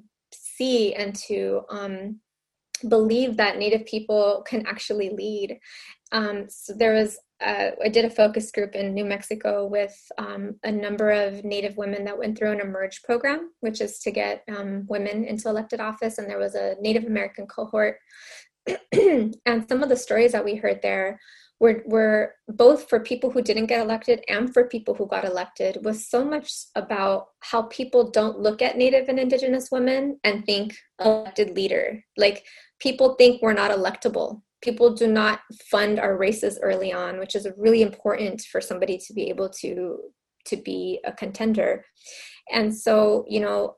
see 0.57 0.93
and 0.93 1.15
to 1.27 1.61
um, 1.69 2.19
believe 2.87 3.37
that 3.37 3.57
Native 3.57 3.85
people 3.85 4.43
can 4.47 4.65
actually 4.65 5.09
lead. 5.09 5.59
Um, 6.11 6.45
so 6.49 6.73
there 6.73 6.93
was, 6.93 7.17
uh, 7.43 7.71
I 7.83 7.89
did 7.89 8.05
a 8.05 8.09
focus 8.09 8.51
group 8.51 8.75
in 8.75 8.93
New 8.93 9.05
Mexico 9.05 9.65
with 9.65 9.95
um, 10.17 10.55
a 10.63 10.71
number 10.71 11.11
of 11.11 11.43
Native 11.43 11.77
women 11.77 12.05
that 12.05 12.17
went 12.17 12.37
through 12.37 12.51
an 12.51 12.61
Emerge 12.61 13.01
program, 13.03 13.51
which 13.59 13.81
is 13.81 13.99
to 13.99 14.11
get 14.11 14.43
um, 14.55 14.85
women 14.87 15.25
into 15.25 15.49
elected 15.49 15.79
office. 15.79 16.17
And 16.17 16.29
there 16.29 16.39
was 16.39 16.55
a 16.55 16.75
Native 16.79 17.05
American 17.05 17.47
cohort. 17.47 17.97
and 18.91 19.67
some 19.69 19.83
of 19.83 19.89
the 19.89 19.97
stories 19.97 20.31
that 20.31 20.45
we 20.45 20.55
heard 20.55 20.81
there 20.81 21.19
were, 21.59 21.83
were 21.85 22.33
both 22.49 22.89
for 22.89 22.99
people 22.99 23.31
who 23.31 23.41
didn't 23.41 23.67
get 23.67 23.81
elected 23.81 24.23
and 24.27 24.53
for 24.53 24.67
people 24.67 24.93
who 24.93 25.07
got 25.07 25.23
elected 25.23 25.83
was 25.83 26.07
so 26.07 26.23
much 26.23 26.51
about 26.75 27.27
how 27.39 27.63
people 27.63 28.11
don't 28.11 28.39
look 28.39 28.61
at 28.61 28.77
native 28.77 29.07
and 29.07 29.19
indigenous 29.19 29.69
women 29.71 30.19
and 30.23 30.45
think 30.45 30.75
elected 30.99 31.55
leader 31.55 32.03
like 32.17 32.43
people 32.79 33.15
think 33.15 33.41
we're 33.41 33.53
not 33.53 33.71
electable 33.71 34.41
people 34.65 34.93
do 34.93 35.07
not 35.07 35.41
fund 35.69 35.99
our 35.99 36.17
races 36.17 36.59
early 36.61 36.91
on, 36.91 37.19
which 37.19 37.35
is 37.35 37.47
really 37.55 37.83
important 37.83 38.41
for 38.41 38.59
somebody 38.59 38.97
to 38.97 39.13
be 39.13 39.29
able 39.29 39.47
to 39.47 39.99
to 40.47 40.57
be 40.57 40.99
a 41.05 41.11
contender. 41.11 41.83
And 42.51 42.75
so, 42.75 43.25
you 43.27 43.39
know, 43.39 43.77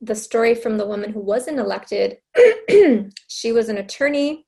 the 0.00 0.16
story 0.16 0.54
from 0.54 0.76
the 0.76 0.86
woman 0.86 1.12
who 1.12 1.20
wasn't 1.20 1.60
elected, 1.60 2.18
she 3.28 3.52
was 3.52 3.68
an 3.68 3.78
attorney. 3.78 4.44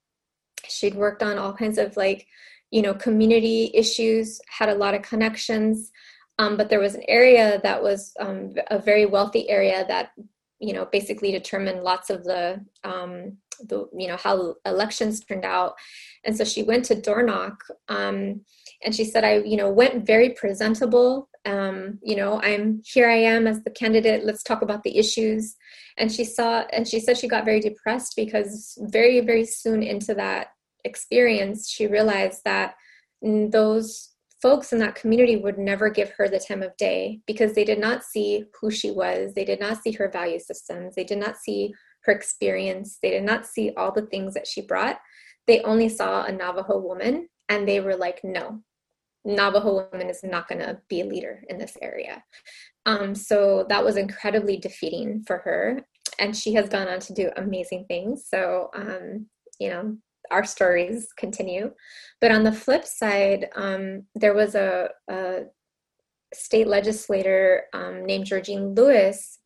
She'd 0.69 0.97
worked 0.97 1.23
on 1.23 1.39
all 1.39 1.53
kinds 1.53 1.79
of 1.79 1.97
like, 1.97 2.27
you 2.75 2.83
know, 2.83 2.93
community 2.93 3.71
issues, 3.73 4.41
had 4.49 4.69
a 4.69 4.75
lot 4.75 4.95
of 4.95 5.03
connections. 5.03 5.93
Um, 6.41 6.57
but 6.57 6.69
there 6.69 6.81
was 6.81 6.97
an 6.97 7.05
area 7.07 7.61
that 7.63 7.81
was 7.81 8.13
um, 8.19 8.53
a 8.69 8.81
very 8.81 9.07
wealthy 9.07 9.49
area 9.49 9.85
that, 9.87 10.11
you 10.59 10.73
know, 10.73 10.85
basically 10.91 11.31
determined 11.31 11.85
lots 11.85 12.11
of 12.11 12.25
the, 12.25 12.61
um, 12.83 13.37
the 13.69 13.87
you 13.97 14.09
know, 14.09 14.17
how 14.17 14.57
elections 14.67 15.21
turned 15.21 15.45
out. 15.45 15.75
And 16.25 16.37
so 16.37 16.43
she 16.43 16.65
went 16.65 16.85
to 16.87 17.01
door 17.01 17.23
knock 17.23 17.63
um, 17.89 18.41
and 18.85 18.93
she 18.93 19.05
said, 19.05 19.23
I, 19.23 19.37
you 19.37 19.57
know, 19.57 19.71
went 19.71 20.05
very 20.05 20.31
presentable 20.31 21.29
um, 21.47 21.99
you 22.03 22.17
know 22.17 22.41
i'm 22.43 22.81
here 22.87 23.07
i 23.07 23.17
am 23.17 23.47
as 23.47 23.63
the 23.65 23.71
candidate 23.71 24.25
let's 24.25 24.43
talk 24.43 24.63
about 24.63 24.83
the 24.83 24.97
issues 24.97 25.57
and 25.99 26.11
she 26.11 26.25
saw 26.25 26.65
and 26.73 26.89
she 26.89 26.99
said 26.99 27.19
she 27.19 27.29
got 27.29 27.45
very 27.45 27.61
depressed 27.61 28.15
because 28.17 28.79
very 28.85 29.21
very 29.21 29.45
soon 29.45 29.83
into 29.83 30.15
that 30.15 30.54
experience 30.85 31.71
she 31.71 31.87
realized 31.87 32.41
that 32.45 32.75
those 33.23 34.11
folks 34.43 34.73
in 34.73 34.79
that 34.79 34.95
community 34.95 35.37
would 35.37 35.59
never 35.59 35.89
give 35.89 36.11
her 36.11 36.29
the 36.29 36.39
time 36.39 36.63
of 36.63 36.77
day 36.77 37.21
because 37.27 37.55
they 37.55 37.65
did 37.65 37.79
not 37.79 38.05
see 38.05 38.45
who 38.61 38.71
she 38.71 38.91
was 38.91 39.33
they 39.35 39.45
did 39.45 39.61
not 39.61 39.83
see 39.83 39.93
her 39.93 40.11
value 40.11 40.39
systems 40.39 40.95
they 40.95 41.05
did 41.05 41.19
not 41.19 41.37
see 41.37 41.73
her 42.05 42.13
experience 42.13 42.99
they 43.03 43.11
did 43.11 43.23
not 43.23 43.47
see 43.47 43.73
all 43.77 43.93
the 43.93 44.07
things 44.07 44.35
that 44.35 44.47
she 44.47 44.61
brought 44.61 44.99
they 45.47 45.61
only 45.63 45.89
saw 45.89 46.25
a 46.25 46.33
navajo 46.33 46.79
woman 46.79 47.29
and 47.49 47.67
they 47.67 47.81
were 47.81 47.97
like 47.97 48.21
no 48.23 48.61
Navajo 49.25 49.89
woman 49.91 50.09
is 50.09 50.23
not 50.23 50.49
going 50.49 50.61
to 50.61 50.79
be 50.89 51.01
a 51.01 51.07
leader 51.07 51.43
in 51.49 51.59
this 51.59 51.77
area. 51.81 52.23
Um, 52.87 53.15
so 53.15 53.65
that 53.69 53.85
was 53.85 53.97
incredibly 53.97 54.59
defeating 54.59 55.25
for 55.27 55.39
her. 55.39 55.81
And 56.19 56.37
she 56.37 56.53
has 56.55 56.69
gone 56.69 56.89
on 56.89 57.01
to 57.01 57.15
do 57.15 57.31
amazing 57.37 57.87
things. 57.89 58.27
So, 58.29 58.71
um, 58.75 59.27
you 59.59 59.71
know, 59.71 59.97
our 60.31 60.45
stories 60.45 61.09
continue. 61.17 61.73
But 62.21 62.33
on 62.33 62.45
the 62.45 62.53
flip 62.53 62.85
side, 62.85 63.49
um, 63.55 64.05
there 64.15 64.35
was 64.35 64.55
a, 64.55 64.89
a 65.09 65.43
state 66.33 66.67
legislator 66.67 67.65
um, 67.73 68.05
named 68.05 68.27
Georgene 68.27 68.77
Louis 68.77 69.39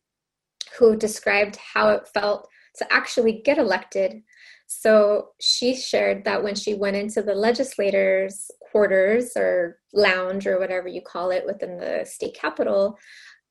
who 0.77 0.95
described 0.95 1.57
how 1.57 1.89
it 1.89 2.07
felt 2.07 2.47
to 2.77 2.93
actually 2.93 3.41
get 3.43 3.57
elected. 3.57 4.21
So 4.67 5.29
she 5.39 5.75
shared 5.75 6.25
that 6.25 6.43
when 6.43 6.55
she 6.55 6.75
went 6.75 6.95
into 6.95 7.21
the 7.21 7.33
legislators' 7.33 8.51
quarters 8.71 9.31
or 9.35 9.79
lounge 9.93 10.45
or 10.45 10.59
whatever 10.59 10.87
you 10.87 11.01
call 11.01 11.31
it 11.31 11.45
within 11.45 11.77
the 11.77 12.05
state 12.05 12.35
capitol 12.39 12.97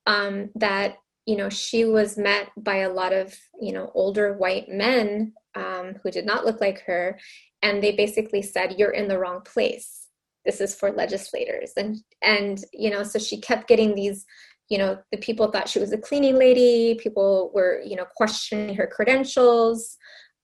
um, 0.06 0.50
that 0.54 0.96
you 1.26 1.36
know 1.36 1.50
she 1.50 1.84
was 1.84 2.16
met 2.16 2.50
by 2.56 2.78
a 2.78 2.92
lot 2.92 3.12
of 3.12 3.36
you 3.60 3.72
know 3.72 3.90
older 3.94 4.32
white 4.34 4.68
men 4.68 5.32
um, 5.58 5.94
who 6.02 6.10
did 6.10 6.24
not 6.24 6.44
look 6.44 6.60
like 6.60 6.82
her 6.82 7.18
and 7.62 7.82
they 7.82 7.92
basically 7.92 8.42
said 8.42 8.76
you're 8.78 8.90
in 8.90 9.08
the 9.08 9.18
wrong 9.18 9.40
place. 9.44 10.06
This 10.44 10.60
is 10.60 10.74
for 10.74 10.92
legislators. 10.92 11.72
And 11.76 11.96
and 12.22 12.64
you 12.72 12.90
know 12.90 13.02
so 13.02 13.18
she 13.18 13.40
kept 13.40 13.68
getting 13.68 13.94
these 13.94 14.24
you 14.68 14.78
know 14.78 14.98
the 15.12 15.18
people 15.18 15.50
thought 15.50 15.68
she 15.68 15.78
was 15.78 15.92
a 15.92 15.98
cleaning 15.98 16.36
lady. 16.36 16.98
People 17.00 17.50
were 17.54 17.80
you 17.84 17.96
know 17.96 18.06
questioning 18.16 18.74
her 18.76 18.86
credentials. 18.86 19.96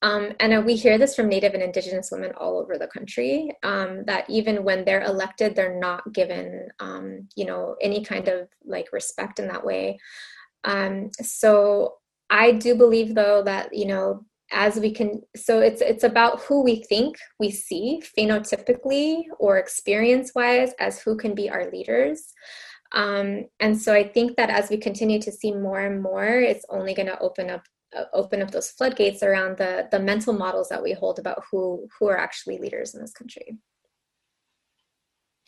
Um, 0.03 0.33
and 0.39 0.53
uh, 0.53 0.61
we 0.61 0.77
hear 0.77 0.99
this 0.99 1.15
from 1.15 1.31
Native 1.31 1.55
and 1.55 1.63
Indigenous 1.63 2.11
women 2.13 2.33
all 2.37 2.59
over 2.59 2.77
the 2.77 2.89
country 2.89 3.51
um, 3.63 4.05
that 4.05 4.29
even 4.29 4.63
when 4.63 4.85
they're 4.85 5.03
elected, 5.03 5.57
they're 5.57 5.81
not 5.81 6.13
given, 6.13 6.69
um, 6.79 7.27
you 7.37 7.47
know, 7.47 7.77
any 7.81 8.05
kind 8.05 8.29
of 8.29 8.49
like 8.67 8.93
respect 8.93 9.39
in 9.39 9.49
that 9.49 9.65
way. 9.65 9.99
Um, 10.65 11.09
so 11.23 11.95
I 12.29 12.53
do 12.53 12.75
believe, 12.75 13.15
though, 13.15 13.43
that 13.45 13.75
you 13.75 13.87
know, 13.87 14.27
as 14.51 14.77
we 14.79 14.93
can, 14.93 15.23
so 15.35 15.61
it's 15.61 15.81
it's 15.81 16.05
about 16.05 16.41
who 16.41 16.63
we 16.63 16.83
think 16.85 17.17
we 17.39 17.51
see 17.51 18.03
phenotypically 18.17 19.25
or 19.39 19.59
experience-wise 19.59 20.73
as 20.79 21.01
who 21.01 21.17
can 21.17 21.35
be 21.35 21.49
our 21.51 21.71
leaders. 21.71 22.33
Um, 22.93 23.47
and 23.59 23.81
so 23.81 23.93
I 23.93 24.07
think 24.07 24.37
that 24.37 24.51
as 24.51 24.71
we 24.71 24.77
continue 24.77 25.21
to 25.21 25.33
see 25.33 25.53
more 25.53 25.81
and 25.81 26.03
more, 26.03 26.27
it's 26.27 26.65
only 26.69 26.95
going 26.95 27.09
to 27.09 27.19
open 27.19 27.51
up 27.51 27.65
uh, 27.97 28.05
open 28.13 28.43
up 28.43 28.51
those 28.51 28.71
floodgates 28.71 29.23
around 29.23 29.57
the 29.57 29.89
the 29.91 29.99
mental 29.99 30.33
models 30.33 30.69
that 30.69 30.83
we 30.83 30.93
hold 30.93 31.19
about 31.19 31.43
who 31.51 31.89
who 31.99 32.09
are 32.09 32.19
actually 32.19 32.59
leaders 32.59 32.95
in 32.95 33.01
this 33.01 33.13
country. 33.13 33.59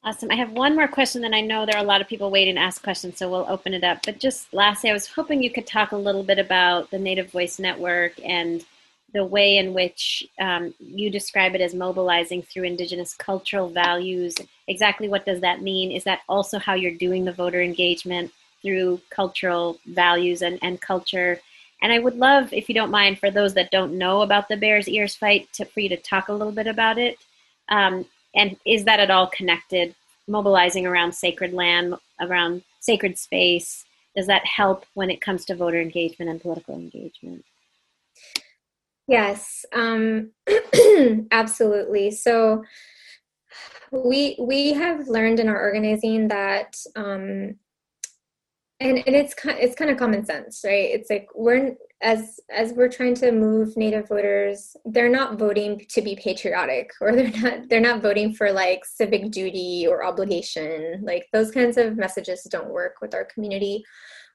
Awesome. 0.05 0.31
I 0.31 0.37
have 0.37 0.53
one 0.53 0.77
more 0.77 0.87
question, 0.87 1.21
then 1.21 1.35
I 1.35 1.41
know 1.41 1.67
there 1.67 1.77
are 1.77 1.83
a 1.83 1.87
lot 1.87 2.01
of 2.01 2.07
people 2.07 2.31
waiting 2.31 2.55
to 2.55 2.61
ask 2.61 2.81
questions, 2.81 3.19
so 3.19 3.29
we'll 3.29 3.47
open 3.49 3.75
it 3.75 3.83
up. 3.83 3.99
But 4.05 4.21
just 4.21 4.55
lastly, 4.55 4.89
I 4.89 4.93
was 4.93 5.09
hoping 5.09 5.43
you 5.43 5.51
could 5.51 5.67
talk 5.67 5.91
a 5.91 5.97
little 5.97 6.23
bit 6.23 6.39
about 6.39 6.93
the 6.93 6.99
Native 6.99 7.33
Voice 7.33 7.59
Network 7.59 8.13
and 8.25 8.65
the 9.17 9.25
way 9.25 9.57
in 9.57 9.73
which 9.73 10.29
um, 10.39 10.75
you 10.79 11.09
describe 11.09 11.55
it 11.55 11.63
as 11.63 11.75
mobilizing 11.75 12.43
through 12.43 12.65
Indigenous 12.65 13.15
cultural 13.15 13.71
values. 13.71 14.35
Exactly 14.69 15.09
what 15.09 15.25
does 15.25 15.41
that 15.41 15.63
mean? 15.63 15.91
Is 15.91 16.05
that 16.05 16.21
also 16.29 16.59
how 16.59 16.75
you're 16.75 17.05
doing 17.07 17.25
the 17.25 17.33
voter 17.33 17.63
engagement 17.63 18.31
through 18.61 19.01
cultural 19.09 19.79
values 19.87 20.43
and, 20.43 20.59
and 20.61 20.83
culture? 20.83 21.41
And 21.81 21.95
I 21.95 21.99
would 21.99 22.17
love, 22.17 22.53
if 22.53 22.69
you 22.69 22.75
don't 22.75 22.91
mind, 22.91 23.19
for 23.19 23.31
those 23.31 23.55
that 23.55 23.71
don't 23.71 23.97
know 23.97 24.21
about 24.21 24.49
the 24.49 24.57
Bears 24.59 24.87
Ears 24.87 25.17
fight, 25.17 25.51
to, 25.55 25.65
for 25.65 25.81
you 25.81 25.89
to 25.89 25.97
talk 25.97 26.29
a 26.29 26.35
little 26.35 26.53
bit 26.53 26.67
about 26.67 26.99
it. 26.99 27.17
Um, 27.71 28.05
and 28.35 28.55
is 28.67 28.85
that 28.85 29.01
at 29.01 29.11
all 29.11 29.29
connected? 29.29 29.95
Mobilizing 30.29 30.87
around 30.87 31.15
sacred 31.15 31.55
land, 31.55 31.95
around 32.21 32.63
sacred 32.81 33.17
space, 33.17 33.87
does 34.15 34.27
that 34.27 34.45
help 34.45 34.85
when 34.93 35.11
it 35.11 35.23
comes 35.23 35.47
to 35.47 35.55
voter 35.55 35.81
engagement 35.81 36.31
and 36.31 36.41
political 36.41 36.75
engagement? 36.75 37.45
Yes, 39.09 39.65
um, 39.73 40.33
absolutely. 41.31 42.11
So 42.11 42.65
we 43.93 44.37
we 44.41 44.73
have 44.73 45.09
learned 45.09 45.41
in 45.41 45.49
our 45.49 45.61
organizing 45.61 46.29
that 46.29 46.77
um, 46.97 47.55
and 48.81 48.99
and 49.07 49.17
it's 49.17 49.35
it's 49.45 49.75
kind 49.77 49.91
of 49.91 49.97
common 49.97 50.25
sense 50.25 50.63
right? 50.65 50.91
It's 50.93 51.09
like 51.09 51.29
we're 51.35 51.77
as 52.03 52.41
as 52.51 52.73
we're 52.73 52.89
trying 52.91 53.15
to 53.15 53.33
move 53.33 53.75
native 53.77 54.09
voters 54.09 54.77
they're 54.85 55.09
not 55.09 55.39
voting 55.39 55.81
to 55.89 56.03
be 56.03 56.15
patriotic 56.17 56.91
or 57.01 57.13
they're 57.15 57.31
not 57.41 57.69
they're 57.69 57.81
not 57.81 58.03
voting 58.03 58.35
for 58.35 58.53
like 58.53 58.85
civic 58.85 59.31
duty 59.31 59.87
or 59.89 60.05
obligation. 60.05 61.01
Like 61.03 61.27
those 61.33 61.51
kinds 61.53 61.77
of 61.77 61.97
messages 61.97 62.43
don't 62.51 62.71
work 62.71 62.97
with 63.01 63.15
our 63.15 63.25
community 63.25 63.85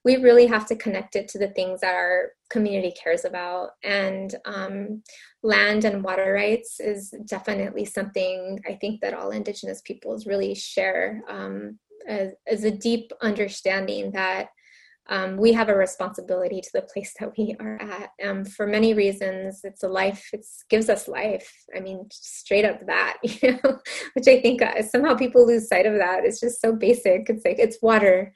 we 0.03 0.17
really 0.17 0.47
have 0.47 0.65
to 0.67 0.75
connect 0.75 1.15
it 1.15 1.27
to 1.29 1.37
the 1.37 1.49
things 1.49 1.81
that 1.81 1.93
our 1.93 2.31
community 2.49 2.93
cares 3.01 3.23
about. 3.23 3.71
And 3.83 4.33
um, 4.45 5.03
land 5.43 5.85
and 5.85 6.03
water 6.03 6.33
rights 6.33 6.79
is 6.79 7.13
definitely 7.25 7.85
something 7.85 8.59
i 8.67 8.73
think 8.73 9.01
that 9.01 9.13
all 9.13 9.31
indigenous 9.31 9.81
peoples 9.81 10.27
really 10.27 10.53
share 10.53 11.21
um, 11.27 11.77
as, 12.07 12.33
as 12.47 12.63
a 12.63 12.71
deep 12.71 13.11
understanding 13.21 14.11
that 14.11 14.49
um, 15.09 15.35
we 15.35 15.51
have 15.51 15.67
a 15.67 15.75
responsibility 15.75 16.61
to 16.61 16.69
the 16.73 16.83
place 16.83 17.13
that 17.19 17.31
we 17.35 17.55
are 17.59 17.81
at. 17.81 18.11
Um, 18.23 18.45
for 18.45 18.67
many 18.67 18.93
reasons 18.93 19.61
it's 19.63 19.83
a 19.83 19.87
life 19.87 20.29
it 20.31 20.45
gives 20.69 20.89
us 20.89 21.07
life. 21.07 21.51
I 21.75 21.79
mean 21.79 22.07
straight 22.11 22.65
up 22.65 22.85
that 22.85 23.17
you 23.23 23.53
know 23.53 23.79
which 24.13 24.27
i 24.27 24.39
think 24.39 24.61
uh, 24.61 24.81
somehow 24.83 25.15
people 25.15 25.45
lose 25.45 25.67
sight 25.67 25.87
of 25.87 25.95
that. 25.95 26.23
It's 26.23 26.39
just 26.39 26.61
so 26.61 26.71
basic. 26.73 27.29
It's 27.29 27.43
like 27.43 27.57
it's 27.57 27.81
water 27.81 28.31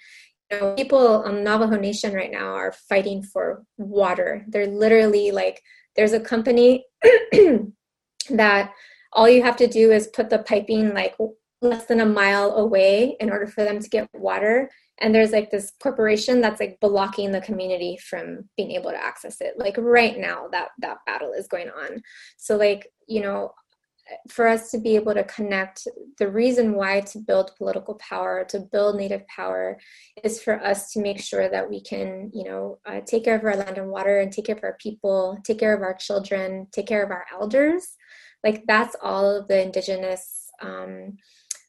know 0.52 0.74
people 0.76 1.24
on 1.24 1.44
navajo 1.44 1.78
nation 1.78 2.14
right 2.14 2.32
now 2.32 2.54
are 2.54 2.72
fighting 2.72 3.24
for 3.24 3.64
water. 3.78 4.46
They're 4.48 4.68
literally 4.68 5.32
like 5.32 5.62
there's 5.96 6.14
a 6.14 6.20
company 6.20 6.86
that 8.30 8.72
all 9.14 9.30
you 9.30 9.44
have 9.44 9.56
to 9.58 9.68
do 9.68 9.92
is 9.92 10.08
put 10.08 10.30
the 10.30 10.40
piping 10.40 10.94
like 10.94 11.16
less 11.62 11.86
than 11.86 12.02
a 12.02 12.06
mile 12.06 12.52
away 12.58 13.16
in 13.20 13.30
order 13.30 13.48
for 13.48 13.64
them 13.64 13.80
to 13.80 13.90
get 13.90 14.10
water. 14.14 14.70
And 15.00 15.14
there's 15.14 15.32
like 15.32 15.52
this 15.52 15.74
corporation 15.82 16.42
that's 16.42 16.60
like 16.60 16.80
blocking 16.80 17.32
the 17.32 17.42
community 17.42 17.98
from 17.98 18.50
being 18.56 18.72
able 18.72 18.92
to 18.92 19.04
access 19.04 19.42
it 19.42 19.56
like 19.58 19.76
right 19.78 20.18
now 20.18 20.48
that 20.52 20.70
that 20.80 20.98
battle 21.06 21.34
is 21.34 21.48
going 21.48 21.70
on. 21.70 22.02
So 22.38 22.56
like 22.56 22.88
you 23.08 23.22
know 23.22 23.52
for 24.30 24.48
us 24.48 24.72
to 24.72 24.78
be 24.78 24.96
able 24.96 25.14
to 25.14 25.24
connect 25.24 25.88
the 26.18 26.30
reason 26.30 26.76
why 26.76 27.02
to 27.02 27.18
build 27.18 27.56
political 27.58 27.96
power 27.96 28.46
to 28.48 28.60
build 28.60 28.96
native 28.96 29.26
power 29.28 29.78
is 30.24 30.42
for 30.42 30.64
us 30.64 30.92
to 30.92 31.02
make 31.02 31.20
sure 31.20 31.50
that 31.50 31.70
we 31.70 31.82
can 31.82 32.30
you 32.34 32.44
know 32.44 32.78
uh, 32.86 33.00
take 33.06 33.24
care 33.24 33.36
of 33.36 33.44
our 33.44 33.56
land 33.56 33.78
and 33.78 33.90
water 33.90 34.20
and 34.20 34.32
take 34.32 34.46
care 34.46 34.56
of 34.56 34.64
our 34.64 34.78
people 34.80 35.38
take 35.44 35.60
care 35.60 35.74
of 35.74 35.82
our 35.82 35.96
children 35.96 36.68
take 36.72 36.88
care 36.88 37.04
of 37.04 37.12
our 37.12 37.26
elders 37.34 37.96
like 38.44 38.64
that's 38.68 38.96
all 39.02 39.30
of 39.36 39.48
the 39.48 39.60
indigenous 39.62 40.52
um, 40.62 41.18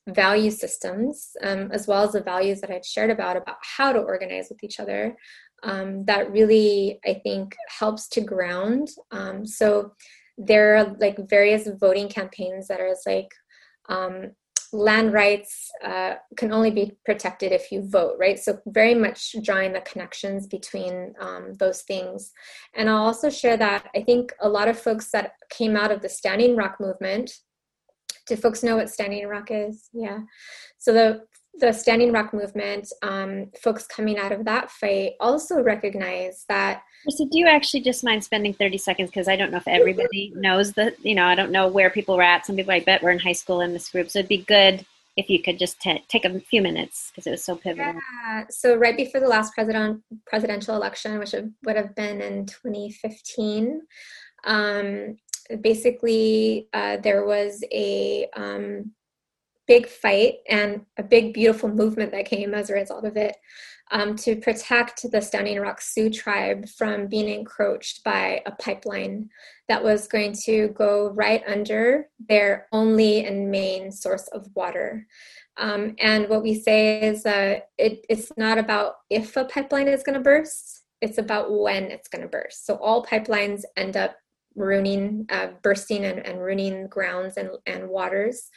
value 0.08 0.50
systems, 0.50 1.36
um, 1.42 1.70
as 1.72 1.86
well 1.86 2.04
as 2.04 2.12
the 2.12 2.22
values 2.22 2.60
that 2.60 2.70
I'd 2.70 2.84
shared 2.84 3.10
about 3.10 3.36
about 3.36 3.56
how 3.62 3.92
to 3.92 3.98
organize 3.98 4.48
with 4.48 4.62
each 4.62 4.78
other. 4.78 5.16
Um, 5.62 6.04
that 6.04 6.30
really, 6.30 7.00
I 7.04 7.14
think, 7.14 7.56
helps 7.68 8.08
to 8.10 8.20
ground. 8.20 8.90
Um, 9.10 9.46
so 9.46 9.92
there 10.38 10.76
are 10.76 10.96
like 11.00 11.28
various 11.28 11.68
voting 11.80 12.08
campaigns 12.08 12.68
that 12.68 12.80
are 12.80 12.94
like 13.06 13.32
um, 13.88 14.32
land 14.72 15.12
rights 15.12 15.70
uh, 15.84 16.14
can 16.36 16.52
only 16.52 16.70
be 16.70 16.92
protected 17.04 17.52
if 17.52 17.70
you 17.70 17.88
vote, 17.88 18.16
right? 18.18 18.38
So, 18.38 18.58
very 18.66 18.94
much 18.94 19.34
drawing 19.42 19.72
the 19.72 19.80
connections 19.80 20.46
between 20.46 21.14
um, 21.20 21.54
those 21.54 21.82
things. 21.82 22.32
And 22.74 22.88
I'll 22.88 23.04
also 23.04 23.30
share 23.30 23.56
that 23.56 23.88
I 23.94 24.02
think 24.02 24.32
a 24.40 24.48
lot 24.48 24.68
of 24.68 24.78
folks 24.78 25.10
that 25.12 25.32
came 25.50 25.76
out 25.76 25.90
of 25.90 26.02
the 26.02 26.08
Standing 26.08 26.56
Rock 26.56 26.76
movement. 26.80 27.32
Do 28.26 28.36
folks 28.36 28.62
know 28.62 28.76
what 28.76 28.90
Standing 28.90 29.26
Rock 29.28 29.48
is? 29.50 29.88
Yeah. 29.92 30.20
So 30.78 30.92
the 30.92 31.22
the 31.58 31.72
Standing 31.72 32.12
Rock 32.12 32.32
movement, 32.32 32.92
um, 33.02 33.50
folks 33.60 33.86
coming 33.86 34.18
out 34.18 34.32
of 34.32 34.44
that 34.44 34.70
fight 34.70 35.12
also 35.20 35.62
recognize 35.62 36.44
that. 36.48 36.82
So, 37.08 37.26
do 37.26 37.38
you 37.38 37.46
actually 37.46 37.80
just 37.80 38.04
mind 38.04 38.24
spending 38.24 38.52
30 38.52 38.78
seconds? 38.78 39.10
Because 39.10 39.28
I 39.28 39.36
don't 39.36 39.50
know 39.50 39.58
if 39.58 39.68
everybody 39.68 40.32
knows 40.36 40.72
that, 40.74 40.94
you 41.04 41.14
know, 41.14 41.24
I 41.24 41.34
don't 41.34 41.52
know 41.52 41.68
where 41.68 41.90
people 41.90 42.16
were 42.16 42.22
at. 42.22 42.46
Some 42.46 42.56
people 42.56 42.72
I 42.72 42.80
bet 42.80 43.02
were 43.02 43.10
in 43.10 43.18
high 43.18 43.32
school 43.32 43.60
in 43.60 43.72
this 43.72 43.88
group. 43.90 44.10
So, 44.10 44.18
it'd 44.18 44.28
be 44.28 44.38
good 44.38 44.84
if 45.16 45.30
you 45.30 45.42
could 45.42 45.58
just 45.58 45.80
t- 45.80 46.04
take 46.08 46.24
a 46.24 46.40
few 46.40 46.60
minutes 46.60 47.10
because 47.10 47.26
it 47.26 47.30
was 47.30 47.44
so 47.44 47.56
pivotal. 47.56 47.94
Yeah. 47.94 48.44
So, 48.50 48.76
right 48.76 48.96
before 48.96 49.20
the 49.20 49.28
last 49.28 49.54
president, 49.54 50.02
presidential 50.26 50.76
election, 50.76 51.18
which 51.18 51.34
would 51.64 51.76
have 51.76 51.94
been 51.94 52.20
in 52.20 52.46
2015, 52.46 53.82
um, 54.44 55.16
basically 55.60 56.68
uh, 56.72 56.96
there 56.98 57.24
was 57.24 57.62
a 57.72 58.26
um, 58.34 58.92
big 59.66 59.88
fight 59.88 60.34
and 60.48 60.84
a 60.96 61.02
big, 61.02 61.34
beautiful 61.34 61.68
movement 61.68 62.12
that 62.12 62.26
came 62.26 62.54
as 62.54 62.70
a 62.70 62.74
result 62.74 63.04
of 63.04 63.16
it 63.16 63.36
um, 63.90 64.16
to 64.16 64.36
protect 64.36 65.10
the 65.10 65.20
Standing 65.20 65.60
Rock 65.60 65.80
Sioux 65.80 66.10
tribe 66.10 66.68
from 66.68 67.06
being 67.06 67.28
encroached 67.28 68.02
by 68.04 68.42
a 68.46 68.52
pipeline 68.52 69.28
that 69.68 69.82
was 69.82 70.08
going 70.08 70.32
to 70.44 70.68
go 70.68 71.10
right 71.10 71.42
under 71.46 72.08
their 72.28 72.66
only 72.72 73.24
and 73.24 73.50
main 73.50 73.92
source 73.92 74.28
of 74.28 74.48
water. 74.54 75.06
Um, 75.58 75.94
and 75.98 76.28
what 76.28 76.42
we 76.42 76.54
say 76.54 77.00
is 77.00 77.24
uh, 77.24 77.60
it, 77.78 78.04
it's 78.08 78.30
not 78.36 78.58
about 78.58 78.96
if 79.08 79.36
a 79.36 79.44
pipeline 79.44 79.88
is 79.88 80.02
going 80.02 80.14
to 80.14 80.20
burst, 80.20 80.82
it's 81.00 81.18
about 81.18 81.52
when 81.52 81.84
it's 81.84 82.08
going 82.08 82.22
to 82.22 82.28
burst. 82.28 82.66
So 82.66 82.74
all 82.76 83.04
pipelines 83.04 83.62
end 83.76 83.96
up 83.96 84.16
ruining, 84.56 85.26
uh, 85.30 85.48
bursting 85.62 86.04
and, 86.04 86.26
and, 86.26 86.40
ruining 86.40 86.88
grounds 86.88 87.36
and, 87.36 87.50
and 87.66 87.88
waters. 87.88 88.48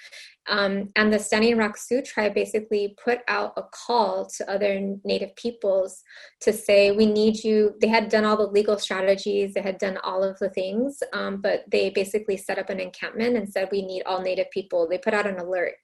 Um, 0.50 0.90
and 0.96 1.14
the 1.14 1.20
Standing 1.20 1.58
Rock 1.58 1.78
Sioux 1.78 2.02
tribe 2.02 2.34
basically 2.34 2.96
put 3.04 3.20
out 3.28 3.54
a 3.56 3.64
call 3.64 4.26
to 4.38 4.52
other 4.52 4.98
Native 5.04 5.36
peoples 5.36 6.04
to 6.42 6.52
say, 6.52 6.92
we 6.92 7.06
need 7.06 7.44
you. 7.44 7.76
They 7.80 7.88
had 7.88 8.10
done 8.10 8.26
all 8.26 8.36
the 8.36 8.48
legal 8.48 8.78
strategies, 8.80 9.54
they 9.54 9.62
had 9.62 9.78
done 9.78 9.98
all 10.04 10.24
of 10.24 10.40
the 10.40 10.50
things, 10.50 11.04
um, 11.14 11.40
but 11.40 11.66
they 11.72 11.92
basically 11.92 12.36
set 12.36 12.58
up 12.58 12.70
an 12.72 12.80
encampment 12.80 13.38
and 13.38 13.48
said, 13.48 13.70
we 13.72 13.84
need 13.84 14.04
all 14.04 14.22
Native 14.22 14.50
people. 14.52 14.88
They 14.88 14.98
put 14.98 15.14
out 15.14 15.28
an 15.28 15.40
alert. 15.40 15.76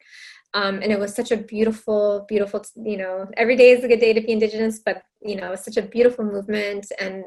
Um, 0.56 0.76
and 0.82 0.92
it 0.92 0.98
was 0.98 1.14
such 1.14 1.32
a 1.32 1.38
beautiful, 1.38 2.26
beautiful, 2.30 2.64
you 2.76 2.96
know, 2.98 3.28
every 3.36 3.58
day 3.58 3.72
is 3.72 3.84
a 3.84 3.90
good 3.90 4.00
day 4.00 4.14
to 4.14 4.22
be 4.22 4.32
Indigenous, 4.32 4.80
but, 4.80 5.04
you 5.22 5.36
know, 5.36 5.48
it 5.48 5.52
was 5.52 5.66
such 5.66 5.76
a 5.76 5.82
beautiful 5.82 6.24
movement. 6.24 6.88
And 7.00 7.26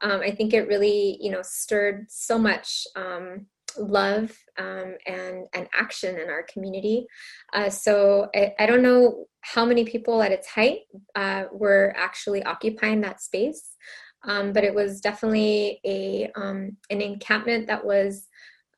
um, 0.00 0.22
I 0.22 0.30
think 0.30 0.54
it 0.54 0.66
really, 0.66 1.18
you 1.20 1.30
know, 1.30 1.42
stirred 1.42 2.06
so 2.08 2.38
much 2.38 2.86
um, 2.96 3.46
love 3.78 4.36
um, 4.58 4.96
and, 5.06 5.46
and 5.54 5.68
action 5.78 6.18
in 6.18 6.28
our 6.28 6.44
community. 6.52 7.06
Uh, 7.52 7.70
so 7.70 8.28
I, 8.34 8.54
I, 8.58 8.66
don't 8.66 8.82
know 8.82 9.26
how 9.40 9.64
many 9.64 9.84
people 9.84 10.22
at 10.22 10.32
its 10.32 10.48
height 10.48 10.80
uh, 11.14 11.44
were 11.52 11.94
actually 11.96 12.42
occupying 12.44 13.00
that 13.00 13.20
space, 13.20 13.76
um, 14.24 14.52
but 14.52 14.64
it 14.64 14.74
was 14.74 15.00
definitely 15.00 15.80
a, 15.84 16.30
um, 16.36 16.76
an 16.90 17.00
encampment 17.00 17.66
that 17.68 17.84
was 17.84 18.26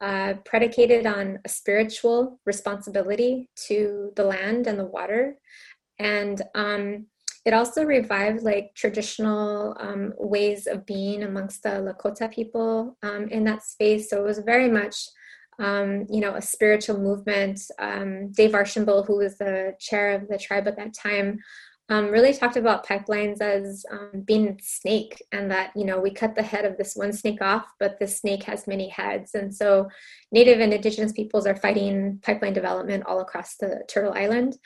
uh, 0.01 0.34
predicated 0.45 1.07
on 1.07 1.38
a 1.45 1.49
spiritual 1.49 2.40
responsibility 2.45 3.49
to 3.55 4.12
the 4.16 4.24
land 4.24 4.66
and 4.66 4.78
the 4.78 4.84
water. 4.84 5.36
And 5.99 6.43
um, 6.55 7.07
it 7.45 7.53
also 7.53 7.82
revived 7.84 8.43
like 8.43 8.72
traditional 8.74 9.76
um, 9.80 10.12
ways 10.16 10.66
of 10.66 10.86
being 10.86 11.24
amongst 11.24 11.62
the 11.62 11.70
Lakota 11.70 12.32
people 12.32 12.97
um, 13.03 13.28
in 13.28 13.45
that 13.45 13.64
space. 13.64 14.09
So 14.09 14.18
it 14.18 14.26
was 14.26 14.38
very 14.38 14.70
much, 14.70 15.09
um, 15.59 16.07
you 16.09 16.20
know, 16.20 16.36
a 16.36 16.43
spiritual 16.43 16.99
movement. 16.99 17.61
Um, 17.78 18.30
Dave 18.30 18.55
Archambault, 18.55 19.07
who 19.07 19.18
was 19.18 19.38
the 19.38 19.74
chair 19.80 20.12
of 20.12 20.28
the 20.28 20.38
tribe 20.38 20.68
at 20.68 20.76
that 20.76 20.95
time, 20.95 21.40
um, 21.88 22.11
really 22.11 22.32
talked 22.32 22.57
about 22.57 22.86
pipelines 22.86 23.40
as 23.40 23.84
um, 23.90 24.22
being 24.24 24.59
snake 24.62 25.22
and 25.32 25.51
that 25.51 25.72
you 25.74 25.84
know 25.84 26.01
we 26.01 26.11
cut 26.11 26.34
the 26.34 26.43
head 26.43 26.64
of 26.64 26.78
this 26.78 26.95
one 26.95 27.12
snake 27.12 27.43
off 27.43 27.66
but 27.78 27.99
the 27.99 28.07
snake 28.07 28.45
has 28.45 28.66
many 28.66 28.88
heads 28.88 29.34
and 29.34 29.55
so 29.55 29.88
native 30.30 30.61
and 30.61 30.72
indigenous 30.72 31.12
peoples 31.12 31.47
are 31.47 31.57
fighting 31.57 32.18
pipeline 32.22 32.53
development 32.53 33.05
all 33.05 33.20
across 33.20 33.57
the 33.57 33.82
turtle 33.88 34.14
island 34.14 34.57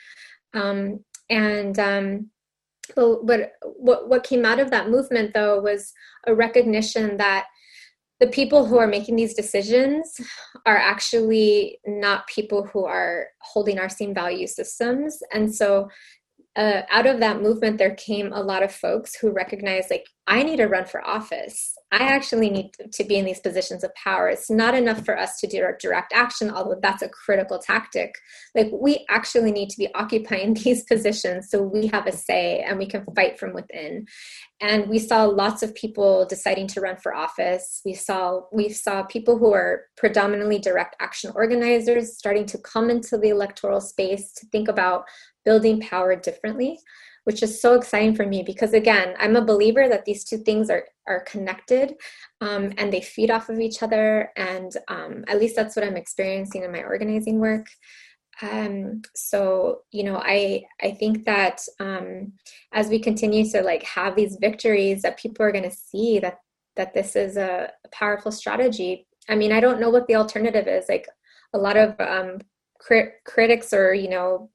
um, 0.53 1.03
and 1.29 1.79
um, 1.79 2.29
but 2.95 3.23
what, 3.23 3.51
what 3.61 4.09
what 4.09 4.23
came 4.23 4.45
out 4.45 4.59
of 4.59 4.71
that 4.71 4.89
movement 4.89 5.33
though 5.33 5.59
was 5.59 5.93
a 6.25 6.35
recognition 6.35 7.17
that 7.17 7.45
the 8.19 8.27
people 8.27 8.65
who 8.65 8.77
are 8.77 8.87
making 8.87 9.15
these 9.15 9.35
decisions 9.35 10.19
are 10.65 10.77
actually 10.77 11.79
not 11.85 12.25
people 12.27 12.63
who 12.63 12.83
are 12.85 13.27
holding 13.41 13.77
our 13.77 13.89
same 13.89 14.13
value 14.13 14.47
systems 14.47 15.19
and 15.33 15.53
so 15.53 15.87
uh, 16.57 16.81
out 16.89 17.05
of 17.05 17.19
that 17.19 17.41
movement, 17.41 17.77
there 17.77 17.93
came 17.95 18.33
a 18.33 18.41
lot 18.41 18.63
of 18.63 18.71
folks 18.71 19.15
who 19.15 19.29
recognized, 19.29 19.91
like, 19.91 20.07
I 20.25 20.41
need 20.41 20.57
to 20.57 20.65
run 20.65 20.85
for 20.85 21.05
office. 21.05 21.76
I 21.91 21.99
actually 21.99 22.49
need 22.49 22.71
to 22.91 23.03
be 23.05 23.15
in 23.15 23.23
these 23.23 23.39
positions 23.39 23.81
of 23.81 23.95
power. 23.95 24.27
It's 24.27 24.49
not 24.49 24.75
enough 24.75 25.05
for 25.05 25.17
us 25.17 25.39
to 25.39 25.47
do 25.47 25.63
our 25.63 25.77
direct 25.79 26.11
action, 26.13 26.51
although 26.51 26.79
that's 26.81 27.01
a 27.01 27.07
critical 27.07 27.59
tactic. 27.59 28.13
Like, 28.53 28.67
we 28.73 29.05
actually 29.09 29.53
need 29.53 29.69
to 29.69 29.77
be 29.77 29.93
occupying 29.95 30.53
these 30.65 30.83
positions 30.83 31.49
so 31.49 31.61
we 31.61 31.87
have 31.87 32.05
a 32.05 32.11
say 32.11 32.59
and 32.59 32.77
we 32.77 32.87
can 32.87 33.05
fight 33.15 33.39
from 33.39 33.53
within. 33.53 34.05
And 34.59 34.89
we 34.89 34.99
saw 34.99 35.23
lots 35.23 35.63
of 35.63 35.73
people 35.75 36.25
deciding 36.25 36.67
to 36.67 36.81
run 36.81 36.97
for 36.97 37.15
office. 37.15 37.81
We 37.85 37.93
saw 37.93 38.41
we 38.51 38.69
saw 38.69 39.03
people 39.03 39.37
who 39.37 39.53
are 39.53 39.83
predominantly 39.95 40.59
direct 40.59 40.95
action 40.99 41.31
organizers 41.35 42.17
starting 42.17 42.47
to 42.47 42.57
come 42.57 42.89
into 42.89 43.17
the 43.17 43.29
electoral 43.29 43.79
space 43.79 44.33
to 44.33 44.47
think 44.47 44.67
about 44.67 45.05
building 45.45 45.79
power 45.79 46.15
differently 46.15 46.79
which 47.27 47.43
is 47.43 47.61
so 47.61 47.73
exciting 47.73 48.15
for 48.15 48.25
me 48.25 48.41
because 48.41 48.71
again 48.71 49.13
i'm 49.19 49.35
a 49.35 49.43
believer 49.43 49.89
that 49.89 50.05
these 50.05 50.23
two 50.23 50.37
things 50.37 50.69
are 50.69 50.85
are 51.07 51.25
connected 51.25 51.93
um, 52.39 52.71
and 52.77 52.91
they 52.91 53.01
feed 53.01 53.29
off 53.29 53.49
of 53.49 53.59
each 53.59 53.83
other 53.83 54.31
and 54.37 54.77
um, 54.87 55.25
at 55.27 55.37
least 55.37 55.53
that's 55.53 55.75
what 55.75 55.85
i'm 55.85 55.97
experiencing 55.97 56.63
in 56.63 56.71
my 56.71 56.83
organizing 56.83 57.39
work. 57.39 57.67
Um, 58.41 59.01
so 59.15 59.81
you 59.91 60.03
know 60.05 60.21
i 60.23 60.63
i 60.81 60.91
think 60.91 61.25
that 61.25 61.59
um, 61.81 62.31
as 62.71 62.87
we 62.87 62.99
continue 62.99 63.43
to 63.51 63.61
like 63.61 63.83
have 63.83 64.15
these 64.15 64.37
victories 64.39 65.01
that 65.01 65.19
people 65.19 65.43
are 65.43 65.51
going 65.51 65.69
to 65.69 65.81
see 65.89 66.19
that 66.19 66.37
that 66.77 66.93
this 66.93 67.15
is 67.15 67.35
a, 67.35 67.71
powerful 67.91 68.31
strategy 68.31 69.07
i 69.27 69.35
mean 69.35 69.51
i 69.51 69.59
don't 69.59 69.79
know 69.81 69.89
what 69.89 70.07
the 70.07 70.15
alternative 70.15 70.67
is. 70.67 70.85
Like 70.87 71.07
a 71.53 71.57
lot 71.57 71.77
of 71.77 71.99
um, 71.99 72.39
crit- 72.79 73.15
critics 73.25 73.73
or 73.73 73.93
you 73.93 74.09
know 74.09 74.49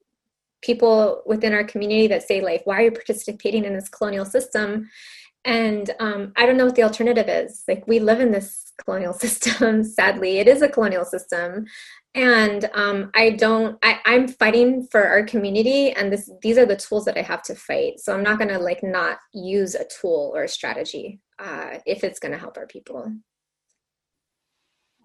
people 0.63 1.23
within 1.27 1.53
our 1.53 1.65
community 1.65 2.07
that 2.07 2.23
say 2.23 2.41
like 2.41 2.63
why 2.65 2.77
are 2.77 2.85
you 2.85 2.93
participating 2.93 3.65
in 3.65 3.75
this 3.75 3.89
colonial 3.89 4.25
system? 4.25 4.89
And 5.45 5.91
um, 5.99 6.33
i 6.37 6.47
don't 6.47 6.57
know 6.57 6.67
what 6.67 6.77
the 6.77 6.85
alternative 6.85 7.29
is. 7.29 7.65
Like 7.69 7.87
we 7.87 7.99
live 7.99 8.21
in 8.21 8.33
this 8.33 8.73
colonial 8.85 9.13
system 9.25 9.85
sadly. 9.85 10.39
It 10.39 10.49
is 10.49 10.63
a 10.63 10.69
colonial 10.69 11.05
system. 11.05 11.67
And 12.15 12.69
um, 12.75 13.11
i 13.15 13.31
don't 13.31 13.79
I, 13.83 13.99
i'm 14.05 14.29
fighting 14.29 14.87
for 14.91 15.03
our 15.03 15.25
community 15.25 15.93
and 15.93 16.13
this 16.13 16.31
these 16.43 16.59
are 16.59 16.67
the 16.67 16.77
tools 16.77 17.05
that 17.07 17.19
i 17.19 17.23
have 17.23 17.43
to 17.45 17.55
fight. 17.55 18.01
So 18.01 18.15
i'm 18.15 18.23
not 18.23 18.39
going 18.39 18.51
to 18.51 18.59
like 18.59 18.83
not 18.83 19.19
use 19.33 19.75
a 19.75 19.87
tool 19.87 20.33
or 20.35 20.45
a 20.45 20.49
strategy 20.49 21.21
uh, 21.39 21.79
if 21.87 22.05
it's 22.05 22.21
going 22.21 22.33
to 22.33 22.39
help 22.39 22.57
our 22.57 22.67
people. 22.67 23.13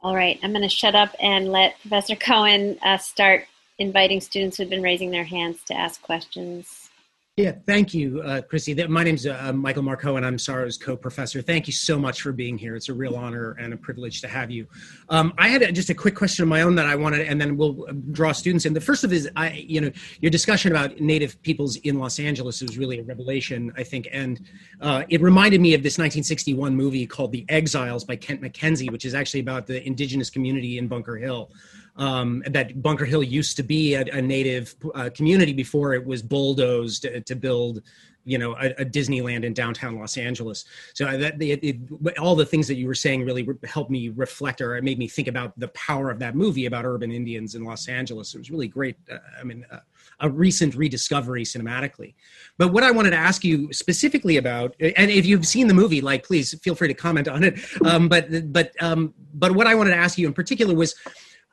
All 0.03 0.15
right. 0.15 0.39
I'm 0.43 0.51
going 0.51 0.61
to 0.61 0.69
shut 0.69 0.93
up 0.93 1.15
and 1.19 1.51
let 1.51 1.79
professor 1.81 2.15
cohen 2.15 2.77
uh, 2.83 2.97
start 2.97 3.45
inviting 3.79 4.21
students 4.21 4.57
who've 4.57 4.69
been 4.69 4.83
raising 4.83 5.11
their 5.11 5.23
hands 5.23 5.61
to 5.65 5.73
ask 5.73 6.01
questions. 6.01 6.89
Yeah, 7.37 7.51
thank 7.67 7.93
you, 7.93 8.19
uh, 8.23 8.41
Chrissy. 8.41 8.73
My 8.87 9.03
name's 9.03 9.27
uh, 9.27 9.53
Michael 9.53 9.83
Marco, 9.83 10.15
and 10.15 10.25
I'm 10.25 10.39
SARU's 10.39 10.75
co-professor. 10.75 11.39
Thank 11.39 11.67
you 11.67 11.73
so 11.73 11.99
much 11.99 12.23
for 12.23 12.31
being 12.31 12.57
here. 12.57 12.75
It's 12.75 12.89
a 12.89 12.95
real 12.95 13.15
honor 13.15 13.51
and 13.59 13.75
a 13.75 13.77
privilege 13.77 14.21
to 14.21 14.27
have 14.27 14.49
you. 14.49 14.65
Um, 15.09 15.35
I 15.37 15.49
had 15.49 15.61
a, 15.61 15.71
just 15.71 15.91
a 15.91 15.93
quick 15.93 16.15
question 16.15 16.41
of 16.41 16.49
my 16.49 16.63
own 16.63 16.73
that 16.77 16.87
I 16.87 16.95
wanted, 16.95 17.27
and 17.27 17.39
then 17.39 17.55
we'll 17.55 17.85
uh, 17.87 17.93
draw 18.11 18.31
students 18.31 18.65
in. 18.65 18.73
The 18.73 18.81
first 18.81 19.03
of 19.03 19.13
is, 19.13 19.29
I, 19.35 19.51
you 19.51 19.79
know, 19.81 19.91
your 20.19 20.31
discussion 20.31 20.71
about 20.71 20.99
Native 20.99 21.39
peoples 21.43 21.75
in 21.75 21.99
Los 21.99 22.17
Angeles 22.17 22.59
was 22.59 22.75
really 22.75 22.97
a 22.97 23.03
revelation, 23.03 23.71
I 23.77 23.83
think, 23.83 24.07
and 24.11 24.41
uh, 24.81 25.03
it 25.07 25.21
reminded 25.21 25.61
me 25.61 25.75
of 25.75 25.83
this 25.83 25.99
1961 25.99 26.75
movie 26.75 27.05
called 27.05 27.31
The 27.31 27.45
Exiles 27.49 28.03
by 28.03 28.15
Kent 28.15 28.41
Mackenzie, 28.41 28.89
which 28.89 29.05
is 29.05 29.13
actually 29.13 29.41
about 29.41 29.67
the 29.67 29.85
indigenous 29.85 30.31
community 30.31 30.79
in 30.79 30.87
Bunker 30.87 31.17
Hill. 31.17 31.51
Um, 31.97 32.43
that 32.47 32.81
Bunker 32.81 33.05
Hill 33.05 33.23
used 33.23 33.57
to 33.57 33.63
be 33.63 33.95
a, 33.95 34.01
a 34.01 34.21
native 34.21 34.75
uh, 34.95 35.09
community 35.13 35.53
before 35.53 35.93
it 35.93 36.05
was 36.05 36.21
bulldozed 36.21 37.03
to, 37.03 37.21
to 37.21 37.35
build 37.35 37.81
you 38.27 38.37
know 38.37 38.55
a, 38.57 38.71
a, 38.81 38.85
Disneyland 38.85 39.45
in 39.45 39.53
downtown 39.53 39.97
Los 39.97 40.17
Angeles. 40.17 40.65
So 40.93 41.05
that 41.17 41.41
it, 41.41 41.63
it, 41.63 42.19
all 42.19 42.35
the 42.35 42.45
things 42.45 42.67
that 42.67 42.75
you 42.75 42.85
were 42.85 42.93
saying 42.93 43.23
really 43.23 43.47
helped 43.63 43.89
me 43.89 44.09
reflect, 44.09 44.59
or 44.59 44.75
it 44.75 44.83
made 44.83 44.99
me 44.99 45.07
think 45.07 45.29
about 45.29 45.57
the 45.57 45.69
power 45.69 46.11
of 46.11 46.19
that 46.19 46.35
movie 46.35 46.65
about 46.65 46.85
urban 46.85 47.11
Indians 47.11 47.55
in 47.55 47.63
Los 47.63 47.87
Angeles. 47.87 48.35
It 48.35 48.39
was 48.39 48.51
really 48.51 48.67
great. 48.67 48.97
Uh, 49.09 49.17
I 49.39 49.43
mean, 49.45 49.65
uh, 49.71 49.79
a 50.19 50.29
recent 50.29 50.75
rediscovery 50.75 51.45
cinematically. 51.45 52.15
But 52.57 52.73
what 52.73 52.83
I 52.83 52.91
wanted 52.91 53.11
to 53.11 53.17
ask 53.17 53.45
you 53.45 53.71
specifically 53.71 54.37
about, 54.37 54.75
and 54.79 55.09
if 55.09 55.25
you've 55.25 55.47
seen 55.47 55.67
the 55.67 55.73
movie, 55.73 56.01
like 56.01 56.25
please 56.25 56.53
feel 56.59 56.75
free 56.75 56.89
to 56.89 56.93
comment 56.93 57.29
on 57.29 57.43
it. 57.43 57.59
Um, 57.85 58.09
but 58.09 58.51
but 58.51 58.73
um, 58.81 59.13
but 59.33 59.53
what 59.53 59.67
I 59.67 59.75
wanted 59.75 59.91
to 59.91 59.97
ask 59.97 60.17
you 60.17 60.27
in 60.27 60.33
particular 60.33 60.75
was 60.75 60.95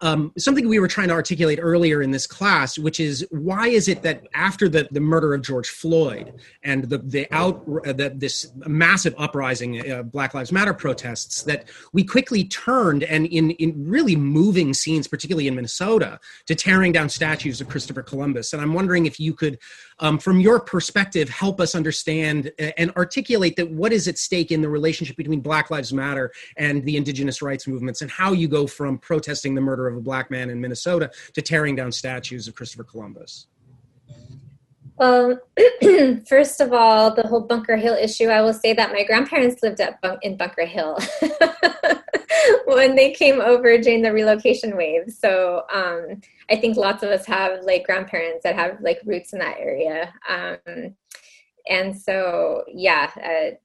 um, 0.05 0.33
something 0.39 0.69
we 0.69 0.79
were 0.79 0.89
trying 0.89 1.09
to 1.09 1.15
articulate 1.15 1.59
earlier 1.61 2.03
in 2.03 2.11
this 2.11 2.27
class, 2.27 2.79
which 2.79 3.01
is 3.01 3.27
why 3.31 3.69
is 3.69 3.89
it 3.89 4.03
that 4.03 4.27
after 4.35 4.69
the, 4.69 4.87
the 4.91 5.01
murder 5.01 5.33
of 5.35 5.43
George 5.43 5.71
Floyd 5.71 6.35
and 6.63 6.85
the 6.85 6.99
the 6.99 7.27
out 7.33 7.65
uh, 7.87 7.93
the, 7.93 8.13
this 8.15 8.53
massive 8.67 9.15
uprising, 9.19 9.91
uh, 9.91 10.03
Black 10.03 10.35
Lives 10.35 10.53
Matter 10.53 10.75
protests, 10.75 11.43
that 11.45 11.69
we 11.93 12.05
quickly 12.05 12.45
turned 12.45 13.03
and 13.05 13.27
in 13.27 13.51
in 13.53 13.89
really 13.89 14.17
moving 14.17 14.75
scenes, 14.75 15.07
particularly 15.07 15.49
in 15.49 15.55
Minnesota, 15.55 16.19
to 16.47 16.55
tearing 16.55 16.93
down 16.93 17.09
statues 17.09 17.61
of 17.61 17.69
Christopher 17.69 18.03
Columbus. 18.03 18.53
And 18.53 18.61
I'm 18.63 18.75
wondering 18.75 19.07
if 19.07 19.19
you 19.19 19.33
could, 19.33 19.59
um, 20.01 20.19
from 20.19 20.41
your 20.41 20.61
perspective, 20.61 21.29
help 21.29 21.61
us 21.61 21.75
understand 21.75 22.53
uh, 22.61 22.71
and 22.77 22.91
articulate 22.97 23.57
that 23.57 23.71
what 23.71 23.93
is 23.93 24.09
at 24.09 24.19
stake 24.19 24.51
in 24.51 24.61
the 24.61 24.69
relationship 24.69 25.17
between 25.17 25.41
Black 25.41 25.71
Lives 25.71 25.93
Matter 25.93 26.31
and 26.59 26.85
the 26.85 26.97
indigenous 26.97 27.41
rights 27.41 27.67
movements, 27.67 28.03
and 28.03 28.11
how 28.11 28.33
you 28.33 28.49
go 28.49 28.67
from 28.67 28.99
protesting 28.99 29.55
the 29.55 29.61
murder 29.61 29.75
murder 29.75 29.94
of 29.95 29.99
a 29.99 30.05
black 30.05 30.31
man 30.31 30.51
in 30.51 30.61
Minnesota 30.61 31.11
to 31.33 31.43
tearing 31.43 31.77
down 31.77 31.93
statues 31.93 32.49
of 32.49 32.55
Christopher 32.55 32.85
Columbus? 32.85 33.47
Well, 34.97 35.41
first 36.29 36.61
of 36.61 36.73
all, 36.73 37.15
the 37.15 37.27
whole 37.27 37.41
Bunker 37.41 37.77
Hill 37.77 37.95
issue, 37.95 38.29
I 38.29 38.43
will 38.43 38.53
say 38.53 38.75
that 38.75 38.93
my 38.93 39.03
grandparents 39.05 39.63
lived 39.63 39.81
at 39.81 40.01
Bun- 40.01 40.19
in 40.23 40.37
Bunker 40.37 40.67
Hill 40.67 40.99
when 42.67 42.95
they 42.95 43.11
came 43.13 43.41
over 43.41 43.77
during 43.79 44.03
the 44.03 44.13
relocation 44.13 44.77
wave. 44.77 45.11
So 45.11 45.65
um, 45.73 46.21
I 46.49 46.57
think 46.57 46.77
lots 46.77 47.03
of 47.03 47.11
us 47.11 47.27
have 47.27 47.65
like 47.65 47.85
grandparents 47.85 48.45
that 48.45 48.55
have 48.55 48.81
like 48.81 49.01
roots 49.05 49.33
in 49.33 49.41
that 49.41 49.59
area. 49.59 50.13
Um, 50.29 50.95
and 51.69 51.99
so, 51.99 52.63
yeah, 52.69 53.11
uh, 53.17 53.57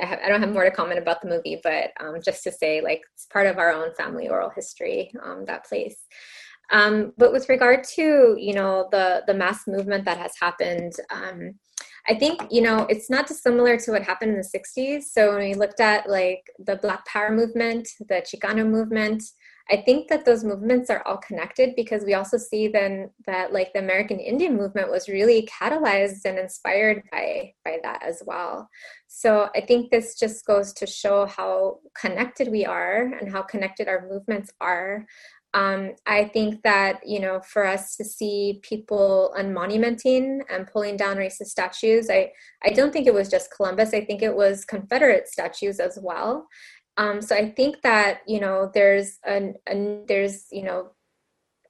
I, 0.00 0.06
have, 0.06 0.18
I, 0.24 0.28
don't 0.28 0.40
have 0.40 0.52
more 0.52 0.64
to 0.64 0.70
comment 0.70 0.98
about 0.98 1.22
the 1.22 1.28
movie, 1.28 1.60
but 1.62 1.90
um, 2.00 2.16
just 2.24 2.42
to 2.44 2.52
say, 2.52 2.80
like, 2.80 3.02
it's 3.14 3.26
part 3.26 3.46
of 3.46 3.58
our 3.58 3.72
own 3.72 3.94
family 3.94 4.28
oral 4.28 4.50
history, 4.50 5.12
um, 5.22 5.44
that 5.46 5.64
place. 5.64 5.96
Um, 6.70 7.12
but 7.18 7.32
with 7.32 7.48
regard 7.48 7.84
to, 7.94 8.36
you 8.38 8.54
know, 8.54 8.88
the 8.90 9.22
the 9.26 9.34
mass 9.34 9.66
movement 9.66 10.04
that 10.06 10.18
has 10.18 10.32
happened, 10.40 10.94
um, 11.10 11.54
I 12.08 12.14
think, 12.14 12.42
you 12.50 12.60
know, 12.60 12.86
it's 12.90 13.08
not 13.08 13.26
dissimilar 13.26 13.78
to 13.78 13.92
what 13.92 14.02
happened 14.02 14.32
in 14.32 14.36
the 14.36 14.58
60s. 14.58 15.04
So 15.04 15.32
when 15.32 15.48
we 15.48 15.54
looked 15.54 15.80
at 15.80 16.08
like 16.08 16.42
the 16.58 16.76
Black 16.76 17.04
Power 17.06 17.30
movement, 17.30 17.88
the 18.08 18.22
Chicano 18.22 18.66
movement, 18.66 19.22
I 19.70 19.78
think 19.78 20.08
that 20.08 20.26
those 20.26 20.44
movements 20.44 20.90
are 20.90 21.02
all 21.06 21.16
connected 21.16 21.74
because 21.74 22.04
we 22.04 22.12
also 22.12 22.36
see 22.36 22.68
then 22.68 23.10
that 23.26 23.52
like 23.52 23.72
the 23.72 23.78
American 23.78 24.18
Indian 24.20 24.56
movement 24.56 24.90
was 24.90 25.08
really 25.08 25.48
catalyzed 25.48 26.26
and 26.26 26.38
inspired 26.38 27.02
by 27.10 27.54
by 27.64 27.78
that 27.82 28.02
as 28.02 28.22
well. 28.26 28.68
So 29.06 29.48
I 29.54 29.62
think 29.62 29.90
this 29.90 30.18
just 30.18 30.44
goes 30.44 30.72
to 30.74 30.86
show 30.86 31.24
how 31.24 31.78
connected 31.98 32.48
we 32.48 32.66
are 32.66 33.12
and 33.18 33.30
how 33.30 33.42
connected 33.42 33.88
our 33.88 34.06
movements 34.06 34.52
are. 34.60 35.06
Um, 35.54 35.92
I 36.04 36.24
think 36.24 36.62
that 36.64 37.06
you 37.06 37.20
know, 37.20 37.40
for 37.40 37.64
us 37.64 37.96
to 37.96 38.04
see 38.04 38.60
people 38.62 39.32
unmonumenting 39.38 40.40
and 40.50 40.66
pulling 40.66 40.98
down 40.98 41.16
racist 41.16 41.46
statues, 41.46 42.10
I 42.10 42.32
I 42.62 42.70
don't 42.70 42.92
think 42.92 43.06
it 43.06 43.14
was 43.14 43.30
just 43.30 43.54
Columbus. 43.54 43.94
I 43.94 44.04
think 44.04 44.20
it 44.20 44.34
was 44.34 44.66
Confederate 44.66 45.28
statues 45.28 45.80
as 45.80 45.98
well. 46.02 46.48
Um, 46.96 47.20
so 47.20 47.34
I 47.34 47.50
think 47.50 47.82
that 47.82 48.20
you 48.26 48.40
know 48.40 48.70
there's 48.72 49.18
a, 49.26 49.54
a 49.68 50.04
there's 50.06 50.46
you 50.52 50.62
know 50.62 50.90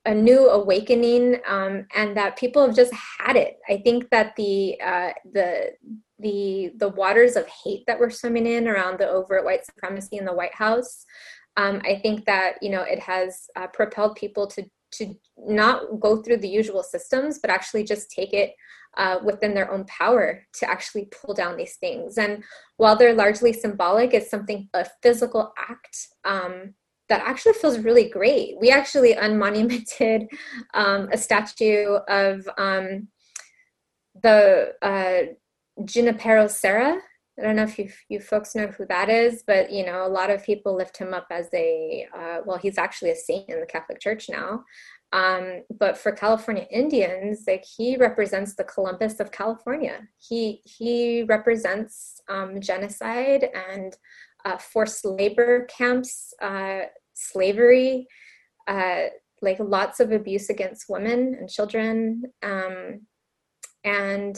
a 0.07 0.15
new 0.15 0.51
awakening 0.51 1.41
um, 1.47 1.87
and 1.95 2.17
that 2.17 2.37
people 2.37 2.67
have 2.67 2.77
just 2.77 2.93
had 3.19 3.37
it. 3.37 3.59
I 3.69 3.79
think 3.79 4.11
that 4.11 4.37
the 4.37 4.79
uh, 4.81 5.13
the 5.33 5.73
the 6.19 6.73
the 6.77 6.89
waters 6.89 7.37
of 7.37 7.47
hate 7.49 7.85
that 7.87 7.99
we're 7.99 8.11
swimming 8.11 8.47
in 8.47 8.69
around 8.69 8.99
the 8.99 9.09
overt 9.09 9.45
white 9.45 9.65
supremacy 9.65 10.17
in 10.17 10.25
the 10.25 10.35
White 10.35 10.55
House. 10.55 11.05
Um, 11.57 11.81
I 11.85 12.01
think 12.03 12.27
that 12.27 12.63
you 12.63 12.71
know 12.71 12.83
it 12.83 12.99
has 12.99 13.47
uh, 13.57 13.67
propelled 13.69 14.17
people 14.17 14.47
to 14.49 14.65
to 14.93 15.15
not 15.39 16.01
go 16.01 16.23
through 16.23 16.37
the 16.37 16.49
usual 16.49 16.83
systems, 16.83 17.39
but 17.39 17.51
actually 17.51 17.85
just 17.85 18.11
take 18.11 18.33
it 18.33 18.55
uh, 18.97 19.19
within 19.25 19.55
their 19.55 19.71
own 19.73 19.85
power 19.85 20.47
to 20.55 20.71
actually 20.71 21.07
pull 21.07 21.35
down 21.35 21.57
these 21.57 21.77
things. 21.77 22.19
And 22.19 22.43
while 22.77 22.97
they're 22.97 23.15
largely 23.15 23.53
symbolic, 23.53 24.15
it's 24.15 24.31
something, 24.31 24.69
a 24.75 24.87
physical 25.03 25.53
act 25.59 26.09
um, 26.25 26.75
that 27.09 27.23
actually 27.25 27.55
feels 27.55 27.79
really 27.79 28.09
great. 28.09 28.57
We 28.61 28.71
actually 28.71 29.15
unmonumented 29.15 30.29
um, 30.75 31.09
a 31.13 31.19
statue 31.19 31.99
of 32.09 32.49
um, 32.59 33.09
the 34.23 34.75
uh, 34.83 35.35
Junipero 35.85 36.49
Serra. 36.49 36.99
I 37.39 37.43
don't 37.43 37.57
know 37.57 37.65
if 37.65 37.79
you, 37.79 37.91
you 38.09 38.21
folks 38.21 38.55
know 38.55 38.69
who 38.69 38.87
that 38.87 39.09
is, 39.09 39.43
but 39.45 39.73
you 39.73 39.85
know 39.85 40.07
a 40.07 40.09
lot 40.09 40.31
of 40.31 40.45
people 40.45 40.77
lift 40.77 40.97
him 40.97 41.13
up 41.13 41.27
as 41.31 41.49
a 41.53 42.07
uh, 42.17 42.39
well. 42.47 42.59
He's 42.59 42.79
actually 42.79 43.11
a 43.11 43.17
saint 43.17 43.49
in 43.51 43.59
the 43.59 43.67
Catholic 43.67 43.99
Church 43.99 44.29
now, 44.29 44.63
um, 45.15 45.63
but 45.79 45.97
for 45.97 46.11
California 46.11 46.67
Indians, 46.73 47.45
like 47.47 47.65
he 47.65 47.97
represents 47.97 48.57
the 48.57 48.65
Columbus 48.65 49.21
of 49.21 49.31
California. 49.31 50.09
He 50.19 50.61
he 50.65 51.23
represents 51.23 52.21
um, 52.29 52.61
genocide 52.61 53.49
and 53.71 53.97
uh, 54.45 54.59
forced 54.59 55.05
labor 55.05 55.67
camps, 55.67 56.35
uh, 56.43 56.81
slavery, 57.15 58.09
uh, 58.67 59.05
like 59.41 59.59
lots 59.61 60.01
of 60.01 60.11
abuse 60.11 60.51
against 60.51 60.87
women 60.89 61.37
and 61.39 61.49
children, 61.49 62.25
um, 62.43 63.03
and 63.85 64.37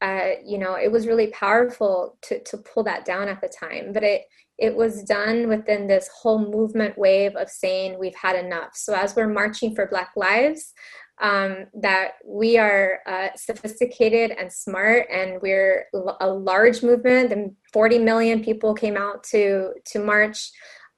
uh, 0.00 0.30
you 0.46 0.58
know 0.58 0.76
it 0.76 0.92
was 0.92 1.08
really 1.08 1.32
powerful 1.32 2.18
to 2.22 2.40
to 2.44 2.58
pull 2.58 2.84
that 2.84 3.04
down 3.04 3.26
at 3.26 3.40
the 3.40 3.48
time. 3.48 3.92
But 3.92 4.04
it 4.04 4.22
it 4.58 4.74
was 4.74 5.02
done 5.02 5.48
within 5.48 5.86
this 5.86 6.08
whole 6.08 6.38
movement 6.38 6.96
wave 6.96 7.34
of 7.36 7.48
saying 7.48 7.98
we've 7.98 8.14
had 8.14 8.36
enough. 8.36 8.70
So 8.74 8.94
as 8.94 9.16
we're 9.16 9.28
marching 9.28 9.74
for 9.74 9.86
Black 9.86 10.10
Lives, 10.16 10.72
um, 11.20 11.66
that 11.74 12.12
we 12.24 12.58
are 12.58 13.00
uh, 13.06 13.28
sophisticated 13.36 14.32
and 14.32 14.52
smart, 14.52 15.06
and 15.12 15.40
we're 15.40 15.86
a 16.20 16.28
large 16.28 16.82
movement. 16.82 17.32
And 17.32 17.52
40 17.72 17.98
million 18.00 18.42
people 18.42 18.74
came 18.74 18.96
out 18.96 19.22
to 19.24 19.72
to 19.86 19.98
march. 20.00 20.50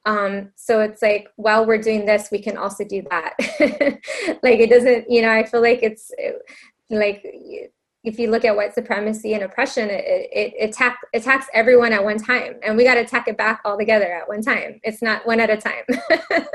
Um, 0.06 0.52
so 0.54 0.80
it's 0.80 1.02
like 1.02 1.28
while 1.36 1.66
we're 1.66 1.82
doing 1.82 2.06
this, 2.06 2.28
we 2.30 2.40
can 2.40 2.56
also 2.56 2.84
do 2.84 3.02
that. 3.10 3.34
like 4.42 4.60
it 4.60 4.70
doesn't, 4.70 5.10
you 5.10 5.20
know. 5.20 5.30
I 5.30 5.44
feel 5.44 5.60
like 5.60 5.82
it's 5.82 6.10
like 6.88 7.24
if 8.06 8.20
you 8.20 8.30
look 8.30 8.44
at 8.44 8.54
white 8.54 8.72
supremacy 8.72 9.34
and 9.34 9.42
oppression, 9.42 9.90
it, 9.90 10.04
it, 10.06 10.30
it 10.32 10.70
attack, 10.70 11.00
attacks 11.12 11.46
everyone 11.52 11.92
at 11.92 12.02
one 12.02 12.18
time. 12.18 12.54
And 12.62 12.76
we 12.76 12.84
got 12.84 12.94
to 12.94 13.00
attack 13.00 13.26
it 13.26 13.36
back 13.36 13.60
all 13.64 13.76
together 13.76 14.06
at 14.06 14.28
one 14.28 14.42
time. 14.42 14.80
It's 14.84 15.02
not 15.02 15.26
one 15.26 15.40
at 15.40 15.50
a 15.50 15.56
time. 15.56 16.46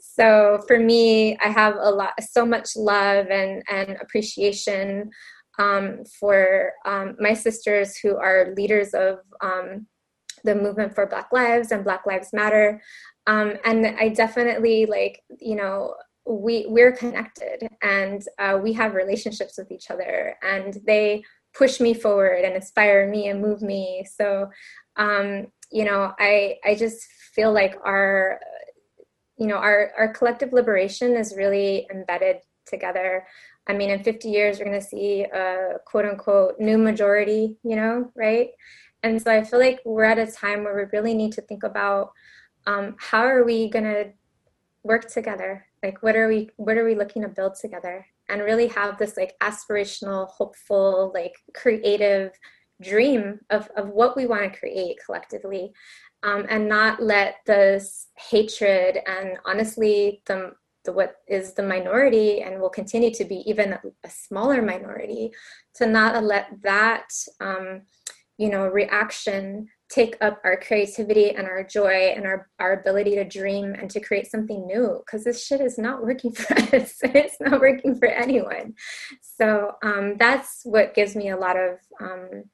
so 0.00 0.62
for 0.66 0.78
me, 0.78 1.36
I 1.44 1.48
have 1.48 1.76
a 1.78 1.90
lot, 1.90 2.14
so 2.22 2.46
much 2.46 2.70
love 2.74 3.26
and, 3.26 3.62
and 3.70 3.98
appreciation 4.00 5.10
um, 5.58 6.04
for 6.18 6.72
um, 6.86 7.16
my 7.20 7.34
sisters 7.34 7.98
who 7.98 8.16
are 8.16 8.54
leaders 8.56 8.94
of 8.94 9.18
um, 9.42 9.86
the 10.44 10.54
movement 10.54 10.94
for 10.94 11.06
Black 11.06 11.28
Lives 11.32 11.70
and 11.70 11.84
Black 11.84 12.06
Lives 12.06 12.30
Matter. 12.32 12.80
Um, 13.26 13.58
and 13.66 13.86
I 13.86 14.08
definitely 14.08 14.86
like, 14.86 15.22
you 15.38 15.56
know, 15.56 15.96
we 16.28 16.66
we're 16.68 16.92
connected 16.92 17.66
and 17.82 18.22
uh, 18.38 18.58
we 18.62 18.72
have 18.74 18.94
relationships 18.94 19.56
with 19.56 19.72
each 19.72 19.90
other 19.90 20.36
and 20.42 20.78
they 20.86 21.24
push 21.54 21.80
me 21.80 21.94
forward 21.94 22.44
and 22.44 22.54
inspire 22.54 23.08
me 23.08 23.28
and 23.28 23.40
move 23.40 23.62
me. 23.62 24.04
So 24.16 24.50
um, 24.96 25.46
you 25.70 25.84
know 25.84 26.14
i 26.18 26.56
i 26.64 26.74
just 26.74 27.04
feel 27.34 27.52
like 27.52 27.76
our 27.84 28.40
you 29.36 29.46
know 29.46 29.56
our 29.56 29.92
our 29.96 30.12
collective 30.12 30.52
liberation 30.52 31.16
is 31.16 31.36
really 31.36 31.86
embedded 31.92 32.38
together. 32.66 33.26
I 33.66 33.74
mean 33.74 33.90
in 33.90 34.02
50 34.02 34.28
years 34.28 34.58
we're 34.58 34.66
going 34.66 34.80
to 34.80 34.86
see 34.86 35.22
a 35.22 35.74
quote 35.86 36.06
unquote 36.06 36.58
new 36.58 36.78
majority 36.78 37.56
you 37.62 37.76
know 37.76 38.10
right? 38.14 38.50
And 39.02 39.20
so 39.22 39.30
i 39.30 39.44
feel 39.44 39.60
like 39.60 39.80
we're 39.84 40.04
at 40.04 40.18
a 40.18 40.30
time 40.30 40.64
where 40.64 40.74
we 40.74 40.98
really 40.98 41.14
need 41.14 41.32
to 41.32 41.42
think 41.42 41.62
about 41.62 42.12
um, 42.66 42.96
how 42.98 43.22
are 43.22 43.44
we 43.44 43.70
going 43.70 43.84
to 43.84 44.10
work 44.82 45.08
together 45.08 45.67
like 45.82 46.02
what 46.02 46.16
are 46.16 46.28
we 46.28 46.50
what 46.56 46.76
are 46.76 46.84
we 46.84 46.94
looking 46.94 47.22
to 47.22 47.28
build 47.28 47.54
together? 47.54 48.06
And 48.28 48.42
really 48.42 48.68
have 48.68 48.98
this 48.98 49.16
like 49.16 49.34
aspirational 49.42 50.28
hopeful 50.28 51.10
like 51.14 51.34
creative 51.54 52.32
dream 52.82 53.40
of, 53.50 53.68
of 53.76 53.88
what 53.88 54.16
we 54.16 54.26
want 54.26 54.52
to 54.52 54.58
create 54.58 54.98
collectively. 55.04 55.72
Um, 56.22 56.46
and 56.48 56.68
not 56.68 57.00
let 57.00 57.36
this 57.46 58.08
hatred 58.16 58.98
and 59.06 59.38
honestly 59.46 60.20
the 60.26 60.52
the 60.84 60.92
what 60.92 61.16
is 61.28 61.52
the 61.52 61.62
minority 61.62 62.40
and 62.40 62.60
will 62.60 62.70
continue 62.70 63.12
to 63.12 63.24
be 63.24 63.42
even 63.46 63.78
a 64.04 64.10
smaller 64.10 64.62
minority 64.62 65.30
to 65.74 65.86
not 65.86 66.24
let 66.24 66.48
that 66.62 67.08
um, 67.40 67.82
you 68.36 68.48
know 68.48 68.66
reaction 68.66 69.68
take 69.88 70.16
up 70.20 70.40
our 70.44 70.56
creativity 70.56 71.30
and 71.30 71.46
our 71.46 71.64
joy 71.64 72.12
and 72.14 72.26
our, 72.26 72.48
our 72.58 72.74
ability 72.74 73.14
to 73.14 73.24
dream 73.24 73.74
and 73.74 73.90
to 73.90 74.00
create 74.00 74.30
something 74.30 74.66
new 74.66 75.00
because 75.04 75.24
this 75.24 75.44
shit 75.44 75.60
is 75.60 75.78
not 75.78 76.02
working 76.02 76.32
for 76.34 76.54
us. 76.74 76.96
It's 77.02 77.36
not 77.40 77.60
working 77.60 77.94
for 77.94 78.06
anyone. 78.08 78.74
So 79.20 79.72
um, 79.82 80.16
that's 80.18 80.60
what 80.64 80.94
gives 80.94 81.16
me 81.16 81.30
a 81.30 81.36
lot 81.36 81.56
of 81.56 81.78
um, 82.00 82.44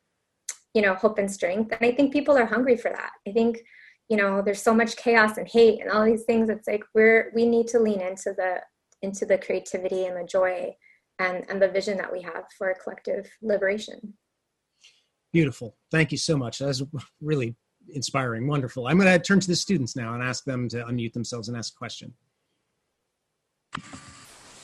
you 0.75 0.83
know 0.83 0.95
hope 0.95 1.19
and 1.19 1.31
strength 1.31 1.71
and 1.71 1.89
i 1.89 1.95
think 1.95 2.13
people 2.13 2.37
are 2.37 2.47
hungry 2.47 2.77
for 2.77 2.91
that. 2.91 3.11
I 3.27 3.33
think 3.33 3.63
you 4.09 4.17
know 4.17 4.43
there's 4.43 4.63
so 4.63 4.75
much 4.75 4.97
chaos 4.97 5.39
and 5.39 5.49
hate 5.49 5.81
and 5.81 5.91
all 5.91 6.05
these 6.05 6.25
things. 6.25 6.49
It's 6.49 6.69
like 6.69 6.85
we're 6.95 7.31
we 7.35 7.47
need 7.47 7.69
to 7.69 7.79
lean 7.79 8.01
into 8.01 8.35
the 8.37 8.59
into 9.03 9.25
the 9.25 9.39
creativity 9.39 10.07
and 10.07 10.17
the 10.17 10.27
joy 10.27 10.75
and 11.19 11.45
and 11.49 11.63
the 11.63 11.69
vision 11.69 11.97
that 11.99 12.13
we 12.13 12.23
have 12.23 12.45
for 12.59 12.75
collective 12.83 13.31
liberation 13.43 14.15
Beautiful. 15.35 15.75
Thank 15.91 16.13
you 16.13 16.19
so 16.19 16.37
much. 16.37 16.61
That 16.61 16.67
was 16.67 16.85
really 17.21 17.57
inspiring. 17.93 18.47
Wonderful. 18.47 18.87
I'm 18.87 18.97
going 18.97 19.11
to 19.11 19.19
turn 19.19 19.41
to 19.41 19.49
the 19.49 19.57
students 19.57 19.97
now 19.97 20.15
and 20.15 20.23
ask 20.23 20.45
them 20.45 20.69
to 20.69 20.85
unmute 20.85 21.13
themselves 21.13 21.49
and 21.49 21.57
ask 21.57 21.75
a 21.75 21.77
question. 21.77 22.15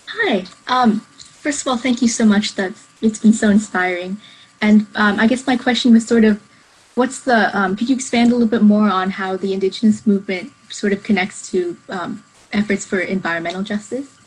Hi. 0.06 0.44
Um, 0.68 1.00
first 1.00 1.62
of 1.62 1.66
all, 1.66 1.76
thank 1.76 2.00
you 2.00 2.06
so 2.06 2.24
much. 2.24 2.54
That 2.54 2.72
it's 3.02 3.18
been 3.18 3.32
so 3.32 3.50
inspiring. 3.50 4.18
And 4.62 4.86
um, 4.94 5.18
I 5.18 5.26
guess 5.26 5.44
my 5.44 5.56
question 5.56 5.92
was 5.92 6.06
sort 6.06 6.22
of, 6.22 6.40
what's 6.94 7.24
the? 7.24 7.50
Um, 7.58 7.74
could 7.74 7.88
you 7.88 7.96
expand 7.96 8.30
a 8.30 8.34
little 8.34 8.46
bit 8.46 8.62
more 8.62 8.88
on 8.88 9.10
how 9.10 9.36
the 9.36 9.52
Indigenous 9.52 10.06
movement 10.06 10.52
sort 10.68 10.92
of 10.92 11.02
connects 11.02 11.50
to 11.50 11.76
um, 11.88 12.22
efforts 12.52 12.86
for 12.86 13.00
environmental 13.00 13.64
justice? 13.64 14.19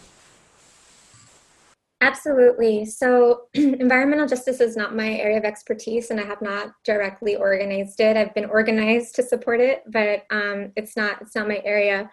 Absolutely. 2.03 2.83
So, 2.83 3.43
environmental 3.53 4.27
justice 4.27 4.59
is 4.59 4.75
not 4.75 4.93
my 4.93 5.13
area 5.13 5.37
of 5.37 5.45
expertise, 5.45 6.11
and 6.11 6.19
I 6.19 6.25
have 6.25 6.41
not 6.41 6.73
directly 6.83 7.37
organized 7.37 8.01
it. 8.01 8.17
I've 8.17 8.33
been 8.33 8.49
organized 8.49 9.15
to 9.15 9.23
support 9.23 9.61
it, 9.61 9.83
but 9.87 10.23
um, 10.29 10.73
it's 10.75 10.97
not 10.97 11.21
it's 11.21 11.33
not 11.33 11.47
my 11.47 11.61
area. 11.63 12.11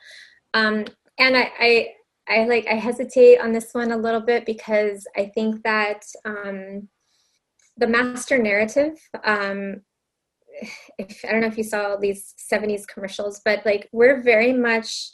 Um, 0.55 0.85
and 1.19 1.37
I, 1.37 1.51
I, 1.59 1.89
I 2.29 2.45
like 2.45 2.69
I 2.69 2.75
hesitate 2.75 3.41
on 3.41 3.51
this 3.51 3.71
one 3.73 3.91
a 3.91 3.97
little 3.97 4.21
bit 4.21 4.47
because 4.47 5.09
I 5.17 5.33
think 5.35 5.65
that 5.65 6.05
um, 6.25 6.89
the 7.77 7.89
master 7.89 8.39
narrative. 8.39 8.97
Um, 9.25 9.81
if 10.99 11.25
I 11.25 11.33
don't 11.33 11.41
know 11.41 11.49
if 11.49 11.59
you 11.59 11.65
saw 11.65 11.97
these 11.97 12.35
'70s 12.53 12.87
commercials, 12.87 13.41
but 13.45 13.67
like 13.67 13.89
we're 13.91 14.23
very 14.23 14.53
much 14.53 15.11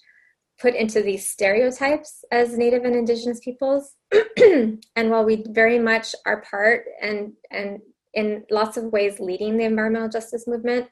put 0.58 0.74
into 0.74 1.02
these 1.02 1.28
stereotypes 1.28 2.24
as 2.30 2.56
Native 2.56 2.84
and 2.84 2.94
Indigenous 2.94 3.40
peoples. 3.40 3.94
and 4.38 5.10
while 5.10 5.24
we 5.24 5.44
very 5.48 5.78
much 5.78 6.14
are 6.24 6.42
part 6.42 6.84
and 7.02 7.32
and 7.50 7.80
in 8.14 8.44
lots 8.50 8.78
of 8.78 8.84
ways 8.84 9.20
leading 9.20 9.58
the 9.58 9.64
environmental 9.64 10.08
justice 10.08 10.46
movement, 10.46 10.88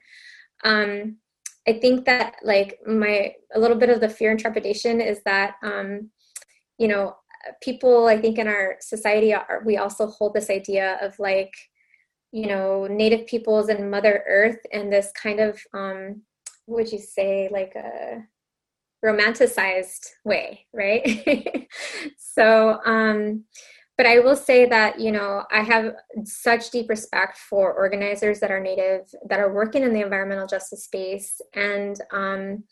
um, 0.64 1.16
I 1.66 1.74
think 1.74 2.04
that 2.04 2.36
like 2.42 2.78
my 2.86 3.34
a 3.54 3.58
little 3.58 3.76
bit 3.76 3.88
of 3.88 4.00
the 4.00 4.08
fear 4.08 4.30
and 4.30 4.38
trepidation 4.38 5.00
is 5.00 5.20
that 5.24 5.54
um, 5.62 6.10
you 6.78 6.88
know 6.88 7.16
people 7.62 8.06
I 8.06 8.18
think 8.20 8.38
in 8.38 8.48
our 8.48 8.76
society 8.80 9.32
are, 9.32 9.62
we 9.64 9.76
also 9.78 10.06
hold 10.06 10.34
this 10.34 10.50
idea 10.50 10.98
of 11.00 11.18
like 11.18 11.52
you 12.32 12.46
know 12.46 12.86
native 12.86 13.26
peoples 13.26 13.68
and 13.68 13.90
Mother 13.90 14.22
Earth 14.26 14.58
and 14.72 14.92
this 14.92 15.10
kind 15.12 15.40
of 15.40 15.58
um, 15.72 16.22
what 16.66 16.82
would 16.82 16.92
you 16.92 16.98
say 16.98 17.48
like 17.50 17.74
a 17.76 18.22
romanticized 19.04 20.06
way, 20.24 20.66
right? 20.72 21.68
so, 22.18 22.80
um, 22.84 23.44
but 23.96 24.06
I 24.06 24.18
will 24.18 24.34
say 24.34 24.66
that, 24.66 24.98
you 24.98 25.12
know, 25.12 25.44
I 25.52 25.60
have 25.60 25.94
such 26.24 26.70
deep 26.70 26.88
respect 26.88 27.38
for 27.38 27.72
organizers 27.72 28.40
that 28.40 28.50
are 28.50 28.60
native, 28.60 29.02
that 29.28 29.38
are 29.38 29.52
working 29.52 29.84
in 29.84 29.92
the 29.92 30.00
environmental 30.00 30.48
justice 30.48 30.84
space 30.84 31.40
and, 31.54 32.00
um, 32.12 32.64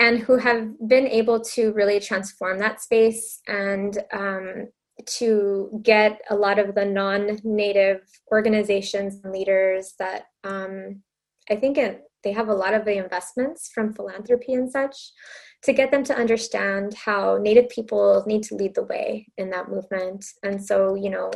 and 0.00 0.18
who 0.18 0.36
have 0.36 0.68
been 0.88 1.06
able 1.06 1.40
to 1.40 1.72
really 1.72 2.00
transform 2.00 2.58
that 2.58 2.80
space 2.80 3.40
and 3.46 3.98
um, 4.12 4.68
to 5.06 5.80
get 5.82 6.20
a 6.30 6.34
lot 6.34 6.58
of 6.58 6.74
the 6.74 6.84
non-native 6.84 8.00
organizations 8.32 9.20
and 9.22 9.32
leaders 9.32 9.94
that 9.98 10.24
um, 10.42 11.02
I 11.50 11.56
think 11.56 11.78
in, 11.78 11.98
they 12.24 12.32
have 12.32 12.48
a 12.48 12.54
lot 12.54 12.74
of 12.74 12.84
the 12.84 12.96
investments 12.96 13.70
from 13.72 13.94
philanthropy 13.94 14.54
and 14.54 14.70
such 14.70 15.12
to 15.62 15.72
get 15.72 15.90
them 15.90 16.04
to 16.04 16.16
understand 16.16 16.94
how 16.94 17.38
Native 17.38 17.68
people 17.68 18.22
need 18.26 18.42
to 18.44 18.54
lead 18.54 18.74
the 18.74 18.84
way 18.84 19.26
in 19.36 19.50
that 19.50 19.68
movement. 19.68 20.24
And 20.42 20.64
so, 20.64 20.94
you 20.94 21.10
know, 21.10 21.30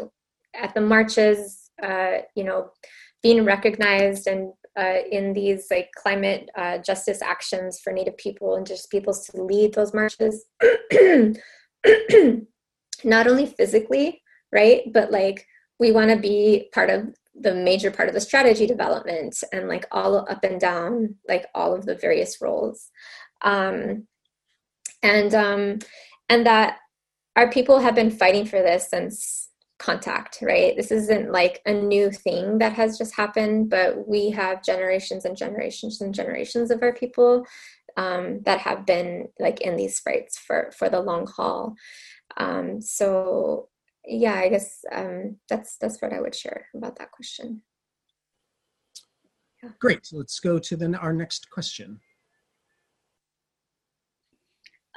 at 0.54 0.74
the 0.74 0.80
marches, 0.80 1.70
uh, 1.82 2.18
you 2.36 2.44
know, 2.44 2.70
being 3.22 3.44
recognized 3.44 4.26
and 4.26 4.52
uh, 4.78 4.98
in 5.10 5.32
these 5.32 5.66
like 5.70 5.90
climate 5.96 6.48
uh, 6.56 6.78
justice 6.78 7.20
actions 7.20 7.80
for 7.82 7.92
Native 7.92 8.16
people 8.16 8.56
and 8.56 8.66
just 8.66 8.90
people 8.90 9.12
to 9.12 9.42
lead 9.42 9.74
those 9.74 9.92
marches, 9.92 10.44
not 13.04 13.26
only 13.26 13.46
physically, 13.46 14.22
right, 14.52 14.82
but 14.92 15.10
like 15.10 15.46
we 15.78 15.92
want 15.92 16.10
to 16.10 16.16
be 16.16 16.68
part 16.72 16.90
of 16.90 17.14
the 17.34 17.54
major 17.54 17.90
part 17.90 18.08
of 18.08 18.14
the 18.14 18.20
strategy 18.20 18.66
development 18.66 19.42
and 19.52 19.68
like 19.68 19.86
all 19.90 20.16
up 20.16 20.44
and 20.44 20.60
down 20.60 21.14
like 21.28 21.46
all 21.54 21.74
of 21.74 21.86
the 21.86 21.94
various 21.94 22.40
roles. 22.40 22.90
Um, 23.42 24.06
and 25.02 25.34
um, 25.34 25.78
and 26.28 26.46
that 26.46 26.78
our 27.36 27.50
people 27.50 27.80
have 27.80 27.94
been 27.94 28.10
fighting 28.10 28.44
for 28.44 28.60
this 28.60 28.90
since 28.90 29.48
contact 29.78 30.38
right? 30.42 30.76
This 30.76 30.92
isn't 30.92 31.32
like 31.32 31.60
a 31.66 31.72
new 31.72 32.10
thing 32.12 32.58
that 32.58 32.74
has 32.74 32.96
just 32.96 33.16
happened 33.16 33.68
but 33.68 34.06
we 34.06 34.30
have 34.30 34.62
generations 34.62 35.24
and 35.24 35.36
generations 35.36 36.00
and 36.00 36.14
generations 36.14 36.70
of 36.70 36.82
our 36.82 36.92
people 36.92 37.44
um, 37.96 38.40
that 38.44 38.60
have 38.60 38.86
been 38.86 39.28
like 39.38 39.60
in 39.60 39.76
these 39.76 39.98
fights 40.00 40.38
for 40.38 40.70
for 40.76 40.88
the 40.88 41.00
long 41.00 41.26
haul. 41.26 41.74
Um, 42.36 42.80
so 42.80 43.68
yeah, 44.06 44.34
I 44.34 44.48
guess 44.48 44.84
um, 44.90 45.36
that's 45.48 45.76
that's 45.76 46.00
what 46.02 46.12
I 46.12 46.20
would 46.20 46.34
share 46.34 46.66
about 46.74 46.98
that 46.98 47.12
question. 47.12 47.62
Yeah. 49.62 49.70
Great. 49.78 50.08
Let's 50.12 50.40
go 50.40 50.58
to 50.58 50.76
then 50.76 50.94
our 50.94 51.12
next 51.12 51.50
question. 51.50 52.00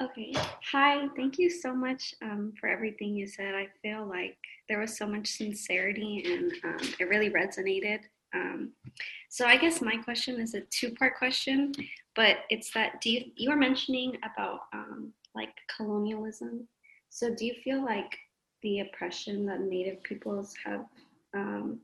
Okay. 0.00 0.32
Hi. 0.72 1.08
Thank 1.16 1.38
you 1.38 1.48
so 1.48 1.72
much 1.72 2.14
um, 2.20 2.52
for 2.60 2.68
everything 2.68 3.14
you 3.14 3.26
said. 3.26 3.54
I 3.54 3.68
feel 3.80 4.06
like 4.06 4.36
there 4.68 4.80
was 4.80 4.96
so 4.96 5.06
much 5.06 5.28
sincerity 5.28 6.22
and 6.26 6.52
um, 6.64 6.88
it 7.00 7.08
really 7.08 7.30
resonated. 7.30 8.00
Um, 8.34 8.72
so 9.30 9.46
I 9.46 9.56
guess 9.56 9.80
my 9.80 9.96
question 9.96 10.38
is 10.38 10.54
a 10.54 10.60
two-part 10.70 11.16
question, 11.16 11.72
but 12.14 12.38
it's 12.50 12.72
that 12.74 13.00
do 13.00 13.10
you 13.10 13.24
you 13.36 13.48
were 13.48 13.56
mentioning 13.56 14.18
about 14.18 14.60
um, 14.74 15.12
like 15.34 15.54
colonialism. 15.74 16.68
So 17.08 17.34
do 17.34 17.46
you 17.46 17.54
feel 17.64 17.82
like 17.82 18.18
the 18.66 18.80
oppression 18.80 19.46
that 19.46 19.60
Native 19.60 20.02
peoples 20.02 20.52
have 20.64 20.84
um, 21.34 21.78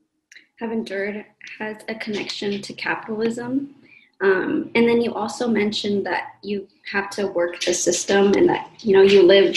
have 0.59 0.72
endured 0.72 1.24
has 1.61 1.76
a 1.89 1.95
connection 1.95 2.61
to 2.61 2.72
capitalism. 2.72 3.76
Um, 4.20 4.68
and 4.74 4.89
then 4.89 5.01
you 5.01 5.14
also 5.14 5.47
mentioned 5.47 6.05
that 6.07 6.35
you 6.43 6.66
have 6.91 7.09
to 7.11 7.28
work 7.28 7.61
the 7.64 7.72
system 7.72 8.33
and 8.35 8.49
that 8.49 8.68
you 8.80 8.95
know 8.95 9.03
you 9.03 9.22
live 9.22 9.57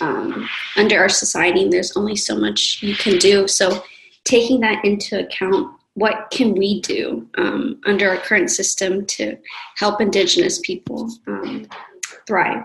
um, 0.00 0.48
under 0.76 0.98
our 0.98 1.08
society 1.08 1.62
and 1.62 1.72
there's 1.72 1.96
only 1.96 2.16
so 2.16 2.34
much 2.36 2.82
you 2.82 2.96
can 2.96 3.18
do. 3.18 3.46
So 3.46 3.84
taking 4.24 4.58
that 4.60 4.84
into 4.84 5.24
account, 5.24 5.76
what 5.94 6.28
can 6.32 6.56
we 6.56 6.80
do 6.80 7.28
um, 7.36 7.80
under 7.86 8.08
our 8.08 8.16
current 8.16 8.50
system 8.50 9.06
to 9.14 9.38
help 9.76 10.00
Indigenous 10.00 10.58
people 10.58 11.08
um, 11.28 11.68
thrive? 12.26 12.64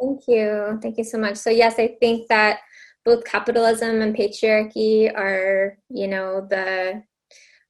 Thank 0.00 0.22
you. 0.28 0.78
Thank 0.82 0.98
you 0.98 1.04
so 1.04 1.18
much. 1.18 1.36
So, 1.36 1.50
yes, 1.50 1.78
I 1.78 1.96
think 2.00 2.28
that 2.28 2.60
both 3.04 3.24
capitalism 3.24 4.02
and 4.02 4.14
patriarchy 4.14 5.12
are, 5.16 5.78
you 5.88 6.08
know, 6.08 6.46
the 6.48 7.02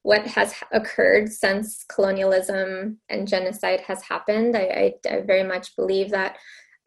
what 0.03 0.25
has 0.25 0.55
occurred 0.71 1.29
since 1.33 1.85
colonialism 1.89 2.99
and 3.09 3.27
genocide 3.27 3.81
has 3.81 4.03
happened. 4.03 4.57
I, 4.57 4.93
I, 5.09 5.17
I 5.17 5.21
very 5.23 5.43
much 5.43 5.75
believe 5.75 6.11
that 6.11 6.37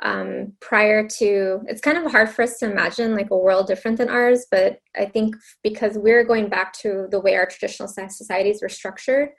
um, 0.01 0.53
prior 0.61 1.07
to 1.07 1.61
it's 1.67 1.81
kind 1.81 1.97
of 1.97 2.11
hard 2.11 2.29
for 2.29 2.43
us 2.43 2.57
to 2.57 2.71
imagine 2.71 3.15
like 3.15 3.31
a 3.31 3.37
world 3.37 3.67
different 3.67 3.97
than 3.97 4.09
ours 4.09 4.45
but 4.49 4.79
i 4.97 5.05
think 5.05 5.35
because 5.63 5.97
we're 5.97 6.23
going 6.23 6.47
back 6.47 6.71
to 6.73 7.07
the 7.11 7.19
way 7.19 7.35
our 7.35 7.45
traditional 7.45 7.87
societies 7.87 8.61
were 8.61 8.69
structured 8.69 9.29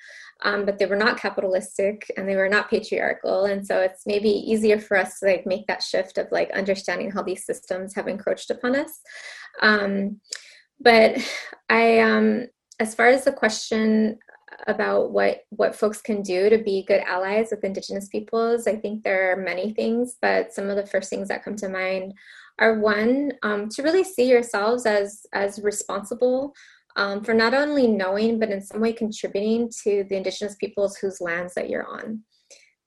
um, 0.42 0.64
but 0.64 0.78
they 0.78 0.86
were 0.86 0.96
not 0.96 1.18
capitalistic 1.18 2.10
and 2.16 2.28
they 2.28 2.36
were 2.36 2.48
not 2.48 2.70
patriarchal. 2.70 3.44
And 3.44 3.66
so 3.66 3.80
it's 3.80 4.06
maybe 4.06 4.30
easier 4.30 4.78
for 4.78 4.96
us 4.96 5.18
to 5.18 5.26
like 5.26 5.46
make 5.46 5.66
that 5.66 5.82
shift 5.82 6.16
of 6.18 6.28
like 6.32 6.50
understanding 6.52 7.10
how 7.10 7.22
these 7.22 7.44
systems 7.44 7.94
have 7.94 8.08
encroached 8.08 8.50
upon 8.50 8.76
us. 8.76 9.00
Um, 9.60 10.20
but 10.80 11.18
i 11.68 12.00
um, 12.00 12.46
as 12.78 12.94
far 12.94 13.08
as 13.08 13.24
the 13.24 13.32
question 13.32 14.18
about 14.66 15.12
what 15.12 15.44
what 15.50 15.74
folks 15.74 16.00
can 16.00 16.22
do 16.22 16.50
to 16.50 16.58
be 16.58 16.84
good 16.86 17.00
allies 17.06 17.48
with 17.50 17.64
indigenous 17.64 18.08
peoples. 18.08 18.66
I 18.66 18.76
think 18.76 19.02
there 19.02 19.32
are 19.32 19.36
many 19.36 19.72
things 19.72 20.16
but 20.20 20.52
some 20.52 20.68
of 20.68 20.76
the 20.76 20.86
first 20.86 21.10
things 21.10 21.28
that 21.28 21.44
come 21.44 21.56
to 21.56 21.68
mind 21.68 22.14
are 22.58 22.78
one 22.78 23.32
um, 23.42 23.68
to 23.70 23.82
really 23.82 24.04
see 24.04 24.28
yourselves 24.28 24.86
as 24.86 25.22
as 25.32 25.60
responsible 25.62 26.54
um, 26.96 27.22
for 27.24 27.34
not 27.34 27.54
only 27.54 27.86
knowing 27.86 28.38
but 28.38 28.50
in 28.50 28.60
some 28.60 28.80
way 28.80 28.92
contributing 28.92 29.70
to 29.84 30.04
the 30.08 30.16
indigenous 30.16 30.56
peoples 30.56 30.96
whose 30.96 31.20
lands 31.20 31.54
that 31.54 31.70
you're 31.70 31.86
on. 31.86 32.22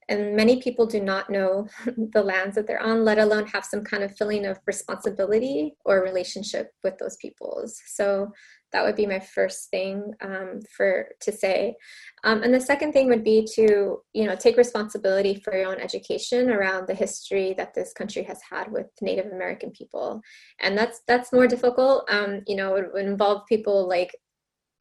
And 0.09 0.35
many 0.35 0.61
people 0.61 0.85
do 0.85 1.01
not 1.01 1.29
know 1.29 1.67
the 2.13 2.23
lands 2.23 2.55
that 2.55 2.67
they're 2.67 2.83
on 2.83 3.03
let 3.03 3.19
alone 3.19 3.47
have 3.47 3.65
some 3.65 3.83
kind 3.83 4.03
of 4.03 4.15
feeling 4.17 4.45
of 4.45 4.59
responsibility 4.67 5.75
or 5.85 6.03
relationship 6.03 6.71
with 6.83 6.97
those 6.97 7.15
peoples. 7.17 7.81
So 7.87 8.31
that 8.73 8.83
would 8.83 8.95
be 8.95 9.05
my 9.05 9.19
first 9.19 9.69
thing 9.69 10.13
um, 10.21 10.59
for 10.75 11.09
to 11.21 11.31
say. 11.31 11.75
Um, 12.23 12.43
and 12.43 12.53
the 12.53 12.59
second 12.59 12.91
thing 12.91 13.07
would 13.07 13.23
be 13.23 13.47
to 13.55 14.01
you 14.13 14.25
know 14.25 14.35
take 14.35 14.57
responsibility 14.57 15.35
for 15.35 15.55
your 15.55 15.67
own 15.67 15.79
education 15.79 16.49
around 16.49 16.87
the 16.87 16.95
history 16.95 17.53
that 17.57 17.73
this 17.73 17.93
country 17.93 18.23
has 18.23 18.39
had 18.49 18.71
with 18.71 18.87
native 19.01 19.31
american 19.31 19.71
people. 19.71 20.21
And 20.59 20.77
that's 20.77 21.01
that's 21.07 21.31
more 21.31 21.47
difficult. 21.47 22.05
Um, 22.09 22.41
you 22.47 22.55
know 22.55 22.75
it 22.75 22.91
would 22.93 23.05
involve 23.05 23.45
people 23.47 23.87
like 23.87 24.15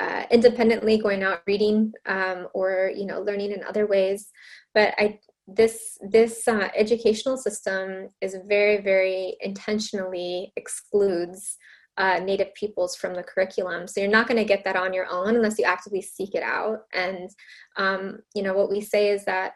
uh, 0.00 0.24
independently 0.30 0.98
going 0.98 1.22
out 1.22 1.42
reading 1.46 1.92
um, 2.06 2.48
or 2.54 2.90
you 2.96 3.06
know 3.06 3.20
learning 3.20 3.52
in 3.52 3.62
other 3.62 3.86
ways. 3.86 4.30
But 4.74 4.94
i 4.98 5.18
this 5.48 5.98
this 6.08 6.46
uh, 6.46 6.68
educational 6.76 7.36
system 7.36 8.08
is 8.20 8.36
very 8.46 8.80
very 8.80 9.36
intentionally 9.40 10.52
excludes 10.56 11.58
uh, 12.02 12.18
native 12.18 12.52
peoples 12.54 12.96
from 12.96 13.14
the 13.14 13.22
curriculum. 13.22 13.86
So 13.86 14.00
you're 14.00 14.10
not 14.10 14.26
going 14.26 14.38
to 14.38 14.44
get 14.44 14.64
that 14.64 14.74
on 14.74 14.92
your 14.92 15.06
own 15.08 15.36
unless 15.36 15.56
you 15.56 15.64
actively 15.64 16.02
seek 16.02 16.34
it 16.34 16.42
out. 16.42 16.80
And 16.92 17.30
um, 17.76 18.18
you 18.34 18.42
know 18.42 18.54
what 18.54 18.70
we 18.70 18.80
say 18.80 19.10
is 19.10 19.24
that 19.26 19.52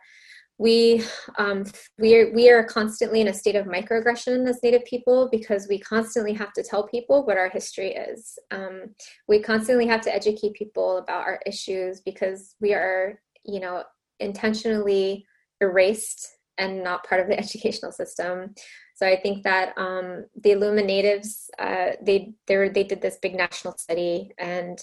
we 0.56 1.02
um, 1.38 1.64
we 1.98 2.16
are 2.16 2.32
we 2.32 2.48
are 2.48 2.62
constantly 2.62 3.20
in 3.20 3.26
a 3.26 3.34
state 3.34 3.56
of 3.56 3.66
microaggression 3.66 4.48
as 4.48 4.62
native 4.62 4.84
people 4.84 5.28
because 5.30 5.66
we 5.68 5.80
constantly 5.80 6.32
have 6.34 6.52
to 6.52 6.62
tell 6.62 6.86
people 6.86 7.26
what 7.26 7.36
our 7.36 7.50
history 7.50 7.90
is. 7.94 8.38
Um, 8.52 8.94
we 9.26 9.40
constantly 9.40 9.88
have 9.88 10.00
to 10.02 10.14
educate 10.14 10.54
people 10.54 10.98
about 10.98 11.26
our 11.26 11.40
issues 11.46 12.00
because 12.00 12.54
we 12.60 12.74
are 12.74 13.20
you 13.44 13.58
know 13.58 13.82
intentionally 14.20 15.26
erased 15.60 16.28
and 16.58 16.84
not 16.84 17.06
part 17.06 17.20
of 17.20 17.26
the 17.26 17.38
educational 17.44 17.90
system 17.90 18.54
so 18.96 19.06
I 19.06 19.16
think 19.20 19.44
that 19.44 19.76
um, 19.76 20.24
the 20.34 20.52
Illuminatives 20.52 21.50
uh, 21.58 21.92
they 22.02 22.32
they 22.46 22.82
did 22.82 23.02
this 23.02 23.18
big 23.20 23.34
national 23.34 23.76
study 23.76 24.32
and 24.38 24.82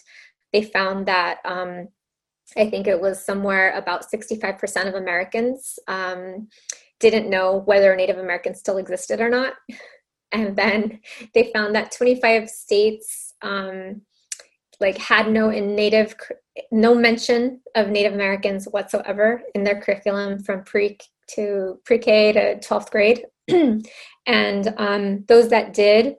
they 0.54 0.62
found 0.62 1.08
that 1.08 1.40
um, 1.46 1.88
I 2.56 2.70
think 2.70 2.86
it 2.86 3.02
was 3.02 3.26
somewhere 3.26 3.76
about 3.76 4.06
65% 4.12 4.88
of 4.88 4.94
Americans 4.94 5.80
um, 5.88 6.48
didn't 7.00 7.30
know 7.30 7.64
whether 7.66 7.96
Native 7.96 8.20
Americans 8.20 8.60
still 8.60 8.78
existed 8.78 9.20
or 9.20 9.30
not. 9.30 9.54
And 10.36 10.56
then 10.56 11.00
they 11.36 11.52
found 11.54 11.76
that 11.76 11.92
25 11.92 12.50
states 12.50 13.36
um, 13.44 14.02
like 14.80 14.98
had 14.98 15.30
no 15.30 15.52
native 15.52 16.16
no 16.72 16.96
mention 16.96 17.62
of 17.76 17.90
Native 17.90 18.14
Americans 18.14 18.66
whatsoever 18.66 19.44
in 19.54 19.64
their 19.64 19.80
curriculum 19.80 20.40
from 20.40 20.64
pre 20.64 20.98
to 21.36 21.80
pre-K 21.86 22.34
to 22.34 22.56
12th 22.60 22.92
grade. 22.92 23.26
and 24.28 24.74
um, 24.78 25.26
those 25.28 25.50
that 25.50 25.74
did 25.74 26.16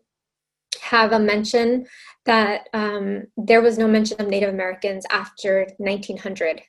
have 0.80 1.12
a 1.12 1.18
mention 1.18 1.86
that 2.26 2.68
um, 2.72 3.24
there 3.36 3.62
was 3.62 3.78
no 3.78 3.86
mention 3.86 4.20
of 4.20 4.28
Native 4.28 4.52
Americans 4.52 5.04
after 5.10 5.66
1900. 5.78 6.62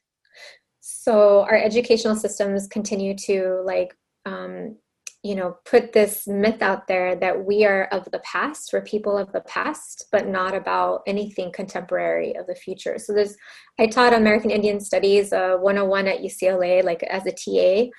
So 0.82 1.42
our 1.42 1.56
educational 1.56 2.16
systems 2.16 2.68
continue 2.68 3.16
to 3.26 3.62
like, 3.66 3.96
um, 4.26 4.78
you 5.24 5.34
know, 5.36 5.58
put 5.66 5.92
this 5.92 6.28
myth 6.28 6.62
out 6.62 6.88
there 6.88 7.16
that 7.16 7.46
we 7.46 7.66
are 7.66 7.86
of 7.86 8.10
the 8.12 8.20
past, 8.20 8.70
we're 8.72 8.82
people 8.82 9.18
of 9.18 9.32
the 9.32 9.42
past, 9.42 10.06
but 10.12 10.28
not 10.28 10.54
about 10.54 11.02
anything 11.08 11.52
contemporary 11.52 12.36
of 12.36 12.46
the 12.46 12.54
future. 12.54 13.00
So 13.00 13.14
there's, 13.14 13.36
I 13.80 13.88
taught 13.88 14.14
American 14.14 14.52
Indian 14.52 14.80
Studies 14.80 15.34
uh, 15.34 15.58
101 15.60 16.08
at 16.08 16.20
UCLA, 16.20 16.84
like 16.84 17.02
as 17.04 17.26
a 17.26 17.32
TA, 17.32 17.90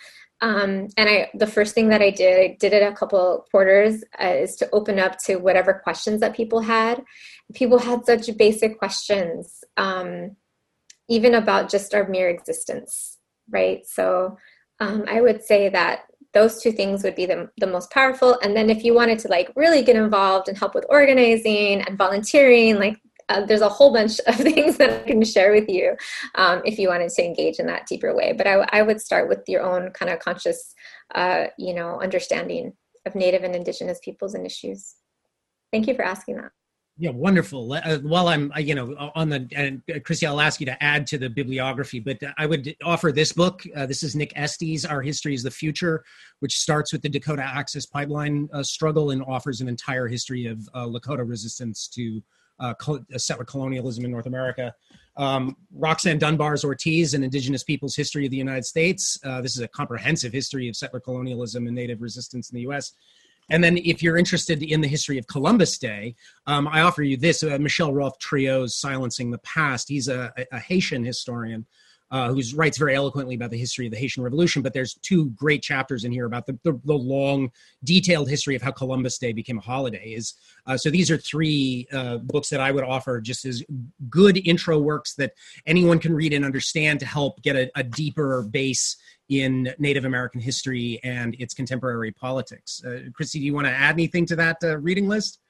um, 0.40 0.88
and 0.96 1.08
I, 1.08 1.30
the 1.34 1.46
first 1.46 1.74
thing 1.74 1.88
that 1.88 2.02
I 2.02 2.10
did, 2.10 2.38
I 2.38 2.56
did 2.60 2.72
it 2.72 2.82
a 2.82 2.94
couple 2.94 3.46
quarters, 3.50 4.04
uh, 4.22 4.28
is 4.28 4.56
to 4.56 4.70
open 4.70 4.98
up 4.98 5.18
to 5.24 5.36
whatever 5.36 5.74
questions 5.74 6.20
that 6.20 6.36
people 6.36 6.60
had. 6.60 7.02
People 7.54 7.78
had 7.78 8.04
such 8.04 8.36
basic 8.36 8.78
questions, 8.78 9.64
um, 9.76 10.36
even 11.08 11.34
about 11.34 11.70
just 11.70 11.94
our 11.94 12.06
mere 12.08 12.28
existence, 12.28 13.18
right? 13.48 13.86
So 13.86 14.36
um, 14.80 15.04
I 15.08 15.22
would 15.22 15.42
say 15.42 15.70
that 15.70 16.02
those 16.34 16.62
two 16.62 16.72
things 16.72 17.02
would 17.02 17.14
be 17.14 17.24
the, 17.24 17.48
the 17.56 17.66
most 17.66 17.90
powerful. 17.90 18.38
And 18.42 18.54
then 18.54 18.68
if 18.68 18.84
you 18.84 18.92
wanted 18.92 19.18
to 19.20 19.28
like 19.28 19.50
really 19.56 19.82
get 19.82 19.96
involved 19.96 20.48
and 20.48 20.58
help 20.58 20.74
with 20.74 20.84
organizing 20.90 21.80
and 21.80 21.96
volunteering, 21.96 22.78
like 22.78 23.00
uh, 23.28 23.44
there's 23.44 23.60
a 23.60 23.68
whole 23.68 23.92
bunch 23.92 24.20
of 24.26 24.34
things 24.36 24.76
that 24.78 24.90
I 24.90 25.06
can 25.06 25.24
share 25.24 25.52
with 25.52 25.68
you 25.68 25.96
um, 26.34 26.62
if 26.64 26.78
you 26.78 26.88
wanted 26.88 27.10
to 27.10 27.24
engage 27.24 27.58
in 27.58 27.66
that 27.66 27.86
deeper 27.86 28.14
way. 28.14 28.32
But 28.32 28.46
I, 28.46 28.66
I 28.70 28.82
would 28.82 29.00
start 29.00 29.28
with 29.28 29.42
your 29.48 29.62
own 29.62 29.90
kind 29.90 30.10
of 30.10 30.18
conscious, 30.20 30.74
uh, 31.14 31.46
you 31.58 31.74
know, 31.74 32.00
understanding 32.00 32.72
of 33.04 33.14
Native 33.14 33.44
and 33.44 33.54
Indigenous 33.54 33.98
peoples 34.02 34.34
and 34.34 34.46
issues. 34.46 34.94
Thank 35.72 35.86
you 35.86 35.94
for 35.94 36.02
asking 36.02 36.36
that. 36.36 36.52
Yeah, 36.98 37.10
wonderful. 37.10 37.70
Uh, 37.74 37.98
while 37.98 38.28
I'm, 38.28 38.50
uh, 38.56 38.58
you 38.58 38.74
know, 38.74 39.10
on 39.14 39.28
the, 39.28 39.46
and 39.54 39.82
uh, 39.94 39.98
Chrissy, 40.02 40.26
I'll 40.26 40.40
ask 40.40 40.60
you 40.60 40.66
to 40.66 40.82
add 40.82 41.06
to 41.08 41.18
the 41.18 41.28
bibliography, 41.28 42.00
but 42.00 42.18
I 42.38 42.46
would 42.46 42.74
offer 42.82 43.12
this 43.12 43.32
book. 43.34 43.62
Uh, 43.76 43.84
this 43.84 44.02
is 44.02 44.16
Nick 44.16 44.32
Estes, 44.34 44.86
Our 44.86 45.02
History 45.02 45.34
is 45.34 45.42
the 45.42 45.50
Future, 45.50 46.02
which 46.40 46.58
starts 46.58 46.94
with 46.94 47.02
the 47.02 47.10
Dakota 47.10 47.42
Access 47.42 47.84
Pipeline 47.84 48.48
uh, 48.50 48.62
struggle 48.62 49.10
and 49.10 49.22
offers 49.24 49.60
an 49.60 49.68
entire 49.68 50.08
history 50.08 50.46
of 50.46 50.66
uh, 50.72 50.86
Lakota 50.86 51.28
resistance 51.28 51.86
to 51.88 52.22
uh, 52.58 52.74
settler 53.16 53.44
colonialism 53.44 54.04
in 54.04 54.10
North 54.10 54.26
America. 54.26 54.74
Um, 55.16 55.56
Roxanne 55.72 56.18
Dunbar's 56.18 56.64
Ortiz, 56.64 57.14
An 57.14 57.24
Indigenous 57.24 57.62
Peoples 57.62 57.96
History 57.96 58.26
of 58.26 58.30
the 58.30 58.36
United 58.36 58.64
States. 58.64 59.18
Uh, 59.24 59.40
this 59.40 59.56
is 59.56 59.62
a 59.62 59.68
comprehensive 59.68 60.32
history 60.32 60.68
of 60.68 60.76
settler 60.76 61.00
colonialism 61.00 61.66
and 61.66 61.74
Native 61.74 62.02
resistance 62.02 62.50
in 62.50 62.56
the 62.56 62.62
U.S. 62.62 62.92
And 63.48 63.62
then, 63.62 63.78
if 63.78 64.02
you're 64.02 64.18
interested 64.18 64.62
in 64.62 64.80
the 64.80 64.88
history 64.88 65.18
of 65.18 65.26
Columbus 65.26 65.78
Day, 65.78 66.16
um, 66.46 66.68
I 66.68 66.82
offer 66.82 67.02
you 67.02 67.16
this 67.16 67.42
uh, 67.42 67.56
Michel 67.58 67.94
Rolph 67.94 68.18
Trouillot's 68.18 68.74
Silencing 68.74 69.30
the 69.30 69.38
Past. 69.38 69.88
He's 69.88 70.08
a, 70.08 70.32
a 70.52 70.58
Haitian 70.58 71.04
historian 71.04 71.64
uh, 72.10 72.32
who 72.32 72.40
writes 72.54 72.78
very 72.78 72.94
eloquently 72.94 73.34
about 73.34 73.50
the 73.50 73.58
history 73.58 73.86
of 73.86 73.92
the 73.92 73.98
Haitian 73.98 74.22
Revolution. 74.22 74.62
But 74.62 74.72
there's 74.72 74.94
two 75.02 75.30
great 75.30 75.62
chapters 75.62 76.04
in 76.04 76.12
here 76.12 76.26
about 76.26 76.46
the, 76.46 76.58
the, 76.62 76.80
the 76.84 76.94
long, 76.94 77.50
detailed 77.84 78.28
history 78.28 78.54
of 78.54 78.62
how 78.62 78.70
Columbus 78.70 79.18
Day 79.18 79.32
became 79.32 79.58
a 79.58 79.62
holiday. 79.62 80.14
Is 80.14 80.34
uh, 80.66 80.76
so 80.76 80.90
these 80.90 81.10
are 81.10 81.16
three 81.16 81.86
uh, 81.92 82.18
books 82.18 82.48
that 82.50 82.60
I 82.60 82.70
would 82.70 82.84
offer 82.84 83.20
just 83.20 83.44
as 83.44 83.62
good 84.08 84.46
intro 84.46 84.78
works 84.78 85.14
that 85.14 85.32
anyone 85.66 85.98
can 85.98 86.14
read 86.14 86.32
and 86.32 86.44
understand 86.44 87.00
to 87.00 87.06
help 87.06 87.42
get 87.42 87.56
a, 87.56 87.70
a 87.74 87.82
deeper 87.82 88.42
base 88.42 88.96
in 89.28 89.74
Native 89.78 90.04
American 90.04 90.40
history 90.40 91.00
and 91.02 91.34
its 91.38 91.54
contemporary 91.54 92.12
politics. 92.12 92.82
Uh, 92.84 93.10
Chrissy, 93.12 93.40
do 93.40 93.44
you 93.44 93.54
want 93.54 93.66
to 93.66 93.72
add 93.72 93.94
anything 93.94 94.26
to 94.26 94.36
that 94.36 94.58
uh, 94.62 94.78
reading 94.78 95.08
list? 95.08 95.40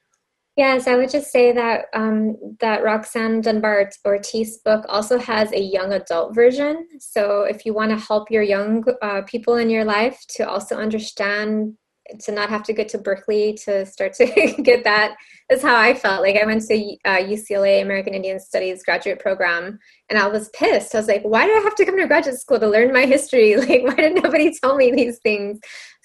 Yes, 0.57 0.87
I 0.87 0.95
would 0.95 1.11
just 1.11 1.31
say 1.31 1.51
that 1.51 1.85
um, 1.93 2.35
that 2.61 2.83
Roxanne 2.83 3.41
Dunbar 3.41 3.91
Ortiz 4.03 4.57
book 4.65 4.83
also 4.89 5.19
has 5.19 5.51
a 5.53 5.61
young 5.61 5.93
adult 5.93 6.33
version. 6.33 6.87
So 6.99 7.43
if 7.43 7.63
you 7.63 7.75
want 7.75 7.91
to 7.91 7.97
help 7.97 8.31
your 8.31 8.41
young 8.41 8.83
uh, 9.03 9.21
people 9.27 9.57
in 9.57 9.69
your 9.69 9.85
life 9.85 10.19
to 10.29 10.49
also 10.49 10.75
understand, 10.75 11.75
to 12.21 12.31
not 12.31 12.49
have 12.49 12.63
to 12.63 12.73
get 12.73 12.89
to 12.89 12.97
Berkeley 12.97 13.53
to 13.65 13.85
start 13.85 14.13
to 14.13 14.25
get 14.63 14.83
that, 14.83 15.15
that's 15.47 15.61
how 15.61 15.79
I 15.79 15.93
felt. 15.93 16.23
Like 16.23 16.37
I 16.37 16.45
went 16.47 16.63
to 16.63 16.97
uh, 17.05 17.17
UCLA 17.17 17.83
American 17.83 18.15
Indian 18.15 18.39
Studies 18.39 18.83
graduate 18.83 19.19
program, 19.19 19.77
and 20.09 20.17
I 20.17 20.25
was 20.25 20.49
pissed. 20.55 20.95
I 20.95 20.97
was 20.97 21.07
like, 21.07 21.21
why 21.21 21.45
do 21.45 21.51
I 21.51 21.59
have 21.59 21.75
to 21.75 21.85
come 21.85 21.99
to 21.99 22.07
graduate 22.07 22.39
school 22.39 22.59
to 22.59 22.67
learn 22.67 22.91
my 22.91 23.05
history? 23.05 23.55
Like, 23.57 23.83
why 23.83 23.93
did 23.93 24.23
nobody 24.23 24.51
tell 24.57 24.75
me 24.75 24.91
these 24.91 25.19
things? 25.19 25.59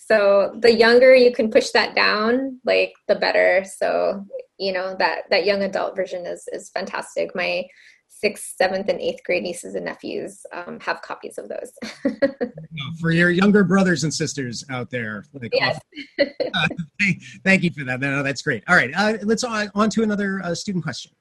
So 0.05 0.57
the 0.59 0.75
younger 0.75 1.15
you 1.15 1.33
can 1.33 1.51
push 1.51 1.71
that 1.71 1.95
down 1.95 2.59
like 2.65 2.93
the 3.09 3.15
better 3.15 3.65
so 3.65 4.25
you 4.59 4.73
know 4.73 4.97
that 4.99 5.23
that 5.31 5.45
young 5.45 5.63
adult 5.63 5.95
version 5.95 6.27
is 6.27 6.45
is 6.53 6.71
fantastic 6.71 7.35
my 7.35 7.65
sixth 8.09 8.55
seventh 8.57 8.89
and 8.89 9.01
eighth 9.01 9.23
grade 9.25 9.43
nieces 9.43 9.75
and 9.75 9.85
nephews 9.85 10.45
um, 10.53 10.79
have 10.81 11.03
copies 11.03 11.39
of 11.39 11.49
those 11.49 11.73
for 13.01 13.11
your 13.11 13.31
younger 13.31 13.65
brothers 13.65 14.05
and 14.05 14.13
sisters 14.13 14.65
out 14.71 14.91
there 14.91 15.25
like, 15.35 15.53
yes. 15.53 15.81
uh, 16.21 16.69
thank, 17.01 17.23
thank, 17.45 17.63
you 17.63 17.71
for 17.71 17.85
that 17.85 18.01
no, 18.01 18.23
that's 18.23 18.43
great 18.43 18.63
all 18.69 18.77
right 18.77 18.93
uh, 18.97 19.17
let's 19.23 19.45
on, 19.45 19.71
on 19.75 19.91
to 19.91 20.03
another 20.03 20.41
uh, 20.45 20.55
student 20.55 20.85
question 20.85 21.13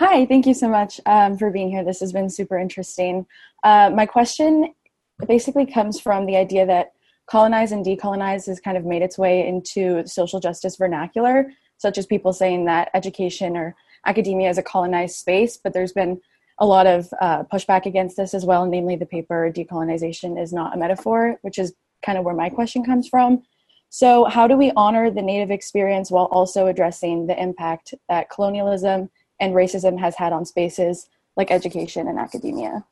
Hi, 0.00 0.26
thank 0.26 0.46
you 0.46 0.54
so 0.54 0.68
much 0.68 1.00
um, 1.06 1.38
for 1.38 1.52
being 1.52 1.70
here. 1.70 1.84
This 1.84 2.00
has 2.00 2.12
been 2.12 2.28
super 2.28 2.58
interesting. 2.58 3.24
Uh, 3.62 3.88
my 3.94 4.04
question 4.04 4.74
it 5.20 5.28
basically 5.28 5.66
comes 5.66 6.00
from 6.00 6.26
the 6.26 6.36
idea 6.36 6.66
that 6.66 6.92
colonize 7.26 7.72
and 7.72 7.84
decolonize 7.84 8.46
has 8.46 8.60
kind 8.60 8.76
of 8.76 8.84
made 8.84 9.02
its 9.02 9.18
way 9.18 9.46
into 9.46 10.06
social 10.06 10.40
justice 10.40 10.76
vernacular, 10.76 11.52
such 11.78 11.98
as 11.98 12.06
people 12.06 12.32
saying 12.32 12.64
that 12.64 12.90
education 12.94 13.56
or 13.56 13.74
academia 14.06 14.48
is 14.48 14.58
a 14.58 14.62
colonized 14.62 15.16
space, 15.16 15.56
but 15.56 15.72
there's 15.72 15.92
been 15.92 16.20
a 16.58 16.66
lot 16.66 16.86
of 16.86 17.08
uh, 17.20 17.44
pushback 17.44 17.86
against 17.86 18.16
this 18.16 18.34
as 18.34 18.44
well, 18.44 18.66
namely 18.66 18.96
the 18.96 19.06
paper 19.06 19.50
Decolonization 19.54 20.40
is 20.40 20.52
Not 20.52 20.74
a 20.74 20.78
Metaphor, 20.78 21.38
which 21.42 21.58
is 21.58 21.74
kind 22.04 22.18
of 22.18 22.24
where 22.24 22.34
my 22.34 22.48
question 22.48 22.84
comes 22.84 23.08
from. 23.08 23.42
So, 23.88 24.24
how 24.24 24.46
do 24.46 24.56
we 24.56 24.72
honor 24.76 25.10
the 25.10 25.22
Native 25.22 25.50
experience 25.50 26.10
while 26.10 26.26
also 26.26 26.66
addressing 26.66 27.26
the 27.26 27.40
impact 27.40 27.94
that 28.08 28.30
colonialism 28.30 29.10
and 29.40 29.54
racism 29.54 29.98
has 29.98 30.14
had 30.14 30.32
on 30.32 30.44
spaces 30.44 31.08
like 31.36 31.50
education 31.50 32.08
and 32.08 32.18
academia? 32.18 32.84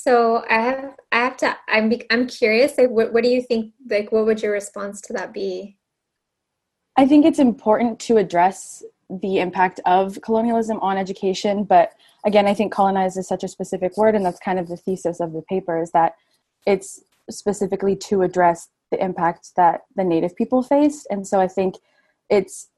So 0.00 0.44
I 0.48 0.60
have, 0.60 0.94
I 1.10 1.16
have 1.16 1.36
to, 1.38 1.56
I'm, 1.66 1.92
I'm 2.08 2.28
curious. 2.28 2.78
Like, 2.78 2.88
what, 2.90 3.12
what 3.12 3.24
do 3.24 3.28
you 3.28 3.42
think? 3.42 3.72
Like, 3.90 4.12
what 4.12 4.26
would 4.26 4.40
your 4.40 4.52
response 4.52 5.00
to 5.02 5.12
that 5.14 5.32
be? 5.32 5.76
I 6.96 7.04
think 7.04 7.26
it's 7.26 7.40
important 7.40 7.98
to 8.00 8.16
address 8.16 8.84
the 9.10 9.40
impact 9.40 9.80
of 9.86 10.16
colonialism 10.22 10.78
on 10.80 10.98
education, 10.98 11.64
but 11.64 11.94
again, 12.24 12.46
I 12.46 12.54
think 12.54 12.72
colonize 12.72 13.16
is 13.16 13.26
such 13.26 13.42
a 13.42 13.48
specific 13.48 13.96
word, 13.96 14.14
and 14.14 14.24
that's 14.24 14.38
kind 14.38 14.60
of 14.60 14.68
the 14.68 14.76
thesis 14.76 15.18
of 15.18 15.32
the 15.32 15.42
paper 15.42 15.82
is 15.82 15.90
that 15.90 16.14
it's 16.64 17.00
specifically 17.28 17.96
to 17.96 18.22
address 18.22 18.68
the 18.92 19.02
impact 19.02 19.50
that 19.56 19.80
the 19.96 20.04
native 20.04 20.34
people 20.36 20.62
faced 20.62 21.06
and 21.10 21.26
so 21.26 21.38
i 21.38 21.46
think 21.46 21.74
it's 22.30 22.68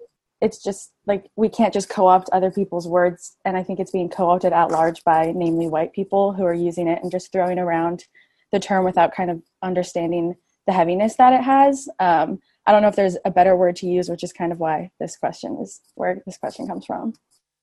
it's 0.41 0.62
just 0.62 0.93
like 1.07 1.27
we 1.37 1.49
can't 1.49 1.73
just 1.73 1.89
co-opt 1.89 2.31
other 2.33 2.51
people's 2.51 2.89
words. 2.89 3.37
And 3.45 3.57
i 3.57 3.62
think 3.62 3.79
it's 3.79 3.93
being 3.93 4.09
co-opted 4.09 4.53
at 4.53 4.71
large 4.71 5.03
by 5.05 5.33
namely 5.35 5.69
white 5.69 5.93
people 5.93 6.33
who 6.33 6.45
are 6.45 6.55
using 6.55 6.89
it 6.89 7.01
and 7.03 7.11
just 7.11 7.33
throwing 7.33 7.59
around 7.59 8.05
the 8.53 8.61
term 8.61 8.85
without 8.85 9.15
kind 9.15 9.31
of 9.31 9.43
understanding 9.62 10.35
the 10.67 10.73
heaviness 10.73 11.17
that 11.17 11.33
it 11.33 11.43
has. 11.43 11.89
Um, 11.99 12.39
i 12.67 12.73
don't 12.73 12.83
know 12.83 12.89
if 12.89 12.97
there's 12.97 13.17
a 13.25 13.31
better 13.31 13.57
word 13.57 13.77
to 13.77 13.87
use 13.87 14.09
which 14.09 14.25
is 14.25 14.33
kind 14.33 14.53
of 14.53 14.59
why 14.59 14.91
this 15.01 15.17
question 15.17 15.59
is 15.62 15.81
where 15.95 16.23
this 16.27 16.39
question 16.39 16.67
comes 16.67 16.87
from. 16.87 17.15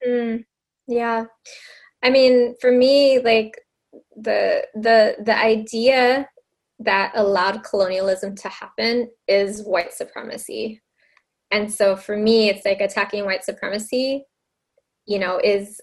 Mm, 0.06 0.46
yeah. 0.88 1.26
I 2.04 2.10
mean 2.10 2.56
for 2.62 2.72
me 2.72 3.20
like 3.20 3.54
the 4.16 4.66
the 4.76 5.16
the 5.24 5.38
idea 5.38 6.28
that 6.80 7.12
allowed 7.16 7.64
colonialism 7.64 8.36
to 8.36 8.50
happen 8.50 9.10
is 9.28 9.64
white 9.64 9.92
supremacy 9.92 10.80
and 11.52 11.72
so 11.72 11.96
for 11.96 12.18
me 12.18 12.50
it's 12.50 12.66
like 12.66 12.82
attacking 12.82 13.26
white 13.26 13.44
supremacy 13.44 14.24
you 15.06 15.20
know 15.20 15.40
is 15.44 15.82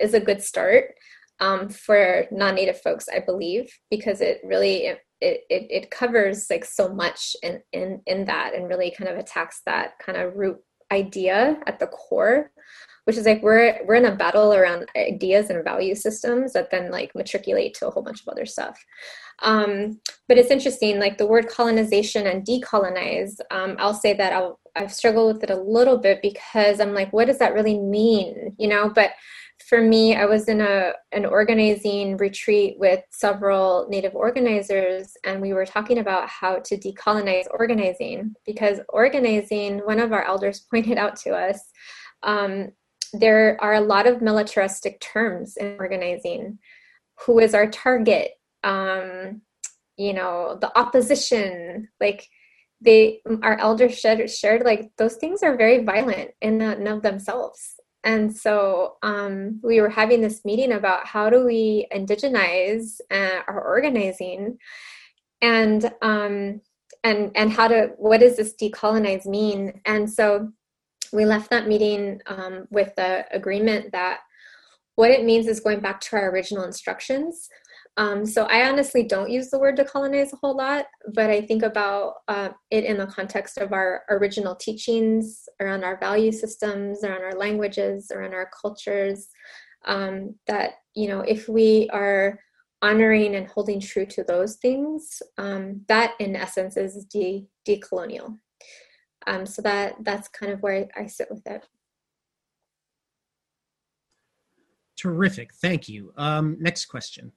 is 0.00 0.14
a 0.14 0.20
good 0.20 0.42
start 0.42 0.94
um, 1.40 1.68
for 1.68 2.26
non-native 2.30 2.80
folks 2.80 3.06
i 3.14 3.18
believe 3.18 3.70
because 3.90 4.20
it 4.20 4.40
really 4.44 4.86
it, 4.86 5.00
it, 5.20 5.42
it 5.50 5.90
covers 5.90 6.46
like 6.50 6.64
so 6.64 6.92
much 6.92 7.36
in, 7.42 7.60
in 7.72 8.00
in 8.06 8.24
that 8.24 8.54
and 8.54 8.68
really 8.68 8.92
kind 8.96 9.10
of 9.10 9.18
attacks 9.18 9.62
that 9.66 9.98
kind 9.98 10.18
of 10.18 10.34
root 10.36 10.56
idea 10.90 11.58
at 11.66 11.78
the 11.78 11.86
core 11.88 12.50
which 13.08 13.16
is 13.16 13.24
like 13.24 13.42
we're 13.42 13.80
we're 13.86 13.94
in 13.94 14.04
a 14.04 14.14
battle 14.14 14.52
around 14.52 14.86
ideas 14.94 15.48
and 15.48 15.64
value 15.64 15.94
systems 15.94 16.52
that 16.52 16.70
then 16.70 16.90
like 16.90 17.10
matriculate 17.14 17.72
to 17.72 17.88
a 17.88 17.90
whole 17.90 18.02
bunch 18.02 18.20
of 18.20 18.28
other 18.28 18.44
stuff. 18.44 18.78
Um, 19.38 19.98
but 20.28 20.36
it's 20.36 20.50
interesting 20.50 20.98
like 20.98 21.16
the 21.16 21.26
word 21.26 21.48
colonization 21.48 22.26
and 22.26 22.46
decolonize 22.46 23.36
um, 23.50 23.76
i'll 23.78 23.94
say 23.94 24.12
that 24.12 24.34
I'll, 24.34 24.60
i've 24.78 24.92
struggled 24.92 25.34
with 25.34 25.42
it 25.42 25.50
a 25.50 25.60
little 25.60 25.98
bit 25.98 26.20
because 26.22 26.80
i'm 26.80 26.94
like 26.94 27.12
what 27.12 27.26
does 27.26 27.38
that 27.38 27.54
really 27.54 27.78
mean 27.78 28.54
you 28.58 28.68
know 28.68 28.88
but 28.88 29.10
for 29.68 29.80
me 29.80 30.14
i 30.14 30.24
was 30.24 30.48
in 30.48 30.60
a 30.60 30.92
an 31.12 31.26
organizing 31.26 32.16
retreat 32.16 32.76
with 32.78 33.02
several 33.10 33.86
native 33.88 34.14
organizers 34.14 35.16
and 35.24 35.40
we 35.40 35.52
were 35.52 35.66
talking 35.66 35.98
about 35.98 36.28
how 36.28 36.58
to 36.60 36.76
decolonize 36.76 37.46
organizing 37.50 38.34
because 38.46 38.78
organizing 38.88 39.78
one 39.80 39.98
of 39.98 40.12
our 40.12 40.24
elders 40.24 40.60
pointed 40.70 40.96
out 40.96 41.16
to 41.16 41.30
us 41.30 41.60
um, 42.22 42.72
there 43.12 43.56
are 43.60 43.74
a 43.74 43.80
lot 43.80 44.06
of 44.06 44.22
militaristic 44.22 45.00
terms 45.00 45.56
in 45.56 45.76
organizing. 45.78 46.58
Who 47.26 47.38
is 47.38 47.54
our 47.54 47.68
target? 47.68 48.32
Um, 48.64 49.42
you 49.96 50.12
know, 50.12 50.58
the 50.60 50.76
opposition. 50.78 51.88
Like 52.00 52.28
they, 52.80 53.20
our 53.42 53.58
elders 53.58 53.98
shared, 53.98 54.30
shared 54.30 54.64
like 54.64 54.90
those 54.98 55.16
things 55.16 55.42
are 55.42 55.56
very 55.56 55.84
violent 55.84 56.30
in 56.40 56.60
and 56.60 56.88
of 56.88 57.02
themselves. 57.02 57.74
And 58.04 58.34
so 58.34 58.96
um, 59.02 59.60
we 59.62 59.80
were 59.80 59.88
having 59.88 60.20
this 60.20 60.44
meeting 60.44 60.72
about 60.72 61.06
how 61.06 61.28
do 61.28 61.44
we 61.44 61.86
indigenize 61.92 63.00
uh, 63.10 63.40
our 63.48 63.60
organizing, 63.60 64.58
and 65.42 65.92
um, 66.00 66.60
and 67.04 67.32
and 67.34 67.52
how 67.52 67.68
to 67.68 67.90
what 67.96 68.20
does 68.20 68.36
this 68.36 68.54
decolonize 68.54 69.26
mean? 69.26 69.80
And 69.84 70.10
so 70.10 70.50
we 71.12 71.24
left 71.24 71.50
that 71.50 71.66
meeting 71.66 72.20
um, 72.26 72.66
with 72.70 72.94
the 72.96 73.26
agreement 73.32 73.92
that 73.92 74.20
what 74.94 75.10
it 75.10 75.24
means 75.24 75.46
is 75.46 75.60
going 75.60 75.80
back 75.80 76.00
to 76.00 76.16
our 76.16 76.30
original 76.30 76.64
instructions. 76.64 77.48
Um, 77.98 78.24
so 78.24 78.44
I 78.44 78.68
honestly 78.68 79.02
don't 79.02 79.28
use 79.28 79.50
the 79.50 79.58
word 79.58 79.76
decolonize 79.76 80.32
a 80.32 80.36
whole 80.36 80.56
lot, 80.56 80.86
but 81.14 81.30
I 81.30 81.40
think 81.40 81.64
about 81.64 82.14
uh, 82.28 82.50
it 82.70 82.84
in 82.84 82.96
the 82.96 83.08
context 83.08 83.58
of 83.58 83.72
our 83.72 84.04
original 84.08 84.54
teachings 84.54 85.48
around 85.60 85.82
our 85.82 85.98
value 85.98 86.30
systems, 86.30 87.02
around 87.02 87.22
our 87.22 87.34
languages, 87.34 88.12
around 88.14 88.34
our 88.34 88.48
cultures. 88.62 89.28
Um, 89.84 90.36
that 90.46 90.74
you 90.94 91.08
know, 91.08 91.20
if 91.22 91.48
we 91.48 91.88
are 91.92 92.38
honoring 92.82 93.34
and 93.34 93.48
holding 93.48 93.80
true 93.80 94.06
to 94.06 94.22
those 94.22 94.56
things, 94.56 95.20
um, 95.36 95.80
that 95.88 96.12
in 96.20 96.36
essence 96.36 96.76
is 96.76 97.04
de 97.04 97.48
decolonial. 97.66 98.38
Um, 99.26 99.44
so 99.44 99.60
that 99.62 99.94
that's 100.02 100.28
kind 100.28 100.52
of 100.52 100.62
where 100.62 100.86
I, 100.96 101.02
I 101.02 101.06
sit 101.06 101.28
with 101.32 101.44
it. 101.48 101.66
Terrific, 104.96 105.52
thank 105.54 105.88
you. 105.88 106.12
Um, 106.16 106.56
next 106.60 106.86
question. 106.86 107.32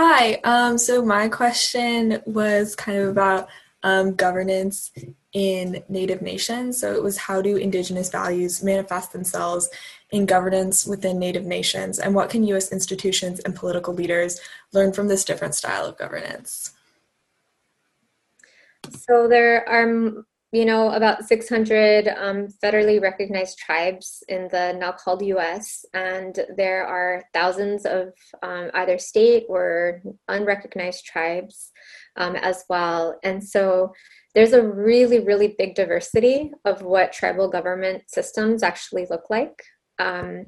Hi. 0.00 0.34
Um, 0.44 0.78
so 0.78 1.04
my 1.04 1.26
question 1.28 2.22
was 2.24 2.76
kind 2.76 2.98
of 2.98 3.08
about 3.08 3.48
um, 3.82 4.14
governance 4.14 4.92
in 5.32 5.82
Native 5.88 6.22
nations. 6.22 6.80
So 6.80 6.94
it 6.94 7.02
was 7.02 7.18
how 7.18 7.42
do 7.42 7.56
Indigenous 7.56 8.08
values 8.08 8.62
manifest 8.62 9.12
themselves 9.12 9.68
in 10.12 10.24
governance 10.24 10.86
within 10.86 11.18
Native 11.18 11.46
nations, 11.46 11.98
and 11.98 12.14
what 12.14 12.30
can 12.30 12.44
U.S. 12.44 12.70
institutions 12.70 13.40
and 13.40 13.56
political 13.56 13.92
leaders 13.92 14.40
learn 14.72 14.92
from 14.92 15.08
this 15.08 15.24
different 15.24 15.56
style 15.56 15.84
of 15.86 15.98
governance? 15.98 16.70
So 18.90 19.26
there 19.26 19.68
are, 19.68 20.24
you 20.50 20.64
know, 20.64 20.92
about 20.92 21.24
600 21.24 22.08
um, 22.08 22.48
federally 22.62 23.00
recognized 23.00 23.58
tribes 23.58 24.22
in 24.28 24.48
the 24.48 24.72
now 24.72 24.92
called 24.92 25.22
U.S., 25.22 25.84
and 25.92 26.38
there 26.56 26.86
are 26.86 27.22
thousands 27.34 27.84
of 27.84 28.14
um, 28.42 28.70
either 28.74 28.98
state 28.98 29.44
or 29.48 30.02
unrecognized 30.28 31.04
tribes 31.04 31.70
um, 32.16 32.34
as 32.36 32.64
well. 32.70 33.18
And 33.22 33.44
so 33.44 33.92
there's 34.34 34.54
a 34.54 34.66
really, 34.66 35.20
really 35.20 35.54
big 35.58 35.74
diversity 35.74 36.52
of 36.64 36.82
what 36.82 37.12
tribal 37.12 37.48
government 37.48 38.04
systems 38.08 38.62
actually 38.62 39.06
look 39.10 39.28
like. 39.28 39.62
Um, 39.98 40.46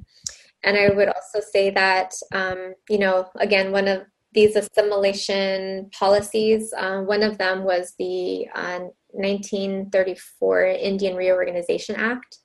and 0.62 0.76
I 0.76 0.90
would 0.90 1.08
also 1.08 1.40
say 1.40 1.70
that, 1.70 2.14
um, 2.32 2.74
you 2.88 2.98
know, 2.98 3.28
again, 3.38 3.72
one 3.72 3.88
of 3.88 4.02
these 4.32 4.56
assimilation 4.56 5.90
policies. 5.90 6.72
Uh, 6.76 7.00
one 7.00 7.22
of 7.22 7.38
them 7.38 7.64
was 7.64 7.94
the 7.98 8.46
uh, 8.54 8.80
1934 9.12 10.64
Indian 10.64 11.16
Reorganization 11.16 11.96
Act, 11.96 12.38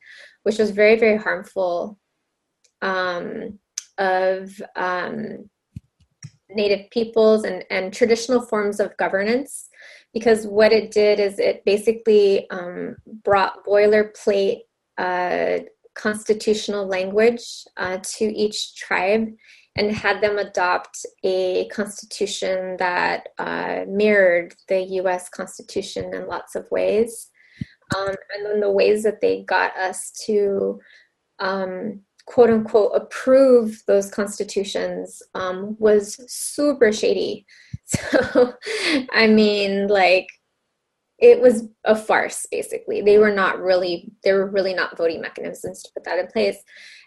which 0.44 0.58
was 0.58 0.72
very, 0.72 0.98
very 0.98 1.18
harmful 1.18 2.00
um, 2.82 3.60
of 3.98 4.62
um, 4.76 5.50
Native 6.50 6.90
peoples 6.92 7.44
and, 7.44 7.64
and 7.70 7.94
traditional 7.94 8.42
forms 8.42 8.80
of 8.80 8.96
governance. 8.98 9.70
Because 10.14 10.48
what 10.48 10.72
it 10.72 10.92
did 10.92 11.20
is 11.20 11.40
it 11.40 11.66
basically 11.66 12.50
um, 12.50 12.96
brought 13.24 13.66
boilerplate 13.66 14.60
uh, 14.98 15.60
constitutional 15.96 16.86
language 16.88 17.44
uh, 17.78 17.98
to 18.02 18.26
each 18.26 18.76
tribe 18.76 19.28
and 19.76 19.92
had 19.92 20.22
them 20.22 20.38
adopt 20.38 21.06
a 21.24 21.68
constitution 21.68 22.78
that 22.78 23.30
uh, 23.38 23.82
mirrored 23.88 24.56
the 24.70 24.82
US 25.02 25.30
Constitution 25.30 26.14
in 26.14 26.28
lots 26.28 26.56
of 26.56 26.70
ways. 26.72 27.30
Um, 27.96 28.16
and 28.36 28.46
then 28.46 28.60
the 28.62 28.72
ways 28.72 29.04
that 29.04 29.22
they 29.22 29.44
got 29.44 29.76
us 29.78 30.12
to 30.26 30.80
um, 31.40 32.02
quote 32.26 32.50
unquote 32.50 32.92
approve 32.96 33.84
those 33.86 34.10
constitutions 34.10 35.22
um, 35.36 35.76
was 35.80 36.20
super 36.32 36.92
shady. 36.92 37.46
So, 37.88 38.56
I 39.14 39.28
mean, 39.28 39.88
like, 39.88 40.28
it 41.20 41.40
was 41.40 41.68
a 41.86 41.96
farce 41.96 42.46
basically. 42.52 43.02
They 43.02 43.18
were 43.18 43.34
not 43.34 43.60
really 43.60 44.12
there 44.24 44.36
were 44.36 44.50
really 44.50 44.74
not 44.74 44.98
voting 44.98 45.22
mechanisms 45.22 45.82
to 45.84 45.92
put 45.94 46.04
that 46.04 46.20
in 46.20 46.28
place. 46.28 46.58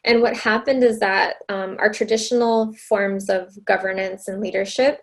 And 0.05 0.23
what 0.23 0.37
happened 0.37 0.83
is 0.83 0.99
that 1.01 1.37
um, 1.49 1.77
our 1.79 1.93
traditional 1.93 2.73
forms 2.89 3.29
of 3.29 3.53
governance 3.65 4.29
and 4.29 4.41
leadership 4.41 5.01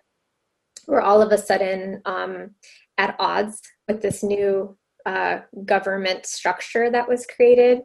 were 0.88 1.02
all 1.02 1.22
of 1.22 1.32
a 1.32 1.38
sudden 1.38 2.02
um, 2.06 2.52
at 2.98 3.16
odds 3.20 3.62
with 3.88 4.02
this 4.02 4.24
new 4.24 4.78
uh, 5.06 5.40
government 5.66 6.26
structure 6.26 6.90
that 6.90 7.08
was 7.08 7.28
created. 7.28 7.82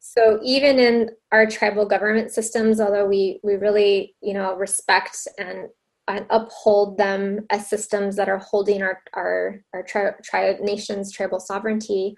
So 0.00 0.40
even 0.42 0.78
in 0.78 1.10
our 1.32 1.46
tribal 1.46 1.86
government 1.86 2.32
systems, 2.32 2.80
although 2.80 3.06
we 3.06 3.40
we 3.42 3.54
really 3.54 4.16
you 4.20 4.34
know 4.34 4.56
respect 4.56 5.16
and, 5.38 5.48
and 5.48 5.68
uphold 6.08 6.98
them 6.98 7.40
as 7.50 7.68
systems 7.68 8.16
that 8.16 8.28
are 8.28 8.38
holding 8.38 8.82
our 8.82 9.02
our 9.14 9.60
our 9.74 9.82
tri- 9.82 10.14
tri- 10.22 10.58
nation's 10.60 11.12
tribal 11.12 11.40
sovereignty, 11.40 12.14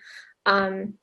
um, 0.46 0.94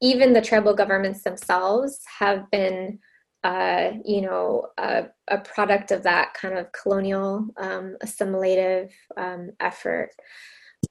even 0.00 0.32
the 0.32 0.40
tribal 0.40 0.74
governments 0.74 1.22
themselves 1.22 2.00
have 2.18 2.50
been 2.50 2.98
uh, 3.42 3.92
you 4.04 4.20
know, 4.20 4.66
a, 4.76 5.06
a, 5.28 5.38
product 5.38 5.92
of 5.92 6.02
that 6.02 6.34
kind 6.34 6.58
of 6.58 6.70
colonial 6.72 7.46
um, 7.56 7.96
assimilative 8.02 8.92
um, 9.16 9.50
effort. 9.60 10.10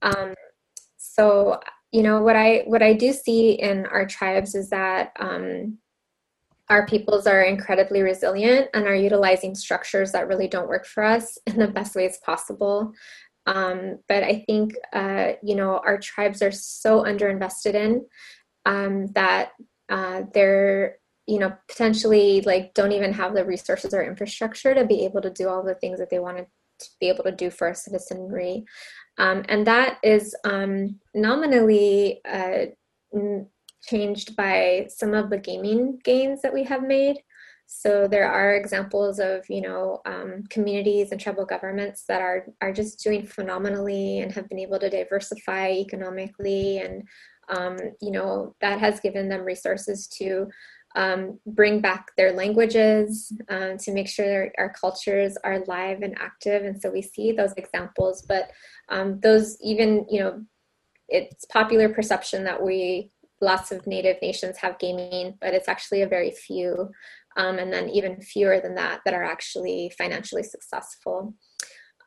Um, 0.02 0.34
so, 0.98 1.60
you 1.92 2.02
know, 2.02 2.24
what 2.24 2.36
I 2.36 2.64
what 2.66 2.82
I 2.82 2.94
do 2.94 3.14
see 3.14 3.52
in 3.52 3.86
our 3.86 4.08
tribes 4.08 4.56
is 4.56 4.70
that 4.72 5.12
um, 5.20 5.78
our 6.70 6.86
peoples 6.86 7.26
are 7.26 7.42
incredibly 7.42 8.02
resilient 8.02 8.70
and 8.74 8.86
are 8.86 8.96
utilizing 8.96 9.56
structures 9.56 10.12
that 10.12 10.28
really 10.28 10.48
don't 10.48 10.68
work 10.68 10.86
for 10.86 11.04
us 11.04 11.38
in 11.48 11.58
the 11.58 11.68
best 11.68 11.96
ways 11.96 12.20
possible. 12.24 12.94
Um, 13.46 14.00
but 14.08 14.24
I 14.24 14.44
think, 14.46 14.74
uh, 14.94 15.34
you 15.42 15.56
know, 15.56 15.82
our 15.84 15.98
tribes 15.98 16.42
are 16.42 16.52
so 16.52 17.04
underinvested 17.04 17.74
in 17.74 18.06
um, 18.66 19.08
that 19.14 19.52
uh, 19.90 20.24
they're 20.34 20.98
you 21.26 21.38
know 21.38 21.54
potentially 21.68 22.42
like 22.42 22.74
don't 22.74 22.92
even 22.92 23.14
have 23.14 23.36
the 23.36 23.46
resources 23.46 23.94
or 23.94 24.04
infrastructure 24.04 24.74
to 24.74 24.84
be 24.84 25.06
able 25.06 25.22
to 25.22 25.30
do 25.30 25.48
all 25.48 25.64
the 25.64 25.76
things 25.76 26.00
that 26.00 26.10
they 26.10 26.18
want 26.18 26.38
to 26.38 26.46
be 27.00 27.08
able 27.08 27.24
to 27.24 27.32
do 27.32 27.52
for 27.52 27.68
our 27.68 27.76
citizenry 27.76 28.66
um, 29.20 29.44
and 29.48 29.68
that 29.68 30.00
is 30.02 30.36
um, 30.44 31.00
nominally 31.14 32.20
uh, 32.26 32.66
changed 33.82 34.36
by 34.36 34.88
some 34.90 35.14
of 35.14 35.30
the 35.30 35.38
gaming 35.38 36.00
gains 36.04 36.42
that 36.42 36.54
we 36.54 36.64
have 36.64 36.84
made 36.84 37.18
so 37.72 38.08
there 38.08 38.30
are 38.30 38.56
examples 38.56 39.20
of 39.20 39.46
you 39.48 39.62
know 39.62 40.02
um, 40.06 40.44
communities 40.50 41.12
and 41.12 41.22
tribal 41.22 41.46
governments 41.46 42.04
that 42.08 42.22
are 42.22 42.48
are 42.62 42.74
just 42.74 43.04
doing 43.04 43.26
phenomenally 43.26 44.20
and 44.20 44.32
have 44.32 44.50
been 44.50 44.60
able 44.60 44.80
to 44.80 44.90
diversify 44.90 45.70
economically 45.70 46.80
and 46.80 47.04
um, 47.50 47.78
you 48.02 48.12
know 48.12 48.56
that 48.62 48.80
has 48.80 49.00
given 49.00 49.30
them 49.30 49.42
resources 49.42 50.08
to 50.08 50.48
um, 50.96 51.40
bring 51.46 51.82
back 51.82 52.12
their 52.18 52.34
languages 52.34 53.32
um, 53.50 53.78
to 53.78 53.92
make 53.92 54.08
sure 54.08 54.52
our 54.58 54.74
cultures 54.74 55.38
are 55.44 55.64
live 55.68 56.02
and 56.02 56.18
active. 56.20 56.66
And 56.66 56.82
so 56.82 56.90
we 56.90 57.02
see 57.02 57.32
those 57.32 57.54
examples, 57.58 58.24
but 58.24 58.52
um, 58.90 59.20
those 59.20 59.58
even, 59.62 60.06
you 60.10 60.20
know, 60.20 60.44
it's 61.08 61.46
popular 61.46 61.90
perception 61.90 62.44
that 62.46 62.62
we, 62.62 63.12
lots 63.42 63.72
of 63.72 63.88
native 63.88 64.18
nations 64.22 64.58
have 64.58 64.80
gaming, 64.80 65.38
but 65.42 65.54
it's 65.54 65.68
actually 65.68 66.02
a 66.02 66.08
very 66.08 66.32
few. 66.32 66.90
Um, 67.38 67.60
and 67.60 67.72
then 67.72 67.90
even 67.90 68.22
fewer 68.22 68.60
than 68.60 68.76
that 68.76 69.02
that 69.06 69.14
are 69.14 69.24
actually 69.24 69.92
financially 69.98 70.44
successful. 70.44 71.36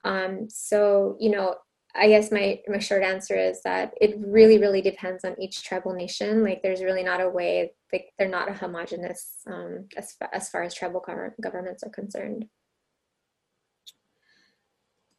Um, 0.05 0.49
so, 0.51 1.17
you 1.21 1.31
know, 1.31 1.55
I 1.95 2.09
guess 2.09 2.33
my 2.33 2.61
my 2.69 2.79
short 2.79 3.03
answer 3.03 3.37
is 3.37 3.63
that 3.63 3.93
it 4.01 4.17
really 4.19 4.59
really 4.59 4.81
depends 4.81 5.25
on 5.25 5.41
each 5.41 5.63
tribal 5.63 5.93
nation. 5.93 6.43
Like 6.43 6.63
there's 6.63 6.83
really 6.83 7.03
not 7.03 7.21
a 7.21 7.29
way 7.29 7.73
like 7.93 8.13
they're 8.19 8.29
not 8.29 8.51
a 8.51 8.55
homogenous 8.55 9.41
um, 9.47 9.89
as 9.97 10.17
as 10.33 10.49
far 10.49 10.63
as 10.63 10.75
tribal 10.75 11.05
governments 11.41 11.83
are 11.83 11.91
concerned. 11.91 12.47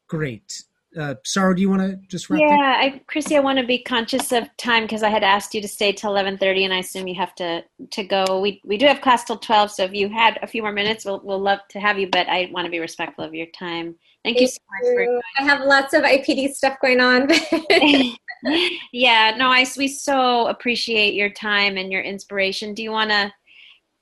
Great. 0.08 0.64
Uh, 0.96 1.14
Sarah, 1.24 1.54
do 1.54 1.62
you 1.62 1.68
want 1.68 1.82
to 1.82 1.96
just 2.08 2.30
wrap? 2.30 2.40
Yeah, 2.40 2.76
I, 2.78 3.00
Chrissy, 3.06 3.36
I 3.36 3.40
want 3.40 3.58
to 3.58 3.66
be 3.66 3.82
conscious 3.82 4.32
of 4.32 4.48
time 4.56 4.84
because 4.84 5.02
I 5.02 5.08
had 5.08 5.24
asked 5.24 5.54
you 5.54 5.60
to 5.60 5.68
stay 5.68 5.92
till 5.92 6.10
eleven 6.10 6.38
thirty, 6.38 6.64
and 6.64 6.72
I 6.72 6.78
assume 6.78 7.08
you 7.08 7.14
have 7.16 7.34
to 7.36 7.64
to 7.90 8.04
go. 8.04 8.40
We 8.40 8.60
we 8.64 8.76
do 8.76 8.86
have 8.86 9.00
class 9.00 9.24
till 9.24 9.38
twelve, 9.38 9.70
so 9.70 9.84
if 9.84 9.92
you 9.92 10.08
had 10.08 10.38
a 10.42 10.46
few 10.46 10.62
more 10.62 10.72
minutes, 10.72 11.04
we'll 11.04 11.20
we'll 11.24 11.40
love 11.40 11.60
to 11.70 11.80
have 11.80 11.98
you. 11.98 12.08
But 12.08 12.28
I 12.28 12.48
want 12.52 12.66
to 12.66 12.70
be 12.70 12.78
respectful 12.78 13.24
of 13.24 13.34
your 13.34 13.46
time. 13.58 13.96
Thank, 14.24 14.38
Thank 14.38 14.40
you 14.40 14.46
so 14.48 14.60
much 14.70 14.94
for. 14.94 15.20
I 15.38 15.42
have 15.42 15.66
lots 15.66 15.94
of 15.94 16.02
IPD 16.02 16.54
stuff 16.54 16.76
going 16.80 17.00
on. 17.00 17.28
yeah, 18.92 19.34
no, 19.36 19.48
I 19.48 19.66
we 19.76 19.88
so 19.88 20.46
appreciate 20.46 21.14
your 21.14 21.30
time 21.30 21.76
and 21.76 21.90
your 21.90 22.02
inspiration. 22.02 22.74
Do 22.74 22.82
you 22.82 22.90
want 22.90 23.10
to? 23.10 23.32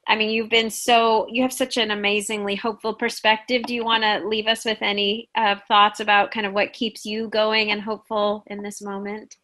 I 0.09 0.17
mean, 0.17 0.31
you've 0.31 0.51
been 0.51 0.71
so, 0.71 1.27
you 1.31 1.43
have 1.43 1.53
such 1.53 1.77
an 1.77 1.91
amazingly 1.91 2.57
hopeful 2.57 2.95
perspective. 2.95 3.63
Do 3.63 3.75
you 3.75 3.85
want 3.85 4.03
to 4.03 4.27
leave 4.27 4.47
us 4.47 4.65
with 4.65 4.79
any 4.81 5.31
uh, 5.37 5.57
thoughts 5.69 6.01
about 6.01 6.33
kind 6.33 6.45
of 6.45 6.53
what 6.53 6.73
keeps 6.73 7.05
you 7.05 7.29
going 7.29 7.71
and 7.71 7.81
hopeful 7.81 8.43
in 8.49 8.63
this 8.63 8.83
moment? 8.83 9.37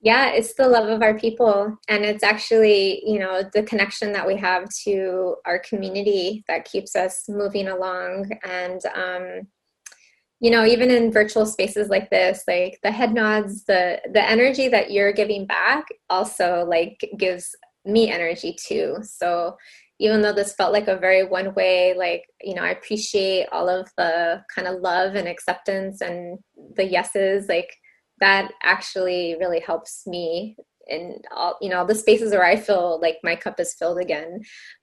Yeah, 0.00 0.30
it's 0.30 0.54
the 0.54 0.68
love 0.68 0.88
of 0.88 1.02
our 1.02 1.18
people. 1.18 1.76
And 1.88 2.04
it's 2.04 2.22
actually, 2.22 3.02
you 3.06 3.18
know, 3.18 3.42
the 3.52 3.62
connection 3.62 4.12
that 4.12 4.26
we 4.26 4.36
have 4.36 4.68
to 4.84 5.36
our 5.44 5.58
community 5.58 6.44
that 6.48 6.64
keeps 6.64 6.94
us 6.94 7.24
moving 7.28 7.68
along. 7.68 8.30
And, 8.44 8.80
um, 8.94 9.48
you 10.40 10.50
know, 10.50 10.64
even 10.64 10.90
in 10.90 11.12
virtual 11.12 11.46
spaces 11.46 11.88
like 11.88 12.10
this, 12.10 12.44
like 12.46 12.78
the 12.82 12.90
head 12.90 13.14
nods, 13.14 13.64
the 13.64 14.00
the 14.12 14.22
energy 14.22 14.68
that 14.68 14.90
you're 14.90 15.12
giving 15.12 15.46
back 15.46 15.86
also 16.10 16.64
like 16.68 17.00
gives 17.16 17.56
me 17.86 18.10
energy 18.10 18.56
too. 18.60 18.96
So 19.02 19.56
even 19.98 20.20
though 20.20 20.32
this 20.32 20.54
felt 20.54 20.72
like 20.72 20.88
a 20.88 20.98
very 20.98 21.24
one 21.24 21.54
way, 21.54 21.94
like, 21.96 22.24
you 22.42 22.54
know, 22.54 22.62
I 22.62 22.70
appreciate 22.70 23.46
all 23.50 23.68
of 23.68 23.88
the 23.96 24.42
kind 24.54 24.68
of 24.68 24.80
love 24.80 25.14
and 25.14 25.26
acceptance 25.26 26.00
and 26.00 26.38
the 26.74 26.84
yeses, 26.84 27.48
like 27.48 27.74
that 28.20 28.52
actually 28.62 29.36
really 29.40 29.60
helps 29.60 30.06
me 30.06 30.56
in 30.86 31.18
all, 31.34 31.56
you 31.60 31.68
know, 31.68 31.86
the 31.86 31.94
spaces 31.94 32.32
where 32.32 32.44
I 32.44 32.56
feel 32.56 33.00
like 33.00 33.16
my 33.22 33.36
cup 33.36 33.58
is 33.58 33.74
filled 33.74 33.98
again. 33.98 34.40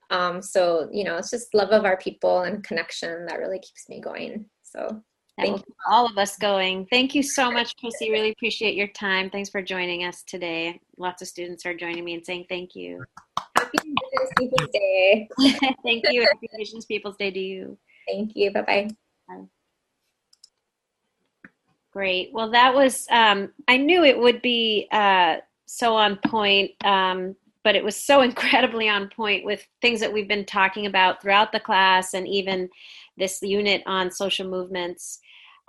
Um, 0.09 0.41
so, 0.41 0.89
you 0.91 1.03
know, 1.03 1.17
it's 1.17 1.31
just 1.31 1.53
love 1.53 1.69
of 1.69 1.85
our 1.85 1.97
people 1.97 2.41
and 2.41 2.63
connection 2.63 3.25
that 3.27 3.39
really 3.39 3.59
keeps 3.59 3.87
me 3.89 4.01
going. 4.01 4.45
So 4.63 5.01
Thank 5.37 5.65
you. 5.65 5.75
all 5.87 6.05
of 6.05 6.17
us 6.17 6.37
going. 6.37 6.85
Thank 6.91 7.15
you 7.15 7.23
so 7.23 7.51
much, 7.51 7.75
Chrissy. 7.77 8.11
Really 8.11 8.31
appreciate 8.31 8.75
your 8.75 8.87
time. 8.87 9.29
Thanks 9.29 9.49
for 9.49 9.61
joining 9.61 10.03
us 10.05 10.23
today. 10.23 10.79
Lots 10.97 11.21
of 11.21 11.27
students 11.27 11.65
are 11.65 11.73
joining 11.73 12.03
me 12.03 12.13
and 12.13 12.23
saying 12.23 12.45
thank 12.49 12.75
you. 12.75 13.03
Happy 13.57 13.77
Indigenous 13.83 14.31
Peoples 14.37 14.69
Day. 14.71 15.29
thank 15.83 16.03
you. 16.09 16.21
Happy 16.21 16.49
Indigenous 16.53 16.85
Peoples 16.85 17.17
Day 17.17 17.31
to 17.31 17.39
you. 17.39 17.77
Thank 18.07 18.35
you. 18.35 18.51
Bye-bye. 18.51 18.89
Bye. 19.27 19.43
Great. 21.91 22.31
Well, 22.33 22.51
that 22.51 22.73
was, 22.73 23.07
um, 23.09 23.51
I 23.67 23.77
knew 23.77 24.03
it 24.03 24.17
would 24.17 24.41
be 24.41 24.87
uh, 24.91 25.37
so 25.65 25.95
on 25.95 26.17
point, 26.17 26.71
um, 26.83 27.35
but 27.63 27.75
it 27.75 27.83
was 27.83 27.95
so 27.95 28.21
incredibly 28.23 28.87
on 28.87 29.09
point 29.09 29.45
with 29.45 29.65
things 29.81 29.99
that 29.99 30.13
we've 30.13 30.27
been 30.27 30.45
talking 30.45 30.85
about 30.85 31.21
throughout 31.21 31.51
the 31.51 31.59
class 31.59 32.13
and 32.13 32.27
even 32.27 32.69
this 33.17 33.41
unit 33.41 33.83
on 33.85 34.11
social 34.11 34.49
movements. 34.49 35.19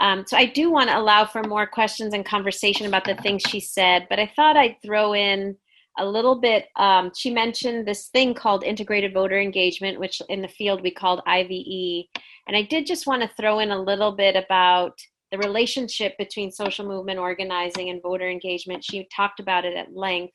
Um, 0.01 0.25
so 0.27 0.37
I 0.37 0.47
do 0.47 0.71
want 0.71 0.91
to 0.91 0.99
allow 0.99 1.25
for 1.25 1.43
more 1.43 1.66
questions 1.66 2.15
and 2.15 2.25
conversation 2.25 2.87
about 2.87 3.05
the 3.05 3.15
things 3.16 3.43
she 3.49 3.61
said, 3.61 4.07
but 4.11 4.19
I 4.19 4.31
thought 4.35 4.57
I'd 4.57 4.77
throw 4.85 5.15
in 5.15 5.57
a 5.99 6.05
little 6.05 6.41
bit. 6.41 6.66
Um, 6.77 7.12
she 7.16 7.31
mentioned 7.31 7.87
this 7.87 8.09
thing 8.09 8.35
called 8.35 8.65
integrated 8.65 9.15
voter 9.15 9.39
engagement, 9.39 10.01
which 10.01 10.21
in 10.29 10.43
the 10.43 10.49
field 10.49 10.83
we 10.83 10.91
called 10.91 11.23
IVE. 11.27 12.07
And 12.49 12.57
I 12.57 12.62
did 12.62 12.87
just 12.87 13.07
want 13.07 13.23
to 13.23 13.31
throw 13.37 13.61
in 13.61 13.71
a 13.71 13.81
little 13.81 14.12
bit 14.12 14.35
about 14.37 14.99
the 15.31 15.39
relationship 15.39 16.16
between 16.19 16.51
social 16.51 16.87
movement 16.87 17.19
organizing 17.19 17.91
and 17.91 18.03
voter 18.03 18.29
engagement. 18.29 18.85
She 18.85 19.09
talked 19.15 19.41
about 19.41 19.65
it 19.65 19.77
at 19.77 19.95
length. 19.95 20.35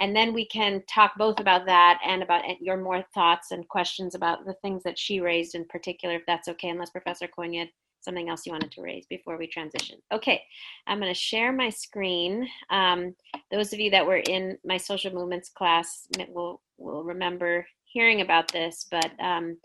And 0.00 0.16
then 0.16 0.32
we 0.32 0.46
can 0.46 0.82
talk 0.88 1.12
both 1.16 1.38
about 1.38 1.66
that 1.66 2.00
and 2.04 2.22
about 2.22 2.42
your 2.60 2.76
more 2.76 3.04
thoughts 3.14 3.50
and 3.50 3.68
questions 3.68 4.14
about 4.14 4.44
the 4.46 4.54
things 4.54 4.82
that 4.84 4.98
she 4.98 5.20
raised 5.20 5.54
in 5.54 5.64
particular, 5.66 6.16
if 6.16 6.22
that's 6.26 6.48
okay, 6.48 6.70
unless 6.70 6.90
Professor 6.90 7.26
Coyne 7.28 7.54
had 7.54 7.68
something 8.00 8.28
else 8.28 8.44
you 8.44 8.52
wanted 8.52 8.72
to 8.72 8.82
raise 8.82 9.06
before 9.06 9.38
we 9.38 9.46
transition. 9.46 9.98
Okay, 10.12 10.42
I'm 10.86 10.98
going 10.98 11.12
to 11.12 11.18
share 11.18 11.52
my 11.52 11.68
screen. 11.70 12.48
Um, 12.70 13.14
those 13.50 13.72
of 13.72 13.78
you 13.78 13.90
that 13.90 14.06
were 14.06 14.16
in 14.16 14.58
my 14.64 14.76
social 14.76 15.12
movements 15.12 15.50
class 15.50 16.06
will, 16.28 16.60
will 16.78 17.04
remember 17.04 17.64
hearing 17.84 18.20
about 18.20 18.50
this, 18.50 18.86
but 18.90 19.12
um, 19.20 19.56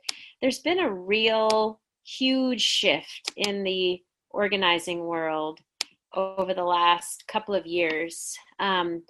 there's 0.41 0.59
been 0.59 0.79
a 0.79 0.93
real 0.93 1.79
huge 2.03 2.61
shift 2.61 3.31
in 3.37 3.63
the 3.63 4.01
organizing 4.29 4.99
world 4.99 5.59
over 6.13 6.53
the 6.53 6.63
last 6.63 7.23
couple 7.27 7.55
of 7.55 7.65
years. 7.65 8.35
Um, 8.59 9.03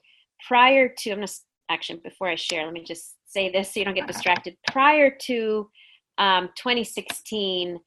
prior 0.45 0.89
to, 0.89 1.11
I'm 1.11 1.17
going 1.17 1.27
to 1.27 1.33
actually, 1.69 1.99
before 1.99 2.27
I 2.29 2.35
share, 2.35 2.65
let 2.65 2.73
me 2.73 2.83
just 2.83 3.15
say 3.25 3.51
this 3.51 3.73
so 3.73 3.79
you 3.79 3.85
don't 3.85 3.95
get 3.95 4.07
distracted. 4.07 4.55
Prior 4.71 5.15
to 5.21 5.69
um, 6.17 6.49
2016, 6.55 7.79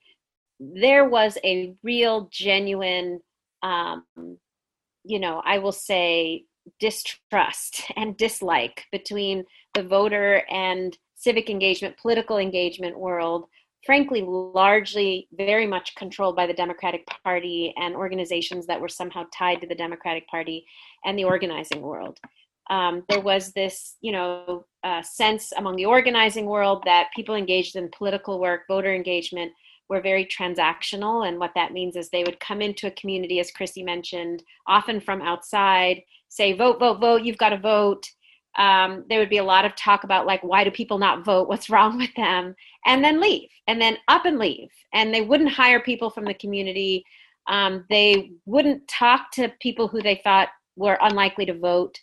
there 0.58 1.08
was 1.08 1.38
a 1.44 1.74
real, 1.82 2.28
genuine, 2.32 3.20
um, 3.62 4.04
you 5.04 5.18
know, 5.18 5.42
I 5.44 5.58
will 5.58 5.72
say 5.72 6.44
distrust 6.78 7.84
and 7.96 8.16
dislike 8.16 8.84
between 8.92 9.44
the 9.74 9.82
voter 9.82 10.42
and 10.50 10.96
civic 11.14 11.50
engagement, 11.50 11.96
political 11.98 12.38
engagement 12.38 12.98
world 12.98 13.46
frankly, 13.84 14.22
largely 14.26 15.28
very 15.32 15.66
much 15.66 15.94
controlled 15.94 16.36
by 16.36 16.46
the 16.46 16.52
Democratic 16.52 17.06
Party 17.24 17.72
and 17.76 17.94
organizations 17.94 18.66
that 18.66 18.80
were 18.80 18.88
somehow 18.88 19.24
tied 19.32 19.60
to 19.60 19.66
the 19.66 19.74
Democratic 19.74 20.26
Party 20.28 20.64
and 21.04 21.18
the 21.18 21.24
organizing 21.24 21.80
world. 21.80 22.18
Um, 22.70 23.02
there 23.08 23.20
was 23.20 23.52
this, 23.52 23.96
you 24.00 24.12
know, 24.12 24.64
uh, 24.84 25.02
sense 25.02 25.52
among 25.56 25.76
the 25.76 25.84
organizing 25.84 26.46
world 26.46 26.82
that 26.86 27.10
people 27.14 27.34
engaged 27.34 27.76
in 27.76 27.90
political 27.90 28.40
work, 28.40 28.62
voter 28.68 28.94
engagement, 28.94 29.52
were 29.88 30.00
very 30.00 30.24
transactional. 30.24 31.26
And 31.26 31.38
what 31.38 31.50
that 31.56 31.72
means 31.72 31.96
is 31.96 32.08
they 32.08 32.22
would 32.22 32.38
come 32.38 32.62
into 32.62 32.86
a 32.86 32.92
community, 32.92 33.40
as 33.40 33.50
Chrissy 33.50 33.82
mentioned, 33.82 34.44
often 34.68 35.00
from 35.00 35.20
outside, 35.20 36.02
say, 36.28 36.52
vote, 36.52 36.78
vote, 36.78 37.00
vote, 37.00 37.22
you've 37.22 37.38
got 37.38 37.48
to 37.48 37.58
vote. 37.58 38.06
Um, 38.56 39.04
there 39.08 39.18
would 39.18 39.30
be 39.30 39.38
a 39.38 39.44
lot 39.44 39.64
of 39.64 39.74
talk 39.74 40.04
about, 40.04 40.26
like, 40.26 40.42
why 40.44 40.62
do 40.62 40.70
people 40.70 40.98
not 40.98 41.24
vote? 41.24 41.48
What's 41.48 41.70
wrong 41.70 41.98
with 41.98 42.14
them? 42.14 42.54
And 42.86 43.02
then 43.02 43.20
leave, 43.20 43.48
and 43.66 43.82
then 43.82 43.98
up 44.06 44.26
and 44.26 44.38
leave. 44.38 44.68
And 44.94 45.12
they 45.12 45.22
wouldn't 45.22 45.50
hire 45.50 45.80
people 45.80 46.08
from 46.08 46.24
the 46.24 46.34
community. 46.34 47.04
Um, 47.48 47.84
they 47.90 48.30
wouldn't 48.46 48.86
talk 48.86 49.32
to 49.32 49.52
people 49.60 49.88
who 49.88 50.00
they 50.00 50.20
thought 50.22 50.50
were 50.76 50.98
unlikely 51.00 51.46
to 51.46 51.58
vote. 51.58 51.98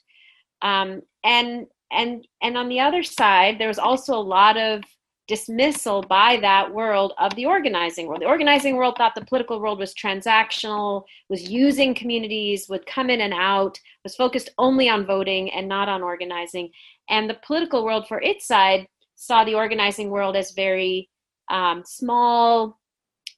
Um, 0.62 1.02
and 1.24 1.68
and 1.92 2.28
and 2.42 2.58
on 2.58 2.70
the 2.70 2.80
other 2.80 3.04
side, 3.04 3.60
there 3.60 3.68
was 3.68 3.80
also 3.80 4.16
a 4.16 4.20
lot 4.20 4.58
of 4.58 4.84
dismissal 5.28 6.02
by 6.02 6.38
that 6.38 6.74
world 6.74 7.14
of 7.20 7.36
the 7.36 7.46
organizing 7.46 8.08
world. 8.08 8.22
The 8.22 8.28
organizing 8.28 8.78
world 8.78 8.96
thought 8.98 9.14
the 9.14 9.26
political 9.26 9.60
world 9.60 9.78
was 9.78 9.94
transactional, 9.94 11.04
was 11.30 11.50
using 11.50 11.94
communities, 11.94 12.70
would 12.70 12.86
come 12.86 13.10
in 13.10 13.22
and 13.22 13.34
out, 13.34 13.78
was 14.04 14.16
focused 14.16 14.50
only 14.58 14.88
on 14.88 15.06
voting 15.06 15.52
and 15.52 15.68
not 15.68 15.90
on 15.90 16.02
organizing. 16.02 16.70
And 17.10 17.30
the 17.30 17.40
political 17.46 17.84
world, 17.84 18.08
for 18.08 18.22
its 18.22 18.48
side, 18.48 18.88
saw 19.16 19.44
the 19.44 19.56
organizing 19.56 20.10
world 20.10 20.38
as 20.38 20.52
very 20.52 21.10
um, 21.50 21.84
small, 21.86 22.80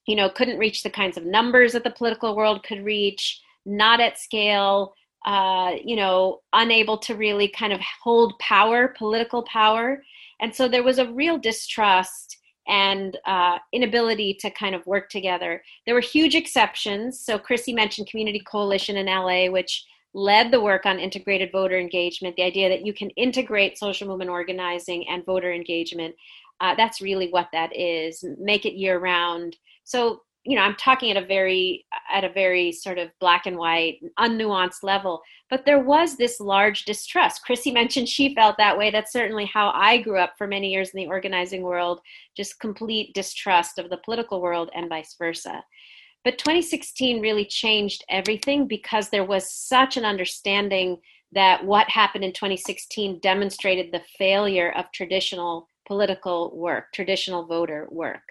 you 0.06 0.16
know, 0.16 0.30
couldn't 0.30 0.60
reach 0.60 0.84
the 0.84 0.90
kinds 0.90 1.18
of 1.18 1.26
numbers 1.26 1.74
that 1.74 1.84
the 1.84 1.92
political 1.92 2.36
world 2.36 2.64
could 2.64 2.84
reach, 2.84 3.42
not 3.66 4.00
at 4.00 4.20
scale. 4.20 4.94
Uh, 5.26 5.74
you 5.84 5.96
know, 5.96 6.40
unable 6.54 6.98
to 6.98 7.16
really 7.16 7.48
kind 7.48 7.74
of 7.74 7.82
hold 8.02 8.38
power, 8.40 8.94
political 8.98 9.44
power. 9.44 10.02
And 10.40 10.56
so 10.56 10.68
there 10.68 10.84
was 10.84 10.98
a 10.98 11.12
real 11.12 11.38
distrust 11.38 12.38
and 12.70 13.18
uh, 13.26 13.58
inability 13.74 14.36
to 14.36 14.50
kind 14.52 14.76
of 14.76 14.86
work 14.86 15.10
together. 15.10 15.62
There 15.86 15.96
were 15.96 16.02
huge 16.02 16.36
exceptions. 16.36 17.20
So 17.20 17.38
Chrissy 17.38 17.74
mentioned 17.74 18.08
Community 18.10 18.40
Coalition 18.40 18.96
in 18.96 19.08
LA, 19.08 19.50
which 19.50 19.86
led 20.14 20.52
the 20.52 20.62
work 20.62 20.86
on 20.86 21.00
integrated 21.00 21.52
voter 21.52 21.78
engagement, 21.78 22.36
the 22.36 22.44
idea 22.44 22.70
that 22.70 22.86
you 22.86 22.94
can 22.94 23.10
integrate 23.12 23.78
social 23.78 24.08
movement 24.08 24.30
organizing 24.30 25.08
and 25.08 25.26
voter 25.26 25.52
engagement. 25.52 26.16
Uh, 26.62 26.76
that's 26.76 27.02
really 27.02 27.30
what 27.30 27.48
that 27.54 27.76
is. 27.76 28.24
Make 28.40 28.66
it 28.66 28.74
year 28.74 29.00
round. 29.00 29.58
So 29.84 30.22
you 30.50 30.56
know 30.56 30.64
i'm 30.64 30.76
talking 30.76 31.12
at 31.12 31.24
a 31.24 31.26
very 31.26 31.86
at 32.12 32.24
a 32.24 32.30
very 32.30 32.72
sort 32.72 32.98
of 32.98 33.10
black 33.20 33.46
and 33.46 33.58
white 33.58 34.00
unnuanced 34.18 34.82
level 34.82 35.22
but 35.50 35.66
there 35.66 35.80
was 35.80 36.16
this 36.16 36.40
large 36.40 36.86
distrust. 36.86 37.44
Chrissy 37.44 37.72
mentioned 37.72 38.08
she 38.08 38.36
felt 38.36 38.56
that 38.58 38.78
way. 38.78 38.92
That's 38.92 39.12
certainly 39.12 39.46
how 39.46 39.72
i 39.74 39.98
grew 39.98 40.18
up 40.18 40.34
for 40.38 40.48
many 40.48 40.72
years 40.72 40.92
in 40.92 40.98
the 40.98 41.08
organizing 41.08 41.64
world 41.64 42.02
just 42.38 42.60
complete 42.60 43.14
distrust 43.14 43.80
of 43.80 43.90
the 43.90 43.98
political 43.98 44.42
world 44.42 44.70
and 44.76 44.90
vice 44.90 45.16
versa. 45.18 45.64
But 46.24 46.38
2016 46.38 47.22
really 47.22 47.46
changed 47.46 48.04
everything 48.10 48.68
because 48.68 49.10
there 49.10 49.26
was 49.26 49.52
such 49.52 49.98
an 49.98 50.06
understanding 50.06 50.98
that 51.32 51.64
what 51.66 51.90
happened 51.90 52.24
in 52.24 52.34
2016 52.34 53.20
demonstrated 53.20 53.92
the 53.92 54.02
failure 54.18 54.72
of 54.76 54.92
traditional 54.94 55.70
political 55.88 56.56
work 56.56 56.86
traditional 56.94 57.46
voter 57.46 57.88
work 57.90 58.22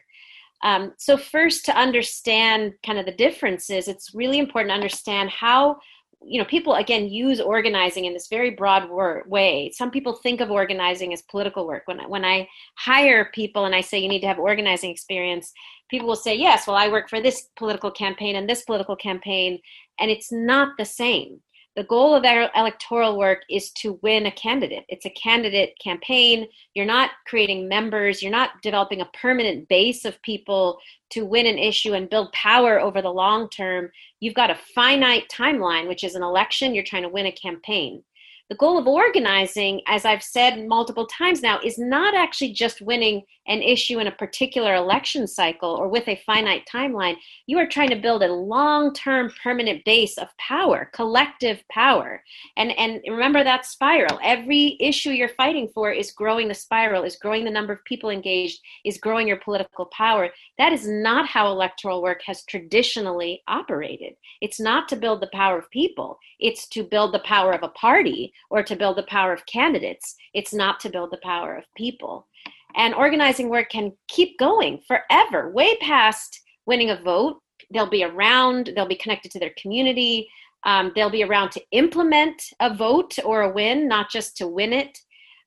um, 0.62 0.92
so, 0.98 1.16
first, 1.16 1.64
to 1.66 1.76
understand 1.76 2.74
kind 2.84 2.98
of 2.98 3.06
the 3.06 3.12
differences, 3.12 3.88
it's 3.88 4.14
really 4.14 4.38
important 4.38 4.70
to 4.70 4.74
understand 4.74 5.30
how 5.30 5.78
you 6.20 6.40
know 6.40 6.44
people 6.46 6.74
again 6.74 7.08
use 7.08 7.40
organizing 7.40 8.06
in 8.06 8.12
this 8.12 8.26
very 8.28 8.50
broad 8.50 8.90
word, 8.90 9.24
way. 9.28 9.70
Some 9.72 9.90
people 9.90 10.14
think 10.14 10.40
of 10.40 10.50
organizing 10.50 11.12
as 11.12 11.22
political 11.22 11.66
work. 11.66 11.82
When 11.86 12.00
when 12.08 12.24
i 12.24 12.48
hire 12.76 13.30
people 13.32 13.66
and 13.66 13.74
i 13.74 13.80
say 13.80 13.98
you 13.98 14.08
need 14.08 14.20
to 14.20 14.26
have 14.26 14.38
organizing 14.38 14.90
experience 14.90 15.52
people 15.90 16.06
will 16.06 16.16
say 16.16 16.34
yes 16.34 16.66
well 16.66 16.76
i 16.76 16.88
work 16.88 17.08
for 17.08 17.20
this 17.20 17.48
political 17.56 17.90
campaign 17.90 18.36
and 18.36 18.48
this 18.48 18.62
political 18.62 18.96
campaign 18.96 19.58
and 19.98 20.10
it's 20.10 20.30
not 20.30 20.72
the 20.78 20.84
same 20.84 21.40
the 21.78 21.84
goal 21.84 22.12
of 22.12 22.24
our 22.24 22.50
electoral 22.56 23.16
work 23.16 23.42
is 23.48 23.70
to 23.70 24.00
win 24.02 24.26
a 24.26 24.32
candidate. 24.32 24.84
It's 24.88 25.06
a 25.06 25.10
candidate 25.10 25.78
campaign. 25.80 26.48
You're 26.74 26.84
not 26.84 27.12
creating 27.24 27.68
members, 27.68 28.20
you're 28.20 28.32
not 28.32 28.60
developing 28.64 29.00
a 29.00 29.08
permanent 29.14 29.68
base 29.68 30.04
of 30.04 30.20
people 30.22 30.80
to 31.10 31.24
win 31.24 31.46
an 31.46 31.56
issue 31.56 31.92
and 31.92 32.10
build 32.10 32.32
power 32.32 32.80
over 32.80 33.00
the 33.00 33.12
long 33.12 33.48
term. 33.48 33.90
You've 34.18 34.34
got 34.34 34.50
a 34.50 34.58
finite 34.74 35.30
timeline, 35.32 35.86
which 35.86 36.02
is 36.02 36.16
an 36.16 36.24
election. 36.24 36.74
You're 36.74 36.82
trying 36.82 37.04
to 37.04 37.08
win 37.08 37.26
a 37.26 37.32
campaign. 37.32 38.02
The 38.48 38.56
goal 38.56 38.78
of 38.78 38.86
organizing, 38.86 39.82
as 39.86 40.06
I've 40.06 40.22
said 40.22 40.66
multiple 40.66 41.06
times 41.06 41.42
now, 41.42 41.60
is 41.62 41.78
not 41.78 42.14
actually 42.14 42.54
just 42.54 42.80
winning 42.80 43.24
an 43.46 43.62
issue 43.62 43.98
in 43.98 44.06
a 44.06 44.12
particular 44.12 44.74
election 44.74 45.26
cycle 45.26 45.70
or 45.70 45.88
with 45.88 46.08
a 46.08 46.22
finite 46.24 46.66
timeline. 46.72 47.16
You 47.46 47.58
are 47.58 47.66
trying 47.66 47.90
to 47.90 47.96
build 47.96 48.22
a 48.22 48.32
long 48.32 48.94
term 48.94 49.30
permanent 49.42 49.84
base 49.84 50.16
of 50.16 50.28
power, 50.38 50.90
collective 50.94 51.62
power. 51.70 52.22
And, 52.56 52.72
and 52.72 53.02
remember 53.06 53.44
that 53.44 53.66
spiral. 53.66 54.18
Every 54.22 54.78
issue 54.80 55.10
you're 55.10 55.28
fighting 55.28 55.68
for 55.74 55.92
is 55.92 56.12
growing 56.12 56.48
the 56.48 56.54
spiral, 56.54 57.04
is 57.04 57.16
growing 57.16 57.44
the 57.44 57.50
number 57.50 57.74
of 57.74 57.84
people 57.84 58.08
engaged, 58.08 58.60
is 58.84 58.98
growing 58.98 59.28
your 59.28 59.40
political 59.40 59.86
power. 59.86 60.30
That 60.56 60.72
is 60.72 60.88
not 60.88 61.28
how 61.28 61.50
electoral 61.50 62.02
work 62.02 62.20
has 62.24 62.44
traditionally 62.44 63.42
operated. 63.46 64.14
It's 64.40 64.60
not 64.60 64.88
to 64.88 64.96
build 64.96 65.20
the 65.20 65.30
power 65.34 65.58
of 65.58 65.70
people, 65.70 66.18
it's 66.40 66.66
to 66.68 66.82
build 66.82 67.12
the 67.12 67.20
power 67.20 67.52
of 67.52 67.62
a 67.62 67.68
party 67.68 68.32
or 68.50 68.62
to 68.62 68.76
build 68.76 68.96
the 68.96 69.04
power 69.04 69.32
of 69.32 69.46
candidates. 69.46 70.16
It's 70.34 70.54
not 70.54 70.80
to 70.80 70.90
build 70.90 71.10
the 71.10 71.20
power 71.22 71.56
of 71.56 71.64
people. 71.76 72.26
And 72.76 72.94
organizing 72.94 73.48
work 73.48 73.70
can 73.70 73.92
keep 74.08 74.38
going 74.38 74.80
forever, 74.86 75.50
way 75.50 75.76
past 75.78 76.40
winning 76.66 76.90
a 76.90 77.02
vote. 77.02 77.40
They'll 77.72 77.90
be 77.90 78.04
around, 78.04 78.72
they'll 78.74 78.86
be 78.86 78.94
connected 78.96 79.30
to 79.32 79.38
their 79.38 79.54
community, 79.60 80.28
um, 80.64 80.92
they'll 80.94 81.10
be 81.10 81.24
around 81.24 81.50
to 81.52 81.62
implement 81.72 82.42
a 82.60 82.74
vote 82.74 83.18
or 83.24 83.42
a 83.42 83.52
win, 83.52 83.88
not 83.88 84.10
just 84.10 84.36
to 84.38 84.46
win 84.46 84.72
it. 84.72 84.98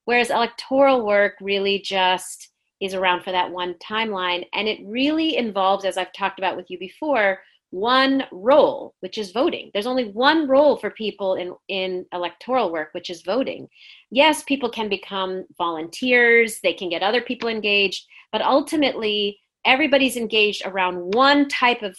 Whereas 0.06 0.30
electoral 0.30 1.06
work 1.06 1.34
really 1.42 1.80
just 1.80 2.50
is 2.82 2.94
around 2.94 3.24
for 3.24 3.32
that 3.32 3.52
one 3.52 3.76
timeline. 3.76 4.46
And 4.54 4.68
it 4.68 4.80
really 4.86 5.38
involves, 5.38 5.86
as 5.86 5.98
I've 5.98 6.14
talked 6.14 6.40
about 6.40 6.58
with 6.58 6.70
you 6.70 6.80
before, 6.80 7.40
one 7.72 8.26
role, 8.32 8.94
which 9.00 9.18
is 9.18 9.32
voting. 9.32 9.72
There's 9.74 9.88
only 9.88 10.12
one 10.12 10.48
role 10.48 10.78
for 10.78 10.92
people 10.92 11.36
in, 11.36 11.56
in 11.70 12.06
electoral 12.14 12.72
work, 12.72 12.90
which 12.94 13.10
is 13.10 13.24
voting. 13.24 13.68
Yes, 14.12 14.44
people 14.44 14.70
can 14.70 14.90
become 14.90 15.46
volunteers, 15.58 16.60
they 16.62 16.74
can 16.74 16.90
get 16.90 17.02
other 17.02 17.22
people 17.22 17.50
engaged, 17.50 18.06
but 18.32 18.42
ultimately, 18.42 19.40
everybody's 19.66 20.18
engaged 20.18 20.64
around 20.66 21.16
one 21.16 21.48
type 21.48 21.82
of 21.82 21.98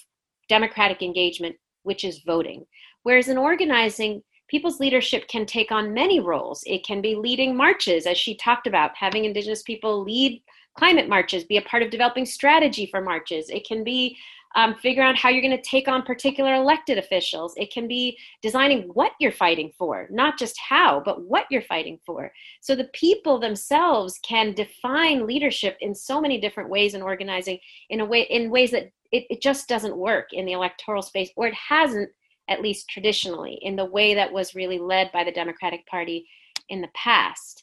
democratic 0.48 1.02
engagement, 1.02 1.56
which 1.84 2.04
is 2.04 2.22
voting. 2.26 2.64
Whereas 3.02 3.28
in 3.28 3.38
organizing, 3.38 4.22
people's 4.48 4.80
leadership 4.80 5.26
can 5.28 5.46
take 5.46 5.72
on 5.72 5.94
many 5.94 6.20
roles. 6.20 6.62
It 6.66 6.84
can 6.84 7.00
be 7.00 7.14
leading 7.14 7.56
marches, 7.56 8.06
as 8.06 8.18
she 8.18 8.36
talked 8.36 8.66
about, 8.66 8.90
having 8.94 9.24
Indigenous 9.24 9.62
people 9.62 10.02
lead 10.02 10.42
climate 10.76 11.08
marches, 11.08 11.44
be 11.44 11.56
a 11.56 11.62
part 11.62 11.82
of 11.82 11.90
developing 11.90 12.26
strategy 12.26 12.86
for 12.90 13.00
marches. 13.00 13.48
It 13.50 13.66
can 13.66 13.84
be 13.84 14.16
um, 14.54 14.74
figure 14.76 15.02
out 15.02 15.16
how 15.16 15.28
you're 15.28 15.42
going 15.42 15.56
to 15.56 15.62
take 15.62 15.88
on 15.88 16.02
particular 16.02 16.54
elected 16.54 16.98
officials. 16.98 17.54
It 17.56 17.72
can 17.72 17.88
be 17.88 18.18
designing 18.42 18.82
what 18.94 19.12
you're 19.20 19.32
fighting 19.32 19.72
for, 19.78 20.08
not 20.10 20.38
just 20.38 20.58
how, 20.58 21.02
but 21.04 21.24
what 21.24 21.46
you're 21.50 21.62
fighting 21.62 21.98
for. 22.04 22.32
So 22.60 22.74
the 22.74 22.90
people 22.92 23.38
themselves 23.38 24.18
can 24.22 24.54
define 24.54 25.26
leadership 25.26 25.76
in 25.80 25.94
so 25.94 26.20
many 26.20 26.40
different 26.40 26.70
ways 26.70 26.94
in 26.94 27.02
organizing 27.02 27.58
in 27.90 28.00
a 28.00 28.04
way 28.04 28.22
in 28.22 28.50
ways 28.50 28.70
that 28.72 28.90
it, 29.10 29.24
it 29.30 29.42
just 29.42 29.68
doesn't 29.68 29.96
work 29.96 30.28
in 30.32 30.46
the 30.46 30.52
electoral 30.52 31.02
space, 31.02 31.30
or 31.36 31.46
it 31.46 31.54
hasn't 31.54 32.10
at 32.48 32.62
least 32.62 32.88
traditionally 32.88 33.58
in 33.62 33.76
the 33.76 33.84
way 33.84 34.14
that 34.14 34.32
was 34.32 34.54
really 34.54 34.78
led 34.78 35.10
by 35.12 35.24
the 35.24 35.32
Democratic 35.32 35.86
Party 35.86 36.26
in 36.68 36.80
the 36.80 36.88
past. 36.94 37.61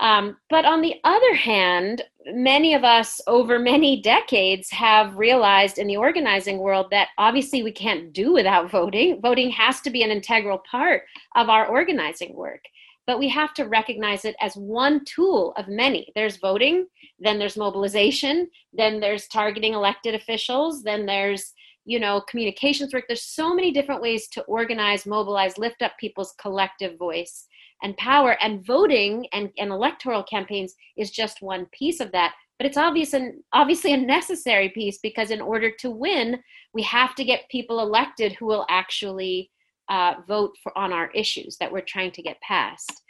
Um, 0.00 0.38
but 0.48 0.64
on 0.64 0.80
the 0.80 0.96
other 1.04 1.34
hand, 1.34 2.02
many 2.26 2.72
of 2.72 2.84
us 2.84 3.20
over 3.26 3.58
many 3.58 4.00
decades 4.00 4.70
have 4.70 5.16
realized 5.16 5.76
in 5.76 5.86
the 5.86 5.98
organizing 5.98 6.58
world 6.58 6.86
that 6.90 7.08
obviously 7.18 7.62
we 7.62 7.70
can't 7.70 8.12
do 8.12 8.32
without 8.32 8.70
voting. 8.70 9.20
Voting 9.20 9.50
has 9.50 9.82
to 9.82 9.90
be 9.90 10.02
an 10.02 10.10
integral 10.10 10.62
part 10.70 11.02
of 11.36 11.50
our 11.50 11.66
organizing 11.66 12.34
work. 12.34 12.64
But 13.06 13.18
we 13.18 13.28
have 13.28 13.52
to 13.54 13.64
recognize 13.64 14.24
it 14.24 14.36
as 14.40 14.54
one 14.54 15.04
tool 15.04 15.52
of 15.58 15.68
many. 15.68 16.10
There's 16.14 16.36
voting, 16.36 16.86
then 17.18 17.38
there's 17.38 17.56
mobilization, 17.56 18.48
then 18.72 19.00
there's 19.00 19.28
targeting 19.28 19.74
elected 19.74 20.14
officials, 20.14 20.82
then 20.82 21.04
there's 21.04 21.52
you 21.86 21.98
know 21.98 22.22
communications 22.28 22.92
work 22.92 23.04
there's 23.08 23.22
so 23.22 23.54
many 23.54 23.72
different 23.72 24.02
ways 24.02 24.28
to 24.28 24.42
organize 24.42 25.06
mobilize 25.06 25.56
lift 25.56 25.80
up 25.80 25.92
people's 25.98 26.34
collective 26.38 26.98
voice 26.98 27.46
and 27.82 27.96
power 27.96 28.36
and 28.42 28.64
voting 28.64 29.26
and, 29.32 29.50
and 29.58 29.70
electoral 29.70 30.22
campaigns 30.22 30.74
is 30.96 31.10
just 31.10 31.42
one 31.42 31.66
piece 31.66 32.00
of 32.00 32.12
that 32.12 32.34
but 32.58 32.66
it's 32.66 32.76
obvious 32.76 33.14
and 33.14 33.42
obviously 33.54 33.92
a 33.94 33.96
necessary 33.96 34.68
piece 34.68 34.98
because 34.98 35.30
in 35.30 35.40
order 35.40 35.70
to 35.70 35.90
win 35.90 36.38
we 36.74 36.82
have 36.82 37.14
to 37.14 37.24
get 37.24 37.48
people 37.50 37.80
elected 37.80 38.32
who 38.32 38.46
will 38.46 38.66
actually 38.68 39.50
uh, 39.90 40.14
vote 40.26 40.56
for 40.62 40.76
on 40.78 40.92
our 40.92 41.10
issues 41.10 41.56
that 41.58 41.70
we're 41.70 41.80
trying 41.80 42.12
to 42.12 42.22
get 42.22 42.40
passed. 42.40 43.02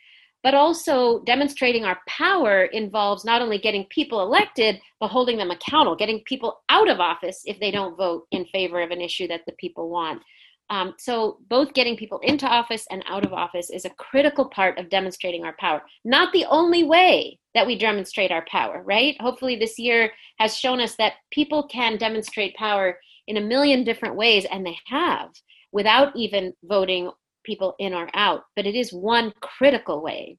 But 0.43 0.55
also 0.55 1.23
demonstrating 1.25 1.85
our 1.85 1.99
power 2.09 2.65
involves 2.65 3.27
not 3.27 3.43
only 3.43 3.59
getting 3.59 3.85
people 3.91 4.23
elected, 4.23 4.81
but 4.99 5.09
holding 5.09 5.37
them 5.37 5.51
accountable, 5.51 5.97
getting 5.97 6.23
people 6.25 6.63
out 6.71 6.89
of 6.89 6.99
office 6.99 7.43
if 7.45 7.61
they 7.61 7.71
don't 7.71 7.99
vote 7.99 8.27
in 8.31 8.47
favor 8.47 8.81
of 8.81 8.91
an 8.91 9.03
issue 9.03 9.29
that 9.29 9.43
the 9.47 9.53
people 9.53 9.91
want. 9.91 10.23
Um, 10.71 10.95
so, 10.99 11.39
both 11.49 11.75
getting 11.75 11.97
people 11.97 12.21
into 12.23 12.47
office 12.47 12.87
and 12.93 13.03
out 13.09 13.25
of 13.25 13.33
office 13.33 13.71
is 13.71 13.85
a 13.85 13.91
critical 13.91 14.49
part 14.49 14.79
of 14.79 14.89
demonstrating 14.89 15.45
our 15.45 15.57
power. 15.59 15.83
Not 16.05 16.33
the 16.33 16.45
only 16.47 16.85
way 16.85 17.41
that 17.55 17.67
we 17.67 17.77
demonstrate 17.77 18.31
our 18.31 18.45
power, 18.49 18.83
right? 18.85 19.21
Hopefully, 19.21 19.57
this 19.57 19.81
year 19.81 20.13
has 20.39 20.57
shown 20.57 20.81
us 20.81 20.95
that 20.97 21.15
people 21.33 21.67
can 21.67 21.99
demonstrate 21.99 22.55
power 22.55 22.99
in 23.27 23.37
a 23.37 23.41
million 23.41 23.83
different 23.83 24.15
ways, 24.15 24.47
and 24.51 24.65
they 24.65 24.79
have 24.87 25.31
without 25.73 26.15
even 26.15 26.53
voting 26.63 27.11
people 27.45 27.75
in 27.81 27.93
or 27.93 28.09
out. 28.15 28.45
But 28.55 28.67
it 28.67 28.77
is 28.77 28.93
one 28.93 29.33
critical 29.41 30.01
way. 30.01 30.39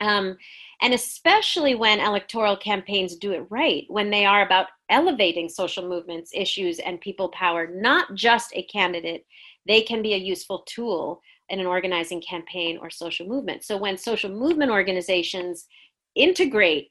Um, 0.00 0.36
and 0.80 0.94
especially 0.94 1.74
when 1.74 1.98
electoral 1.98 2.56
campaigns 2.56 3.16
do 3.16 3.32
it 3.32 3.46
right, 3.50 3.84
when 3.88 4.10
they 4.10 4.24
are 4.24 4.46
about 4.46 4.68
elevating 4.90 5.48
social 5.48 5.88
movements, 5.88 6.30
issues, 6.32 6.78
and 6.78 7.00
people 7.00 7.30
power, 7.30 7.66
not 7.66 8.14
just 8.14 8.52
a 8.54 8.62
candidate, 8.64 9.26
they 9.68 9.82
can 9.82 10.02
be 10.02 10.14
a 10.14 10.18
useful 10.18 10.64
tool 10.66 11.20
in 11.50 11.60
an 11.60 11.66
organizing 11.66 12.20
campaign 12.20 12.78
or 12.80 12.90
social 12.90 13.26
movement. 13.26 13.64
So 13.64 13.76
when 13.76 13.96
social 13.96 14.30
movement 14.30 14.70
organizations 14.70 15.66
integrate 16.14 16.90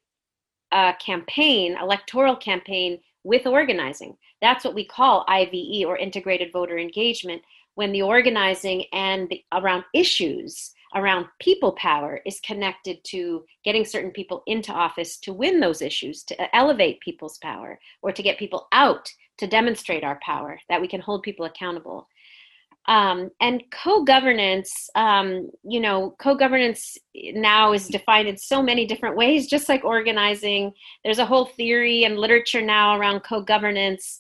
a 0.72 0.94
campaign, 1.04 1.78
electoral 1.82 2.36
campaign, 2.36 3.00
with 3.24 3.46
organizing, 3.46 4.16
that's 4.42 4.64
what 4.64 4.74
we 4.74 4.86
call 4.86 5.26
IVE 5.28 5.86
or 5.86 5.98
integrated 5.98 6.54
voter 6.54 6.78
engagement. 6.78 7.42
When 7.76 7.92
the 7.92 8.04
organizing 8.04 8.86
and 8.94 9.28
the, 9.30 9.44
around 9.52 9.84
issues 9.94 10.72
around 10.96 11.26
people 11.40 11.74
power 11.74 12.22
is 12.26 12.40
connected 12.42 13.04
to 13.04 13.44
getting 13.64 13.86
certain 13.86 14.12
people 14.12 14.44
into 14.48 14.72
office 14.72 15.18
to 15.20 15.34
win 15.34 15.60
those 15.60 15.82
issues, 15.82 16.24
to 16.24 16.56
elevate 16.56 17.00
people's 17.02 17.38
power, 17.40 17.80
or 18.02 18.12
to 18.12 18.24
get 18.24 18.40
people 18.40 18.68
out 18.72 19.10
to 19.38 19.48
demonstrate 19.48 20.04
our 20.04 20.20
power, 20.24 20.60
that 20.70 20.82
we 20.82 20.88
can 20.88 21.02
hold 21.02 21.24
people 21.24 21.46
accountable. 21.46 22.08
Um, 22.88 23.32
and 23.42 23.64
co-governance, 23.72 24.90
um, 24.96 25.50
you 25.64 25.82
know, 25.82 26.16
co-governance 26.20 26.98
now 27.34 27.74
is 27.74 27.88
defined 27.90 28.30
in 28.30 28.38
so 28.38 28.64
many 28.64 28.86
different 28.86 29.18
ways, 29.18 29.48
just 29.48 29.68
like 29.68 29.84
organizing. 29.84 30.72
There's 31.04 31.20
a 31.20 31.26
whole 31.26 31.46
theory 31.46 32.06
and 32.06 32.18
literature 32.18 32.62
now 32.62 32.98
around 32.98 33.22
co-governance. 33.22 34.20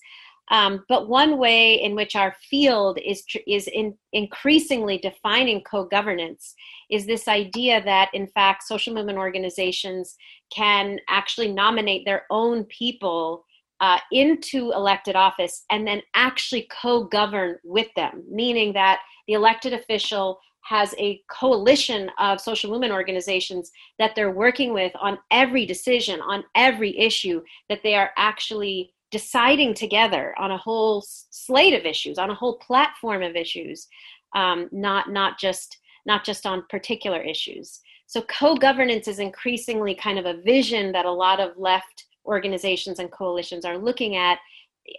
Um, 0.49 0.85
but 0.87 1.09
one 1.09 1.37
way 1.37 1.81
in 1.81 1.93
which 1.95 2.15
our 2.15 2.35
field 2.49 2.99
is 3.05 3.23
is 3.45 3.67
in 3.67 3.95
increasingly 4.13 4.97
defining 4.97 5.61
co-governance 5.61 6.55
is 6.89 7.05
this 7.05 7.27
idea 7.27 7.83
that, 7.83 8.09
in 8.13 8.27
fact, 8.27 8.63
social 8.63 8.93
movement 8.93 9.17
organizations 9.17 10.15
can 10.53 10.99
actually 11.09 11.51
nominate 11.51 12.05
their 12.05 12.25
own 12.29 12.63
people 12.65 13.45
uh, 13.79 13.99
into 14.11 14.71
elected 14.71 15.15
office 15.15 15.65
and 15.69 15.87
then 15.87 16.01
actually 16.15 16.67
co-govern 16.81 17.57
with 17.63 17.87
them, 17.95 18.23
meaning 18.29 18.73
that 18.73 18.99
the 19.27 19.33
elected 19.33 19.73
official 19.73 20.39
has 20.61 20.93
a 20.97 21.21
coalition 21.29 22.09
of 22.19 22.41
social 22.41 22.69
movement 22.69 22.91
organizations 22.91 23.71
that 23.99 24.15
they're 24.15 24.31
working 24.31 24.73
with 24.73 24.91
on 24.99 25.17
every 25.31 25.65
decision, 25.65 26.19
on 26.21 26.43
every 26.55 26.97
issue 26.99 27.41
that 27.69 27.79
they 27.83 27.95
are 27.95 28.11
actually 28.17 28.93
deciding 29.09 29.73
together 29.73 30.35
on 30.37 30.51
a 30.51 30.57
whole 30.57 31.01
slate 31.07 31.73
of 31.73 31.85
issues, 31.85 32.17
on 32.17 32.29
a 32.29 32.35
whole 32.35 32.57
platform 32.57 33.23
of 33.23 33.37
issues, 33.37 33.87
um, 34.35 34.67
not 34.73 35.09
not 35.09 35.39
just 35.39 35.77
not 36.05 36.25
just 36.25 36.45
on 36.45 36.65
particular 36.69 37.21
issues. 37.21 37.79
So 38.05 38.21
co-governance 38.23 39.07
is 39.07 39.19
increasingly 39.19 39.93
kind 39.95 40.17
of 40.17 40.25
a 40.25 40.41
vision 40.41 40.91
that 40.93 41.05
a 41.05 41.11
lot 41.11 41.39
of 41.39 41.57
left 41.57 42.05
organizations 42.27 42.99
and 42.99 43.11
coalitions 43.11 43.65
are 43.65 43.77
looking 43.77 44.15
at. 44.15 44.39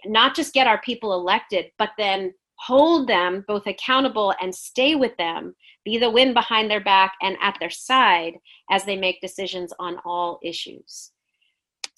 Not 0.05 0.35
just 0.35 0.53
get 0.53 0.67
our 0.67 0.81
people 0.81 1.13
elected, 1.13 1.71
but 1.77 1.91
then 1.97 2.33
hold 2.55 3.07
them 3.07 3.45
both 3.47 3.65
accountable 3.67 4.33
and 4.41 4.53
stay 4.53 4.95
with 4.95 5.15
them, 5.17 5.55
be 5.85 5.97
the 5.97 6.11
wind 6.11 6.33
behind 6.33 6.69
their 6.69 6.83
back 6.83 7.13
and 7.21 7.37
at 7.41 7.55
their 7.59 7.69
side 7.69 8.33
as 8.69 8.83
they 8.83 8.97
make 8.97 9.21
decisions 9.21 9.73
on 9.79 9.97
all 10.05 10.39
issues 10.43 11.11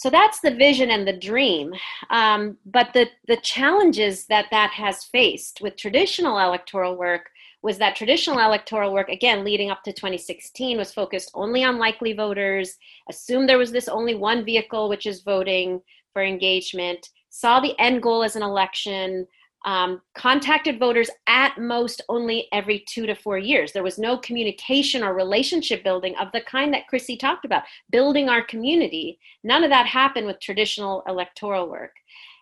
so 0.01 0.09
that's 0.09 0.39
the 0.39 0.55
vision 0.55 0.89
and 0.89 1.07
the 1.07 1.17
dream 1.17 1.73
um, 2.09 2.57
but 2.65 2.89
the 2.93 3.07
the 3.27 3.37
challenges 3.37 4.25
that 4.25 4.47
that 4.49 4.71
has 4.71 5.03
faced 5.03 5.61
with 5.61 5.77
traditional 5.77 6.39
electoral 6.39 6.97
work 6.97 7.29
was 7.61 7.77
that 7.77 7.95
traditional 7.95 8.39
electoral 8.39 8.93
work 8.93 9.09
again 9.09 9.43
leading 9.43 9.69
up 9.69 9.83
to 9.83 9.93
2016 9.93 10.77
was 10.77 10.93
focused 10.93 11.31
only 11.33 11.63
on 11.63 11.77
likely 11.77 12.13
voters 12.13 12.77
assumed 13.09 13.47
there 13.47 13.57
was 13.57 13.71
this 13.71 13.87
only 13.87 14.15
one 14.15 14.43
vehicle 14.43 14.89
which 14.89 15.05
is 15.05 15.21
voting 15.21 15.81
for 16.13 16.23
engagement 16.23 17.09
saw 17.29 17.59
the 17.59 17.77
end 17.79 18.01
goal 18.01 18.23
as 18.23 18.35
an 18.35 18.43
election 18.43 19.25
um, 19.63 20.01
contacted 20.15 20.79
voters 20.79 21.09
at 21.27 21.57
most 21.57 22.01
only 22.09 22.47
every 22.51 22.83
two 22.87 23.05
to 23.05 23.13
four 23.13 23.37
years. 23.37 23.71
There 23.71 23.83
was 23.83 23.99
no 23.99 24.17
communication 24.17 25.03
or 25.03 25.13
relationship 25.13 25.83
building 25.83 26.15
of 26.17 26.31
the 26.31 26.41
kind 26.41 26.73
that 26.73 26.87
Chrissy 26.87 27.15
talked 27.15 27.45
about, 27.45 27.63
building 27.91 28.27
our 28.27 28.43
community. 28.43 29.19
None 29.43 29.63
of 29.63 29.69
that 29.69 29.85
happened 29.85 30.25
with 30.25 30.39
traditional 30.39 31.03
electoral 31.07 31.69
work. 31.69 31.93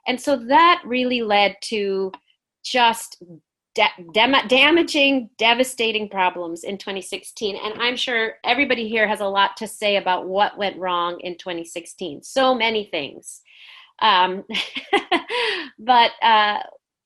And 0.07 0.19
so 0.19 0.37
that 0.37 0.81
really 0.85 1.21
led 1.21 1.57
to 1.63 2.11
just 2.63 3.21
da- 3.75 4.47
damaging, 4.47 5.29
devastating 5.37 6.09
problems 6.09 6.63
in 6.63 6.77
2016. 6.77 7.55
And 7.55 7.81
I'm 7.81 7.95
sure 7.95 8.33
everybody 8.43 8.87
here 8.87 9.07
has 9.07 9.19
a 9.19 9.25
lot 9.25 9.57
to 9.57 9.67
say 9.67 9.97
about 9.97 10.27
what 10.27 10.57
went 10.57 10.77
wrong 10.77 11.19
in 11.21 11.37
2016. 11.37 12.23
So 12.23 12.55
many 12.55 12.85
things. 12.85 13.41
Um, 14.01 14.43
but 15.79 16.11
uh, 16.21 16.59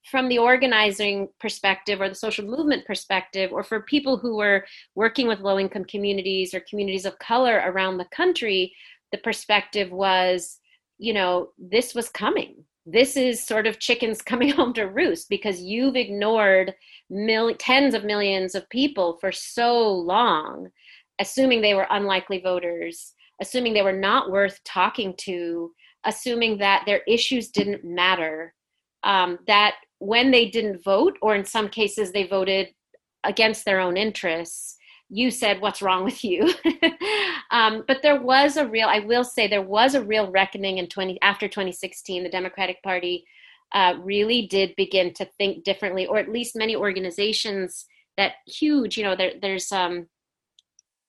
from 0.10 0.30
the 0.30 0.38
organizing 0.38 1.30
perspective 1.40 2.02
or 2.02 2.10
the 2.10 2.16
social 2.16 2.46
movement 2.46 2.86
perspective, 2.86 3.52
or 3.52 3.64
for 3.64 3.82
people 3.82 4.18
who 4.18 4.38
were 4.38 4.66
working 4.96 5.28
with 5.28 5.40
low 5.40 5.60
income 5.60 5.86
communities 5.86 6.54
or 6.54 6.62
communities 6.70 7.06
of 7.06 7.18
color 7.20 7.64
around 7.66 7.98
the 7.98 8.06
country, 8.06 8.74
the 9.12 9.18
perspective 9.20 9.92
was, 9.92 10.60
you 10.98 11.14
know, 11.14 11.50
this 11.58 11.96
was 11.96 12.10
coming. 12.10 12.64
This 12.86 13.16
is 13.16 13.46
sort 13.46 13.68
of 13.68 13.80
chickens 13.80 14.22
coming 14.22 14.50
home 14.50 14.74
to 14.74 14.84
roost 14.84 15.30
because 15.30 15.62
you've 15.62 15.96
ignored 15.96 16.74
mil- 17.10 17.56
tens 17.56 17.94
of 17.94 18.04
millions 18.04 18.56
of 18.56 18.70
people 18.70 19.18
for 19.20 19.32
so 19.32 19.88
long, 19.88 20.70
assuming 21.20 21.62
they 21.62 21.76
were 21.76 21.88
unlikely 21.90 22.42
voters, 22.42 23.14
assuming 23.42 23.74
they 23.74 23.82
were 23.82 23.92
not 23.92 24.32
worth 24.32 24.64
talking 24.64 25.14
to, 25.18 25.72
assuming 26.06 26.58
that 26.58 26.84
their 26.86 27.02
issues 27.08 27.50
didn't 27.50 27.84
matter. 27.84 28.54
Um, 29.04 29.40
that 29.48 29.76
when 30.00 30.32
they 30.32 30.50
didn't 30.50 30.84
vote, 30.84 31.18
or 31.22 31.36
in 31.36 31.46
some 31.46 31.68
cases 31.70 32.12
they 32.12 32.26
voted 32.26 32.70
against 33.24 33.66
their 33.66 33.80
own 33.80 33.98
interests, 33.98 34.78
you 35.14 35.30
said, 35.30 35.62
What's 35.62 35.82
wrong 35.82 36.04
with 36.04 36.24
you? 36.24 36.52
um, 37.52 37.84
but 37.88 38.02
there 38.02 38.20
was 38.20 38.58
a 38.58 38.68
real, 38.68 38.88
I 38.88 39.00
will 39.00 39.24
say, 39.24 39.48
there 39.48 39.62
was 39.62 39.94
a 39.94 40.04
real 40.04 40.32
reckoning 40.32 40.80
in 40.80 40.88
20, 40.88 41.20
after 41.22 41.48
2016. 41.48 42.24
The 42.24 42.30
Democratic 42.30 42.82
Party 42.82 43.24
uh, 43.74 43.94
really 44.02 44.48
did 44.48 44.76
begin 44.76 45.14
to 45.14 45.26
think 45.38 45.64
differently, 45.64 46.08
or 46.08 46.18
at 46.18 46.32
least 46.32 46.56
many 46.56 46.76
organizations 46.76 47.86
that 48.18 48.34
huge, 48.48 48.98
you 48.98 49.04
know, 49.04 49.16
there, 49.16 49.34
there's, 49.40 49.72
um, 49.72 50.08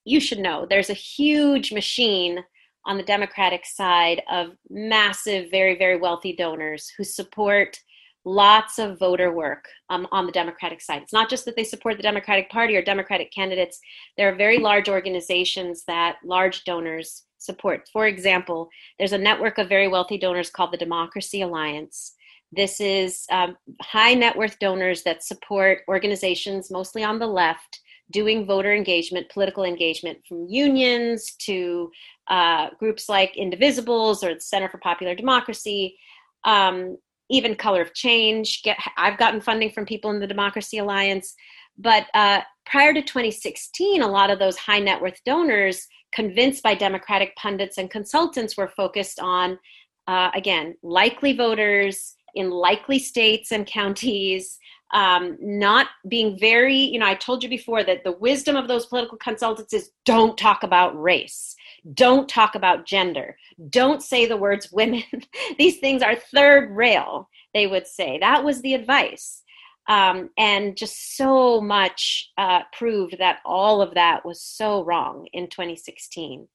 you 0.05 0.20
should 0.20 0.39
know, 0.39 0.66
there's 0.68 0.90
a 0.90 0.94
huge 0.94 1.72
machine 1.72 2.44
on 2.85 2.98
the 2.98 3.02
Democratic 3.02 3.64
side 3.64 4.22
of 4.31 4.48
massive, 4.68 5.51
very, 5.51 5.78
very 5.78 5.97
wealthy 5.97 6.36
donors 6.36 6.93
who 6.98 7.05
support 7.05 7.78
lots 8.24 8.78
of 8.78 8.98
voter 8.98 9.32
work 9.32 9.68
um, 9.90 10.06
on 10.10 10.26
the 10.26 10.32
Democratic 10.32 10.80
side. 10.80 11.02
It's 11.02 11.12
not 11.12 11.28
just 11.28 11.44
that 11.44 11.56
they 11.56 11.64
support 11.64 11.96
the 11.96 12.02
Democratic 12.02 12.51
Party 12.51 12.76
or 12.76 12.82
Democratic 12.82 13.32
candidates, 13.32 13.80
there 14.16 14.32
are 14.32 14.36
very 14.36 14.59
large 14.59 14.88
organizations 14.88 15.84
that 15.86 16.16
large 16.24 16.64
donors 16.64 17.24
support. 17.38 17.88
For 17.92 18.06
example, 18.06 18.68
there's 18.98 19.12
a 19.12 19.18
network 19.18 19.59
of 19.59 19.68
very 19.68 19.88
wealthy 19.88 20.18
donors 20.18 20.51
called 20.51 20.72
the 20.72 20.78
Democracy 20.78 21.42
Alliance. 21.42 22.14
This 22.52 22.80
is 22.80 23.26
um, 23.30 23.56
high 23.82 24.14
net 24.14 24.36
worth 24.36 24.59
donors 24.59 25.02
that 25.02 25.22
support 25.22 25.80
organizations 25.88 26.70
mostly 26.70 27.05
on 27.05 27.18
the 27.18 27.26
left 27.26 27.80
doing 28.10 28.46
voter 28.46 28.74
engagement, 28.74 29.28
political 29.30 29.64
engagement, 29.64 30.18
from 30.28 30.46
unions 30.48 31.34
to 31.38 31.90
uh, 32.28 32.68
groups 32.78 33.09
like 33.09 33.34
Indivisibles 33.34 34.22
or 34.22 34.34
the 34.34 34.40
Center 34.40 34.68
for 34.68 34.78
Popular 34.78 35.14
Democracy. 35.14 35.96
Um, 36.44 36.98
even 37.30 37.55
color 37.55 37.82
of 37.82 37.94
change 37.94 38.62
get 38.62 38.76
i've 38.96 39.18
gotten 39.18 39.40
funding 39.40 39.70
from 39.70 39.84
people 39.84 40.10
in 40.10 40.20
the 40.20 40.26
democracy 40.26 40.78
alliance 40.78 41.34
but 41.76 42.06
uh, 42.14 42.40
prior 42.66 42.94
to 42.94 43.02
2016 43.02 44.02
a 44.02 44.06
lot 44.06 44.30
of 44.30 44.38
those 44.38 44.56
high 44.56 44.78
net 44.78 45.01
worth 45.01 45.20
donors 45.24 45.86
convinced 46.12 46.62
by 46.62 46.74
democratic 46.74 47.34
pundits 47.36 47.78
and 47.78 47.90
consultants 47.90 48.56
were 48.56 48.68
focused 48.68 49.18
on 49.20 49.59
uh, 50.06 50.30
again 50.34 50.74
likely 50.82 51.32
voters 51.32 52.14
in 52.34 52.51
likely 52.51 52.98
states 52.98 53.52
and 53.52 53.66
counties 53.66 54.59
um, 54.94 55.36
not 55.40 55.88
being 56.09 56.38
very, 56.38 56.76
you 56.76 57.01
know, 57.01 57.06
I 57.06 57.16
told 57.16 57.42
you 57.42 57.48
before 57.48 57.82
that 57.82 58.05
the 58.05 58.12
wisdom 58.12 58.55
of 58.55 58.68
those 58.68 58.86
political 58.86 59.18
consultants 59.18 59.72
is 59.72 59.90
don't 60.05 60.38
talk 60.38 60.62
about 60.62 61.01
race, 61.01 61.56
don't 61.93 62.28
talk 62.28 62.55
about 62.55 62.86
gender, 62.86 63.36
don't 63.69 64.02
say 64.02 64.27
the 64.27 64.36
words 64.36 64.73
women. 64.73 65.02
These 65.59 65.78
things 65.78 66.02
are 66.02 66.16
third 66.16 66.74
rail, 66.74 67.28
they 67.52 67.66
would 67.66 67.86
say. 67.86 68.19
That 68.19 68.44
was 68.44 68.62
the 68.62 68.74
advice. 68.74 69.43
Um, 69.86 70.31
and 70.39 70.77
just 70.77 71.16
so 71.16 71.61
much 71.61 72.31
uh, 72.39 72.61
proved 72.73 73.19
that 73.19 73.40
all 73.44 73.82
of 73.82 73.94
that 73.94 74.24
was 74.24 74.40
so 74.40 74.82
wrong 74.82 75.27
in 75.35 75.48
2016. 75.48 76.48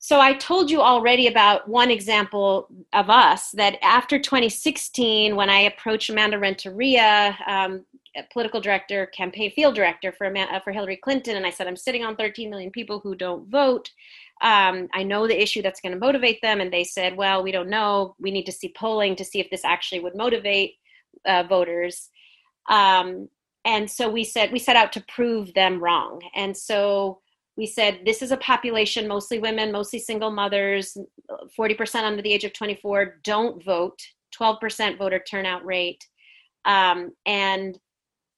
So 0.00 0.20
I 0.20 0.34
told 0.34 0.70
you 0.70 0.80
already 0.80 1.26
about 1.26 1.68
one 1.68 1.90
example 1.90 2.68
of 2.92 3.10
us 3.10 3.50
that 3.52 3.78
after 3.82 4.18
2016, 4.20 5.34
when 5.34 5.50
I 5.50 5.62
approached 5.62 6.08
Amanda 6.08 6.38
Renteria, 6.38 7.36
um, 7.48 7.84
political 8.32 8.60
director, 8.60 9.06
campaign 9.06 9.50
field 9.50 9.74
director 9.74 10.12
for 10.12 10.26
uh, 10.26 10.60
for 10.60 10.72
Hillary 10.72 10.96
Clinton, 10.96 11.36
and 11.36 11.44
I 11.44 11.50
said, 11.50 11.66
I'm 11.66 11.76
sitting 11.76 12.04
on 12.04 12.16
13 12.16 12.48
million 12.48 12.70
people 12.70 13.00
who 13.00 13.16
don't 13.16 13.48
vote. 13.48 13.90
Um, 14.40 14.88
I 14.94 15.02
know 15.02 15.26
the 15.26 15.40
issue 15.40 15.62
that's 15.62 15.80
going 15.80 15.92
to 15.92 15.98
motivate 15.98 16.40
them, 16.42 16.60
and 16.60 16.72
they 16.72 16.84
said, 16.84 17.16
well, 17.16 17.42
we 17.42 17.52
don't 17.52 17.68
know. 17.68 18.14
We 18.20 18.30
need 18.30 18.46
to 18.46 18.52
see 18.52 18.72
polling 18.76 19.16
to 19.16 19.24
see 19.24 19.40
if 19.40 19.50
this 19.50 19.64
actually 19.64 20.00
would 20.00 20.16
motivate 20.16 20.74
uh, 21.26 21.42
voters. 21.42 22.10
Um, 22.68 23.28
and 23.64 23.90
so 23.90 24.08
we 24.08 24.24
said 24.24 24.52
we 24.52 24.58
set 24.58 24.76
out 24.76 24.92
to 24.92 25.04
prove 25.08 25.52
them 25.54 25.82
wrong, 25.82 26.20
and 26.34 26.56
so 26.56 27.20
we 27.58 27.66
said 27.66 28.00
this 28.06 28.22
is 28.22 28.30
a 28.30 28.36
population 28.36 29.08
mostly 29.08 29.40
women 29.40 29.72
mostly 29.72 29.98
single 29.98 30.30
mothers 30.30 30.96
40% 31.58 32.04
under 32.04 32.22
the 32.22 32.32
age 32.32 32.44
of 32.44 32.52
24 32.52 33.18
don't 33.24 33.62
vote 33.64 33.98
12% 34.40 34.96
voter 34.96 35.18
turnout 35.18 35.64
rate 35.64 36.06
um, 36.64 37.10
and 37.26 37.76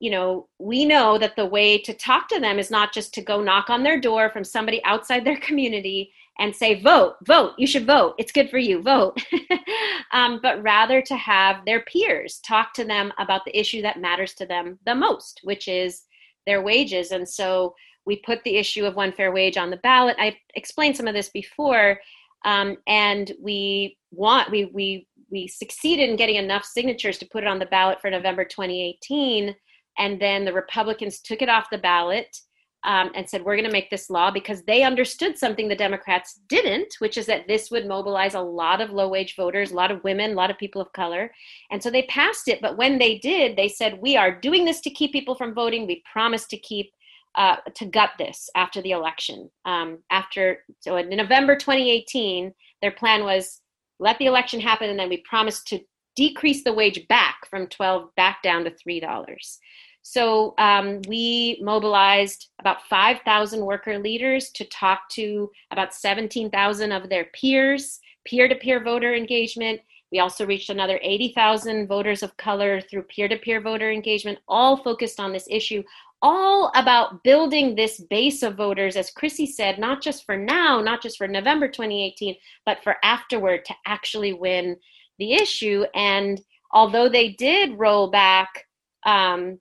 you 0.00 0.10
know 0.10 0.48
we 0.58 0.84
know 0.84 1.18
that 1.18 1.36
the 1.36 1.46
way 1.46 1.78
to 1.78 1.94
talk 1.94 2.28
to 2.28 2.40
them 2.40 2.58
is 2.58 2.70
not 2.70 2.92
just 2.92 3.14
to 3.14 3.22
go 3.22 3.40
knock 3.40 3.70
on 3.70 3.82
their 3.82 4.00
door 4.00 4.30
from 4.30 4.44
somebody 4.44 4.82
outside 4.84 5.24
their 5.24 5.38
community 5.38 6.12
and 6.38 6.54
say 6.54 6.80
vote 6.80 7.14
vote 7.24 7.52
you 7.58 7.66
should 7.66 7.86
vote 7.86 8.14
it's 8.18 8.32
good 8.32 8.50
for 8.50 8.58
you 8.58 8.82
vote 8.82 9.22
um, 10.12 10.40
but 10.42 10.62
rather 10.62 11.00
to 11.02 11.16
have 11.16 11.64
their 11.64 11.80
peers 11.82 12.40
talk 12.44 12.72
to 12.72 12.84
them 12.84 13.12
about 13.18 13.44
the 13.44 13.58
issue 13.58 13.82
that 13.82 14.00
matters 14.00 14.34
to 14.34 14.46
them 14.46 14.78
the 14.86 14.94
most 14.94 15.40
which 15.44 15.68
is 15.68 16.02
their 16.46 16.62
wages 16.62 17.12
and 17.12 17.28
so 17.28 17.74
we 18.06 18.16
put 18.16 18.42
the 18.44 18.56
issue 18.56 18.84
of 18.84 18.96
one 18.96 19.12
fair 19.12 19.32
wage 19.32 19.56
on 19.56 19.70
the 19.70 19.76
ballot. 19.78 20.16
I 20.18 20.36
explained 20.54 20.96
some 20.96 21.06
of 21.06 21.14
this 21.14 21.28
before, 21.28 22.00
um, 22.44 22.76
and 22.86 23.30
we 23.40 23.98
want 24.10 24.50
we 24.50 24.64
we 24.66 25.06
we 25.30 25.46
succeeded 25.46 26.10
in 26.10 26.16
getting 26.16 26.36
enough 26.36 26.64
signatures 26.64 27.18
to 27.18 27.28
put 27.30 27.44
it 27.44 27.46
on 27.46 27.58
the 27.58 27.66
ballot 27.66 28.00
for 28.00 28.10
November 28.10 28.44
2018, 28.44 29.54
and 30.00 30.20
then 30.20 30.44
the 30.44 30.52
Republicans 30.52 31.20
took 31.20 31.42
it 31.42 31.48
off 31.48 31.70
the 31.70 31.78
ballot. 31.78 32.36
Um, 32.82 33.10
and 33.14 33.28
said, 33.28 33.44
We're 33.44 33.56
going 33.56 33.68
to 33.68 33.70
make 33.70 33.90
this 33.90 34.08
law 34.08 34.30
because 34.30 34.62
they 34.62 34.84
understood 34.84 35.36
something 35.36 35.68
the 35.68 35.76
Democrats 35.76 36.40
didn't, 36.48 36.94
which 36.98 37.18
is 37.18 37.26
that 37.26 37.46
this 37.46 37.70
would 37.70 37.86
mobilize 37.86 38.32
a 38.32 38.40
lot 38.40 38.80
of 38.80 38.88
low 38.88 39.06
wage 39.06 39.36
voters, 39.36 39.70
a 39.70 39.74
lot 39.74 39.90
of 39.90 40.02
women, 40.02 40.30
a 40.30 40.34
lot 40.34 40.50
of 40.50 40.56
people 40.56 40.80
of 40.80 40.90
color. 40.94 41.30
And 41.70 41.82
so 41.82 41.90
they 41.90 42.04
passed 42.04 42.48
it. 42.48 42.62
But 42.62 42.78
when 42.78 42.96
they 42.96 43.18
did, 43.18 43.54
they 43.54 43.68
said, 43.68 44.00
We 44.00 44.16
are 44.16 44.40
doing 44.40 44.64
this 44.64 44.80
to 44.80 44.90
keep 44.90 45.12
people 45.12 45.34
from 45.34 45.52
voting. 45.52 45.86
We 45.86 46.02
promise 46.10 46.46
to 46.46 46.56
keep 46.56 46.90
uh, 47.34 47.56
to 47.74 47.84
gut 47.84 48.10
this 48.18 48.48
after 48.56 48.80
the 48.82 48.92
election. 48.92 49.50
Um, 49.66 49.98
after 50.10 50.64
so 50.80 50.96
in 50.96 51.10
November 51.10 51.56
2018, 51.56 52.52
their 52.80 52.92
plan 52.92 53.24
was 53.24 53.60
let 53.98 54.18
the 54.18 54.26
election 54.26 54.60
happen, 54.60 54.88
and 54.88 54.98
then 54.98 55.10
we 55.10 55.22
promised 55.28 55.66
to 55.68 55.80
decrease 56.16 56.64
the 56.64 56.72
wage 56.72 57.06
back 57.08 57.36
from 57.48 57.66
12 57.68 58.14
back 58.16 58.42
down 58.42 58.64
to 58.64 58.70
three 58.70 59.00
dollars. 59.00 59.58
So 60.02 60.54
um, 60.58 61.02
we 61.08 61.60
mobilized 61.62 62.48
about 62.58 62.86
5,000 62.88 63.60
worker 63.60 63.98
leaders 63.98 64.50
to 64.52 64.64
talk 64.64 65.08
to 65.10 65.50
about 65.70 65.94
17,000 65.94 66.92
of 66.92 67.08
their 67.08 67.26
peers, 67.26 68.00
peer-to-peer 68.24 68.82
voter 68.82 69.14
engagement. 69.14 69.80
We 70.10 70.18
also 70.18 70.46
reached 70.46 70.70
another 70.70 70.98
80,000 71.02 71.86
voters 71.86 72.22
of 72.22 72.36
color 72.36 72.80
through 72.80 73.04
peer 73.04 73.28
to 73.28 73.36
peer 73.36 73.60
voter 73.60 73.90
engagement, 73.92 74.38
all 74.48 74.78
focused 74.82 75.20
on 75.20 75.32
this 75.32 75.46
issue, 75.48 75.82
all 76.22 76.72
about 76.74 77.22
building 77.22 77.74
this 77.74 78.00
base 78.10 78.42
of 78.42 78.56
voters, 78.56 78.96
as 78.96 79.10
Chrissy 79.10 79.46
said, 79.46 79.78
not 79.78 80.02
just 80.02 80.24
for 80.24 80.36
now, 80.36 80.80
not 80.80 81.02
just 81.02 81.16
for 81.16 81.28
November 81.28 81.68
2018, 81.68 82.34
but 82.66 82.82
for 82.82 82.96
afterward 83.02 83.64
to 83.66 83.74
actually 83.86 84.32
win 84.32 84.76
the 85.18 85.34
issue. 85.34 85.84
And 85.94 86.40
although 86.72 87.08
they 87.08 87.30
did 87.30 87.78
roll 87.78 88.10
back, 88.10 88.66
um, 89.06 89.60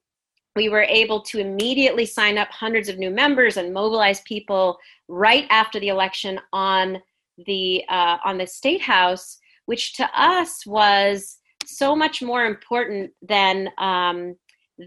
we 0.55 0.69
were 0.69 0.83
able 0.83 1.21
to 1.21 1.39
immediately 1.39 2.05
sign 2.05 2.37
up 2.37 2.49
hundreds 2.49 2.89
of 2.89 2.97
new 2.97 3.09
members 3.09 3.57
and 3.57 3.73
mobilize 3.73 4.21
people 4.21 4.77
right 5.07 5.45
after 5.49 5.79
the 5.79 5.89
election 5.89 6.39
on 6.53 7.01
the 7.45 7.83
uh, 7.89 8.17
on 8.25 8.37
the 8.37 8.47
state 8.47 8.81
house, 8.81 9.37
which 9.65 9.93
to 9.93 10.09
us 10.19 10.65
was 10.65 11.37
so 11.65 11.95
much 11.95 12.21
more 12.21 12.45
important 12.45 13.11
than 13.21 13.69
um, 13.77 14.35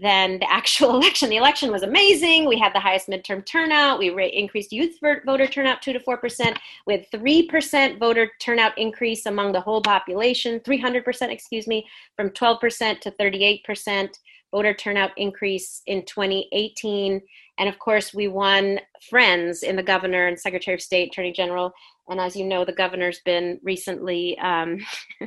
than 0.01 0.39
the 0.39 0.51
actual 0.51 0.95
election. 0.95 1.29
The 1.29 1.37
election 1.37 1.71
was 1.71 1.83
amazing. 1.83 2.47
We 2.47 2.57
had 2.59 2.73
the 2.73 2.79
highest 2.79 3.07
midterm 3.07 3.45
turnout. 3.45 3.99
We 3.99 4.09
increased 4.33 4.73
youth 4.73 4.97
voter 5.01 5.47
turnout 5.47 5.81
2 5.81 5.93
to 5.93 5.99
4%, 5.99 6.57
with 6.87 7.05
3% 7.13 7.99
voter 7.99 8.29
turnout 8.39 8.77
increase 8.77 9.25
among 9.25 9.51
the 9.51 9.61
whole 9.61 9.81
population, 9.81 10.59
300%, 10.61 11.29
excuse 11.29 11.67
me, 11.67 11.87
from 12.15 12.29
12% 12.31 12.99
to 13.01 13.11
38% 13.11 14.09
voter 14.53 14.73
turnout 14.73 15.11
increase 15.17 15.81
in 15.87 16.05
2018. 16.05 17.19
And 17.57 17.69
of 17.69 17.79
course, 17.79 18.13
we 18.13 18.27
won 18.27 18.79
friends 19.09 19.63
in 19.63 19.75
the 19.75 19.83
governor 19.83 20.27
and 20.27 20.39
secretary 20.39 20.75
of 20.75 20.81
state, 20.81 21.09
attorney 21.09 21.33
general. 21.33 21.73
And 22.07 22.19
as 22.19 22.35
you 22.35 22.45
know, 22.45 22.63
the 22.63 22.71
governor's 22.71 23.19
been 23.25 23.59
recently 23.63 24.37
um, 24.37 24.77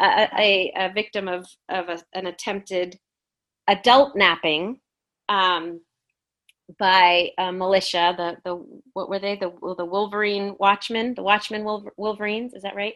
a, 0.00 0.28
a, 0.38 0.72
a, 0.76 0.92
victim 0.92 1.28
of, 1.28 1.46
of 1.68 1.88
a, 1.88 1.98
an 2.12 2.26
attempted 2.26 2.98
adult 3.68 4.14
napping 4.14 4.80
um, 5.28 5.80
by 6.78 7.30
militia. 7.38 8.14
The 8.16 8.36
the 8.44 8.64
what 8.92 9.08
were 9.08 9.18
they? 9.18 9.36
The 9.36 9.50
the 9.76 9.84
Wolverine 9.84 10.56
Watchmen, 10.58 11.14
the 11.14 11.22
Watchmen 11.22 11.64
Wolverines. 11.96 12.52
Is 12.54 12.62
that 12.62 12.76
right? 12.76 12.94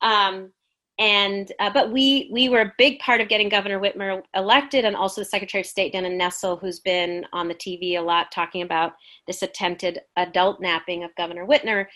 Um, 0.00 0.52
and 0.98 1.50
uh, 1.58 1.70
but 1.72 1.90
we 1.90 2.28
we 2.32 2.48
were 2.48 2.60
a 2.60 2.72
big 2.76 2.98
part 2.98 3.20
of 3.20 3.28
getting 3.28 3.48
Governor 3.48 3.80
Whitmer 3.80 4.22
elected, 4.34 4.84
and 4.84 4.94
also 4.94 5.20
the 5.20 5.26
Secretary 5.26 5.62
of 5.62 5.66
State 5.66 5.92
Dana 5.92 6.10
Nessel, 6.10 6.60
who's 6.60 6.80
been 6.80 7.24
on 7.32 7.48
the 7.48 7.54
TV 7.54 7.98
a 7.98 8.00
lot 8.00 8.30
talking 8.30 8.62
about 8.62 8.92
this 9.26 9.42
attempted 9.42 10.00
adult 10.16 10.60
napping 10.60 11.02
of 11.02 11.14
Governor 11.16 11.46
Whitmer. 11.46 11.86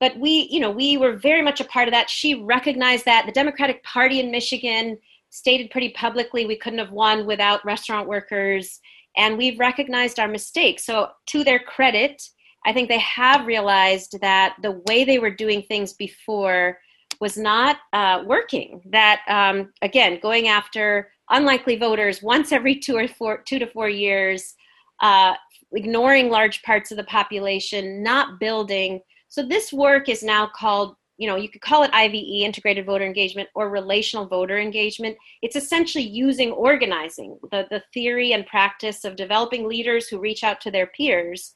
But 0.00 0.18
we, 0.18 0.48
you 0.50 0.60
know, 0.60 0.70
we 0.70 0.96
were 0.96 1.16
very 1.16 1.42
much 1.42 1.60
a 1.60 1.64
part 1.64 1.88
of 1.88 1.92
that. 1.92 2.10
She 2.10 2.34
recognized 2.34 3.04
that 3.04 3.24
the 3.24 3.32
Democratic 3.32 3.82
Party 3.84 4.20
in 4.20 4.30
Michigan 4.30 4.98
stated 5.30 5.70
pretty 5.70 5.90
publicly 5.90 6.44
we 6.44 6.58
couldn't 6.58 6.78
have 6.78 6.92
won 6.92 7.24
without 7.24 7.64
restaurant 7.64 8.06
workers, 8.06 8.80
and 9.16 9.38
we've 9.38 9.58
recognized 9.58 10.20
our 10.20 10.28
mistakes. 10.28 10.84
So, 10.84 11.08
to 11.28 11.42
their 11.42 11.60
credit, 11.60 12.22
I 12.66 12.72
think 12.74 12.88
they 12.88 12.98
have 12.98 13.46
realized 13.46 14.20
that 14.20 14.56
the 14.60 14.82
way 14.86 15.04
they 15.04 15.18
were 15.18 15.30
doing 15.30 15.62
things 15.62 15.94
before 15.94 16.78
was 17.22 17.38
not 17.38 17.76
uh, 17.92 18.24
working. 18.26 18.82
That 18.90 19.20
um, 19.28 19.72
again, 19.80 20.18
going 20.20 20.48
after 20.48 21.12
unlikely 21.30 21.76
voters 21.76 22.20
once 22.20 22.50
every 22.50 22.74
two 22.74 22.96
or 22.96 23.06
four, 23.06 23.44
two 23.46 23.60
to 23.60 23.66
four 23.68 23.88
years, 23.88 24.54
uh, 25.00 25.34
ignoring 25.72 26.30
large 26.30 26.60
parts 26.64 26.90
of 26.90 26.96
the 26.96 27.04
population, 27.04 28.02
not 28.02 28.40
building. 28.40 29.00
So 29.28 29.46
this 29.46 29.72
work 29.72 30.08
is 30.08 30.24
now 30.24 30.50
called 30.54 30.96
you 31.18 31.28
know, 31.28 31.36
you 31.36 31.48
could 31.48 31.60
call 31.60 31.84
it 31.84 31.90
IVE, 31.92 32.42
integrated 32.42 32.86
voter 32.86 33.04
engagement, 33.04 33.48
or 33.54 33.70
relational 33.70 34.26
voter 34.26 34.58
engagement. 34.58 35.16
It's 35.42 35.54
essentially 35.54 36.02
using 36.02 36.50
organizing, 36.50 37.38
the, 37.52 37.68
the 37.70 37.82
theory 37.94 38.32
and 38.32 38.44
practice 38.46 39.04
of 39.04 39.14
developing 39.14 39.68
leaders 39.68 40.08
who 40.08 40.18
reach 40.18 40.42
out 40.42 40.60
to 40.62 40.72
their 40.72 40.88
peers, 40.88 41.52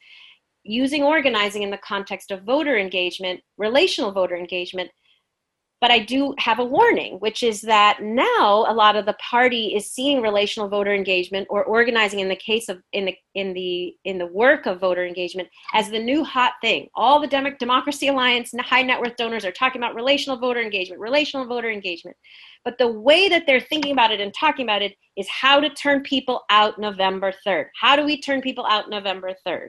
using 0.62 1.02
organizing 1.02 1.62
in 1.64 1.70
the 1.70 1.78
context 1.78 2.30
of 2.30 2.44
voter 2.44 2.78
engagement, 2.78 3.40
relational 3.58 4.12
voter 4.12 4.36
engagement, 4.36 4.88
but 5.86 5.92
I 5.92 6.00
do 6.00 6.34
have 6.38 6.58
a 6.58 6.64
warning, 6.64 7.20
which 7.20 7.44
is 7.44 7.60
that 7.60 8.02
now 8.02 8.66
a 8.66 8.74
lot 8.74 8.96
of 8.96 9.06
the 9.06 9.12
party 9.30 9.72
is 9.72 9.88
seeing 9.88 10.20
relational 10.20 10.68
voter 10.68 10.92
engagement 10.92 11.46
or 11.48 11.62
organizing 11.62 12.18
in 12.18 12.26
the 12.26 12.34
case 12.34 12.68
of 12.68 12.82
in 12.92 13.04
the 13.04 13.14
in 13.36 13.52
the 13.52 13.94
in 14.04 14.18
the 14.18 14.26
work 14.26 14.66
of 14.66 14.80
voter 14.80 15.06
engagement 15.06 15.48
as 15.74 15.88
the 15.88 15.98
new 16.00 16.24
hot 16.24 16.54
thing. 16.60 16.88
All 16.96 17.20
the 17.20 17.28
Demo- 17.28 17.54
Democracy 17.60 18.08
Alliance 18.08 18.52
and 18.52 18.60
high 18.62 18.82
net 18.82 18.98
worth 18.98 19.14
donors 19.14 19.44
are 19.44 19.52
talking 19.52 19.80
about 19.80 19.94
relational 19.94 20.40
voter 20.40 20.60
engagement, 20.60 21.00
relational 21.00 21.46
voter 21.46 21.70
engagement. 21.70 22.16
But 22.64 22.78
the 22.78 22.90
way 22.90 23.28
that 23.28 23.44
they're 23.46 23.60
thinking 23.60 23.92
about 23.92 24.10
it 24.10 24.20
and 24.20 24.34
talking 24.34 24.66
about 24.66 24.82
it 24.82 24.96
is 25.16 25.28
how 25.28 25.60
to 25.60 25.70
turn 25.70 26.02
people 26.02 26.42
out 26.50 26.80
November 26.80 27.32
3rd. 27.46 27.66
How 27.80 27.94
do 27.94 28.04
we 28.04 28.20
turn 28.20 28.40
people 28.40 28.66
out 28.66 28.90
November 28.90 29.34
3rd? 29.46 29.68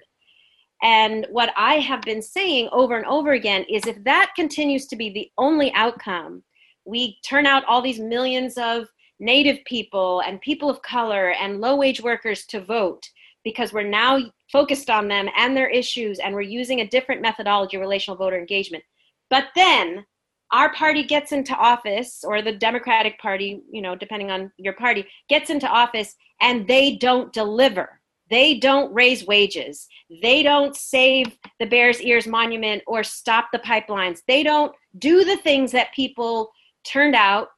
And 0.83 1.25
what 1.29 1.51
I 1.57 1.75
have 1.75 2.01
been 2.01 2.21
saying 2.21 2.69
over 2.71 2.97
and 2.97 3.05
over 3.05 3.31
again 3.31 3.65
is 3.69 3.85
if 3.85 4.03
that 4.03 4.33
continues 4.35 4.85
to 4.87 4.95
be 4.95 5.09
the 5.09 5.31
only 5.37 5.73
outcome, 5.73 6.43
we 6.85 7.17
turn 7.25 7.45
out 7.45 7.65
all 7.65 7.81
these 7.81 7.99
millions 7.99 8.57
of 8.57 8.87
Native 9.19 9.57
people 9.65 10.21
and 10.21 10.39
people 10.41 10.69
of 10.69 10.81
color 10.83 11.31
and 11.31 11.59
low 11.59 11.75
wage 11.75 12.01
workers 12.01 12.45
to 12.45 12.61
vote 12.61 13.09
because 13.43 13.73
we're 13.73 13.81
now 13.81 14.19
focused 14.51 14.89
on 14.89 15.07
them 15.07 15.27
and 15.35 15.57
their 15.57 15.69
issues 15.69 16.19
and 16.19 16.35
we're 16.35 16.41
using 16.41 16.81
a 16.81 16.87
different 16.87 17.21
methodology, 17.21 17.77
relational 17.77 18.15
voter 18.15 18.37
engagement. 18.37 18.83
But 19.29 19.45
then 19.55 20.05
our 20.51 20.73
party 20.73 21.03
gets 21.03 21.31
into 21.31 21.55
office 21.55 22.23
or 22.23 22.41
the 22.41 22.53
democratic 22.53 23.19
party 23.19 23.61
you 23.71 23.81
know 23.81 23.95
depending 23.95 24.31
on 24.31 24.51
your 24.57 24.73
party 24.73 25.05
gets 25.29 25.49
into 25.49 25.67
office 25.67 26.15
and 26.41 26.67
they 26.67 26.95
don't 26.95 27.33
deliver 27.33 27.99
they 28.29 28.59
don't 28.59 28.93
raise 28.93 29.25
wages. 29.25 29.87
They 30.21 30.43
don't 30.43 30.75
save 30.75 31.37
the 31.59 31.65
bears 31.65 32.01
ears 32.01 32.27
monument 32.27 32.83
or 32.87 33.03
stop 33.03 33.49
the 33.51 33.59
pipelines. 33.59 34.21
They 34.27 34.43
don't 34.43 34.73
do 34.99 35.23
the 35.23 35.37
things 35.37 35.71
that 35.71 35.93
people 35.93 36.51
turned 36.85 37.15
out 37.15 37.49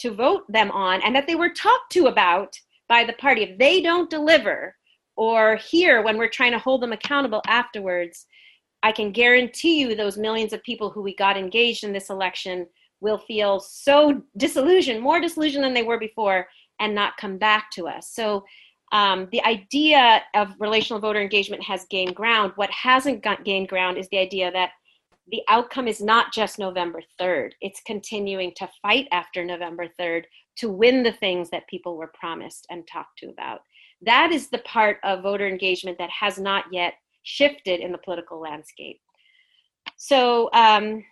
to 0.00 0.14
vote 0.14 0.44
them 0.48 0.70
on 0.70 1.02
and 1.02 1.14
that 1.16 1.26
they 1.26 1.34
were 1.34 1.50
talked 1.50 1.92
to 1.92 2.06
about 2.06 2.54
by 2.88 3.04
the 3.04 3.14
party. 3.14 3.42
If 3.42 3.58
they 3.58 3.80
don't 3.80 4.10
deliver 4.10 4.74
or 5.16 5.56
here 5.56 6.02
when 6.02 6.18
we're 6.18 6.28
trying 6.28 6.52
to 6.52 6.58
hold 6.58 6.82
them 6.82 6.92
accountable 6.92 7.42
afterwards 7.46 8.26
I 8.86 8.92
can 8.92 9.10
guarantee 9.10 9.80
you 9.80 9.96
those 9.96 10.16
millions 10.16 10.52
of 10.52 10.62
people 10.62 10.90
who 10.90 11.02
we 11.02 11.16
got 11.16 11.36
engaged 11.36 11.82
in 11.82 11.92
this 11.92 12.08
election 12.08 12.68
will 13.00 13.18
feel 13.18 13.58
so 13.58 14.22
disillusioned, 14.36 15.00
more 15.00 15.20
disillusioned 15.20 15.64
than 15.64 15.74
they 15.74 15.82
were 15.82 15.98
before, 15.98 16.46
and 16.78 16.94
not 16.94 17.16
come 17.16 17.36
back 17.36 17.70
to 17.72 17.88
us. 17.88 18.10
So 18.12 18.44
um, 18.92 19.28
the 19.32 19.42
idea 19.44 20.22
of 20.34 20.54
relational 20.60 21.00
voter 21.00 21.20
engagement 21.20 21.62
has 21.62 21.86
gained 21.90 22.14
ground. 22.14 22.52
What 22.56 22.70
hasn't 22.70 23.22
got 23.22 23.44
gained 23.44 23.68
ground 23.68 23.98
is 23.98 24.08
the 24.10 24.18
idea 24.18 24.50
that 24.52 24.70
the 25.28 25.42
outcome 25.48 25.88
is 25.88 26.00
not 26.00 26.32
just 26.32 26.58
November 26.58 27.02
3rd. 27.20 27.50
It's 27.60 27.82
continuing 27.84 28.52
to 28.56 28.68
fight 28.80 29.08
after 29.10 29.44
November 29.44 29.88
3rd 30.00 30.22
to 30.58 30.70
win 30.70 31.02
the 31.02 31.12
things 31.12 31.50
that 31.50 31.66
people 31.68 31.96
were 31.96 32.12
promised 32.18 32.66
and 32.70 32.86
talked 32.86 33.18
to 33.18 33.28
about. 33.28 33.60
That 34.02 34.30
is 34.30 34.48
the 34.48 34.58
part 34.58 34.98
of 35.02 35.22
voter 35.22 35.48
engagement 35.48 35.98
that 35.98 36.10
has 36.10 36.38
not 36.38 36.66
yet 36.70 36.94
shifted 37.24 37.80
in 37.80 37.90
the 37.90 37.98
political 37.98 38.40
landscape. 38.40 39.00
So 39.96 40.48
um, 40.52 41.02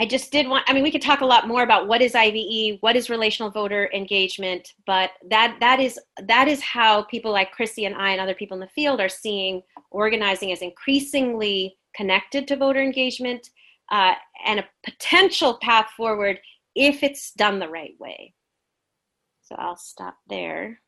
I 0.00 0.06
just 0.06 0.32
did 0.32 0.48
want, 0.48 0.64
I 0.66 0.72
mean, 0.72 0.82
we 0.82 0.90
could 0.90 1.02
talk 1.02 1.20
a 1.20 1.26
lot 1.26 1.46
more 1.46 1.62
about 1.62 1.86
what 1.86 2.02
is 2.02 2.16
IVE, 2.16 2.78
what 2.80 2.96
is 2.96 3.08
relational 3.08 3.50
voter 3.50 3.88
engagement, 3.94 4.72
but 4.86 5.10
that, 5.30 5.56
that, 5.60 5.78
is, 5.78 6.00
that 6.26 6.48
is 6.48 6.60
how 6.60 7.04
people 7.04 7.30
like 7.30 7.52
Chrissy 7.52 7.84
and 7.84 7.94
I 7.94 8.10
and 8.10 8.20
other 8.20 8.34
people 8.34 8.56
in 8.56 8.60
the 8.60 8.68
field 8.68 9.00
are 9.00 9.08
seeing 9.08 9.62
organizing 9.92 10.50
as 10.50 10.62
increasingly 10.62 11.76
connected 11.94 12.48
to 12.48 12.56
voter 12.56 12.82
engagement 12.82 13.50
uh, 13.92 14.14
and 14.44 14.58
a 14.58 14.68
potential 14.84 15.58
path 15.62 15.90
forward 15.96 16.40
if 16.74 17.04
it's 17.04 17.32
done 17.32 17.60
the 17.60 17.68
right 17.68 17.94
way. 18.00 18.34
So 19.42 19.54
I'll 19.56 19.76
stop 19.76 20.16
there. 20.28 20.80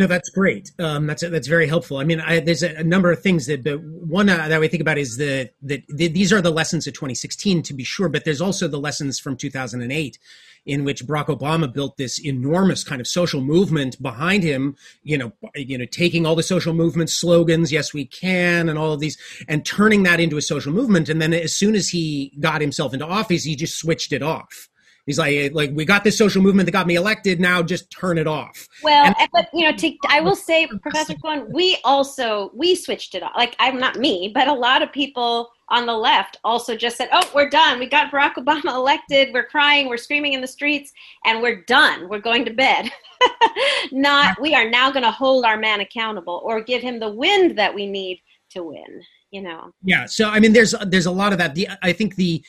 No, 0.00 0.06
that's 0.06 0.30
great. 0.30 0.72
Um, 0.78 1.06
that's 1.06 1.20
that's 1.20 1.46
very 1.46 1.66
helpful. 1.66 1.98
I 1.98 2.04
mean, 2.04 2.20
I, 2.20 2.40
there's 2.40 2.62
a, 2.62 2.74
a, 2.76 2.82
number 2.82 3.12
of 3.12 3.20
things 3.20 3.44
that, 3.44 3.62
but 3.62 3.82
one 3.82 4.30
uh, 4.30 4.48
that 4.48 4.62
I 4.62 4.66
think 4.66 4.80
about 4.80 4.96
is 4.96 5.18
the, 5.18 5.50
that 5.60 5.82
the, 5.88 6.08
these 6.08 6.32
are 6.32 6.40
the 6.40 6.50
lessons 6.50 6.86
of 6.86 6.94
2016 6.94 7.62
to 7.64 7.74
be 7.74 7.84
sure, 7.84 8.08
but 8.08 8.24
there's 8.24 8.40
also 8.40 8.66
the 8.66 8.80
lessons 8.80 9.20
from 9.20 9.36
2008 9.36 10.18
in 10.64 10.84
which 10.84 11.04
Barack 11.04 11.26
Obama 11.26 11.70
built 11.70 11.98
this 11.98 12.18
enormous 12.18 12.82
kind 12.82 12.98
of 12.98 13.06
social 13.06 13.42
movement 13.42 14.00
behind 14.00 14.42
him, 14.42 14.74
you 15.02 15.18
know, 15.18 15.32
you 15.54 15.76
know, 15.76 15.84
taking 15.84 16.24
all 16.24 16.34
the 16.34 16.42
social 16.42 16.72
movement 16.72 17.10
slogans, 17.10 17.70
yes 17.70 17.92
we 17.92 18.06
can, 18.06 18.70
and 18.70 18.78
all 18.78 18.94
of 18.94 19.00
these, 19.00 19.18
and 19.48 19.66
turning 19.66 20.02
that 20.04 20.18
into 20.18 20.38
a 20.38 20.42
social 20.42 20.72
movement. 20.72 21.10
And 21.10 21.20
then 21.20 21.34
as 21.34 21.54
soon 21.54 21.74
as 21.74 21.90
he 21.90 22.32
got 22.40 22.62
himself 22.62 22.94
into 22.94 23.04
office, 23.04 23.44
he 23.44 23.54
just 23.54 23.78
switched 23.78 24.14
it 24.14 24.22
off 24.22 24.69
He's 25.06 25.18
like, 25.18 25.52
like 25.54 25.70
we 25.72 25.84
got 25.84 26.04
this 26.04 26.16
social 26.16 26.42
movement 26.42 26.66
that 26.66 26.72
got 26.72 26.86
me 26.86 26.94
elected. 26.94 27.40
Now 27.40 27.62
just 27.62 27.90
turn 27.90 28.18
it 28.18 28.26
off. 28.26 28.68
Well, 28.82 29.06
and- 29.06 29.28
but 29.32 29.48
you 29.52 29.68
know, 29.68 29.76
to, 29.76 29.96
I 30.08 30.20
will 30.20 30.36
say, 30.36 30.66
Professor 30.66 31.14
Cohen, 31.14 31.46
we 31.52 31.78
also 31.84 32.50
we 32.54 32.74
switched 32.74 33.14
it 33.14 33.22
off. 33.22 33.32
Like 33.36 33.56
I'm 33.58 33.78
not 33.78 33.96
me, 33.96 34.30
but 34.32 34.48
a 34.48 34.52
lot 34.52 34.82
of 34.82 34.92
people 34.92 35.50
on 35.68 35.86
the 35.86 35.94
left 35.94 36.36
also 36.44 36.76
just 36.76 36.96
said, 36.96 37.08
"Oh, 37.12 37.28
we're 37.34 37.48
done. 37.48 37.78
We 37.78 37.86
got 37.86 38.10
Barack 38.10 38.34
Obama 38.34 38.64
elected. 38.74 39.32
We're 39.32 39.46
crying. 39.46 39.88
We're 39.88 39.96
screaming 39.96 40.32
in 40.32 40.40
the 40.40 40.48
streets, 40.48 40.92
and 41.24 41.40
we're 41.40 41.62
done. 41.62 42.08
We're 42.08 42.18
going 42.20 42.44
to 42.44 42.52
bed." 42.52 42.90
not 43.92 44.40
we 44.40 44.54
are 44.54 44.68
now 44.68 44.90
going 44.90 45.02
to 45.02 45.10
hold 45.10 45.44
our 45.44 45.56
man 45.56 45.80
accountable 45.80 46.40
or 46.44 46.62
give 46.62 46.82
him 46.82 46.98
the 46.98 47.10
wind 47.10 47.58
that 47.58 47.74
we 47.74 47.86
need 47.86 48.20
to 48.50 48.62
win. 48.62 49.02
You 49.30 49.42
know. 49.42 49.72
Yeah. 49.84 50.06
So 50.06 50.28
I 50.28 50.40
mean, 50.40 50.52
there's 50.52 50.74
there's 50.86 51.06
a 51.06 51.10
lot 51.10 51.32
of 51.32 51.38
that. 51.38 51.54
The 51.54 51.68
I 51.82 51.92
think 51.92 52.16
the 52.16 52.42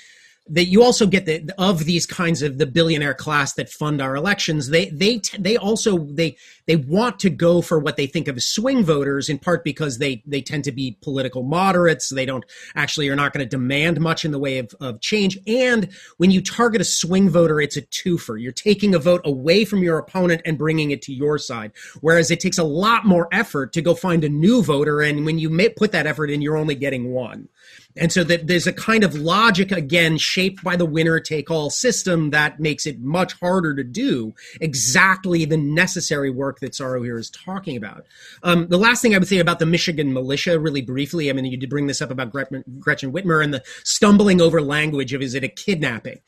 that 0.48 0.66
you 0.66 0.84
also 0.84 1.06
get 1.06 1.26
the 1.26 1.54
of 1.58 1.86
these 1.86 2.06
kinds 2.06 2.42
of 2.42 2.58
the 2.58 2.66
billionaire 2.66 3.14
class 3.14 3.54
that 3.54 3.70
fund 3.70 4.02
our 4.02 4.16
elections 4.16 4.70
they 4.70 4.90
they 4.90 5.22
they 5.38 5.56
also 5.56 6.00
they 6.06 6.36
they 6.66 6.76
want 6.76 7.20
to 7.20 7.30
go 7.30 7.62
for 7.62 7.80
what 7.80 7.98
they 7.98 8.08
think 8.08 8.28
of 8.28 8.38
as 8.38 8.48
swing 8.48 8.84
voters 8.84 9.30
in 9.30 9.38
part 9.38 9.64
because 9.64 9.98
they 9.98 10.24
they 10.26 10.42
tend 10.42 10.64
to 10.64 10.72
be 10.72 10.98
political 11.02 11.44
moderates. 11.44 12.10
They 12.10 12.26
don't 12.26 12.46
actually 12.76 13.10
are 13.10 13.16
not 13.16 13.34
going 13.34 13.46
to 13.46 13.50
demand 13.50 14.00
much 14.00 14.26
in 14.26 14.32
the 14.32 14.40
way 14.40 14.58
of, 14.58 14.74
of 14.80 15.02
change. 15.02 15.38
And 15.48 15.90
when 16.18 16.32
you 16.32 16.42
target 16.42 16.82
a 16.82 16.86
swing 16.86 17.30
voter 17.30 17.60
it's 17.60 17.78
a 17.78 17.82
twofer. 17.82 18.42
You're 18.42 18.52
taking 18.52 18.96
a 18.96 19.00
vote 19.00 19.22
away 19.26 19.66
from 19.66 19.84
your 19.84 19.98
opponent 19.98 20.42
and 20.46 20.58
bringing 20.58 20.92
it 20.92 21.02
to 21.04 21.14
your 21.14 21.38
side. 21.38 21.72
Whereas 22.02 22.32
it 22.32 22.40
takes 22.40 22.58
a 22.58 22.64
lot 22.64 23.06
more 23.06 23.28
effort 23.32 23.74
to 23.74 23.82
go 23.82 23.94
find 23.94 24.24
a 24.24 24.30
new 24.30 24.64
voter 24.64 25.02
and 25.02 25.26
when 25.26 25.40
you 25.40 25.50
put 25.76 25.92
that 25.92 26.08
effort 26.08 26.30
in 26.30 26.42
you're 26.42 26.58
only 26.58 26.76
getting 26.76 27.12
one 27.12 27.48
and 27.96 28.12
so 28.12 28.24
that 28.24 28.48
there's 28.48 28.68
a 28.68 28.74
kind 28.74 29.04
of 29.04 29.16
logic 29.16 29.72
again 29.72 30.18
shaped 30.18 30.64
by 30.64 30.76
the 30.76 30.86
winner 30.86 31.20
take 31.20 31.52
all 31.52 31.70
system 31.70 32.30
that 32.30 32.60
makes 32.60 32.86
it 32.86 33.00
much 33.02 33.34
harder 33.40 33.76
to 33.76 33.84
do 33.84 34.34
exactly 34.60 35.46
the 35.46 35.58
necessary 35.58 36.30
work 36.30 36.60
that 36.60 36.76
Saru 36.76 37.02
here 37.02 37.18
is 37.18 37.30
talking 37.30 37.76
about. 37.76 38.06
Um, 38.44 38.68
the 38.68 38.78
last 38.78 39.02
thing 39.02 39.14
I 39.14 39.18
would 39.18 39.28
say 39.28 39.40
about 39.40 39.60
the 39.60 39.66
Michigan 39.66 40.14
militia, 40.14 40.60
really 40.60 40.82
briefly, 40.82 41.30
I 41.30 41.34
mean, 41.34 41.46
you 41.46 41.58
did 41.58 41.70
bring 41.70 41.88
this 41.88 42.02
up 42.02 42.12
about 42.12 42.32
Gretchen 42.32 43.12
Whitmer 43.12 43.44
and 43.44 43.54
the 43.54 43.64
stumbling 43.84 44.42
over 44.42 44.62
language 44.62 45.14
of 45.14 45.22
is 45.22 45.36
it 45.36 45.44
a 45.44 45.50
kidnapping? 45.50 46.20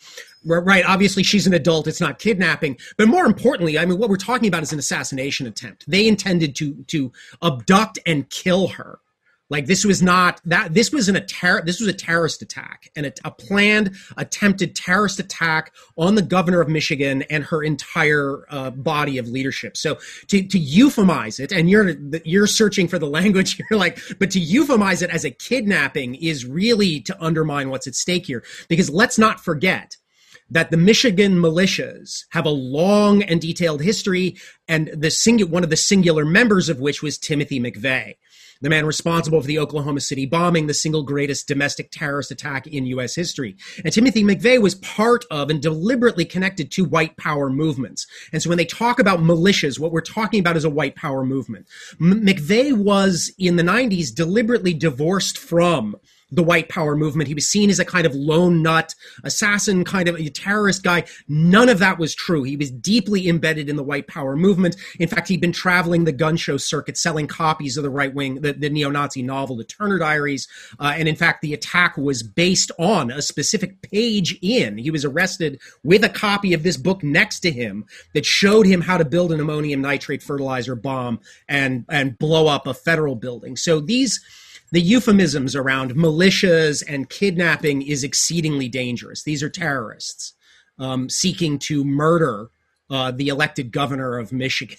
Right. 0.45 0.83
Obviously, 0.85 1.23
she's 1.23 1.47
an 1.47 1.53
adult. 1.53 1.87
It's 1.87 2.01
not 2.01 2.19
kidnapping. 2.19 2.77
But 2.97 3.07
more 3.07 3.25
importantly, 3.25 3.79
I 3.79 3.85
mean, 3.85 3.97
what 3.97 4.09
we're 4.09 4.17
talking 4.17 4.47
about 4.47 4.63
is 4.63 4.73
an 4.73 4.79
assassination 4.79 5.47
attempt. 5.47 5.85
They 5.87 6.05
intended 6.05 6.55
to 6.57 6.83
to 6.87 7.11
abduct 7.41 7.99
and 8.05 8.29
kill 8.29 8.67
her. 8.69 8.99
Like 9.49 9.65
this 9.65 9.85
was 9.85 10.01
not 10.01 10.41
that 10.45 10.73
this 10.73 10.91
was 10.91 11.09
an 11.09 11.15
a 11.15 11.25
ter- 11.25 11.61
this 11.63 11.79
was 11.79 11.89
a 11.89 11.93
terrorist 11.93 12.41
attack 12.41 12.89
and 12.95 13.05
a, 13.05 13.13
a, 13.25 13.31
planned 13.31 13.93
attempted 14.15 14.75
terrorist 14.75 15.19
attack 15.19 15.73
on 15.97 16.15
the 16.15 16.21
governor 16.21 16.61
of 16.61 16.69
Michigan 16.69 17.23
and 17.23 17.43
her 17.43 17.61
entire 17.61 18.45
uh, 18.49 18.71
body 18.71 19.17
of 19.17 19.27
leadership. 19.27 19.75
So 19.75 19.99
to, 20.27 20.47
to 20.47 20.59
euphemize 20.59 21.39
it, 21.39 21.51
and 21.51 21.69
you're 21.69 21.93
you're 22.23 22.47
searching 22.47 22.87
for 22.87 22.97
the 22.97 23.05
language, 23.19 23.59
you're 23.69 23.77
like, 23.77 23.99
but 24.17 24.31
to 24.31 24.39
euphemize 24.39 25.03
it 25.03 25.09
as 25.09 25.25
a 25.25 25.31
kidnapping 25.31 26.15
is 26.15 26.45
really 26.45 27.01
to 27.01 27.23
undermine 27.23 27.69
what's 27.69 27.85
at 27.85 27.95
stake 27.95 28.25
here. 28.25 28.43
Because 28.69 28.89
let's 28.89 29.19
not 29.19 29.43
forget 29.43 29.97
that 30.49 30.71
the 30.71 30.77
Michigan 30.77 31.35
militias 31.35 32.25
have 32.29 32.45
a 32.45 32.49
long 32.49 33.23
and 33.23 33.41
detailed 33.41 33.81
history, 33.81 34.37
and 34.67 34.87
the 34.87 35.07
singu- 35.07 35.49
one 35.49 35.63
of 35.63 35.69
the 35.69 35.77
singular 35.77 36.25
members 36.25 36.69
of 36.69 36.79
which 36.79 37.03
was 37.03 37.17
Timothy 37.17 37.59
McVeigh 37.59 38.15
the 38.63 38.69
man 38.69 38.85
responsible 38.85 39.41
for 39.41 39.45
the 39.47 39.59
Oklahoma 39.59 39.99
City 39.99 40.25
bombing, 40.25 40.67
the 40.67 40.73
single 40.73 41.03
greatest 41.03 41.47
domestic 41.47 41.91
terrorist 41.91 42.31
attack 42.31 42.65
in 42.65 42.85
U.S. 42.87 43.13
history. 43.13 43.57
And 43.83 43.93
Timothy 43.93 44.23
McVeigh 44.23 44.61
was 44.61 44.75
part 44.75 45.25
of 45.29 45.49
and 45.49 45.61
deliberately 45.61 46.23
connected 46.23 46.71
to 46.71 46.85
white 46.85 47.17
power 47.17 47.49
movements. 47.49 48.07
And 48.31 48.41
so 48.41 48.47
when 48.47 48.57
they 48.57 48.65
talk 48.65 48.99
about 48.99 49.19
militias, 49.19 49.79
what 49.79 49.91
we're 49.91 49.99
talking 49.99 50.39
about 50.39 50.55
is 50.55 50.63
a 50.63 50.69
white 50.69 50.95
power 50.95 51.25
movement. 51.25 51.67
M- 51.99 52.25
McVeigh 52.25 52.73
was 52.73 53.33
in 53.37 53.57
the 53.57 53.63
90s 53.63 54.15
deliberately 54.15 54.73
divorced 54.73 55.37
from 55.37 55.97
the 56.33 56.43
white 56.43 56.69
power 56.69 56.95
movement. 56.95 57.27
He 57.27 57.33
was 57.33 57.47
seen 57.47 57.69
as 57.69 57.79
a 57.79 57.85
kind 57.85 58.05
of 58.05 58.15
lone 58.15 58.61
nut, 58.61 58.95
assassin, 59.23 59.83
kind 59.83 60.09
of 60.09 60.15
a 60.15 60.29
terrorist 60.29 60.83
guy. 60.83 61.03
None 61.27 61.69
of 61.69 61.79
that 61.79 61.99
was 61.99 62.15
true. 62.15 62.43
He 62.43 62.57
was 62.57 62.71
deeply 62.71 63.29
embedded 63.29 63.69
in 63.69 63.75
the 63.75 63.83
white 63.83 64.07
power 64.07 64.35
movement. 64.35 64.75
In 64.99 65.07
fact, 65.07 65.27
he'd 65.27 65.41
been 65.41 65.51
traveling 65.51 66.03
the 66.03 66.11
gun 66.11 66.35
show 66.35 66.57
circuit 66.57 66.97
selling 66.97 67.27
copies 67.27 67.77
of 67.77 67.83
the 67.83 67.89
right 67.89 68.13
wing, 68.13 68.41
the, 68.41 68.53
the 68.53 68.69
neo 68.69 68.89
Nazi 68.89 69.21
novel, 69.21 69.57
The 69.57 69.63
Turner 69.63 69.99
Diaries. 69.99 70.47
Uh, 70.79 70.93
and 70.97 71.07
in 71.07 71.15
fact, 71.15 71.41
the 71.41 71.53
attack 71.53 71.97
was 71.97 72.23
based 72.23 72.71
on 72.79 73.11
a 73.11 73.21
specific 73.21 73.81
page 73.81 74.37
in. 74.41 74.77
He 74.77 74.91
was 74.91 75.05
arrested 75.05 75.61
with 75.83 76.03
a 76.03 76.09
copy 76.09 76.53
of 76.53 76.63
this 76.63 76.77
book 76.77 77.03
next 77.03 77.41
to 77.41 77.51
him 77.51 77.85
that 78.13 78.25
showed 78.25 78.65
him 78.65 78.81
how 78.81 78.97
to 78.97 79.05
build 79.05 79.31
an 79.31 79.39
ammonium 79.39 79.81
nitrate 79.81 80.23
fertilizer 80.23 80.75
bomb 80.75 81.19
and, 81.47 81.85
and 81.89 82.17
blow 82.17 82.47
up 82.47 82.65
a 82.65 82.73
federal 82.73 83.15
building. 83.15 83.55
So 83.55 83.79
these 83.79 84.23
the 84.73 84.81
euphemisms 84.81 85.55
around 85.55 85.93
militias 85.93 86.83
and 86.87 87.07
kidnapping 87.07 87.83
is 87.83 88.03
exceedingly 88.03 88.67
dangerous. 88.67 89.21
These 89.21 89.43
are 89.43 89.49
terrorists 89.49 90.33
um, 90.79 91.09
seeking 91.11 91.59
to 91.59 91.85
murder 91.85 92.49
uh, 92.89 93.11
the 93.11 93.27
elected 93.27 93.71
governor 93.71 94.17
of 94.17 94.33
Michigan. 94.33 94.77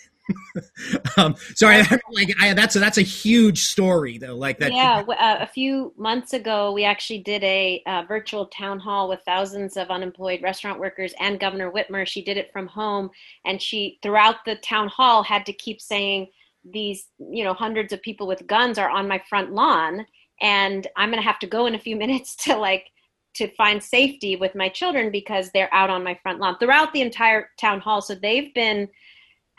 um, 1.17 1.37
sorry, 1.55 1.77
like 2.11 2.35
I, 2.41 2.55
that's 2.55 2.75
a, 2.75 2.81
that's 2.81 2.99
a 2.99 3.03
huge 3.03 3.67
story 3.67 4.19
though. 4.19 4.35
Like 4.35 4.59
that. 4.59 4.73
Yeah, 4.73 5.05
uh, 5.07 5.37
a 5.41 5.47
few 5.47 5.93
months 5.97 6.33
ago, 6.33 6.73
we 6.73 6.83
actually 6.83 7.21
did 7.21 7.45
a 7.45 7.81
uh, 7.87 8.03
virtual 8.09 8.47
town 8.47 8.81
hall 8.81 9.09
with 9.09 9.21
thousands 9.25 9.77
of 9.77 9.91
unemployed 9.91 10.43
restaurant 10.43 10.81
workers 10.81 11.15
and 11.21 11.39
Governor 11.39 11.71
Whitmer. 11.71 12.05
She 12.05 12.25
did 12.25 12.37
it 12.37 12.51
from 12.53 12.67
home, 12.67 13.11
and 13.45 13.63
she 13.63 14.01
throughout 14.03 14.45
the 14.45 14.57
town 14.57 14.89
hall 14.89 15.23
had 15.23 15.47
to 15.47 15.53
keep 15.53 15.81
saying 15.81 16.31
these, 16.65 17.07
you 17.19 17.45
know, 17.45 17.55
hundreds 17.55 17.93
of 17.93 18.03
people 18.03 18.27
with 18.27 18.47
guns 18.47 18.79
are 18.79 18.91
on 18.91 19.09
my 19.09 19.23
front 19.29 19.53
lawn, 19.53 20.07
and 20.41 20.87
I'm 20.97 21.11
going 21.11 21.23
to 21.23 21.29
have 21.29 21.39
to 21.41 21.47
go 21.47 21.67
in 21.67 21.75
a 21.75 21.79
few 21.79 21.97
minutes 22.05 22.37
to 22.45 22.57
like 22.57 22.87
to 23.35 23.49
find 23.57 23.83
safety 23.83 24.37
with 24.37 24.55
my 24.55 24.69
children 24.69 25.11
because 25.11 25.51
they're 25.51 25.73
out 25.75 25.91
on 25.91 26.05
my 26.05 26.19
front 26.23 26.39
lawn 26.39 26.57
throughout 26.59 26.93
the 26.93 27.01
entire 27.01 27.51
town 27.59 27.81
hall. 27.81 28.01
So 28.01 28.15
they've 28.15 28.55
been 28.55 28.89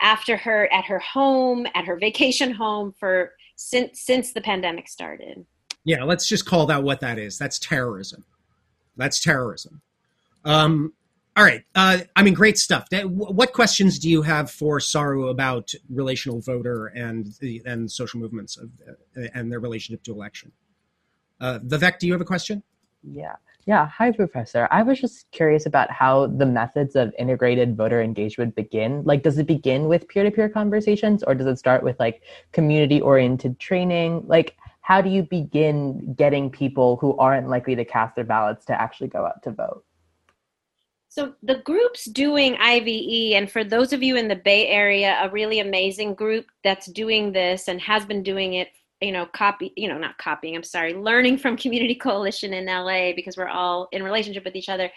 after 0.00 0.36
her 0.36 0.72
at 0.72 0.84
her 0.86 0.98
home, 0.98 1.66
at 1.74 1.84
her 1.84 1.96
vacation 2.00 2.52
home 2.52 2.94
for 2.98 3.32
since 3.56 4.02
since 4.02 4.32
the 4.32 4.40
pandemic 4.40 4.88
started. 4.88 5.44
Yeah, 5.84 6.02
let's 6.02 6.28
just 6.28 6.46
call 6.46 6.66
that 6.66 6.82
what 6.82 7.00
that 7.00 7.18
is. 7.18 7.38
That's 7.38 7.58
terrorism. 7.58 8.24
That's 8.96 9.22
terrorism. 9.22 9.82
Um, 10.44 10.92
all 11.36 11.44
right. 11.44 11.62
Uh, 11.74 11.98
I 12.16 12.22
mean, 12.22 12.32
great 12.32 12.56
stuff. 12.56 12.88
What 12.90 13.52
questions 13.52 13.98
do 13.98 14.08
you 14.08 14.22
have 14.22 14.50
for 14.50 14.80
Saru 14.80 15.28
about 15.28 15.70
relational 15.90 16.40
voter 16.40 16.86
and 16.86 17.26
and 17.66 17.90
social 17.90 18.18
movements 18.18 18.56
of, 18.56 18.70
uh, 18.88 19.28
and 19.34 19.52
their 19.52 19.60
relationship 19.60 20.02
to 20.04 20.12
election? 20.12 20.52
Uh, 21.38 21.58
Vivek, 21.58 21.98
do 21.98 22.06
you 22.06 22.14
have 22.14 22.22
a 22.22 22.26
question? 22.26 22.62
Yeah. 23.02 23.36
Yeah, 23.66 23.88
hi, 23.88 24.12
Professor. 24.12 24.68
I 24.70 24.82
was 24.82 25.00
just 25.00 25.28
curious 25.32 25.66
about 25.66 25.90
how 25.90 26.28
the 26.28 26.46
methods 26.46 26.94
of 26.94 27.12
integrated 27.18 27.76
voter 27.76 28.00
engagement 28.00 28.54
begin. 28.54 29.02
Like, 29.04 29.24
does 29.24 29.38
it 29.38 29.46
begin 29.46 29.88
with 29.88 30.06
peer 30.06 30.22
to 30.22 30.30
peer 30.30 30.48
conversations 30.48 31.24
or 31.24 31.34
does 31.34 31.48
it 31.48 31.58
start 31.58 31.82
with 31.82 31.98
like 31.98 32.22
community 32.52 33.00
oriented 33.00 33.58
training? 33.58 34.22
Like, 34.26 34.56
how 34.82 35.00
do 35.00 35.10
you 35.10 35.24
begin 35.24 36.14
getting 36.14 36.48
people 36.48 36.96
who 36.98 37.16
aren't 37.18 37.48
likely 37.48 37.74
to 37.74 37.84
cast 37.84 38.14
their 38.14 38.24
ballots 38.24 38.64
to 38.66 38.80
actually 38.80 39.08
go 39.08 39.26
out 39.26 39.42
to 39.42 39.50
vote? 39.50 39.84
So, 41.16 41.32
the 41.42 41.62
group's 41.64 42.04
doing 42.04 42.58
IVE, 42.60 43.36
and 43.36 43.50
for 43.50 43.64
those 43.64 43.94
of 43.94 44.02
you 44.02 44.16
in 44.16 44.28
the 44.28 44.36
Bay 44.36 44.66
Area, 44.68 45.18
a 45.22 45.30
really 45.30 45.60
amazing 45.60 46.12
group 46.12 46.44
that's 46.62 46.92
doing 46.92 47.32
this 47.32 47.68
and 47.68 47.80
has 47.80 48.04
been 48.04 48.22
doing 48.22 48.52
it 48.52 48.68
you 49.00 49.12
know 49.12 49.24
copy 49.24 49.72
you 49.76 49.88
know 49.88 49.98
not 49.98 50.16
copying 50.16 50.56
i'm 50.56 50.62
sorry 50.62 50.94
learning 50.94 51.36
from 51.36 51.54
community 51.54 51.94
coalition 52.06 52.54
in 52.54 52.64
la 52.64 53.12
because 53.14 53.36
we're 53.36 53.46
all 53.46 53.88
in 53.92 54.02
relationship 54.02 54.42
with 54.42 54.56
each 54.56 54.70
other 54.70 54.90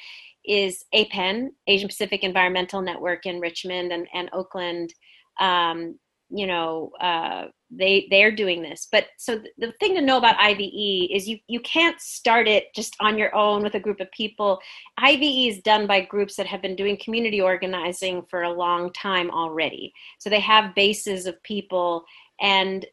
is 0.45 0.85
apen 0.93 1.51
asian 1.67 1.89
pacific 1.89 2.23
environmental 2.23 2.81
network 2.81 3.25
in 3.25 3.41
richmond 3.41 3.91
and, 3.91 4.07
and 4.13 4.29
oakland. 4.31 4.93
Um, 5.41 5.99
you 6.29 6.47
know 6.47 6.91
uh, 7.01 7.47
they 7.71 8.07
they're 8.09 8.31
doing 8.31 8.61
this. 8.61 8.87
But 8.91 9.07
so 9.17 9.41
the, 9.57 9.73
thing 9.79 9.95
to 9.95 10.01
know 10.01 10.17
about 10.17 10.39
ive 10.39 10.59
is 10.59 11.27
you 11.27 11.39
you 11.47 11.59
can't 11.59 11.99
start 12.01 12.47
it 12.47 12.73
just 12.73 12.95
on 12.99 13.17
your 13.17 13.33
own 13.35 13.63
with 13.63 13.75
a 13.75 13.79
group 13.79 13.99
of 13.99 14.11
people. 14.11 14.59
Ive 14.97 15.21
is 15.21 15.61
done 15.61 15.85
by 15.85 16.01
groups 16.01 16.35
that 16.35 16.47
have 16.47 16.61
been 16.61 16.75
doing 16.75 16.97
community 16.97 17.41
organizing 17.41 18.23
for 18.29 18.43
a 18.43 18.51
long 18.51 18.91
time 18.93 19.29
already. 19.29 19.93
So 20.17 20.29
they 20.29 20.39
have 20.39 20.75
bases 20.75 21.25
of 21.25 21.41
people. 21.43 22.05
And 22.41 22.85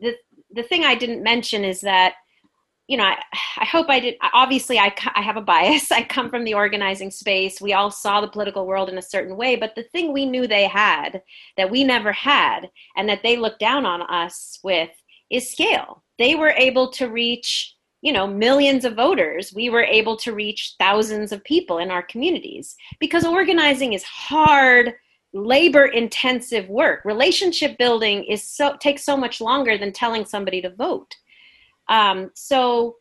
the 0.00 0.14
the 0.52 0.64
thing 0.64 0.84
I 0.84 0.94
didn't 0.94 1.22
mention 1.22 1.64
is 1.64 1.80
that 1.82 2.14
you 2.86 2.96
know, 2.96 3.04
I, 3.04 3.16
I, 3.58 3.64
hope 3.64 3.86
I 3.88 3.98
did. 3.98 4.16
Obviously, 4.34 4.78
I, 4.78 4.94
I 5.14 5.22
have 5.22 5.36
a 5.36 5.42
bias. 5.42 5.90
I 5.92 6.02
come 6.02 6.28
from 6.28 6.44
the 6.44 6.54
organizing 6.54 7.10
space. 7.10 7.60
We 7.60 7.72
all 7.72 7.90
saw 7.90 8.20
the 8.20 8.28
political 8.28 8.66
world 8.66 8.88
in 8.88 8.98
a 8.98 9.02
certain 9.02 9.36
way. 9.36 9.56
But 9.56 9.74
the 9.74 9.84
thing 9.84 10.12
we 10.12 10.26
knew 10.26 10.46
they 10.46 10.66
had 10.66 11.22
that 11.56 11.70
we 11.70 11.84
never 11.84 12.12
had 12.12 12.70
and 12.96 13.08
that 13.08 13.22
they 13.22 13.36
looked 13.36 13.60
down 13.60 13.86
on 13.86 14.02
us 14.02 14.58
with 14.62 14.90
is 15.30 15.50
scale. 15.50 16.02
They 16.18 16.34
were 16.34 16.50
able 16.50 16.90
to 16.92 17.08
reach, 17.08 17.74
you 18.02 18.12
know, 18.12 18.26
millions 18.26 18.84
of 18.84 18.94
voters. 18.94 19.52
We 19.54 19.70
were 19.70 19.84
able 19.84 20.16
to 20.18 20.34
reach 20.34 20.74
thousands 20.78 21.32
of 21.32 21.42
people 21.44 21.78
in 21.78 21.90
our 21.90 22.02
communities 22.02 22.76
because 23.00 23.24
organizing 23.24 23.94
is 23.94 24.02
hard 24.02 24.94
labor 25.36 25.86
intensive 25.86 26.68
work 26.68 27.04
relationship 27.04 27.76
building 27.76 28.22
is 28.22 28.48
so 28.48 28.76
takes 28.76 29.04
so 29.04 29.16
much 29.16 29.40
longer 29.40 29.76
than 29.76 29.92
telling 29.92 30.24
somebody 30.24 30.62
to 30.62 30.70
vote 30.70 31.12
um, 31.88 32.30
so 32.34 32.96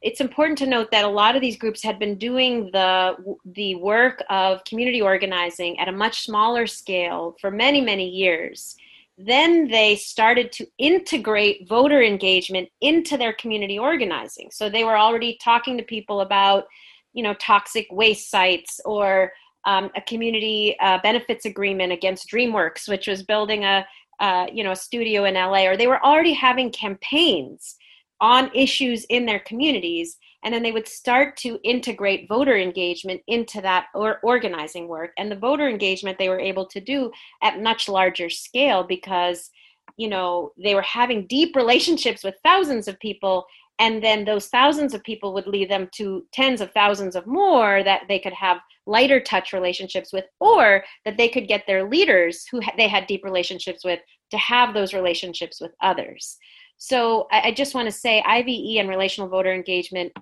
it's 0.00 0.20
important 0.20 0.58
to 0.58 0.66
note 0.66 0.90
that 0.92 1.04
a 1.04 1.08
lot 1.08 1.34
of 1.34 1.40
these 1.40 1.56
groups 1.56 1.82
had 1.82 1.98
been 1.98 2.16
doing 2.16 2.70
the 2.72 3.16
the 3.44 3.74
work 3.76 4.22
of 4.30 4.62
community 4.64 5.00
organizing 5.00 5.78
at 5.80 5.88
a 5.88 5.92
much 5.92 6.24
smaller 6.24 6.66
scale 6.66 7.36
for 7.40 7.50
many 7.50 7.80
many 7.80 8.08
years. 8.08 8.76
Then 9.16 9.66
they 9.66 9.96
started 9.96 10.52
to 10.52 10.66
integrate 10.78 11.68
voter 11.68 12.00
engagement 12.00 12.68
into 12.80 13.16
their 13.16 13.32
community 13.32 13.76
organizing. 13.76 14.50
So 14.52 14.70
they 14.70 14.84
were 14.84 14.96
already 14.96 15.36
talking 15.42 15.76
to 15.76 15.82
people 15.82 16.20
about 16.20 16.66
you 17.12 17.24
know 17.24 17.34
toxic 17.34 17.88
waste 17.90 18.30
sites 18.30 18.80
or 18.84 19.32
um, 19.64 19.90
a 19.96 20.00
community 20.02 20.76
uh, 20.80 20.98
benefits 21.02 21.44
agreement 21.44 21.92
against 21.92 22.30
DreamWorks, 22.30 22.88
which 22.88 23.08
was 23.08 23.24
building 23.24 23.64
a 23.64 23.84
uh, 24.20 24.46
you 24.52 24.62
know 24.62 24.72
a 24.72 24.76
studio 24.76 25.24
in 25.24 25.34
LA, 25.34 25.64
or 25.64 25.76
they 25.76 25.88
were 25.88 26.04
already 26.04 26.34
having 26.34 26.70
campaigns 26.70 27.77
on 28.20 28.50
issues 28.54 29.04
in 29.10 29.26
their 29.26 29.40
communities, 29.40 30.16
and 30.44 30.52
then 30.52 30.62
they 30.62 30.72
would 30.72 30.88
start 30.88 31.36
to 31.38 31.58
integrate 31.64 32.28
voter 32.28 32.56
engagement 32.56 33.20
into 33.26 33.60
that 33.60 33.86
or 33.94 34.18
organizing 34.22 34.88
work. 34.88 35.12
And 35.18 35.30
the 35.30 35.36
voter 35.36 35.68
engagement 35.68 36.18
they 36.18 36.28
were 36.28 36.40
able 36.40 36.66
to 36.66 36.80
do 36.80 37.10
at 37.42 37.62
much 37.62 37.88
larger 37.88 38.30
scale 38.30 38.84
because 38.84 39.50
you 39.96 40.08
know 40.08 40.52
they 40.62 40.74
were 40.74 40.82
having 40.82 41.26
deep 41.26 41.56
relationships 41.56 42.22
with 42.22 42.34
thousands 42.42 42.88
of 42.88 43.00
people 43.00 43.46
and 43.80 44.02
then 44.02 44.24
those 44.24 44.48
thousands 44.48 44.92
of 44.92 45.04
people 45.04 45.32
would 45.32 45.46
lead 45.46 45.70
them 45.70 45.88
to 45.94 46.26
tens 46.32 46.60
of 46.60 46.72
thousands 46.72 47.14
of 47.14 47.26
more 47.26 47.82
that 47.84 48.02
they 48.08 48.18
could 48.18 48.32
have 48.32 48.58
lighter 48.86 49.20
touch 49.20 49.52
relationships 49.52 50.12
with 50.12 50.24
or 50.40 50.84
that 51.04 51.16
they 51.16 51.28
could 51.28 51.46
get 51.46 51.64
their 51.66 51.88
leaders 51.88 52.46
who 52.50 52.60
they 52.76 52.88
had 52.88 53.06
deep 53.06 53.24
relationships 53.24 53.84
with 53.84 54.00
to 54.30 54.38
have 54.38 54.74
those 54.74 54.94
relationships 54.94 55.60
with 55.60 55.72
others 55.80 56.38
so 56.78 57.26
i, 57.30 57.48
I 57.48 57.52
just 57.52 57.74
want 57.74 57.86
to 57.86 57.92
say 57.92 58.22
ive 58.26 58.46
and 58.48 58.88
relational 58.88 59.28
voter 59.28 59.52
engagement 59.52 60.12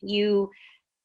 you 0.00 0.50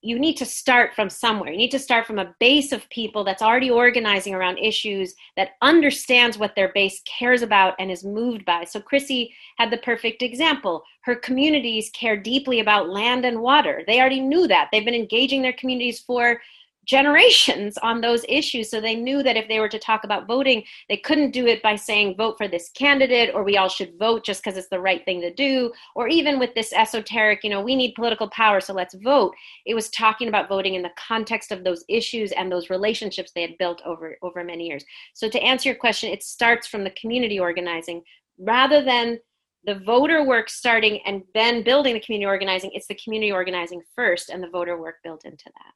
you 0.03 0.19
need 0.19 0.35
to 0.35 0.45
start 0.45 0.93
from 0.93 1.09
somewhere. 1.09 1.51
You 1.51 1.57
need 1.57 1.71
to 1.71 1.79
start 1.79 2.05
from 2.05 2.19
a 2.19 2.35
base 2.41 2.73
of 2.73 2.87
people 2.89 3.23
that's 3.23 3.41
already 3.41 3.71
organizing 3.71 4.35
around 4.35 4.57
issues 4.57 5.15
that 5.37 5.51
understands 5.61 6.37
what 6.37 6.55
their 6.55 6.73
base 6.73 7.01
cares 7.05 7.41
about 7.41 7.75
and 7.79 7.89
is 7.89 8.03
moved 8.03 8.43
by. 8.43 8.65
So 8.65 8.81
Chrissy 8.81 9.33
had 9.57 9.71
the 9.71 9.77
perfect 9.77 10.21
example. 10.21 10.83
Her 11.03 11.15
communities 11.15 11.89
care 11.91 12.17
deeply 12.17 12.59
about 12.59 12.89
land 12.89 13.23
and 13.23 13.39
water. 13.39 13.83
They 13.87 14.01
already 14.01 14.19
knew 14.19 14.45
that. 14.47 14.67
They've 14.71 14.83
been 14.83 14.93
engaging 14.93 15.41
their 15.41 15.53
communities 15.53 16.01
for 16.01 16.41
generations 16.85 17.77
on 17.79 18.01
those 18.01 18.25
issues. 18.27 18.69
So 18.69 18.81
they 18.81 18.95
knew 18.95 19.23
that 19.23 19.37
if 19.37 19.47
they 19.47 19.59
were 19.59 19.69
to 19.69 19.79
talk 19.79 20.03
about 20.03 20.27
voting, 20.27 20.63
they 20.89 20.97
couldn't 20.97 21.31
do 21.31 21.47
it 21.47 21.61
by 21.61 21.75
saying, 21.75 22.15
vote 22.17 22.37
for 22.37 22.47
this 22.47 22.69
candidate, 22.69 23.33
or 23.33 23.43
we 23.43 23.57
all 23.57 23.69
should 23.69 23.97
vote 23.97 24.25
just 24.25 24.43
because 24.43 24.57
it's 24.57 24.69
the 24.69 24.79
right 24.79 25.03
thing 25.05 25.21
to 25.21 25.33
do, 25.33 25.71
or 25.95 26.07
even 26.07 26.39
with 26.39 26.53
this 26.55 26.73
esoteric, 26.73 27.43
you 27.43 27.49
know, 27.49 27.61
we 27.61 27.75
need 27.75 27.93
political 27.95 28.29
power, 28.29 28.59
so 28.59 28.73
let's 28.73 28.95
vote. 28.95 29.33
It 29.65 29.75
was 29.75 29.89
talking 29.89 30.27
about 30.27 30.49
voting 30.49 30.75
in 30.75 30.81
the 30.81 30.91
context 30.97 31.51
of 31.51 31.63
those 31.63 31.83
issues 31.87 32.31
and 32.33 32.51
those 32.51 32.69
relationships 32.69 33.31
they 33.33 33.41
had 33.41 33.57
built 33.57 33.81
over, 33.85 34.17
over 34.21 34.43
many 34.43 34.67
years. 34.67 34.83
So 35.13 35.29
to 35.29 35.41
answer 35.41 35.69
your 35.69 35.77
question, 35.77 36.11
it 36.11 36.23
starts 36.23 36.67
from 36.67 36.83
the 36.83 36.91
community 36.91 37.39
organizing 37.39 38.01
rather 38.39 38.83
than 38.83 39.19
the 39.65 39.79
voter 39.79 40.25
work 40.25 40.49
starting 40.49 40.99
and 41.05 41.23
then 41.33 41.63
building 41.63 41.93
the 41.93 41.99
community 41.99 42.25
organizing, 42.25 42.71
it's 42.73 42.87
the 42.87 42.99
community 43.01 43.31
organizing 43.31 43.81
first 43.95 44.29
and 44.29 44.43
the 44.43 44.49
voter 44.49 44.77
work 44.77 44.95
built 45.03 45.23
into 45.23 45.45
that. 45.45 45.73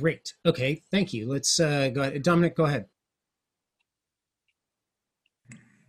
Great. 0.00 0.32
Okay, 0.46 0.80
thank 0.90 1.12
you. 1.12 1.28
Let's 1.28 1.60
uh, 1.60 1.90
go 1.90 2.00
ahead. 2.00 2.22
Dominic, 2.22 2.56
go 2.56 2.64
ahead. 2.64 2.86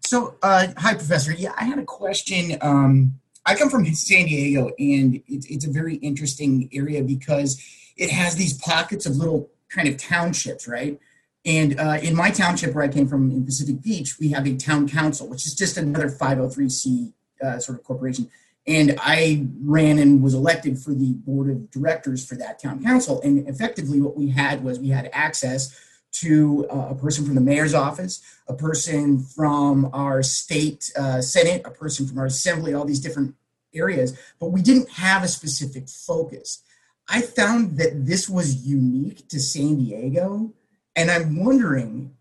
So, 0.01 0.35
uh, 0.43 0.67
hi, 0.77 0.95
Professor. 0.95 1.31
Yeah, 1.31 1.53
I 1.57 1.63
had 1.63 1.79
a 1.79 1.85
question. 1.85 2.57
Um, 2.59 3.21
I 3.45 3.55
come 3.55 3.69
from 3.69 3.85
San 3.85 4.25
Diego, 4.25 4.71
and 4.77 5.23
it's, 5.27 5.45
it's 5.45 5.65
a 5.65 5.71
very 5.71 5.95
interesting 5.95 6.69
area 6.73 7.01
because 7.01 7.63
it 7.95 8.09
has 8.09 8.35
these 8.35 8.57
pockets 8.57 9.05
of 9.05 9.15
little 9.15 9.49
kind 9.69 9.87
of 9.87 9.95
townships, 9.95 10.67
right? 10.67 10.99
And 11.45 11.79
uh, 11.79 11.99
in 12.01 12.13
my 12.13 12.29
township 12.29 12.75
where 12.75 12.83
I 12.83 12.89
came 12.89 13.07
from 13.07 13.31
in 13.31 13.45
Pacific 13.45 13.81
Beach, 13.81 14.19
we 14.19 14.29
have 14.31 14.45
a 14.45 14.57
town 14.57 14.89
council, 14.89 15.29
which 15.29 15.45
is 15.45 15.55
just 15.55 15.77
another 15.77 16.09
503c 16.09 17.13
uh, 17.41 17.59
sort 17.59 17.79
of 17.79 17.85
corporation. 17.85 18.29
And 18.65 18.95
I 18.99 19.47
ran 19.61 19.99
and 19.99 20.23
was 20.23 20.33
elected 20.33 20.79
for 20.79 20.93
the 20.93 21.13
board 21.13 21.49
of 21.49 21.69
directors 21.69 22.25
for 22.25 22.35
that 22.35 22.59
town 22.59 22.81
council. 22.81 23.21
And 23.21 23.47
effectively, 23.47 24.01
what 24.01 24.15
we 24.15 24.29
had 24.29 24.63
was 24.63 24.79
we 24.79 24.89
had 24.89 25.09
access 25.11 25.77
to 26.13 26.65
uh, 26.69 26.89
a 26.91 26.95
person 26.95 27.25
from 27.25 27.35
the 27.35 27.41
mayor's 27.41 27.73
office, 27.73 28.21
a 28.47 28.53
person 28.53 29.19
from 29.19 29.89
our 29.93 30.23
state 30.23 30.91
uh, 30.95 31.21
senate, 31.21 31.63
a 31.65 31.71
person 31.71 32.07
from 32.07 32.19
our 32.19 32.27
assembly, 32.27 32.73
all 32.73 32.85
these 32.85 32.99
different 32.99 33.35
areas, 33.73 34.17
but 34.39 34.51
we 34.51 34.61
didn't 34.61 34.89
have 34.91 35.23
a 35.23 35.27
specific 35.27 35.89
focus. 35.89 36.61
I 37.09 37.21
found 37.21 37.77
that 37.77 38.05
this 38.05 38.29
was 38.29 38.65
unique 38.65 39.27
to 39.29 39.39
San 39.39 39.77
Diego, 39.77 40.53
and 40.95 41.09
I'm 41.11 41.43
wondering 41.43 42.15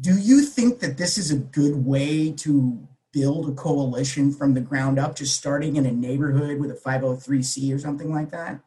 do 0.00 0.18
you 0.18 0.42
think 0.42 0.80
that 0.80 0.98
this 0.98 1.18
is 1.18 1.30
a 1.30 1.36
good 1.36 1.86
way 1.86 2.32
to 2.32 2.88
build 3.14 3.48
a 3.48 3.52
coalition 3.52 4.32
from 4.32 4.52
the 4.54 4.60
ground 4.60 4.98
up, 4.98 5.16
just 5.16 5.36
starting 5.36 5.76
in 5.76 5.86
a 5.86 5.92
neighborhood 5.92 6.58
with 6.58 6.70
a 6.70 6.74
503c 6.74 7.74
or 7.74 7.78
something 7.78 8.12
like 8.12 8.30
that? 8.30 8.60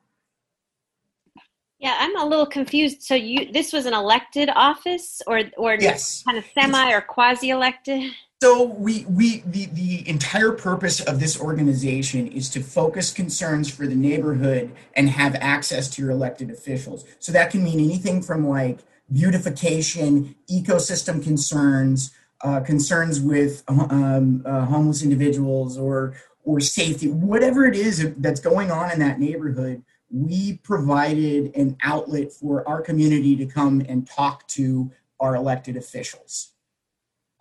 Yeah, 1.80 1.95
I'm 1.99 2.18
a 2.18 2.26
little 2.26 2.48
confused. 2.48 3.03
So 3.03 3.14
you 3.14 3.52
this 3.52 3.72
was 3.72 3.86
an 3.86 3.94
elected 3.94 4.49
office 4.49 5.22
or 5.28 5.44
or 5.57 5.78
yes. 5.80 6.24
kind 6.24 6.38
of 6.38 6.45
semi 6.56 6.91
or 6.91 7.02
quasi 7.02 7.52
elected? 7.52 8.11
So 8.41 8.64
we 8.64 9.06
we 9.10 9.41
the 9.45 9.68
the 9.68 10.07
entire 10.10 10.52
purpose 10.52 11.02
of 11.02 11.19
this 11.19 11.40
organization 11.40 12.28
is 12.28 12.49
to 12.52 12.61
focus 12.61 13.11
concerns 13.11 13.69
for 13.69 13.86
the 13.86 13.95
neighborhood 13.95 14.72
and 14.95 15.10
have 15.10 15.36
access 15.36 15.88
to 15.91 16.02
your 16.02 16.11
elected 16.11 16.49
officials. 16.49 17.06
So 17.19 17.32
that 17.32 17.52
can 17.52 17.64
mean 17.64 17.80
anything 17.80 18.24
from 18.24 18.48
like 18.48 18.80
beautification, 19.11 20.36
ecosystem 20.52 21.24
concerns, 21.24 22.11
uh, 22.42 22.60
concerns 22.62 23.20
with 23.20 23.64
um, 23.68 24.44
uh, 24.46 24.66
homeless 24.66 25.04
individuals 25.04 25.78
or 25.78 26.16
or 26.44 26.62
safety, 26.62 27.10
whatever 27.10 27.66
it 27.66 27.76
is 27.76 28.14
that's 28.20 28.40
going 28.40 28.72
on 28.72 28.90
in 28.92 29.00
that 29.00 29.20
neighborhood 29.20 29.84
we 30.10 30.58
provided 30.64 31.56
an 31.56 31.78
outlet 31.84 32.32
for 32.32 32.68
our 32.68 32.82
community 32.82 33.36
to 33.36 33.46
come 33.46 33.84
and 33.88 34.08
talk 34.08 34.48
to 34.48 34.92
our 35.20 35.36
elected 35.36 35.76
officials 35.76 36.52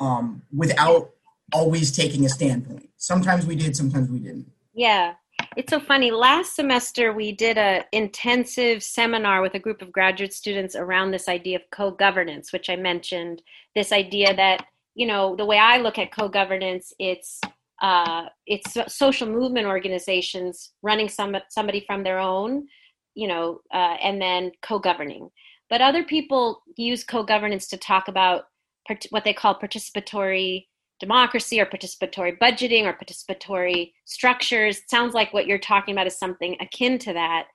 um, 0.01 0.43
without 0.55 1.11
always 1.53 1.95
taking 1.95 2.25
a 2.25 2.29
standpoint. 2.29 2.89
Sometimes 2.97 3.47
we 3.47 3.55
did, 3.55 3.77
sometimes 3.77 4.11
we 4.11 4.19
didn't. 4.19 4.51
Yeah. 4.75 5.15
It's 5.57 5.71
so 5.71 5.79
funny. 5.79 6.11
Last 6.11 6.57
semester, 6.57 7.13
we 7.13 7.31
did 7.31 7.59
a 7.59 7.85
intensive 7.93 8.83
seminar 8.83 9.43
with 9.43 9.55
a 9.55 9.59
group 9.59 9.83
of 9.83 9.93
graduate 9.93 10.33
students 10.33 10.75
around 10.75 11.11
this 11.11 11.29
idea 11.29 11.57
of 11.57 11.63
co-governance, 11.71 12.53
which 12.53 12.69
I 12.71 12.77
mentioned. 12.77 13.43
This 13.75 13.93
idea 13.93 14.35
that 14.35 14.65
you 14.97 15.07
know 15.07 15.37
the 15.37 15.45
way 15.45 15.59
I 15.59 15.79
look 15.79 15.99
at 15.99 16.11
co-governance, 16.11 16.93
it's 16.99 17.41
uh, 17.83 18.25
it's 18.47 18.77
social 18.89 19.29
movement 19.29 19.67
organizations 19.67 20.73
running 20.83 21.09
some 21.09 21.37
somebody 21.51 21.85
from 21.87 22.03
their 22.03 22.19
own, 22.19 22.67
you 23.15 23.29
know, 23.29 23.61
uh, 23.73 23.97
and 24.03 24.21
then 24.21 24.51
co-governing. 24.63 25.29
But 25.69 25.83
other 25.83 26.03
people 26.03 26.63
use 26.77 27.05
co-governance 27.05 27.69
to 27.69 27.77
talk 27.77 28.09
about 28.09 28.45
part- 28.87 29.07
what 29.11 29.25
they 29.25 29.35
call 29.35 29.55
participatory 29.55 30.67
democracy 30.99 31.61
or 31.61 31.67
participatory 31.67 32.39
budgeting 32.39 32.85
or 32.85 32.95
participatory 32.95 33.93
structures. 34.07 34.79
It 34.79 34.89
sounds 34.89 35.13
like 35.13 35.35
what 35.35 35.47
you're 35.47 35.59
talking 35.59 35.93
about 35.93 36.07
is 36.07 36.19
something 36.19 36.57
akin 36.61 36.99
to 37.01 37.13
that. 37.13 37.49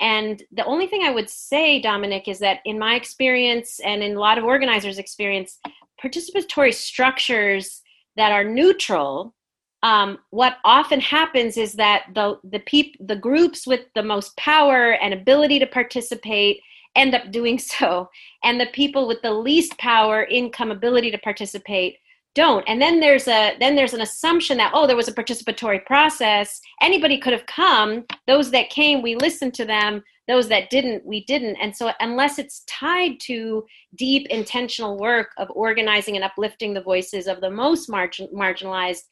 And 0.00 0.42
the 0.52 0.64
only 0.64 0.86
thing 0.86 1.02
I 1.02 1.10
would 1.10 1.28
say, 1.28 1.82
Dominic, 1.82 2.28
is 2.28 2.38
that 2.38 2.60
in 2.64 2.78
my 2.78 2.94
experience 2.94 3.80
and 3.84 4.02
in 4.02 4.16
a 4.16 4.20
lot 4.20 4.38
of 4.38 4.44
organizers' 4.44 4.98
experience, 4.98 5.58
participatory 6.02 6.72
structures 6.74 7.82
that 8.16 8.32
are 8.32 8.44
neutral 8.44 9.34
um, 9.82 10.18
what 10.30 10.56
often 10.64 11.00
happens 11.00 11.56
is 11.56 11.74
that 11.74 12.06
the 12.14 12.38
the 12.42 12.58
peop- 12.60 12.96
the 13.00 13.16
groups 13.16 13.66
with 13.66 13.82
the 13.94 14.02
most 14.02 14.36
power 14.36 14.92
and 14.92 15.14
ability 15.14 15.58
to 15.60 15.66
participate 15.66 16.60
end 16.96 17.14
up 17.14 17.30
doing 17.30 17.58
so, 17.58 18.08
and 18.42 18.60
the 18.60 18.66
people 18.66 19.06
with 19.06 19.22
the 19.22 19.32
least 19.32 19.78
power, 19.78 20.24
income, 20.24 20.70
ability 20.70 21.10
to 21.12 21.18
participate 21.18 21.98
don't. 22.34 22.64
And 22.68 22.80
then 22.80 23.00
there's 23.00 23.28
a 23.28 23.56
then 23.58 23.76
there's 23.76 23.94
an 23.94 24.00
assumption 24.00 24.58
that 24.58 24.72
oh, 24.74 24.86
there 24.86 24.96
was 24.96 25.08
a 25.08 25.14
participatory 25.14 25.84
process. 25.86 26.60
Anybody 26.82 27.18
could 27.18 27.32
have 27.32 27.46
come. 27.46 28.04
Those 28.26 28.50
that 28.50 28.70
came, 28.70 29.00
we 29.02 29.14
listened 29.14 29.54
to 29.54 29.64
them. 29.64 30.02
Those 30.28 30.48
that 30.48 30.70
didn't, 30.70 31.04
we 31.06 31.24
didn't. 31.24 31.56
And 31.56 31.74
so, 31.74 31.90
unless 32.00 32.38
it's 32.38 32.62
tied 32.68 33.18
to 33.20 33.64
deep 33.96 34.26
intentional 34.28 34.98
work 34.98 35.30
of 35.38 35.48
organizing 35.50 36.16
and 36.16 36.24
uplifting 36.24 36.74
the 36.74 36.82
voices 36.82 37.26
of 37.26 37.40
the 37.40 37.50
most 37.50 37.88
margin, 37.88 38.28
marginalized, 38.34 39.02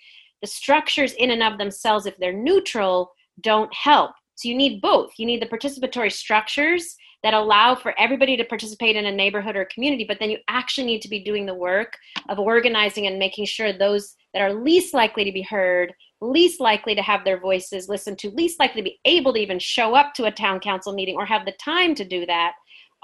the 0.43 0.47
structures 0.47 1.14
in 1.14 1.30
and 1.30 1.43
of 1.43 1.59
themselves, 1.59 2.06
if 2.06 2.16
they're 2.18 2.32
neutral, 2.32 3.12
don't 3.40 3.72
help. 3.74 4.12
So 4.34 4.48
you 4.48 4.55
need 4.55 4.82
both. 4.82 5.12
You 5.18 5.24
need 5.24 5.40
the 5.40 5.47
participatory 5.47 6.12
structures 6.12 6.94
that 7.22 7.34
allow 7.34 7.74
for 7.74 7.98
everybody 7.98 8.36
to 8.36 8.44
participate 8.44 8.94
in 8.94 9.06
a 9.06 9.12
neighborhood 9.12 9.56
or 9.56 9.66
community, 9.72 10.05
but 10.05 10.18
then 10.20 10.30
you 10.30 10.38
actually 10.48 10.86
need 10.86 11.02
to 11.02 11.09
be 11.09 11.24
doing 11.24 11.47
the 11.47 11.55
work 11.55 11.94
of 12.28 12.38
organizing 12.38 13.06
and 13.06 13.18
making 13.18 13.47
sure 13.47 13.72
those 13.72 14.14
that 14.32 14.43
are 14.43 14.52
least 14.52 14.93
likely 14.93 15.24
to 15.24 15.32
be 15.32 15.43
heard, 15.43 15.93
least 16.20 16.60
likely 16.60 16.94
to 16.94 17.02
have 17.02 17.24
their 17.24 17.38
voices 17.38 17.88
listened 17.88 18.18
to, 18.18 18.30
least 18.30 18.59
likely 18.59 18.80
to 18.80 18.84
be 18.84 19.01
able 19.05 19.32
to 19.34 19.40
even 19.40 19.59
show 19.59 19.94
up 19.94 20.14
to 20.14 20.24
a 20.24 20.30
town 20.30 20.60
council 20.60 20.93
meeting 20.93 21.16
or 21.16 21.26
have 21.26 21.44
the 21.44 21.52
time 21.52 21.94
to 21.94 22.05
do 22.05 22.24
that 22.26 22.52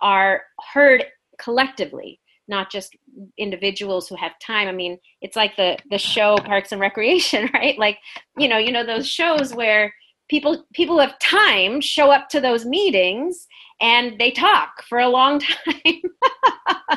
are 0.01 0.43
heard 0.73 1.05
collectively 1.39 2.19
not 2.49 2.71
just 2.71 2.97
individuals 3.39 4.09
who 4.09 4.17
have 4.17 4.33
time. 4.41 4.69
I 4.69 4.73
mean 4.73 4.99
it's 5.21 5.37
like 5.37 5.57
the 5.57 5.79
the 5.91 5.99
show 5.99 6.37
parks 6.37 6.73
and 6.73 6.81
recreation 6.81 7.49
right? 7.55 7.79
Like 7.79 7.99
you 8.37 8.49
know 8.49 8.59
you 8.59 8.73
know 8.73 8.85
those 8.85 9.09
shows 9.09 9.55
where 9.55 9.93
people 10.29 10.65
people 10.73 10.99
have 10.99 11.19
time 11.19 11.81
show 11.81 12.11
up 12.11 12.29
to 12.31 12.41
those 12.41 12.65
meetings 12.65 13.47
and 13.83 14.19
they 14.19 14.31
talk 14.31 14.85
for 14.85 14.99
a 14.99 15.09
long 15.09 15.41
time. 15.75 16.03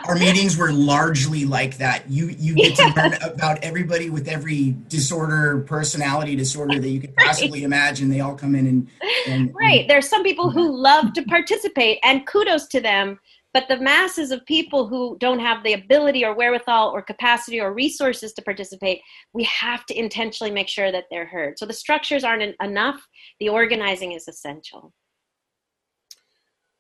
Our 0.08 0.16
meetings 0.16 0.58
were 0.58 0.72
largely 0.72 1.46
like 1.46 1.78
that. 1.78 2.10
You 2.10 2.28
you 2.38 2.56
get 2.56 2.76
to 2.76 2.94
learn 2.96 3.14
about 3.24 3.64
everybody 3.64 4.10
with 4.10 4.28
every 4.28 4.76
disorder 4.88 5.62
personality 5.62 6.36
disorder 6.36 6.80
that 6.80 6.90
you 6.90 7.02
could 7.02 7.16
possibly 7.16 7.62
right. 7.62 7.66
imagine. 7.66 8.10
They 8.10 8.20
all 8.20 8.36
come 8.36 8.56
in 8.56 8.68
and, 8.68 8.88
and 9.28 9.54
right. 9.56 9.82
And, 9.82 9.90
there's 9.90 10.08
some 10.08 10.24
people 10.24 10.52
who 10.52 10.70
mm-hmm. 10.70 10.78
love 10.78 11.14
to 11.14 11.24
participate 11.24 12.00
and 12.04 12.26
kudos 12.28 12.68
to 12.68 12.82
them 12.82 13.20
but 13.56 13.70
the 13.70 13.80
masses 13.80 14.32
of 14.32 14.46
people 14.46 14.86
who 14.86 15.16
don't 15.18 15.40
have 15.40 15.64
the 15.64 15.72
ability 15.72 16.26
or 16.26 16.36
wherewithal 16.36 16.90
or 16.90 17.02
capacity 17.02 17.62
or 17.62 17.74
resources 17.74 18.34
to 18.34 18.42
participate, 18.42 19.00
we 19.32 19.46
have 19.46 19.86
to 19.86 19.98
intentionally 19.98 20.52
make 20.52 20.68
sure 20.68 20.92
that 20.92 21.06
they're 21.10 21.26
heard. 21.26 21.58
So 21.58 21.66
the 21.66 21.72
structures 21.72 22.26
aren't 22.26 22.54
enough, 22.62 23.08
the 23.40 23.48
organizing 23.48 24.12
is 24.12 24.28
essential. 24.28 24.92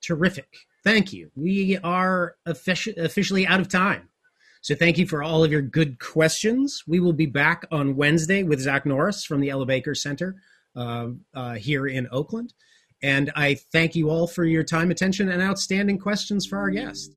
Terrific. 0.05 0.47
Thank 0.83 1.13
you. 1.13 1.31
We 1.35 1.77
are 1.83 2.35
offici- 2.47 2.97
officially 2.97 3.47
out 3.47 3.59
of 3.59 3.69
time. 3.69 4.09
So 4.61 4.75
thank 4.75 4.97
you 4.97 5.07
for 5.07 5.23
all 5.23 5.43
of 5.43 5.51
your 5.51 5.61
good 5.61 5.99
questions. 5.99 6.83
We 6.87 6.99
will 6.99 7.13
be 7.13 7.25
back 7.25 7.65
on 7.71 7.95
Wednesday 7.95 8.43
with 8.43 8.59
Zach 8.59 8.85
Norris 8.85 9.23
from 9.23 9.41
the 9.41 9.49
Ella 9.49 9.65
Baker 9.65 9.95
Center 9.95 10.35
uh, 10.75 11.07
uh, 11.33 11.53
here 11.53 11.87
in 11.87 12.07
Oakland. 12.11 12.53
And 13.01 13.31
I 13.35 13.55
thank 13.71 13.95
you 13.95 14.09
all 14.09 14.27
for 14.27 14.45
your 14.45 14.63
time, 14.63 14.89
attention, 14.89 15.29
and 15.29 15.41
outstanding 15.41 15.99
questions 15.99 16.45
for 16.45 16.57
our 16.57 16.69
guest. 16.69 17.11